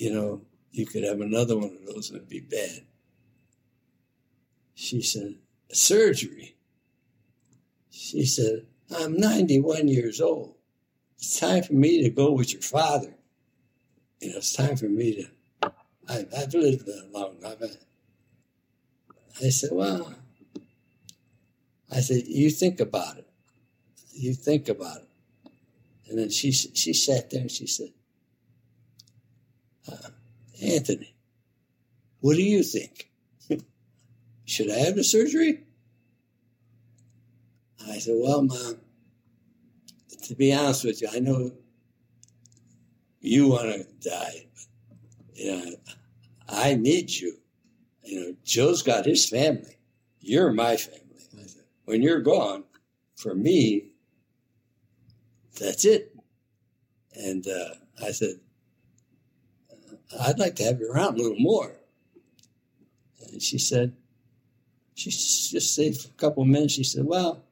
you 0.00 0.12
know, 0.12 0.40
you 0.72 0.86
could 0.86 1.04
have 1.04 1.20
another 1.20 1.58
one 1.58 1.76
of 1.78 1.86
those 1.86 2.08
and 2.08 2.16
it'd 2.16 2.28
be 2.28 2.40
bad. 2.40 2.82
She 4.74 5.02
said, 5.02 5.34
Surgery? 5.70 6.56
She 7.90 8.24
said, 8.24 8.66
I'm 8.96 9.16
91 9.16 9.88
years 9.88 10.20
old. 10.20 10.54
It's 11.18 11.38
time 11.38 11.62
for 11.62 11.74
me 11.74 12.02
to 12.02 12.08
go 12.08 12.32
with 12.32 12.52
your 12.52 12.62
father. 12.62 13.14
You 14.20 14.30
know, 14.30 14.38
it's 14.38 14.54
time 14.54 14.76
for 14.76 14.86
me 14.86 15.28
to. 15.62 15.72
I, 16.08 16.26
I've 16.36 16.54
lived 16.54 16.86
that 16.86 17.10
long. 17.12 17.36
I've, 17.44 17.76
I 19.44 19.50
said, 19.50 19.70
Well, 19.72 20.14
I 21.92 22.00
said, 22.00 22.22
You 22.26 22.48
think 22.50 22.80
about 22.80 23.18
it. 23.18 23.28
You 24.12 24.32
think 24.32 24.68
about 24.68 25.02
it. 25.02 25.52
And 26.08 26.18
then 26.18 26.30
she 26.30 26.52
she 26.52 26.94
sat 26.94 27.30
there 27.30 27.42
and 27.42 27.50
she 27.50 27.66
said, 27.66 27.90
uh, 29.88 30.08
Anthony, 30.62 31.14
what 32.20 32.36
do 32.36 32.42
you 32.42 32.62
think? 32.62 33.10
Should 34.44 34.70
I 34.70 34.78
have 34.78 34.96
the 34.96 35.04
surgery? 35.04 35.60
I 37.88 37.98
said, 37.98 38.14
Well, 38.16 38.42
Mom, 38.42 38.76
to 40.22 40.34
be 40.34 40.52
honest 40.52 40.84
with 40.84 41.02
you, 41.02 41.08
I 41.12 41.18
know 41.18 41.52
you 43.20 43.48
want 43.48 43.72
to 43.72 44.08
die, 44.08 44.46
but 44.54 44.66
you 45.34 45.56
know, 45.56 45.76
I 46.48 46.74
need 46.74 47.10
you. 47.10 47.36
You 48.04 48.20
know, 48.20 48.36
Joe's 48.44 48.82
got 48.82 49.06
his 49.06 49.28
family. 49.28 49.76
You're 50.20 50.52
my 50.52 50.76
family. 50.76 51.00
Said, 51.46 51.62
when 51.84 52.02
you're 52.02 52.20
gone, 52.20 52.64
for 53.16 53.34
me, 53.34 53.92
that's 55.58 55.84
it. 55.84 56.14
And 57.14 57.46
uh, 57.46 57.74
I 58.04 58.12
said, 58.12 58.40
I'd 60.18 60.38
like 60.38 60.56
to 60.56 60.64
have 60.64 60.80
you 60.80 60.90
around 60.90 61.18
a 61.18 61.22
little 61.22 61.38
more. 61.38 61.72
And 63.30 63.40
she 63.40 63.58
said, 63.58 63.94
she 64.94 65.10
just 65.10 65.74
said 65.74 65.96
for 65.96 66.08
a 66.08 66.12
couple 66.12 66.42
of 66.42 66.48
minutes, 66.48 66.74
she 66.74 66.84
said, 66.84 67.04
Well, 67.06 67.44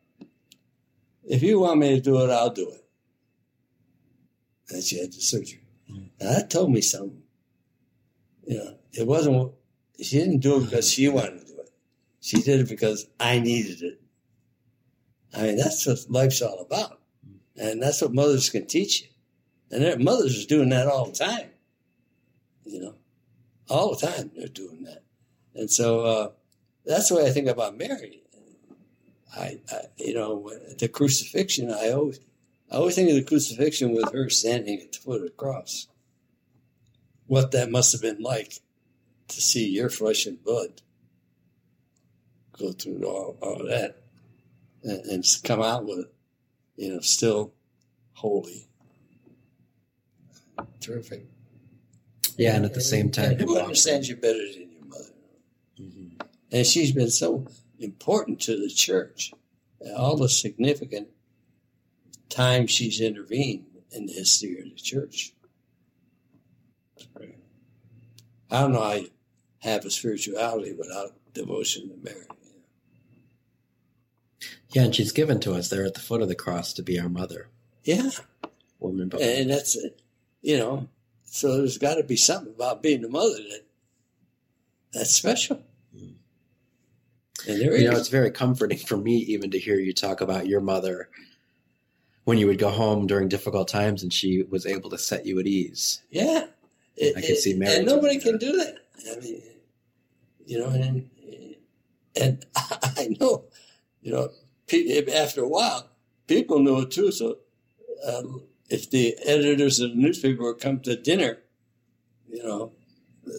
if 1.24 1.42
you 1.42 1.60
want 1.60 1.80
me 1.80 1.94
to 1.94 2.00
do 2.00 2.22
it, 2.22 2.30
I'll 2.30 2.50
do 2.50 2.70
it. 2.70 2.84
And 4.70 4.82
she 4.82 4.98
had 4.98 5.12
the 5.12 5.20
surgery. 5.20 5.62
Mm-hmm. 5.90 6.04
Now 6.20 6.32
that 6.32 6.50
told 6.50 6.70
me 6.70 6.80
something. 6.80 7.22
You 8.46 8.58
know, 8.58 8.74
it 8.92 9.06
wasn't, 9.06 9.52
she 10.02 10.18
didn't 10.18 10.40
do 10.40 10.56
it 10.56 10.64
because 10.64 10.90
she 10.90 11.08
wanted 11.08 11.40
to 11.40 11.46
do 11.46 11.60
it. 11.60 11.70
She 12.20 12.42
did 12.42 12.60
it 12.60 12.68
because 12.68 13.06
I 13.20 13.38
needed 13.38 13.82
it. 13.82 14.00
I 15.34 15.42
mean, 15.42 15.56
that's 15.56 15.86
what 15.86 15.98
life's 16.08 16.42
all 16.42 16.60
about. 16.60 17.00
And 17.56 17.82
that's 17.82 18.00
what 18.00 18.14
mothers 18.14 18.50
can 18.50 18.66
teach 18.66 19.02
you. 19.02 19.08
And 19.70 20.02
mothers 20.02 20.44
are 20.44 20.48
doing 20.48 20.70
that 20.70 20.86
all 20.86 21.06
the 21.06 21.12
time. 21.12 21.50
You 22.68 22.80
know, 22.80 22.94
all 23.68 23.94
the 23.94 24.06
time 24.06 24.30
they're 24.36 24.48
doing 24.48 24.84
that. 24.84 25.02
And 25.54 25.70
so 25.70 26.00
uh, 26.00 26.30
that's 26.84 27.08
the 27.08 27.16
way 27.16 27.26
I 27.26 27.30
think 27.30 27.48
about 27.48 27.76
Mary. 27.76 28.22
I, 29.36 29.60
I, 29.70 29.80
you 29.96 30.14
know, 30.14 30.50
the 30.78 30.88
crucifixion, 30.88 31.70
I 31.70 31.90
always, 31.90 32.20
I 32.70 32.76
always 32.76 32.94
think 32.94 33.10
of 33.10 33.16
the 33.16 33.24
crucifixion 33.24 33.92
with 33.92 34.12
her 34.12 34.30
standing 34.30 34.80
at 34.80 34.92
the 34.92 34.98
foot 34.98 35.20
of 35.20 35.26
the 35.26 35.30
cross. 35.30 35.88
What 37.26 37.50
that 37.52 37.70
must 37.70 37.92
have 37.92 38.00
been 38.00 38.22
like 38.22 38.60
to 39.28 39.40
see 39.40 39.68
your 39.68 39.90
flesh 39.90 40.24
and 40.26 40.42
blood 40.42 40.80
go 42.52 42.72
through 42.72 43.04
all, 43.04 43.36
all 43.42 43.64
that 43.66 44.02
and, 44.82 45.04
and 45.06 45.24
come 45.44 45.60
out 45.60 45.84
with 45.84 46.00
it 46.00 46.14
you 46.78 46.94
know, 46.94 47.00
still 47.00 47.52
holy. 48.14 48.68
Terrific. 50.80 51.26
Yeah, 52.38 52.54
and 52.54 52.64
at 52.64 52.72
the 52.72 52.80
same 52.80 53.10
time, 53.10 53.32
and 53.32 53.40
who 53.40 53.58
understands 53.58 54.08
you 54.08 54.16
better 54.16 54.38
than 54.38 54.70
your 54.70 54.84
mother? 54.86 55.10
Mm-hmm. 55.78 56.22
And 56.52 56.64
she's 56.64 56.92
been 56.92 57.10
so 57.10 57.46
important 57.80 58.40
to 58.42 58.56
the 58.56 58.70
church. 58.70 59.32
All 59.96 60.16
the 60.16 60.28
significant 60.28 61.08
times 62.28 62.70
she's 62.70 63.00
intervened 63.00 63.66
in 63.90 64.06
the 64.06 64.12
history 64.12 64.58
of 64.58 64.64
the 64.64 64.76
church. 64.76 65.32
I 68.50 68.60
don't 68.62 68.72
know 68.72 68.82
how 68.82 68.94
you 68.94 69.10
have 69.58 69.84
a 69.84 69.90
spirituality 69.90 70.72
without 70.72 71.14
devotion 71.34 71.88
to 71.90 71.96
Mary. 72.02 72.24
Yeah, 74.70 74.84
and 74.84 74.94
she's 74.94 75.12
given 75.12 75.40
to 75.40 75.54
us 75.54 75.70
there 75.70 75.84
at 75.84 75.94
the 75.94 76.00
foot 76.00 76.22
of 76.22 76.28
the 76.28 76.34
cross 76.34 76.72
to 76.74 76.82
be 76.82 77.00
our 77.00 77.08
mother. 77.08 77.48
Yeah. 77.82 78.10
Woman, 78.78 79.10
and 79.20 79.50
that's, 79.50 79.76
you 80.40 80.56
know, 80.56 80.88
so 81.30 81.56
there's 81.56 81.78
got 81.78 81.96
to 81.96 82.04
be 82.04 82.16
something 82.16 82.52
about 82.54 82.82
being 82.82 83.04
a 83.04 83.08
mother 83.08 83.36
that 83.36 83.64
that's 84.92 85.14
special. 85.14 85.62
Mm. 85.94 86.14
And 87.46 87.60
there 87.60 87.76
you 87.76 87.86
is. 87.86 87.90
know, 87.90 87.96
it's 87.96 88.08
very 88.08 88.30
comforting 88.30 88.78
for 88.78 88.96
me 88.96 89.16
even 89.16 89.50
to 89.50 89.58
hear 89.58 89.78
you 89.78 89.92
talk 89.92 90.20
about 90.20 90.46
your 90.46 90.60
mother 90.60 91.08
when 92.24 92.38
you 92.38 92.46
would 92.46 92.58
go 92.58 92.70
home 92.70 93.06
during 93.06 93.28
difficult 93.28 93.68
times 93.68 94.02
and 94.02 94.12
she 94.12 94.42
was 94.42 94.66
able 94.66 94.90
to 94.90 94.98
set 94.98 95.26
you 95.26 95.38
at 95.38 95.46
ease. 95.46 96.02
Yeah. 96.10 96.46
It, 96.96 97.16
I 97.16 97.20
can 97.20 97.36
see 97.36 97.54
Mary. 97.54 97.76
And 97.76 97.86
nobody 97.86 98.18
can 98.18 98.38
do 98.38 98.52
that. 98.56 98.78
I 99.10 99.20
mean, 99.20 99.42
you 100.44 100.58
know, 100.58 100.68
and, 100.68 101.08
and 102.20 102.46
I 102.56 103.16
know, 103.20 103.44
you 104.02 104.12
know, 104.12 104.30
after 105.14 105.42
a 105.42 105.48
while, 105.48 105.88
people 106.26 106.58
knew 106.58 106.80
it 106.80 106.90
too. 106.90 107.12
So 107.12 107.38
um, 108.06 108.42
if 108.68 108.90
the 108.90 109.16
editors 109.24 109.80
of 109.80 109.90
the 109.90 109.96
newspaper 109.96 110.42
would 110.42 110.60
come 110.60 110.80
to 110.80 110.96
dinner, 110.96 111.38
you 112.28 112.42
know, 112.42 112.72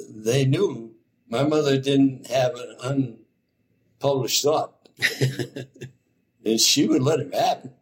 they 0.10 0.45
knew 0.45 0.95
my 1.27 1.43
mother 1.43 1.77
didn't 1.80 2.27
have 2.27 2.56
an 2.56 3.15
unpublished 4.01 4.43
thought. 4.43 4.89
and 6.45 6.60
she 6.60 6.88
would 6.88 7.01
let 7.01 7.19
it 7.19 7.34
happen. 7.34 7.73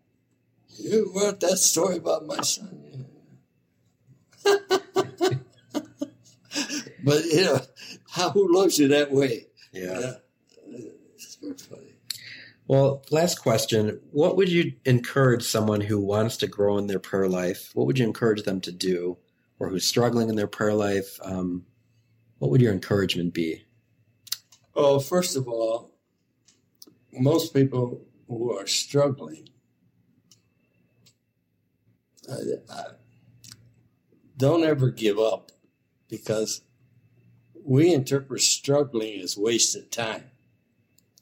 You 0.77 1.11
wrote 1.15 1.39
that 1.39 1.57
story 1.57 1.97
about 1.97 2.25
my 2.25 2.41
son. 2.41 3.05
but, 7.03 7.25
you 7.25 7.41
know, 7.41 7.59
how, 8.11 8.29
who 8.29 8.53
loves 8.53 8.77
you 8.79 8.87
that 8.89 9.11
way? 9.11 9.47
Yeah. 9.71 9.99
yeah. 9.99 10.79
It's 11.15 11.35
very 11.35 11.53
funny. 11.53 11.86
Well, 12.67 13.05
last 13.11 13.35
question. 13.41 14.01
What 14.11 14.35
would 14.35 14.49
you 14.49 14.73
encourage 14.83 15.43
someone 15.43 15.79
who 15.79 15.99
wants 16.01 16.35
to 16.37 16.47
grow 16.47 16.77
in 16.77 16.87
their 16.87 16.99
prayer 16.99 17.29
life? 17.29 17.71
What 17.73 17.87
would 17.87 17.97
you 17.97 18.05
encourage 18.05 18.43
them 18.43 18.59
to 18.61 18.71
do? 18.73 19.17
Or 19.59 19.69
who's 19.69 19.85
struggling 19.85 20.27
in 20.29 20.35
their 20.35 20.47
prayer 20.47 20.73
life? 20.73 21.17
Um, 21.23 21.65
what 22.39 22.51
would 22.51 22.61
your 22.61 22.73
encouragement 22.73 23.33
be? 23.33 23.63
Well, 24.75 24.99
first 24.99 25.37
of 25.37 25.47
all, 25.47 25.93
most 27.13 27.53
people 27.53 28.05
who 28.27 28.55
are 28.55 28.67
struggling 28.67 29.47
don't 34.35 34.63
ever 34.63 34.91
give 34.91 35.17
up 35.17 35.51
because 36.09 36.61
we 37.63 37.93
interpret 37.93 38.41
struggling 38.41 39.21
as 39.21 39.37
wasted 39.37 39.91
time 39.91 40.29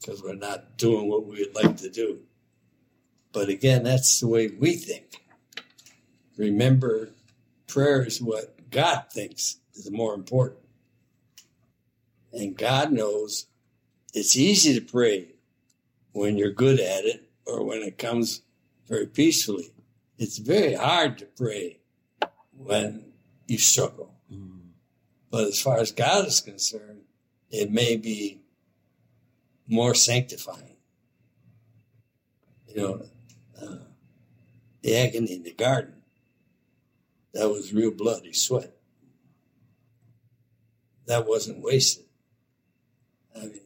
because 0.00 0.22
we're 0.22 0.34
not 0.34 0.76
doing 0.76 1.08
what 1.08 1.26
we'd 1.26 1.54
like 1.54 1.76
to 1.78 1.90
do. 1.90 2.20
But 3.32 3.48
again, 3.48 3.82
that's 3.82 4.20
the 4.20 4.28
way 4.28 4.48
we 4.48 4.74
think. 4.76 5.22
Remember, 6.36 7.10
prayer 7.66 8.02
is 8.02 8.20
what 8.20 8.70
God 8.70 9.06
thinks 9.10 9.58
is 9.74 9.90
more 9.90 10.14
important. 10.14 10.60
And 12.32 12.56
God 12.56 12.92
knows 12.92 13.46
it's 14.14 14.36
easy 14.36 14.78
to 14.78 14.80
pray 14.80 15.28
when 16.12 16.36
you're 16.36 16.50
good 16.50 16.80
at 16.80 17.04
it 17.04 17.28
or 17.46 17.64
when 17.64 17.82
it 17.82 17.98
comes 17.98 18.42
very 18.86 19.06
peacefully. 19.06 19.72
It's 20.18 20.38
very 20.38 20.74
hard 20.74 21.18
to 21.18 21.26
pray 21.26 21.80
when 22.56 23.12
you 23.46 23.58
struggle. 23.58 24.14
Mm. 24.32 24.60
But 25.30 25.48
as 25.48 25.60
far 25.60 25.78
as 25.78 25.92
God 25.92 26.26
is 26.26 26.40
concerned, 26.40 27.02
it 27.50 27.70
may 27.70 27.96
be 27.96 28.40
more 29.66 29.94
sanctifying. 29.94 30.76
You 32.68 32.76
know, 32.76 33.02
uh, 33.60 33.76
the 34.82 34.96
agony 34.96 35.34
in 35.34 35.42
the 35.42 35.52
garden, 35.52 35.94
that 37.34 37.48
was 37.48 37.72
real 37.72 37.90
bloody 37.90 38.32
sweat. 38.32 38.76
That 41.06 41.26
wasn't 41.26 41.62
wasted. 41.62 42.04
I 43.34 43.40
mean, 43.46 43.60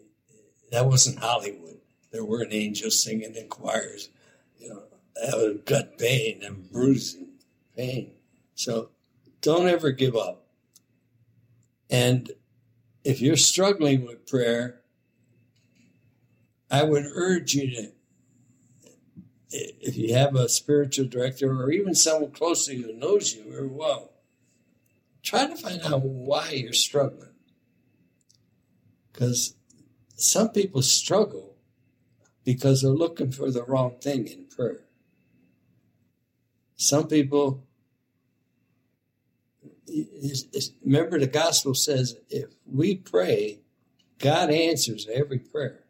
that 0.70 0.86
wasn't 0.86 1.18
Hollywood. 1.18 1.78
There 2.10 2.24
weren't 2.24 2.52
angels 2.52 3.02
singing 3.02 3.34
in 3.34 3.48
choirs. 3.48 4.10
You 4.58 4.70
know, 4.70 4.82
that 5.14 5.36
was 5.36 5.58
gut 5.64 5.98
pain 5.98 6.42
and 6.44 6.70
bruising 6.70 7.28
pain. 7.76 8.12
So 8.54 8.90
don't 9.40 9.68
ever 9.68 9.90
give 9.90 10.16
up. 10.16 10.46
And 11.88 12.30
if 13.04 13.20
you're 13.20 13.36
struggling 13.36 14.04
with 14.04 14.26
prayer, 14.26 14.79
I 16.70 16.84
would 16.84 17.04
urge 17.12 17.54
you 17.54 17.70
to, 17.70 17.92
if 19.50 19.96
you 19.96 20.14
have 20.14 20.36
a 20.36 20.48
spiritual 20.48 21.06
director 21.06 21.50
or 21.50 21.72
even 21.72 21.94
someone 21.94 22.30
close 22.30 22.66
to 22.66 22.74
you 22.74 22.84
who 22.84 22.92
knows 22.94 23.34
you 23.34 23.50
very 23.50 23.66
well, 23.66 24.12
try 25.22 25.46
to 25.46 25.56
find 25.56 25.82
out 25.82 26.02
why 26.02 26.50
you're 26.50 26.72
struggling. 26.72 27.30
Because 29.12 29.56
some 30.14 30.50
people 30.50 30.82
struggle 30.82 31.56
because 32.44 32.82
they're 32.82 32.90
looking 32.92 33.32
for 33.32 33.50
the 33.50 33.64
wrong 33.64 33.96
thing 34.00 34.28
in 34.28 34.46
prayer. 34.46 34.84
Some 36.76 37.08
people, 37.08 37.66
remember 40.84 41.18
the 41.18 41.26
gospel 41.26 41.74
says 41.74 42.16
if 42.30 42.50
we 42.64 42.94
pray, 42.94 43.60
God 44.18 44.50
answers 44.50 45.08
every 45.12 45.38
prayer. 45.38 45.84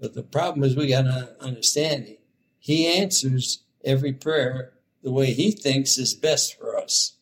But 0.00 0.14
the 0.14 0.22
problem 0.22 0.64
is 0.64 0.76
we 0.76 0.88
got 0.88 1.02
to 1.02 1.36
understand 1.40 2.16
He 2.58 2.86
answers 2.86 3.62
every 3.84 4.12
prayer 4.12 4.72
the 5.02 5.12
way 5.12 5.32
He 5.32 5.50
thinks 5.50 5.98
is 5.98 6.14
best 6.14 6.58
for 6.58 6.76
us. 6.76 7.16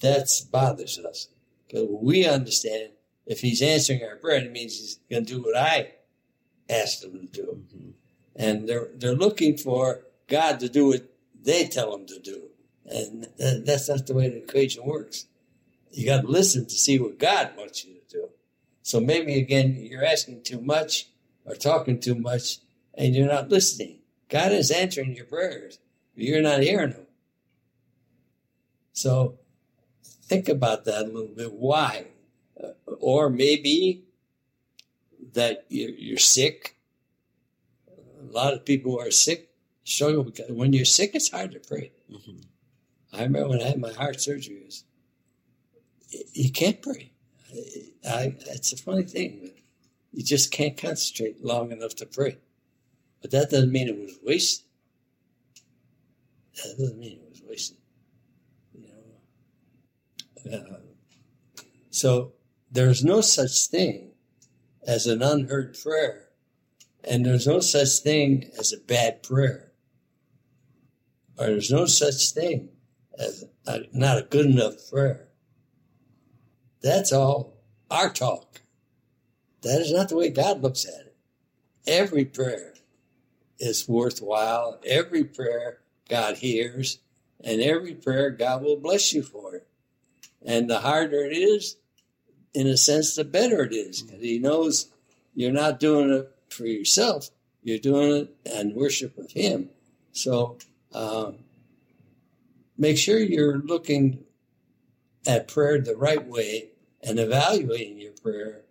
That 0.00 0.28
bothers 0.50 0.98
us 0.98 1.28
because 1.66 1.88
we 1.90 2.26
understand 2.26 2.90
if 3.26 3.40
He's 3.40 3.62
answering 3.62 4.02
our 4.02 4.16
prayer, 4.16 4.44
it 4.44 4.52
means 4.52 4.78
He's 4.78 4.98
going 5.10 5.24
to 5.24 5.34
do 5.34 5.42
what 5.42 5.56
I 5.56 5.92
asked 6.68 7.04
Him 7.04 7.12
to 7.12 7.26
do. 7.26 7.62
Mm-hmm. 7.74 7.90
And 8.36 8.68
they're 8.68 8.88
they're 8.94 9.14
looking 9.14 9.56
for 9.56 10.02
God 10.28 10.60
to 10.60 10.68
do 10.68 10.86
what 10.86 11.02
they 11.42 11.66
tell 11.66 11.94
Him 11.94 12.06
to 12.06 12.18
do, 12.18 12.48
and 12.86 13.26
that's 13.36 13.88
not 13.88 14.06
the 14.06 14.14
way 14.14 14.28
the 14.28 14.38
equation 14.38 14.84
works. 14.84 15.26
You 15.90 16.06
got 16.06 16.22
to 16.22 16.28
listen 16.28 16.66
to 16.66 16.74
see 16.74 16.98
what 16.98 17.18
God 17.18 17.50
wants 17.56 17.84
you 17.84 17.94
to 17.94 18.00
do. 18.08 18.28
So 18.82 19.00
maybe 19.00 19.38
again 19.38 19.76
you're 19.78 20.04
asking 20.04 20.42
too 20.42 20.60
much 20.60 21.08
or 21.50 21.56
talking 21.56 21.98
too 21.98 22.14
much 22.14 22.58
and 22.94 23.14
you're 23.14 23.26
not 23.26 23.48
listening. 23.48 23.98
God 24.28 24.52
is 24.52 24.70
answering 24.70 25.16
your 25.16 25.24
prayers, 25.24 25.78
but 26.14 26.24
you're 26.24 26.42
not 26.42 26.60
hearing 26.62 26.90
them. 26.90 27.06
So 28.92 29.38
think 30.04 30.48
about 30.48 30.84
that 30.84 31.06
a 31.06 31.08
little 31.08 31.34
bit. 31.34 31.52
Why? 31.52 32.06
Uh, 32.62 32.68
or 33.00 33.30
maybe 33.30 34.04
that 35.32 35.64
you're, 35.68 35.90
you're, 35.90 36.18
sick. 36.18 36.76
A 37.88 38.32
lot 38.32 38.52
of 38.52 38.64
people 38.64 38.92
who 38.92 39.00
are 39.00 39.10
sick 39.10 39.50
struggle 39.84 40.24
because 40.24 40.50
when 40.50 40.72
you're 40.72 40.84
sick, 40.84 41.12
it's 41.14 41.30
hard 41.30 41.52
to 41.52 41.60
pray. 41.60 41.92
Mm-hmm. 42.10 42.36
I 43.12 43.22
remember 43.22 43.48
when 43.48 43.62
I 43.62 43.68
had 43.68 43.80
my 43.80 43.92
heart 43.92 44.20
surgery, 44.20 44.62
was, 44.64 44.84
you 46.32 46.52
can't 46.52 46.80
pray. 46.80 47.12
I, 48.06 48.10
I, 48.10 48.36
it's 48.46 48.72
a 48.72 48.76
funny 48.76 49.02
thing. 49.02 49.50
You 50.12 50.24
just 50.24 50.50
can't 50.50 50.76
concentrate 50.76 51.44
long 51.44 51.72
enough 51.72 51.94
to 51.96 52.06
pray. 52.06 52.38
But 53.22 53.30
that 53.32 53.50
doesn't 53.50 53.72
mean 53.72 53.88
it 53.88 53.98
was 53.98 54.18
wasted. 54.22 54.66
That 56.56 56.76
doesn't 56.78 56.98
mean 56.98 57.20
it 57.20 57.30
was 57.30 57.42
wasted. 57.46 57.76
You 58.74 58.88
know. 60.44 60.58
Uh, 60.58 60.80
so 61.90 62.32
there's 62.70 63.04
no 63.04 63.20
such 63.20 63.66
thing 63.66 64.12
as 64.86 65.06
an 65.06 65.22
unheard 65.22 65.78
prayer, 65.82 66.28
and 67.04 67.24
there's 67.24 67.46
no 67.46 67.60
such 67.60 67.98
thing 68.02 68.50
as 68.58 68.72
a 68.72 68.78
bad 68.78 69.22
prayer, 69.22 69.72
or 71.38 71.46
there's 71.46 71.70
no 71.70 71.86
such 71.86 72.30
thing 72.32 72.70
as 73.18 73.44
a, 73.66 73.80
not 73.92 74.18
a 74.18 74.22
good 74.22 74.46
enough 74.46 74.74
prayer. 74.90 75.28
That's 76.82 77.12
all 77.12 77.58
our 77.90 78.10
talk. 78.10 78.59
That 79.62 79.80
is 79.80 79.92
not 79.92 80.08
the 80.08 80.16
way 80.16 80.30
God 80.30 80.62
looks 80.62 80.86
at 80.86 81.06
it. 81.06 81.16
Every 81.86 82.24
prayer 82.24 82.74
is 83.58 83.88
worthwhile. 83.88 84.80
Every 84.86 85.24
prayer 85.24 85.80
God 86.08 86.38
hears, 86.38 86.98
and 87.42 87.60
every 87.60 87.94
prayer 87.94 88.30
God 88.30 88.62
will 88.62 88.76
bless 88.76 89.12
you 89.12 89.22
for 89.22 89.54
it. 89.54 89.66
And 90.44 90.68
the 90.68 90.80
harder 90.80 91.24
it 91.24 91.36
is, 91.36 91.76
in 92.54 92.66
a 92.66 92.76
sense, 92.76 93.14
the 93.14 93.24
better 93.24 93.62
it 93.64 93.72
is. 93.72 94.02
Because 94.02 94.22
He 94.22 94.38
knows 94.38 94.90
you're 95.34 95.52
not 95.52 95.78
doing 95.78 96.10
it 96.10 96.34
for 96.48 96.66
yourself, 96.66 97.30
you're 97.62 97.78
doing 97.78 98.12
it 98.12 98.36
in 98.46 98.74
worship 98.74 99.16
of 99.18 99.30
Him. 99.32 99.68
So 100.12 100.58
um, 100.92 101.36
make 102.76 102.98
sure 102.98 103.18
you're 103.18 103.58
looking 103.58 104.24
at 105.26 105.48
prayer 105.48 105.80
the 105.80 105.96
right 105.96 106.26
way 106.26 106.70
and 107.02 107.18
evaluating 107.18 107.98
your 107.98 108.12
prayer 108.12 108.62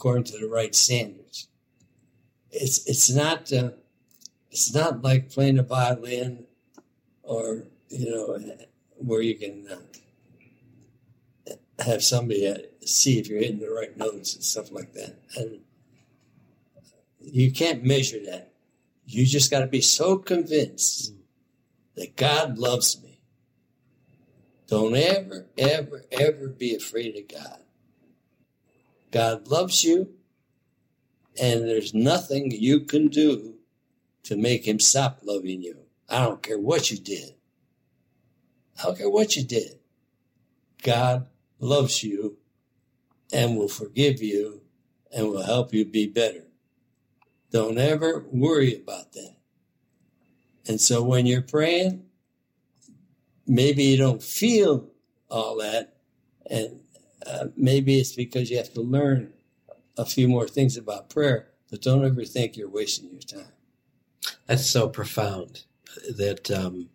according 0.00 0.24
to 0.24 0.38
the 0.38 0.48
right 0.48 0.74
standards. 0.74 1.48
It's 2.50 2.86
it's 2.88 3.10
not 3.10 3.52
uh, 3.52 3.72
it's 4.50 4.74
not 4.74 5.02
like 5.02 5.30
playing 5.30 5.58
a 5.58 5.62
violin 5.62 6.46
or 7.22 7.64
you 7.90 8.10
know 8.10 8.38
where 8.96 9.20
you 9.20 9.34
can 9.34 9.68
uh, 9.70 11.52
have 11.84 12.02
somebody 12.02 12.48
uh, 12.48 12.56
see 12.82 13.18
if 13.18 13.28
you're 13.28 13.40
hitting 13.40 13.60
the 13.60 13.70
right 13.70 13.94
notes 13.94 14.34
and 14.34 14.42
stuff 14.42 14.72
like 14.72 14.94
that. 14.94 15.16
And 15.36 15.60
you 17.20 17.52
can't 17.52 17.84
measure 17.84 18.24
that. 18.24 18.54
You 19.04 19.26
just 19.26 19.50
got 19.50 19.60
to 19.60 19.66
be 19.66 19.82
so 19.82 20.16
convinced 20.16 21.12
that 21.96 22.16
God 22.16 22.56
loves 22.56 23.02
me. 23.02 23.20
Don't 24.66 24.94
ever, 24.94 25.46
ever, 25.58 26.06
ever 26.10 26.48
be 26.48 26.74
afraid 26.74 27.16
of 27.16 27.28
God. 27.28 27.60
God 29.10 29.48
loves 29.48 29.84
you, 29.84 30.14
and 31.40 31.62
there's 31.62 31.94
nothing 31.94 32.50
you 32.50 32.80
can 32.80 33.08
do 33.08 33.54
to 34.24 34.36
make 34.36 34.66
him 34.66 34.78
stop 34.78 35.20
loving 35.22 35.62
you. 35.62 35.78
I 36.08 36.24
don't 36.24 36.42
care 36.42 36.58
what 36.58 36.90
you 36.90 36.98
did. 36.98 37.34
I 38.78 38.84
don't 38.84 38.98
care 38.98 39.10
what 39.10 39.36
you 39.36 39.44
did. 39.44 39.78
God 40.82 41.26
loves 41.58 42.02
you 42.02 42.38
and 43.32 43.56
will 43.56 43.68
forgive 43.68 44.22
you 44.22 44.62
and 45.14 45.28
will 45.28 45.42
help 45.42 45.72
you 45.72 45.84
be 45.84 46.06
better. 46.06 46.44
Don't 47.50 47.78
ever 47.78 48.24
worry 48.30 48.74
about 48.76 49.12
that. 49.12 49.36
And 50.66 50.80
so 50.80 51.02
when 51.02 51.26
you're 51.26 51.42
praying, 51.42 52.04
maybe 53.46 53.84
you 53.84 53.96
don't 53.96 54.22
feel 54.22 54.88
all 55.28 55.58
that 55.58 55.96
and 56.48 56.79
uh, 57.26 57.46
maybe 57.56 57.98
it's 57.98 58.14
because 58.14 58.50
you 58.50 58.56
have 58.56 58.72
to 58.74 58.80
learn 58.80 59.32
a 59.96 60.04
few 60.04 60.28
more 60.28 60.48
things 60.48 60.76
about 60.76 61.10
prayer, 61.10 61.48
but 61.70 61.82
don't 61.82 62.04
ever 62.04 62.24
think 62.24 62.56
you're 62.56 62.70
wasting 62.70 63.10
your 63.10 63.20
time. 63.20 63.52
That's 64.46 64.68
so 64.68 64.88
profound 64.88 65.64
that 66.16 66.50
um, 66.50 66.88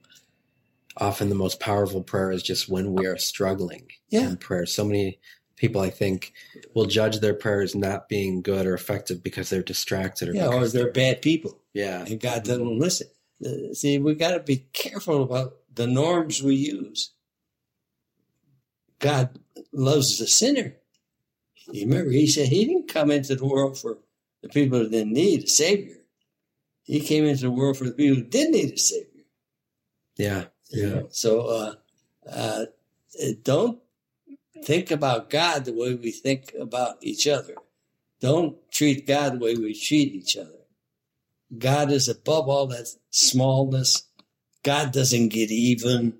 often 0.97 1.29
the 1.29 1.35
most 1.35 1.59
powerful 1.59 2.03
prayer 2.03 2.31
is 2.31 2.43
just 2.43 2.69
when 2.69 2.93
we 2.93 3.05
are 3.05 3.17
struggling 3.17 3.87
yeah. 4.09 4.27
in 4.27 4.37
prayer. 4.37 4.65
So 4.65 4.85
many 4.85 5.19
people, 5.55 5.81
I 5.81 5.89
think, 5.89 6.33
will 6.73 6.85
judge 6.85 7.19
their 7.19 7.33
prayers 7.33 7.75
not 7.75 8.09
being 8.09 8.41
good 8.41 8.65
or 8.65 8.73
effective 8.73 9.23
because 9.23 9.49
they're 9.49 9.63
distracted 9.63 10.29
or 10.29 10.33
yeah, 10.33 10.47
or 10.47 10.67
they're, 10.67 10.83
they're 10.83 10.91
bad 10.91 11.21
people. 11.21 11.59
Yeah, 11.73 12.03
and 12.05 12.19
God 12.19 12.43
doesn't 12.43 12.79
listen. 12.79 13.07
Uh, 13.45 13.73
see, 13.73 13.97
we 13.99 14.15
got 14.15 14.31
to 14.31 14.39
be 14.39 14.67
careful 14.73 15.23
about 15.23 15.55
the 15.73 15.87
norms 15.87 16.41
we 16.41 16.55
use. 16.55 17.11
God 18.99 19.39
loves 19.71 20.17
the 20.19 20.27
sinner. 20.27 20.75
You 21.71 21.85
remember, 21.87 22.11
he 22.11 22.27
said 22.27 22.47
he 22.47 22.65
didn't 22.65 22.87
come 22.87 23.11
into 23.11 23.35
the 23.35 23.45
world 23.45 23.77
for 23.77 23.97
the 24.41 24.49
people 24.49 24.79
that 24.79 24.91
didn't 24.91 25.13
need 25.13 25.43
a 25.43 25.47
savior. 25.47 25.97
He 26.83 26.99
came 26.99 27.25
into 27.25 27.43
the 27.43 27.51
world 27.51 27.77
for 27.77 27.85
the 27.85 27.91
people 27.91 28.17
who 28.17 28.29
did 28.29 28.51
need 28.51 28.73
a 28.73 28.77
savior. 28.77 29.23
Yeah, 30.17 30.45
yeah. 30.69 31.01
So 31.09 31.41
uh, 31.47 31.73
uh, 32.31 32.65
don't 33.43 33.79
think 34.63 34.91
about 34.91 35.29
God 35.29 35.65
the 35.65 35.73
way 35.73 35.95
we 35.95 36.11
think 36.11 36.53
about 36.59 36.97
each 37.01 37.27
other. 37.27 37.55
Don't 38.21 38.57
treat 38.71 39.07
God 39.07 39.33
the 39.33 39.39
way 39.39 39.55
we 39.55 39.73
treat 39.73 40.13
each 40.13 40.37
other. 40.37 40.51
God 41.57 41.91
is 41.91 42.07
above 42.07 42.47
all 42.47 42.67
that 42.67 42.87
smallness. 43.09 44.03
God 44.63 44.91
doesn't 44.91 45.29
get 45.29 45.51
even. 45.51 46.19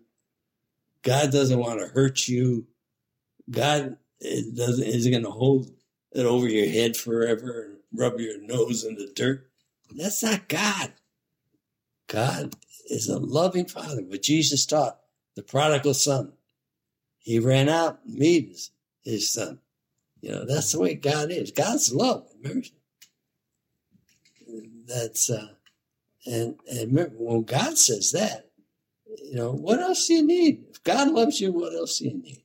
God 1.06 1.32
doesn't 1.32 1.60
want 1.60 1.80
to 1.80 1.88
hurt 1.88 2.28
you. 2.28 2.66
God 3.50 3.98
doesn't 4.22 4.88
isn't 4.88 5.12
going 5.12 5.24
to 5.24 5.30
hold 5.30 5.70
it 6.14 6.26
over 6.26 6.48
your 6.50 6.68
head 6.68 6.98
forever 6.98 7.64
and 7.64 7.78
rub 7.94 8.20
your 8.20 8.42
nose 8.42 8.84
in 8.84 8.96
the 8.96 9.12
dirt. 9.16 9.48
That's 9.96 10.24
not 10.24 10.50
God. 10.50 10.94
God 12.08 12.56
is 12.90 13.08
a 13.08 13.20
loving 13.20 13.66
Father. 13.66 14.02
What 14.02 14.24
Jesus 14.24 14.66
taught 14.66 15.00
the 15.36 15.44
prodigal 15.44 15.94
son, 15.94 16.34
he 17.20 17.38
ran 17.40 17.70
out 17.70 18.00
and 18.06 18.18
met 18.18 18.50
his, 18.50 18.72
his 19.04 19.32
son. 19.32 19.60
You 20.22 20.32
know, 20.32 20.46
that's 20.46 20.72
the 20.72 20.80
way 20.80 20.96
God 20.96 21.30
is. 21.30 21.52
God's 21.52 21.94
love. 21.94 22.28
Remember? 22.42 22.66
That's 24.88 25.30
uh, 25.30 25.50
and 26.26 26.56
and 26.68 26.92
remember 26.92 27.16
when 27.18 27.44
God 27.44 27.78
says 27.78 28.12
that, 28.14 28.50
you 29.30 29.36
know, 29.36 29.52
what 29.52 29.80
else 29.80 30.08
do 30.08 30.16
you 30.16 30.26
need? 30.26 30.66
If 30.70 30.84
God 30.84 31.12
loves 31.12 31.42
you, 31.42 31.52
what 31.52 31.74
else 31.74 32.00
do 32.00 32.06
you 32.06 32.18
need? 32.18 32.44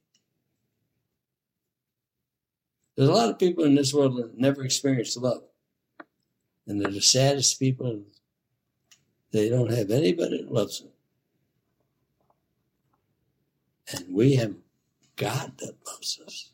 There's 2.97 3.09
a 3.09 3.15
lot 3.15 3.31
of 3.31 3.39
people 3.39 3.65
in 3.65 3.74
this 3.74 3.94
world 3.94 4.16
that 4.16 4.39
never 4.39 4.65
experienced 4.65 5.16
love. 5.16 5.43
And 6.66 6.81
they're 6.81 6.90
the 6.90 7.01
saddest 7.01 7.59
people. 7.59 8.02
They 9.32 9.48
don't 9.48 9.73
have 9.73 9.90
anybody 9.90 10.43
that 10.43 10.52
loves 10.52 10.81
them. 10.81 10.90
And 13.93 14.15
we 14.15 14.36
have 14.36 14.55
God 15.16 15.52
that 15.59 15.74
loves 15.86 16.20
us. 16.24 16.52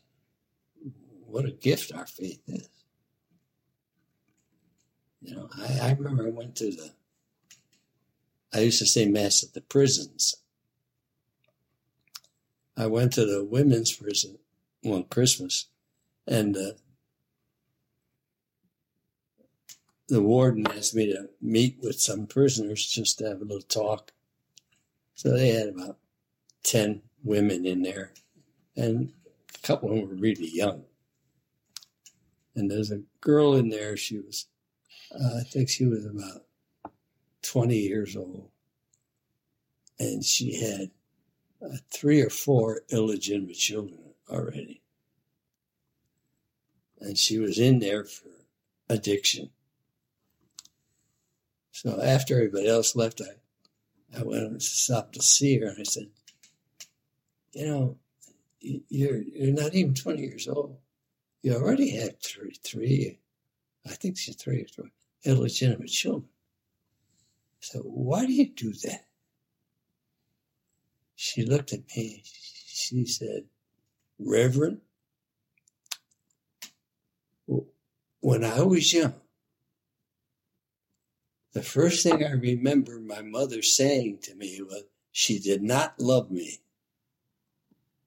What 1.25 1.45
a 1.45 1.51
gift 1.51 1.93
our 1.93 2.07
faith 2.07 2.41
is. 2.47 2.69
You 5.21 5.35
know, 5.35 5.49
I, 5.57 5.89
I 5.89 5.91
remember 5.91 6.25
I 6.25 6.31
went 6.31 6.55
to 6.57 6.71
the, 6.71 6.91
I 8.57 8.61
used 8.61 8.79
to 8.79 8.87
say 8.87 9.05
Mass 9.05 9.43
at 9.43 9.53
the 9.53 9.61
prisons. 9.61 10.35
I 12.75 12.87
went 12.87 13.13
to 13.13 13.25
the 13.25 13.43
women's 13.43 13.91
prison 13.91 14.39
one 14.81 15.03
Christmas, 15.03 15.67
and 16.25 16.57
uh, 16.57 16.71
the 20.07 20.23
warden 20.23 20.65
asked 20.67 20.95
me 20.95 21.05
to 21.11 21.29
meet 21.39 21.77
with 21.81 22.01
some 22.01 22.25
prisoners 22.25 22.85
just 22.85 23.19
to 23.19 23.27
have 23.27 23.41
a 23.41 23.45
little 23.45 23.61
talk. 23.61 24.11
So 25.13 25.29
they 25.29 25.49
had 25.49 25.69
about 25.69 25.97
10 26.63 27.03
women 27.23 27.65
in 27.65 27.83
there, 27.83 28.13
and 28.75 29.13
a 29.53 29.67
couple 29.67 29.91
of 29.91 29.97
them 29.97 30.09
were 30.09 30.15
really 30.15 30.49
young. 30.49 30.83
And 32.55 32.71
there's 32.71 32.91
a 32.91 33.03
girl 33.21 33.53
in 33.53 33.69
there, 33.69 33.95
she 33.97 34.17
was 34.17 34.47
uh, 35.13 35.41
I 35.41 35.43
think 35.43 35.69
she 35.69 35.85
was 35.85 36.05
about 36.05 36.46
20 37.47 37.75
years 37.75 38.15
old. 38.15 38.49
And 39.99 40.23
she 40.23 40.59
had 40.59 40.91
uh, 41.61 41.77
three 41.91 42.21
or 42.21 42.29
four 42.29 42.81
illegitimate 42.91 43.55
children 43.55 43.99
already. 44.29 44.81
And 46.99 47.17
she 47.17 47.39
was 47.39 47.57
in 47.57 47.79
there 47.79 48.03
for 48.03 48.29
addiction. 48.89 49.49
So 51.71 52.01
after 52.01 52.35
everybody 52.35 52.67
else 52.67 52.95
left, 52.95 53.21
I, 53.21 54.19
I 54.19 54.23
went 54.23 54.43
and 54.43 54.61
stopped 54.61 55.13
to 55.13 55.21
see 55.21 55.59
her 55.59 55.67
and 55.67 55.77
I 55.79 55.83
said, 55.83 56.07
You 57.53 57.67
know, 57.67 57.97
you're, 58.59 59.21
you're 59.21 59.53
not 59.53 59.73
even 59.73 59.93
20 59.93 60.21
years 60.21 60.47
old. 60.47 60.77
You 61.43 61.53
already 61.53 61.91
had 61.91 62.21
three, 62.21 62.55
three, 62.63 63.19
I 63.85 63.91
think 63.91 64.17
she's 64.17 64.35
three 64.35 64.61
or 64.61 64.65
three 64.65 64.91
illegitimate 65.23 65.89
children. 65.89 66.29
So 67.69 67.79
why 67.79 68.25
do 68.25 68.31
you 68.31 68.47
do 68.47 68.71
that? 68.85 69.07
She 71.15 71.43
looked 71.43 71.73
at 71.73 71.81
me. 71.97 72.23
She 72.23 73.05
said, 73.05 73.43
Reverend, 74.17 74.79
when 78.21 78.45
I 78.45 78.61
was 78.61 78.93
young, 78.93 79.15
the 81.51 81.61
first 81.61 82.03
thing 82.03 82.23
I 82.23 82.31
remember 82.31 83.01
my 83.01 83.21
mother 83.21 83.61
saying 83.61 84.19
to 84.21 84.35
me 84.35 84.61
was, 84.61 84.83
she 85.11 85.37
did 85.37 85.61
not 85.61 85.99
love 85.99 86.31
me. 86.31 86.61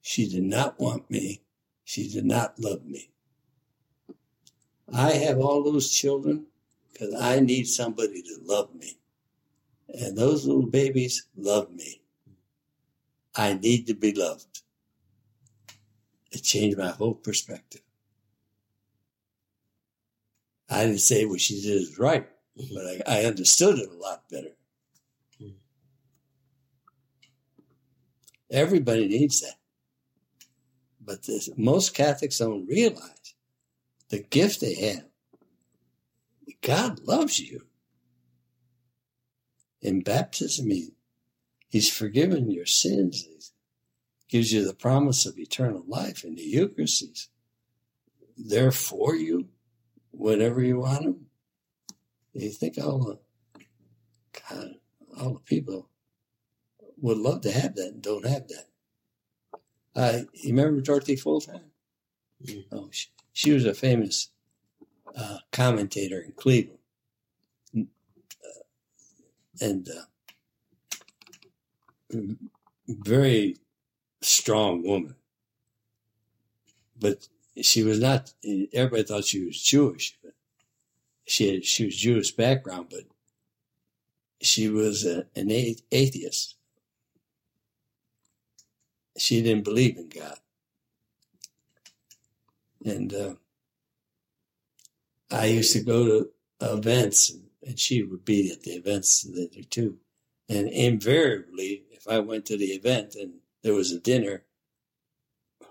She 0.01 0.27
did 0.27 0.45
not 0.45 0.81
want 0.81 1.11
me. 1.11 1.43
She 1.85 2.09
did 2.09 2.25
not 2.25 2.59
love 2.59 2.87
me. 2.87 3.11
I 4.91 5.11
have 5.11 5.39
all 5.39 5.63
those 5.63 5.91
children 5.91 6.47
because 6.91 7.15
I 7.15 7.41
need 7.41 7.65
somebody 7.65 8.23
to 8.23 8.39
love 8.43 8.75
me. 8.75 8.97
And 9.95 10.17
those 10.17 10.47
little 10.47 10.67
babies 10.67 11.27
love 11.37 11.71
me. 11.73 12.03
I 13.35 13.55
need 13.55 13.87
to 13.87 13.95
be 13.95 14.13
loved. 14.13 14.63
It 16.33 16.43
changed 16.43 16.79
my 16.79 16.91
whole 16.91 17.15
perspective. 17.15 17.83
I 20.69 20.85
didn't 20.85 21.01
say 21.01 21.25
what 21.25 21.41
she 21.41 21.61
did 21.61 21.83
is 21.83 21.99
right, 21.99 22.29
but 22.57 22.87
I, 22.87 23.03
I 23.07 23.25
understood 23.25 23.79
it 23.79 23.91
a 23.91 23.97
lot 23.97 24.29
better. 24.31 24.51
Everybody 28.51 29.09
needs 29.09 29.41
that. 29.41 29.55
But 31.01 31.25
this, 31.25 31.49
most 31.57 31.95
Catholics 31.95 32.39
don't 32.39 32.67
realize 32.67 33.35
the 34.09 34.21
gift 34.21 34.61
they 34.61 34.75
have 34.75 35.05
God 36.63 37.01
loves 37.01 37.41
you. 37.41 37.67
In 39.83 40.03
baptism, 40.03 40.71
he, 40.71 40.91
He's 41.69 41.89
forgiven 41.89 42.51
your 42.51 42.67
sins. 42.67 43.23
He 43.23 43.39
gives 44.29 44.53
you 44.53 44.67
the 44.67 44.75
promise 44.75 45.25
of 45.25 45.39
eternal 45.39 45.85
life 45.87 46.25
in 46.25 46.35
the 46.35 46.43
Eucharist. 46.43 47.01
He's 47.01 47.29
there 48.37 48.73
for 48.73 49.15
you 49.15 49.49
whenever 50.11 50.63
you 50.63 50.81
want 50.81 51.05
Him. 51.05 51.27
You 52.35 52.51
think 52.51 52.77
all 52.79 52.99
the 52.99 53.19
God, 54.49 54.75
all 55.19 55.35
the 55.35 55.41
people 55.41 55.89
would 57.01 57.19
love 57.19 57.43
to 57.43 57.53
have 57.53 57.77
that 57.77 57.89
and 57.89 58.03
don't 58.03 58.27
have 58.27 58.49
that. 58.49 58.67
Uh, 59.95 60.19
you 60.35 60.51
remember 60.51 60.81
Dorothy 60.81 61.17
Fuldheim? 61.17 61.71
Mm-hmm. 62.45 62.75
Oh, 62.75 62.89
she, 62.91 63.09
she 63.33 63.53
was 63.53 63.65
a 63.65 63.75
famous 63.75 64.31
uh, 65.17 65.39
commentator 65.53 66.21
in 66.21 66.33
Cleveland. 66.33 66.80
And 69.61 69.89
uh, 72.13 72.17
very 72.89 73.57
strong 74.23 74.83
woman. 74.83 75.15
But 76.99 77.29
she 77.61 77.83
was 77.83 78.01
not, 78.01 78.33
everybody 78.73 79.03
thought 79.03 79.25
she 79.25 79.45
was 79.45 79.61
Jewish. 79.63 80.19
She, 81.27 81.53
had, 81.53 81.65
she 81.65 81.85
was 81.85 81.97
Jewish 81.97 82.33
background, 82.33 82.87
but 82.91 83.05
she 84.41 84.69
was 84.69 85.05
a, 85.05 85.27
an 85.37 85.51
atheist. 85.51 86.57
She 89.19 89.43
didn't 89.43 89.65
believe 89.65 89.99
in 89.99 90.09
God. 90.09 90.39
And 92.85 93.13
uh, 93.13 93.35
I 95.31 95.47
used 95.47 95.75
to 95.75 95.81
go 95.81 96.07
to 96.07 96.31
events, 96.63 97.31
and 97.31 97.50
she 97.77 98.03
would 98.03 98.25
be 98.25 98.51
at 98.51 98.63
the 98.63 98.73
events 98.73 99.23
there 99.23 99.63
too. 99.69 99.99
And 100.49 100.69
invariably, 100.69 101.85
if 101.91 102.09
I 102.09 102.19
went 102.21 102.47
to 102.47 102.57
the 102.57 102.73
event 102.73 103.15
and 103.15 103.35
there 103.63 103.75
was 103.75 103.93
a 103.93 104.01
dinner, 104.01 104.45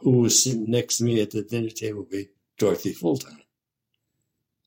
who 0.02 0.22
was 0.22 0.44
sitting 0.44 0.70
next 0.70 0.98
to 0.98 1.04
me 1.04 1.22
at 1.22 1.32
the 1.32 1.42
dinner 1.42 1.70
table 1.70 2.00
would 2.00 2.10
be 2.10 2.30
Dorothy 2.58 2.94
Fuldheim. 2.94 3.44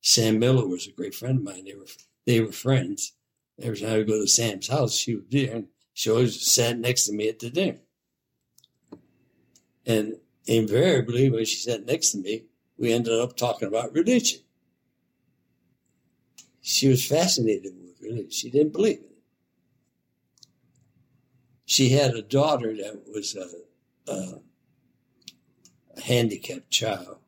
Sam 0.00 0.38
Miller 0.38 0.66
was 0.66 0.86
a 0.86 0.92
great 0.92 1.14
friend 1.14 1.38
of 1.38 1.44
mine. 1.44 1.64
They 1.64 1.74
were 1.74 1.86
they 2.26 2.40
were 2.40 2.52
friends. 2.52 3.12
Every 3.60 3.78
time 3.78 3.92
I 3.92 3.96
would 3.98 4.08
go 4.08 4.20
to 4.20 4.26
Sam's 4.26 4.68
house, 4.68 4.94
she 4.94 5.14
would 5.14 5.28
be 5.28 5.46
there, 5.46 5.56
and 5.56 5.68
she 5.94 6.10
always 6.10 6.40
sat 6.50 6.78
next 6.78 7.06
to 7.06 7.12
me 7.12 7.28
at 7.28 7.38
the 7.38 7.50
dinner. 7.50 7.78
And 9.86 10.16
invariably, 10.46 11.30
when 11.30 11.44
she 11.44 11.56
sat 11.56 11.86
next 11.86 12.10
to 12.12 12.18
me, 12.18 12.44
we 12.76 12.92
ended 12.92 13.18
up 13.18 13.36
talking 13.36 13.68
about 13.68 13.92
religion 13.92 14.40
she 16.62 16.88
was 16.88 17.04
fascinated 17.04 17.74
with 17.82 18.00
religion. 18.00 18.30
She 18.30 18.50
didn't 18.50 18.72
believe 18.72 18.98
it. 18.98 19.12
She 21.66 21.90
had 21.90 22.14
a 22.14 22.22
daughter 22.22 22.74
that 22.76 23.02
was 23.12 23.36
a, 23.36 24.10
a, 24.10 24.40
a 25.96 26.00
handicapped 26.00 26.70
child, 26.70 27.18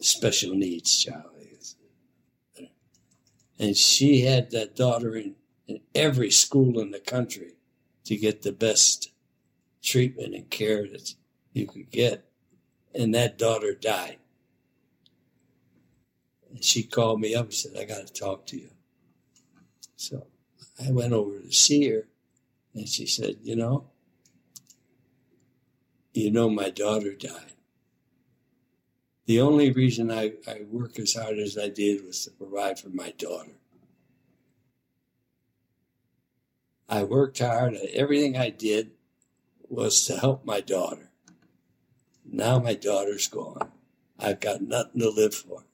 special 0.00 0.54
needs 0.54 1.02
child. 1.02 1.32
And 3.62 3.76
she 3.76 4.22
had 4.22 4.50
that 4.50 4.74
daughter 4.74 5.14
in, 5.14 5.36
in 5.68 5.78
every 5.94 6.32
school 6.32 6.80
in 6.80 6.90
the 6.90 6.98
country 6.98 7.52
to 8.06 8.16
get 8.16 8.42
the 8.42 8.50
best 8.50 9.12
treatment 9.80 10.34
and 10.34 10.50
care 10.50 10.88
that 10.88 11.14
you 11.52 11.68
could 11.68 11.88
get. 11.92 12.24
And 12.92 13.14
that 13.14 13.38
daughter 13.38 13.72
died. 13.72 14.18
And 16.52 16.62
she 16.62 16.82
called 16.82 17.20
me 17.20 17.34
up 17.34 17.46
and 17.46 17.54
said, 17.54 17.76
I 17.78 17.84
got 17.84 18.06
to 18.06 18.12
talk 18.12 18.46
to 18.46 18.58
you. 18.58 18.70
So 19.96 20.26
I 20.84 20.90
went 20.92 21.12
over 21.12 21.38
to 21.38 21.52
see 21.52 21.88
her 21.88 22.06
and 22.74 22.88
she 22.88 23.06
said, 23.06 23.36
You 23.42 23.56
know, 23.56 23.90
you 26.12 26.30
know, 26.30 26.50
my 26.50 26.70
daughter 26.70 27.14
died. 27.14 27.54
The 29.26 29.40
only 29.40 29.72
reason 29.72 30.10
I, 30.10 30.34
I 30.46 30.62
work 30.68 30.98
as 30.98 31.14
hard 31.14 31.38
as 31.38 31.56
I 31.56 31.68
did 31.68 32.04
was 32.04 32.24
to 32.24 32.30
provide 32.32 32.78
for 32.78 32.90
my 32.90 33.12
daughter. 33.16 33.52
I 36.88 37.04
worked 37.04 37.38
hard. 37.38 37.74
and 37.74 37.88
Everything 37.90 38.36
I 38.36 38.50
did 38.50 38.90
was 39.68 40.04
to 40.06 40.18
help 40.18 40.44
my 40.44 40.60
daughter. 40.60 41.10
Now 42.24 42.58
my 42.58 42.74
daughter's 42.74 43.28
gone. 43.28 43.72
I've 44.18 44.40
got 44.40 44.60
nothing 44.60 45.00
to 45.00 45.08
live 45.08 45.34
for. 45.34 45.64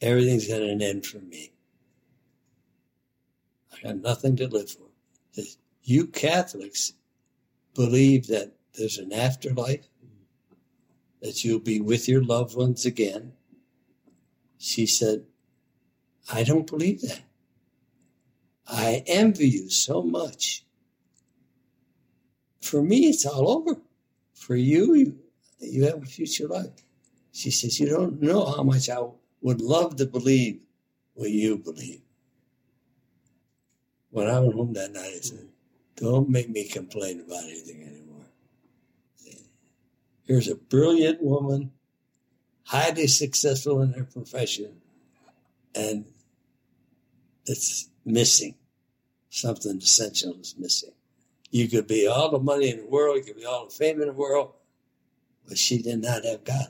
Everything's 0.00 0.46
got 0.46 0.62
an 0.62 0.80
end 0.80 1.06
for 1.06 1.18
me. 1.18 1.52
I 3.72 3.88
got 3.88 3.96
nothing 3.96 4.36
to 4.36 4.48
live 4.48 4.70
for. 4.70 4.88
You 5.82 6.06
Catholics 6.06 6.92
believe 7.74 8.26
that 8.26 8.52
there's 8.74 8.98
an 8.98 9.12
afterlife, 9.12 9.88
that 11.22 11.44
you'll 11.44 11.60
be 11.60 11.80
with 11.80 12.08
your 12.08 12.22
loved 12.22 12.56
ones 12.56 12.84
again. 12.84 13.32
She 14.58 14.86
said, 14.86 15.24
I 16.30 16.42
don't 16.42 16.66
believe 16.66 17.00
that. 17.02 17.22
I 18.66 19.02
envy 19.06 19.48
you 19.48 19.70
so 19.70 20.02
much. 20.02 20.64
For 22.60 22.82
me, 22.82 23.08
it's 23.08 23.24
all 23.24 23.48
over. 23.48 23.80
For 24.34 24.54
you, 24.54 24.94
you, 24.94 25.18
you 25.58 25.84
have 25.84 26.02
a 26.02 26.06
future 26.06 26.46
life. 26.46 26.84
She 27.32 27.50
says, 27.50 27.80
You 27.80 27.88
don't 27.88 28.20
know 28.20 28.44
how 28.44 28.62
much 28.62 28.90
I 28.90 29.02
would 29.40 29.60
love 29.60 29.96
to 29.96 30.06
believe 30.06 30.60
what 31.14 31.30
you 31.30 31.58
believe. 31.58 32.00
When 34.10 34.26
I 34.26 34.40
went 34.40 34.54
home 34.54 34.72
that 34.74 34.92
night, 34.92 35.12
I 35.16 35.20
said, 35.20 35.48
Don't 35.96 36.28
make 36.28 36.48
me 36.48 36.68
complain 36.68 37.20
about 37.20 37.44
anything 37.44 37.82
anymore. 37.82 38.26
Here's 40.24 40.48
a 40.48 40.56
brilliant 40.56 41.22
woman, 41.22 41.72
highly 42.64 43.06
successful 43.06 43.80
in 43.80 43.94
her 43.94 44.04
profession, 44.04 44.80
and 45.74 46.04
it's 47.46 47.88
missing. 48.04 48.54
Something 49.30 49.78
essential 49.78 50.34
is 50.40 50.54
missing. 50.58 50.92
You 51.50 51.68
could 51.68 51.86
be 51.86 52.06
all 52.06 52.30
the 52.30 52.38
money 52.38 52.70
in 52.70 52.78
the 52.78 52.86
world, 52.86 53.16
you 53.16 53.24
could 53.24 53.36
be 53.36 53.44
all 53.44 53.66
the 53.66 53.70
fame 53.70 54.00
in 54.00 54.08
the 54.08 54.12
world, 54.12 54.52
but 55.46 55.56
she 55.56 55.80
did 55.80 56.02
not 56.02 56.24
have 56.24 56.44
God. 56.44 56.68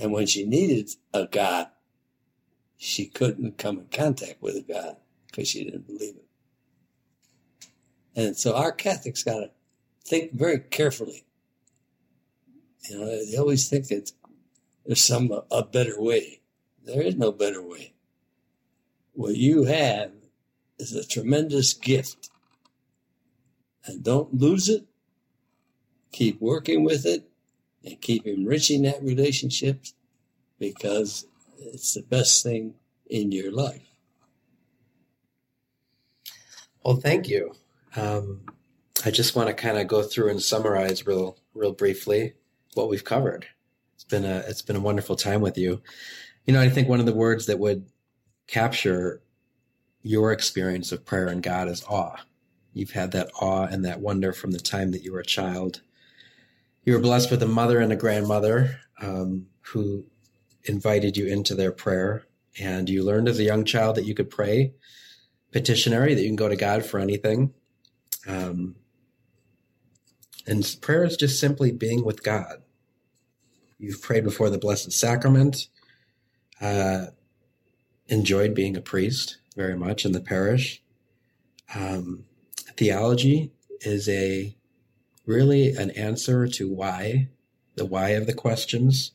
And 0.00 0.12
when 0.12 0.26
she 0.26 0.46
needed 0.46 0.90
a 1.12 1.26
God, 1.26 1.68
she 2.78 3.04
couldn't 3.06 3.58
come 3.58 3.80
in 3.80 3.86
contact 3.92 4.40
with 4.40 4.56
a 4.56 4.62
God 4.62 4.96
because 5.26 5.48
she 5.48 5.62
didn't 5.64 5.86
believe 5.86 6.16
it. 6.16 6.24
And 8.16 8.36
so 8.36 8.56
our 8.56 8.72
Catholics 8.72 9.22
got 9.22 9.40
to 9.40 9.50
think 10.06 10.32
very 10.32 10.58
carefully. 10.58 11.26
You 12.88 12.98
know, 12.98 13.24
they 13.26 13.36
always 13.36 13.68
think 13.68 13.88
that 13.88 14.10
there's 14.86 15.04
some 15.04 15.30
a 15.50 15.62
better 15.62 16.00
way. 16.00 16.40
There 16.82 17.02
is 17.02 17.16
no 17.16 17.30
better 17.30 17.62
way. 17.62 17.92
What 19.12 19.36
you 19.36 19.64
have 19.64 20.12
is 20.78 20.94
a 20.94 21.06
tremendous 21.06 21.74
gift. 21.74 22.30
And 23.84 24.02
don't 24.02 24.32
lose 24.32 24.70
it. 24.70 24.86
Keep 26.12 26.40
working 26.40 26.84
with 26.84 27.04
it 27.04 27.29
and 27.84 28.00
keep 28.00 28.26
enriching 28.26 28.82
that 28.82 29.02
relationship 29.02 29.84
because 30.58 31.26
it's 31.58 31.94
the 31.94 32.02
best 32.02 32.42
thing 32.42 32.74
in 33.08 33.32
your 33.32 33.50
life. 33.52 33.82
Well, 36.84 36.96
thank 36.96 37.28
you. 37.28 37.54
Um, 37.96 38.40
I 39.04 39.10
just 39.10 39.34
want 39.34 39.48
to 39.48 39.54
kind 39.54 39.78
of 39.78 39.86
go 39.86 40.02
through 40.02 40.30
and 40.30 40.42
summarize 40.42 41.06
real, 41.06 41.36
real 41.54 41.72
briefly 41.72 42.34
what 42.74 42.88
we've 42.88 43.04
covered. 43.04 43.46
It's 43.94 44.04
been 44.04 44.24
a, 44.24 44.38
it's 44.48 44.62
been 44.62 44.76
a 44.76 44.80
wonderful 44.80 45.16
time 45.16 45.40
with 45.40 45.58
you. 45.58 45.82
You 46.46 46.54
know, 46.54 46.60
I 46.60 46.68
think 46.68 46.88
one 46.88 47.00
of 47.00 47.06
the 47.06 47.14
words 47.14 47.46
that 47.46 47.58
would 47.58 47.86
capture 48.46 49.22
your 50.02 50.32
experience 50.32 50.92
of 50.92 51.04
prayer 51.04 51.28
and 51.28 51.42
God 51.42 51.68
is 51.68 51.84
awe. 51.88 52.16
You've 52.72 52.92
had 52.92 53.12
that 53.12 53.30
awe 53.40 53.64
and 53.64 53.84
that 53.84 54.00
wonder 54.00 54.32
from 54.32 54.52
the 54.52 54.58
time 54.58 54.92
that 54.92 55.02
you 55.02 55.12
were 55.12 55.20
a 55.20 55.24
child. 55.24 55.82
You 56.84 56.94
were 56.94 57.00
blessed 57.00 57.30
with 57.30 57.42
a 57.42 57.46
mother 57.46 57.80
and 57.80 57.92
a 57.92 57.96
grandmother 57.96 58.80
um, 59.00 59.46
who 59.60 60.06
invited 60.64 61.16
you 61.16 61.26
into 61.26 61.54
their 61.54 61.72
prayer, 61.72 62.24
and 62.58 62.88
you 62.88 63.02
learned 63.02 63.28
as 63.28 63.38
a 63.38 63.44
young 63.44 63.64
child 63.64 63.96
that 63.96 64.06
you 64.06 64.14
could 64.14 64.30
pray 64.30 64.72
petitionary, 65.52 66.14
that 66.14 66.22
you 66.22 66.28
can 66.28 66.36
go 66.36 66.48
to 66.48 66.56
God 66.56 66.84
for 66.84 66.98
anything. 66.98 67.52
Um, 68.26 68.76
and 70.46 70.76
prayer 70.80 71.04
is 71.04 71.16
just 71.16 71.40
simply 71.40 71.72
being 71.72 72.04
with 72.04 72.22
God. 72.22 72.62
You've 73.78 74.02
prayed 74.02 74.24
before 74.24 74.50
the 74.50 74.58
Blessed 74.58 74.92
Sacrament, 74.92 75.68
uh, 76.60 77.06
enjoyed 78.08 78.54
being 78.54 78.76
a 78.76 78.80
priest 78.80 79.38
very 79.56 79.76
much 79.76 80.04
in 80.04 80.12
the 80.12 80.20
parish. 80.20 80.82
Um, 81.74 82.24
theology 82.76 83.52
is 83.80 84.08
a 84.08 84.56
really 85.30 85.74
an 85.74 85.90
answer 85.92 86.48
to 86.48 86.68
why, 86.68 87.28
the 87.76 87.86
why 87.86 88.10
of 88.10 88.26
the 88.26 88.34
questions. 88.34 89.12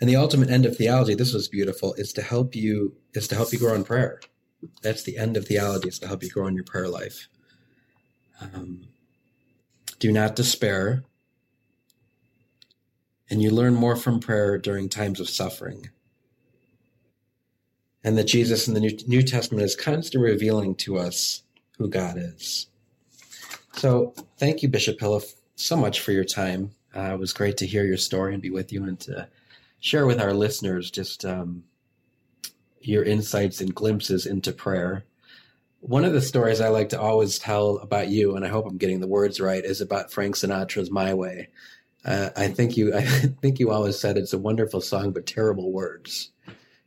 And 0.00 0.10
the 0.10 0.16
ultimate 0.16 0.50
end 0.50 0.66
of 0.66 0.76
theology, 0.76 1.14
this 1.14 1.32
was 1.32 1.48
beautiful, 1.48 1.94
is 1.94 2.12
to 2.14 2.22
help 2.22 2.54
you 2.54 2.96
is 3.14 3.28
to 3.28 3.36
help 3.36 3.52
you 3.52 3.58
grow 3.58 3.74
in 3.74 3.84
prayer. 3.84 4.20
That's 4.82 5.04
the 5.04 5.16
end 5.16 5.36
of 5.36 5.46
theology, 5.46 5.88
is 5.88 5.98
to 6.00 6.08
help 6.08 6.22
you 6.22 6.30
grow 6.30 6.46
in 6.46 6.54
your 6.54 6.64
prayer 6.64 6.88
life. 6.88 7.28
Um, 8.40 8.88
do 9.98 10.12
not 10.12 10.36
despair. 10.36 11.04
And 13.30 13.42
you 13.42 13.50
learn 13.50 13.74
more 13.74 13.96
from 13.96 14.20
prayer 14.20 14.58
during 14.58 14.88
times 14.88 15.20
of 15.20 15.28
suffering. 15.28 15.90
And 18.02 18.16
that 18.16 18.24
Jesus 18.24 18.66
in 18.68 18.74
the 18.74 18.80
New, 18.80 18.96
New 19.06 19.22
Testament 19.22 19.64
is 19.64 19.76
constantly 19.76 20.30
revealing 20.30 20.74
to 20.76 20.98
us 20.98 21.42
who 21.76 21.88
God 21.88 22.16
is. 22.16 22.68
So 23.74 24.14
thank 24.38 24.62
you, 24.62 24.68
Bishop 24.68 24.98
Pilla, 24.98 25.20
so 25.56 25.76
much 25.76 26.00
for 26.00 26.12
your 26.12 26.24
time. 26.24 26.72
Uh, 26.94 27.12
it 27.14 27.18
was 27.18 27.32
great 27.32 27.58
to 27.58 27.66
hear 27.66 27.84
your 27.84 27.96
story 27.96 28.32
and 28.32 28.42
be 28.42 28.50
with 28.50 28.72
you 28.72 28.84
and 28.84 28.98
to 29.00 29.28
share 29.80 30.06
with 30.06 30.20
our 30.20 30.32
listeners 30.32 30.90
just 30.90 31.24
um, 31.24 31.64
your 32.80 33.04
insights 33.04 33.60
and 33.60 33.74
glimpses 33.74 34.26
into 34.26 34.52
prayer. 34.52 35.04
One 35.80 36.04
of 36.04 36.12
the 36.12 36.20
stories 36.20 36.60
I 36.60 36.68
like 36.68 36.88
to 36.88 37.00
always 37.00 37.38
tell 37.38 37.76
about 37.78 38.08
you, 38.08 38.34
and 38.34 38.44
I 38.44 38.48
hope 38.48 38.66
I'm 38.66 38.78
getting 38.78 39.00
the 39.00 39.06
words 39.06 39.40
right, 39.40 39.64
is 39.64 39.80
about 39.80 40.10
Frank 40.10 40.34
Sinatra's 40.34 40.90
"My 40.90 41.14
Way." 41.14 41.50
Uh, 42.04 42.30
I 42.36 42.48
think 42.48 42.76
you, 42.76 42.94
I 42.96 43.02
think 43.02 43.60
you 43.60 43.70
always 43.70 43.98
said 43.98 44.16
it's 44.16 44.32
a 44.32 44.38
wonderful 44.38 44.80
song, 44.80 45.12
but 45.12 45.26
terrible 45.26 45.70
words. 45.72 46.32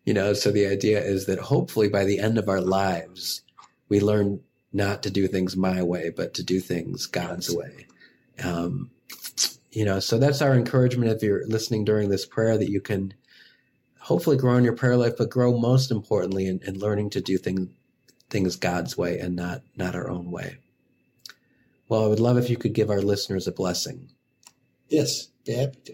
You 0.03 0.13
know, 0.13 0.33
so 0.33 0.51
the 0.51 0.65
idea 0.65 0.99
is 1.01 1.27
that 1.27 1.39
hopefully 1.39 1.87
by 1.87 2.03
the 2.03 2.19
end 2.19 2.37
of 2.37 2.49
our 2.49 2.59
lives, 2.59 3.43
we 3.87 3.99
learn 3.99 4.41
not 4.73 5.03
to 5.03 5.09
do 5.09 5.27
things 5.27 5.57
my 5.57 5.83
way, 5.83 6.09
but 6.09 6.33
to 6.35 6.43
do 6.43 6.59
things 6.59 7.05
God's 7.05 7.53
way. 7.53 7.87
Um, 8.43 8.91
you 9.71 9.85
know, 9.85 9.99
so 9.99 10.17
that's 10.17 10.41
our 10.41 10.53
encouragement 10.53 11.11
if 11.11 11.23
you're 11.23 11.45
listening 11.47 11.85
during 11.85 12.09
this 12.09 12.25
prayer 12.25 12.57
that 12.57 12.69
you 12.69 12.81
can 12.81 13.13
hopefully 13.99 14.37
grow 14.37 14.55
in 14.55 14.63
your 14.63 14.75
prayer 14.75 14.97
life, 14.97 15.13
but 15.17 15.29
grow 15.29 15.57
most 15.57 15.91
importantly 15.91 16.47
in, 16.47 16.59
in 16.65 16.79
learning 16.79 17.11
to 17.11 17.21
do 17.21 17.37
things 17.37 17.69
things 18.29 18.55
God's 18.55 18.97
way 18.97 19.19
and 19.19 19.35
not 19.35 19.61
not 19.75 19.95
our 19.95 20.09
own 20.09 20.31
way. 20.31 20.57
Well, 21.89 22.05
I 22.05 22.07
would 22.07 22.21
love 22.21 22.37
if 22.37 22.49
you 22.49 22.55
could 22.55 22.73
give 22.73 22.89
our 22.89 23.01
listeners 23.01 23.47
a 23.47 23.51
blessing. 23.51 24.09
Yes, 24.87 25.27
be 25.45 25.53
happy 25.53 25.79
to. 25.85 25.93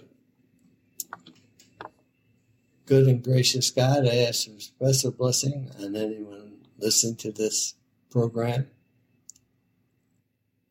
Good 2.86 3.08
and 3.08 3.24
gracious 3.24 3.72
God, 3.72 4.08
I 4.08 4.18
ask 4.18 4.48
for 4.48 4.60
special 4.60 5.12
blessing 5.12 5.72
on 5.80 5.96
anyone 5.96 6.58
listening 6.78 7.16
to 7.18 7.32
this 7.32 7.74
program. 8.10 8.68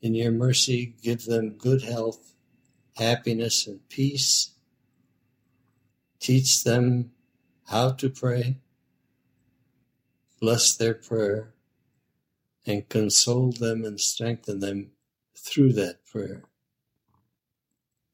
In 0.03 0.15
your 0.15 0.33
mercy, 0.33 0.95
give 1.03 1.25
them 1.25 1.51
good 1.51 1.83
health, 1.83 2.35
happiness, 2.97 3.67
and 3.67 3.87
peace. 3.89 4.53
Teach 6.21 6.65
them 6.65 7.13
how 7.67 7.91
to 7.93 8.09
pray. 8.09 8.59
Bless 10.41 10.77
their 10.77 10.95
prayer 10.95 11.55
and 12.67 12.89
console 12.89 13.53
them 13.53 13.85
and 13.85 14.01
strengthen 14.01 14.61
them 14.61 14.91
through 15.37 15.73
that 15.75 16.05
prayer. 16.07 16.45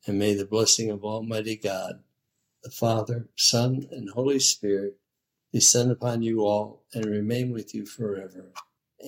And 0.07 0.19
may 0.19 0.35
the 0.35 0.45
blessing 0.45 0.91
of 0.91 1.05
Almighty 1.05 1.57
God, 1.57 2.03
the 2.63 2.71
Father, 2.71 3.29
Son, 3.37 3.87
and 3.91 4.11
Holy 4.11 4.39
Spirit 4.39 4.99
descend 5.53 5.91
upon 5.91 6.23
you 6.23 6.41
all 6.45 6.85
and 6.95 7.05
remain 7.05 7.53
with 7.53 7.75
you 7.75 7.87
forever. 7.87 8.53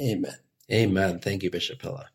Amen. 0.00 0.36
Amen. 0.72 1.20
Thank 1.20 1.42
you, 1.44 1.50
Bishop 1.50 1.80
Pilla. 1.80 2.10